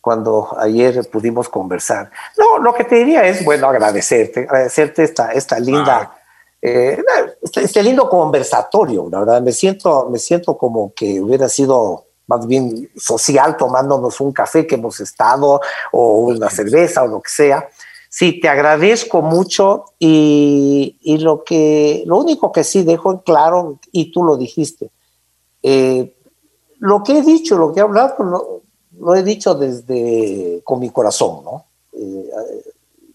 cuando 0.00 0.56
ayer 0.58 1.06
pudimos 1.10 1.50
conversar. 1.50 2.10
No, 2.38 2.58
lo 2.62 2.72
que 2.72 2.84
te 2.84 2.94
diría 2.94 3.26
es, 3.26 3.44
bueno, 3.44 3.68
agradecerte, 3.68 4.40
agradecerte 4.44 5.02
esta, 5.02 5.32
esta 5.32 5.58
linda, 5.58 5.96
ah. 5.96 6.18
Eh, 6.68 6.98
este, 7.42 7.62
este, 7.62 7.82
lindo 7.82 8.08
conversatorio, 8.08 9.08
la 9.10 9.20
verdad. 9.20 9.42
Me 9.42 9.52
siento, 9.52 10.08
me 10.10 10.18
siento 10.18 10.58
como 10.58 10.92
que 10.94 11.20
hubiera 11.20 11.48
sido 11.48 12.06
más 12.26 12.44
bien 12.46 12.90
social, 12.96 13.56
tomándonos 13.56 14.20
un 14.20 14.32
café 14.32 14.66
que 14.66 14.74
hemos 14.74 14.98
estado, 14.98 15.60
o 15.92 16.18
una 16.18 16.50
cerveza, 16.50 17.04
o 17.04 17.06
lo 17.06 17.20
que 17.20 17.30
sea. 17.30 17.68
Sí, 18.08 18.40
te 18.40 18.48
agradezco 18.48 19.22
mucho 19.22 19.84
y, 20.00 20.98
y 21.02 21.18
lo, 21.18 21.44
que, 21.44 22.02
lo 22.06 22.18
único 22.18 22.50
que 22.50 22.64
sí 22.64 22.82
dejo 22.82 23.12
en 23.12 23.18
claro, 23.18 23.78
y 23.92 24.10
tú 24.10 24.24
lo 24.24 24.36
dijiste, 24.36 24.90
eh, 25.62 26.16
lo 26.78 27.02
que 27.04 27.18
he 27.18 27.22
dicho, 27.22 27.56
lo 27.56 27.72
que 27.72 27.80
he 27.80 27.82
hablado, 27.82 28.62
lo 28.98 29.14
he 29.14 29.22
dicho 29.22 29.54
desde 29.54 30.62
con 30.64 30.80
mi 30.80 30.90
corazón, 30.90 31.44
¿no? 31.44 31.66
Eh, 31.92 32.30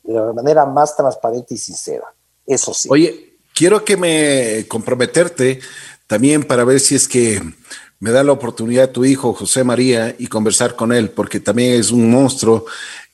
de 0.04 0.14
la 0.14 0.34
manera 0.34 0.66
más 0.66 0.96
transparente 0.96 1.54
y 1.54 1.58
sincera. 1.58 2.14
Eso 2.46 2.74
sí. 2.74 2.88
Oye, 2.92 3.31
quiero 3.54 3.86
que 3.86 3.98
me 3.98 4.66
comprometerte 4.68 5.60
también 6.08 6.44
para 6.44 6.64
ver 6.64 6.80
si 6.80 6.96
es 6.96 7.08
que 7.08 7.42
me 8.00 8.12
da 8.12 8.24
la 8.24 8.32
oportunidad 8.32 8.92
tu 8.92 9.06
hijo 9.06 9.34
José 9.34 9.64
María 9.64 10.16
y 10.18 10.28
conversar 10.28 10.76
con 10.76 10.92
él, 10.92 11.10
porque 11.12 11.40
también 11.40 11.80
es 11.80 11.92
un 11.92 12.10
monstruo 12.10 12.66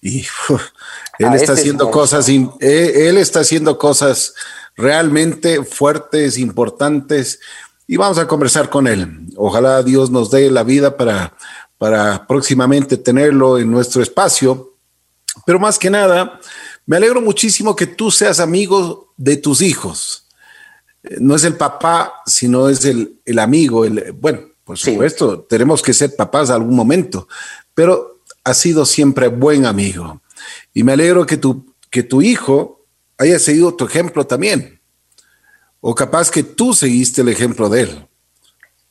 y 0.01 0.19
él 1.19 1.27
ah, 1.29 1.35
está 1.35 1.53
haciendo 1.53 1.91
cosas, 1.91 2.29
él, 2.29 2.49
él 2.59 3.17
está 3.17 3.41
haciendo 3.41 3.77
cosas 3.77 4.33
realmente 4.75 5.63
fuertes, 5.63 6.37
importantes, 6.37 7.39
y 7.87 7.97
vamos 7.97 8.17
a 8.17 8.27
conversar 8.27 8.69
con 8.69 8.85
él. 8.85 9.27
Ojalá 9.35 9.81
Dios 9.81 10.11
nos 10.11 10.29
dé 10.29 10.51
la 10.51 10.63
vida 10.63 10.97
para, 10.97 11.35
para 11.77 12.27
próximamente 12.27 12.97
tenerlo 12.97 13.57
en 13.57 13.71
nuestro 13.71 14.03
espacio. 14.03 14.73
Pero 15.45 15.59
más 15.59 15.79
que 15.79 15.89
nada, 15.89 16.39
me 16.85 16.97
alegro 16.97 17.21
muchísimo 17.21 17.75
que 17.75 17.87
tú 17.87 18.11
seas 18.11 18.39
amigo 18.39 19.13
de 19.15 19.37
tus 19.37 19.61
hijos. 19.61 20.26
No 21.19 21.35
es 21.35 21.43
el 21.43 21.55
papá, 21.55 22.21
sino 22.25 22.69
es 22.69 22.85
el, 22.85 23.19
el 23.25 23.39
amigo. 23.39 23.85
El, 23.85 24.13
bueno, 24.13 24.41
por 24.63 24.77
supuesto, 24.77 25.41
tenemos 25.41 25.81
que 25.81 25.93
ser 25.93 26.15
papás 26.15 26.49
algún 26.49 26.75
momento, 26.75 27.27
pero 27.73 28.19
ha 28.43 28.53
sido 28.53 28.85
siempre 28.85 29.27
buen 29.27 29.65
amigo. 29.65 30.21
Y 30.73 30.83
me 30.83 30.93
alegro 30.93 31.25
que 31.25 31.37
tu, 31.37 31.73
que 31.89 32.03
tu 32.03 32.21
hijo 32.21 32.81
haya 33.17 33.39
seguido 33.39 33.73
tu 33.75 33.85
ejemplo 33.85 34.25
también. 34.25 34.79
O 35.79 35.95
capaz 35.95 36.29
que 36.31 36.43
tú 36.43 36.73
seguiste 36.73 37.21
el 37.21 37.29
ejemplo 37.29 37.69
de 37.69 37.81
él. 37.81 38.07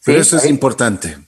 Pero 0.05 0.21
eso 0.21 0.37
es 0.37 0.47
importante. 0.47 1.19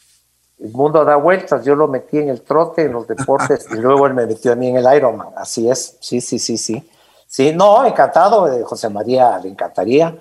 El 0.58 0.72
mundo 0.72 1.04
da 1.04 1.16
vueltas. 1.16 1.64
Yo 1.64 1.74
lo 1.74 1.88
metí 1.88 2.18
en 2.18 2.28
el 2.28 2.42
trote, 2.42 2.82
en 2.82 2.92
los 2.92 3.06
deportes, 3.06 3.66
y 3.70 3.76
luego 3.76 4.06
él 4.06 4.14
me 4.14 4.26
metió 4.26 4.52
a 4.52 4.56
mí 4.56 4.68
en 4.68 4.76
el 4.76 4.96
Ironman. 4.96 5.28
Así 5.36 5.68
es. 5.68 5.96
Sí, 6.00 6.20
sí, 6.20 6.38
sí, 6.38 6.56
sí. 6.56 6.88
Sí, 7.26 7.52
no, 7.54 7.84
encantado. 7.84 8.52
Eh, 8.52 8.62
José 8.64 8.88
María 8.88 9.38
le 9.38 9.50
encantaría. 9.50 10.16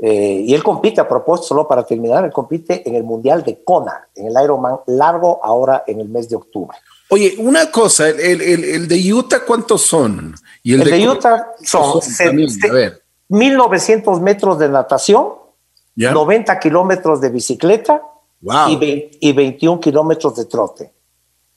Eh, 0.00 0.44
y 0.46 0.54
él 0.54 0.62
compite, 0.62 1.00
a 1.00 1.08
propósito, 1.08 1.48
solo 1.48 1.66
para 1.66 1.84
terminar, 1.84 2.24
él 2.24 2.32
compite 2.32 2.88
en 2.88 2.94
el 2.94 3.02
Mundial 3.02 3.42
de 3.42 3.64
Kona, 3.64 4.08
en 4.14 4.26
el 4.26 4.44
Ironman 4.44 4.78
largo, 4.86 5.40
ahora 5.42 5.82
en 5.86 6.00
el 6.00 6.08
mes 6.08 6.28
de 6.28 6.36
octubre. 6.36 6.78
Oye, 7.10 7.36
una 7.38 7.70
cosa, 7.70 8.08
el, 8.08 8.86
de 8.86 9.12
Utah, 9.12 9.40
¿cuántos 9.44 9.82
son? 9.82 10.34
Y 10.62 10.74
el, 10.74 10.84
de, 10.84 11.08
Utah 11.08 11.52
son, 11.62 12.00
1900 13.28 14.20
metros 14.20 14.58
de 14.58 14.68
natación, 14.68 15.32
90 15.96 16.58
kilómetros 16.60 17.20
de 17.20 17.30
bicicleta 17.30 18.02
y, 18.68 19.32
21 19.32 19.80
kilómetros 19.80 20.36
de 20.36 20.44
trote. 20.44 20.92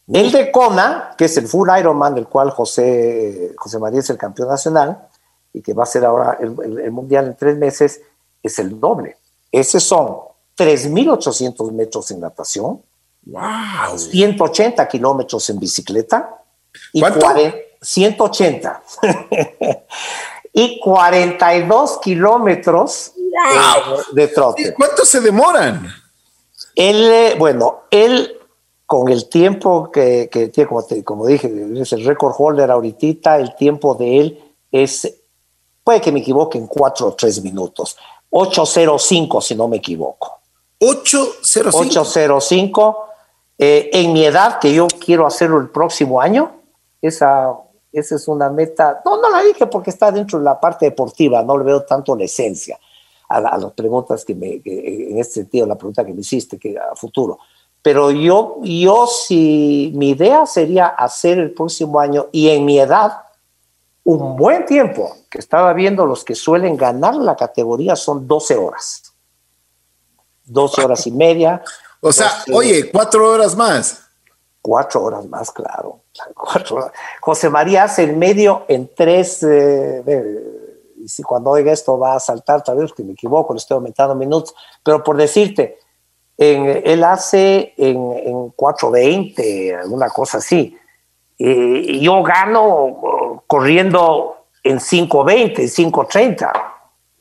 El 0.07 0.31
de 0.31 0.51
Kona, 0.51 1.15
que 1.17 1.25
es 1.25 1.37
el 1.37 1.47
Full 1.47 1.69
Ironman, 1.79 2.15
del 2.15 2.27
cual 2.27 2.49
José, 2.49 3.53
José 3.55 3.79
María 3.79 3.99
es 3.99 4.09
el 4.09 4.17
campeón 4.17 4.49
nacional 4.49 5.07
y 5.53 5.61
que 5.61 5.73
va 5.73 5.83
a 5.83 5.85
ser 5.85 6.05
ahora 6.05 6.37
el, 6.39 6.91
mundial 6.91 7.27
en 7.27 7.35
tres 7.35 7.57
meses, 7.57 8.01
es 8.41 8.59
el 8.59 8.79
doble. 8.79 9.17
Ese 9.51 9.79
son 9.79 10.17
3.800 10.57 11.71
metros 11.71 12.11
en 12.11 12.21
natación, 12.21 12.81
Wow. 13.23 13.97
180 13.97 14.87
kilómetros 14.87 15.49
en 15.49 15.59
bicicleta. 15.59 16.43
Y 16.93 17.03
180. 17.81 18.83
y 20.53 20.79
42 20.79 21.99
kilómetros 21.99 23.13
de 24.13 24.27
trote. 24.27 24.73
¿Cuánto 24.73 25.05
se 25.05 25.19
demoran? 25.19 25.87
Él, 26.75 27.11
eh, 27.11 27.35
bueno, 27.37 27.81
él 27.91 28.37
con 28.85 29.09
el 29.09 29.29
tiempo 29.29 29.89
que, 29.91 30.29
tiene, 30.53 30.67
como, 30.67 30.85
como 31.03 31.25
dije, 31.25 31.49
es 31.75 31.93
el 31.93 32.05
record 32.05 32.33
holder 32.37 32.71
ahorita, 32.71 33.37
el 33.37 33.55
tiempo 33.55 33.95
de 33.95 34.19
él 34.19 34.55
es, 34.71 35.13
puede 35.83 36.01
que 36.01 36.11
me 36.11 36.19
equivoque 36.19 36.57
en 36.57 36.67
4 36.67 37.07
o 37.07 37.13
3 37.13 37.41
minutos, 37.41 37.97
8.05 38.31 39.41
si 39.41 39.55
no 39.55 39.67
me 39.67 39.77
equivoco. 39.77 40.39
8.05. 40.79 41.71
8.05 41.71 42.95
eh, 43.57 43.89
en 43.93 44.13
mi 44.13 44.25
edad, 44.25 44.59
que 44.59 44.73
yo 44.73 44.87
quiero 44.87 45.27
hacerlo 45.27 45.59
el 45.59 45.69
próximo 45.69 46.19
año, 46.19 46.51
esa, 46.99 47.53
esa 47.91 48.15
es 48.15 48.27
una 48.27 48.49
meta, 48.49 49.01
no, 49.05 49.21
no 49.21 49.29
la 49.29 49.43
dije 49.43 49.67
porque 49.67 49.91
está 49.91 50.11
dentro 50.11 50.39
de 50.39 50.45
la 50.45 50.59
parte 50.59 50.85
deportiva, 50.85 51.43
no 51.43 51.57
le 51.57 51.65
veo 51.65 51.83
tanto 51.83 52.15
la 52.15 52.23
esencia 52.23 52.79
a, 53.29 53.39
las 53.39 53.71
preguntas 53.73 54.25
que 54.25 54.33
me, 54.33 54.61
en 54.65 55.17
este 55.19 55.35
sentido, 55.35 55.67
la 55.67 55.75
pregunta 55.75 56.05
que 56.05 56.13
me 56.13 56.21
hiciste, 56.21 56.57
que 56.57 56.77
a 56.77 56.95
futuro. 56.95 57.37
Pero 57.81 58.11
yo, 58.11 58.57
yo 58.61 59.07
si 59.07 59.91
mi 59.95 60.09
idea 60.09 60.45
sería 60.45 60.87
hacer 60.87 61.39
el 61.39 61.51
próximo 61.51 61.99
año 61.99 62.27
y 62.31 62.49
en 62.49 62.65
mi 62.65 62.79
edad, 62.79 63.23
un 64.03 64.35
buen 64.35 64.65
tiempo, 64.65 65.15
que 65.29 65.39
estaba 65.39 65.73
viendo 65.73 66.05
los 66.05 66.23
que 66.23 66.35
suelen 66.35 66.75
ganar 66.75 67.15
la 67.15 67.35
categoría 67.35 67.95
son 67.95 68.27
12 68.27 68.57
horas. 68.57 69.13
12 70.45 70.83
horas 70.83 71.07
y 71.07 71.11
media, 71.11 71.63
o 72.01 72.11
sea, 72.11 72.31
oye, 72.51 72.89
cuatro 72.91 73.29
horas 73.29 73.55
más. 73.55 74.01
Cuatro 74.61 75.03
horas 75.03 75.25
más, 75.27 75.51
claro. 75.51 76.01
José 77.21 77.49
María 77.49 77.83
hace 77.83 78.03
el 78.03 78.17
medio 78.17 78.65
en 78.67 78.89
tres. 78.93 79.43
Eh, 79.43 80.43
y 80.97 81.07
si 81.07 81.21
cuando 81.23 81.51
oiga 81.51 81.71
esto 81.71 81.97
va 81.97 82.15
a 82.15 82.19
saltar, 82.19 82.63
tal 82.63 82.77
vez 82.77 82.91
que 82.93 83.03
me 83.03 83.13
equivoco, 83.13 83.53
le 83.53 83.59
estoy 83.59 83.75
aumentando 83.75 84.15
minutos. 84.15 84.55
Pero 84.83 85.03
por 85.03 85.15
decirte, 85.15 85.77
él 86.37 87.03
hace 87.03 87.73
en, 87.77 87.97
en 87.97 88.51
4.20, 88.53 89.79
alguna 89.79 90.09
cosa 90.09 90.39
así. 90.39 90.75
Y 91.43 91.99
yo 92.01 92.21
gano 92.21 92.85
uh, 92.85 93.41
corriendo 93.47 94.45
en 94.63 94.77
5.20, 94.77 95.55
5.30, 95.91 96.51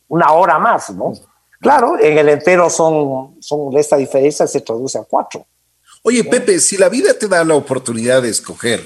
una 0.08 0.32
hora 0.32 0.58
más, 0.58 0.90
¿no? 0.90 1.14
Claro, 1.58 1.98
en 1.98 2.18
el 2.18 2.28
entero 2.28 2.68
son, 2.68 3.40
son 3.40 3.76
esta 3.78 3.96
diferencia 3.96 4.46
se 4.46 4.60
traduce 4.60 4.98
a 4.98 5.04
cuatro. 5.04 5.46
Oye, 6.02 6.22
Pepe, 6.24 6.60
si 6.60 6.76
la 6.76 6.90
vida 6.90 7.14
te 7.14 7.28
da 7.28 7.44
la 7.44 7.54
oportunidad 7.54 8.20
de 8.20 8.28
escoger 8.28 8.82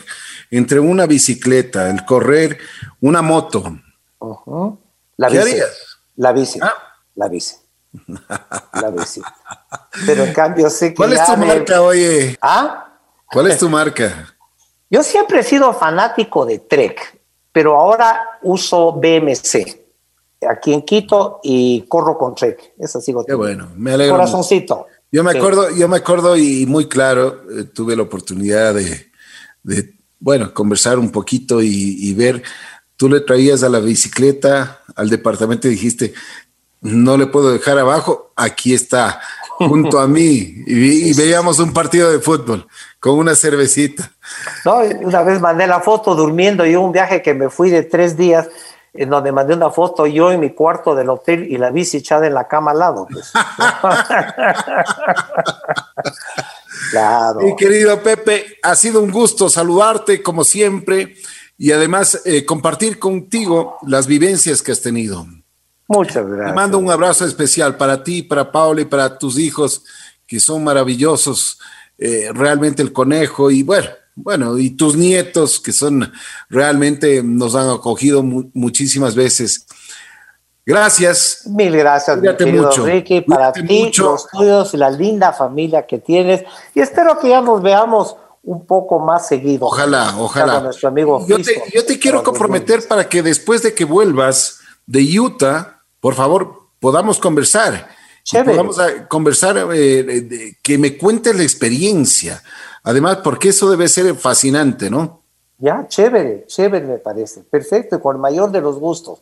entre 0.51 0.79
una 0.79 1.07
bicicleta, 1.07 1.91
el 1.91 2.05
correr, 2.05 2.59
una 3.01 3.23
moto, 3.23 3.77
la 5.17 5.29
¿qué 5.29 5.41
harías? 5.41 5.99
La 6.17 6.33
bici, 6.33 6.61
ah. 6.63 6.75
la 7.17 7.29
bici. 7.29 7.57
La 8.73 8.91
bici. 8.91 9.21
Pero 10.07 10.25
en 10.25 10.33
cambio 10.33 10.71
sé 10.71 10.89
que. 10.91 10.95
¿Cuál 10.95 11.13
es 11.13 11.25
tu 11.25 11.37
marca, 11.37 11.83
oye? 11.83 12.39
¿Ah? 12.41 12.99
¿Cuál 13.31 13.51
es 13.51 13.59
tu 13.59 13.69
marca? 13.69 14.34
Yo 14.91 15.03
siempre 15.03 15.41
he 15.41 15.43
sido 15.43 15.73
fanático 15.73 16.47
de 16.47 16.61
Trek, 16.61 17.21
pero 17.53 17.77
ahora 17.77 18.39
uso 18.43 18.93
BMC 18.93 19.85
aquí 20.49 20.73
en 20.73 20.83
Quito 20.83 21.41
y 21.43 21.83
corro 21.83 22.17
con 22.19 22.35
Trek. 22.35 22.75
Eso 22.79 23.01
sigo. 23.01 23.25
Qué 23.25 23.35
bueno, 23.35 23.71
me 23.77 23.93
alegro. 23.93 24.17
Corazoncito. 24.17 24.87
Yo 25.11 25.23
me 25.23 25.31
acuerdo, 25.31 25.71
yo 25.71 25.89
me 25.89 25.99
acuerdo 25.99 26.37
y 26.37 26.67
muy 26.67 26.89
claro, 26.89 27.43
eh, 27.51 27.65
tuve 27.65 27.95
la 27.95 28.03
oportunidad 28.03 28.75
de, 28.75 29.95
bueno, 30.19 30.53
conversar 30.53 30.99
un 30.99 31.13
poquito 31.13 31.63
y, 31.63 32.13
ver, 32.15 32.43
tú 32.97 33.09
le 33.09 33.21
traías 33.21 33.63
a 33.63 33.69
la 33.69 33.79
bicicleta 33.79 34.81
al 34.97 35.11
departamento 35.11 35.69
y 35.69 35.73
dijiste, 35.73 36.15
no 36.81 37.17
le 37.17 37.29
puedo 37.29 37.53
dejar 37.53 37.79
abajo, 37.79 38.33
aquí 38.35 38.75
está, 38.75 39.21
junto 39.59 39.99
a 39.99 40.07
mí, 40.07 40.63
y, 40.67 41.11
y 41.11 41.15
veíamos 41.15 41.59
un 41.59 41.73
partido 41.73 42.11
de 42.11 42.19
fútbol 42.19 42.67
con 43.01 43.19
una 43.19 43.35
cervecita. 43.35 44.11
No, 44.65 44.79
una 45.03 45.23
vez 45.23 45.41
mandé 45.41 45.67
la 45.67 45.81
foto 45.81 46.15
durmiendo 46.15 46.67
y 46.67 46.77
un 46.77 46.93
viaje 46.93 47.23
que 47.23 47.35
me 47.35 47.51
fui 47.51 47.71
de 47.71 47.83
tres 47.83 48.17
días 48.17 48.49
en 48.95 49.11
donde 49.11 49.33
mandé 49.33 49.55
una 49.55 49.71
foto 49.71 50.07
yo 50.07 50.31
en 50.31 50.41
mi 50.41 50.51
cuarto 50.51 50.95
del 50.95 51.11
hotel 51.11 51.51
y 51.51 51.59
la 51.59 51.71
bici 51.71 51.99
echada 51.99 52.27
en 52.27 52.35
la 52.35 52.47
cama 52.47 52.71
al 52.71 52.79
lado. 52.79 53.09
Pues. 53.11 53.33
claro. 56.91 57.41
Mi 57.41 57.57
querido 57.57 58.01
Pepe, 58.01 58.59
ha 58.63 58.77
sido 58.77 59.03
un 59.03 59.11
gusto 59.11 59.49
saludarte 59.49 60.23
como 60.23 60.45
siempre 60.45 61.17
y 61.59 61.73
además 61.73 62.23
eh, 62.25 62.47
compartir 62.47 63.01
contigo 63.01 63.79
las 63.83 64.07
vivencias 64.07 64.63
que 64.63 64.71
has 64.71 64.81
tenido. 64.81 65.27
Muchas 65.95 66.27
gracias. 66.27 66.51
Te 66.51 66.55
mando 66.55 66.79
un 66.79 66.91
abrazo 66.91 67.25
especial 67.25 67.77
para 67.77 68.03
ti, 68.03 68.23
para 68.23 68.51
Paula 68.51 68.81
y 68.81 68.85
para 68.85 69.19
tus 69.19 69.39
hijos, 69.39 69.85
que 70.27 70.41
son 70.41 70.65
maravillosos. 70.65 71.59
Eh, 71.97 72.31
realmente 72.33 72.83
el 72.83 72.93
conejo 72.93 73.53
y 73.53 73.63
bueno, 73.63 73.89
bueno, 74.17 74.59
y 74.59 74.71
tus 74.71 74.97
nietos 74.97 75.61
que 75.61 75.73
son 75.73 76.13
realmente 76.49 77.23
nos 77.23 77.55
han 77.55 77.71
acogido 77.71 78.23
muchísimas 78.23 79.15
veces. 79.15 79.67
Gracias. 80.67 81.43
Mil 81.47 81.77
gracias, 81.77 82.19
Cuídate 82.19 82.47
mucho. 82.47 82.85
Ricky, 82.85 83.21
para 83.21 83.53
ti, 83.53 83.93
los 83.97 84.29
tuyos 84.29 84.75
y 84.75 84.77
la 84.77 84.91
linda 84.91 85.33
familia 85.33 85.87
que 85.87 85.99
tienes. 85.99 86.43
Y 86.75 86.81
espero 86.81 87.19
que 87.19 87.29
ya 87.29 87.41
nos 87.41 87.63
veamos 87.63 88.17
un 88.43 88.65
poco 88.67 88.99
más 88.99 89.29
seguido. 89.29 89.67
Ojalá, 89.67 90.15
ojalá. 90.19 90.61
Nuestro 90.61 90.89
amigo 90.89 91.25
yo, 91.27 91.37
te, 91.39 91.63
yo 91.73 91.85
te 91.85 91.99
quiero 91.99 92.23
comprometer 92.23 92.87
para 92.87 93.09
que 93.09 93.23
después 93.23 93.63
de 93.63 93.75
que 93.75 93.85
vuelvas 93.85 94.61
de 94.87 95.19
Utah, 95.19 95.74
por 96.05 96.15
favor, 96.15 96.69
podamos 96.79 97.19
conversar 97.19 97.89
Vamos 98.33 98.79
a 98.79 99.07
conversar, 99.07 99.69
eh, 99.75 100.57
que 100.63 100.79
me 100.79 100.97
cuentes 100.97 101.37
la 101.37 101.43
experiencia. 101.43 102.43
Además, 102.83 103.19
porque 103.23 103.51
eso 103.51 103.71
debe 103.71 103.89
ser 103.89 104.15
fascinante, 104.15 104.91
¿no? 104.91 105.23
Ya, 105.59 105.87
chévere, 105.87 106.47
chévere 106.47 106.87
me 106.87 106.99
parece. 106.99 107.43
Perfecto, 107.43 107.97
y 107.97 108.01
con 108.01 108.17
el 108.17 108.23
mayor 108.23 108.51
de 108.51 108.61
los 108.61 108.79
gustos. 108.79 109.21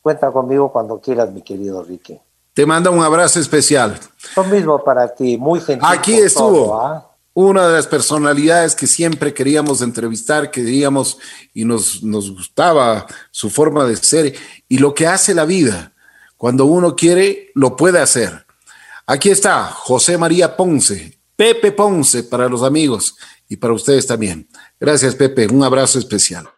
Cuenta 0.00 0.30
conmigo 0.30 0.70
cuando 0.70 1.00
quieras, 1.00 1.32
mi 1.32 1.42
querido 1.42 1.82
Ricky. 1.82 2.20
Te 2.52 2.64
manda 2.64 2.90
un 2.90 3.02
abrazo 3.02 3.40
especial. 3.40 3.98
Lo 4.36 4.44
mismo 4.44 4.82
para 4.82 5.12
ti, 5.12 5.36
muy 5.36 5.60
gentil. 5.60 5.86
Aquí 5.88 6.14
estuvo. 6.14 6.80
¿ah? 6.80 7.10
Una 7.32 7.66
de 7.66 7.74
las 7.74 7.88
personalidades 7.88 8.76
que 8.76 8.86
siempre 8.86 9.34
queríamos 9.34 9.82
entrevistar, 9.82 10.52
queríamos 10.52 11.18
y 11.52 11.64
nos, 11.64 12.02
nos 12.04 12.30
gustaba 12.30 13.06
su 13.32 13.50
forma 13.50 13.84
de 13.84 13.96
ser 13.96 14.34
y 14.68 14.78
lo 14.78 14.94
que 14.94 15.08
hace 15.08 15.34
la 15.34 15.44
vida. 15.44 15.93
Cuando 16.36 16.66
uno 16.66 16.96
quiere, 16.96 17.50
lo 17.54 17.76
puede 17.76 18.00
hacer. 18.00 18.46
Aquí 19.06 19.30
está 19.30 19.66
José 19.66 20.16
María 20.16 20.56
Ponce, 20.56 21.18
Pepe 21.36 21.72
Ponce 21.72 22.24
para 22.24 22.48
los 22.48 22.62
amigos 22.62 23.16
y 23.48 23.56
para 23.56 23.74
ustedes 23.74 24.06
también. 24.06 24.48
Gracias, 24.80 25.14
Pepe. 25.14 25.46
Un 25.46 25.62
abrazo 25.62 25.98
especial. 25.98 26.48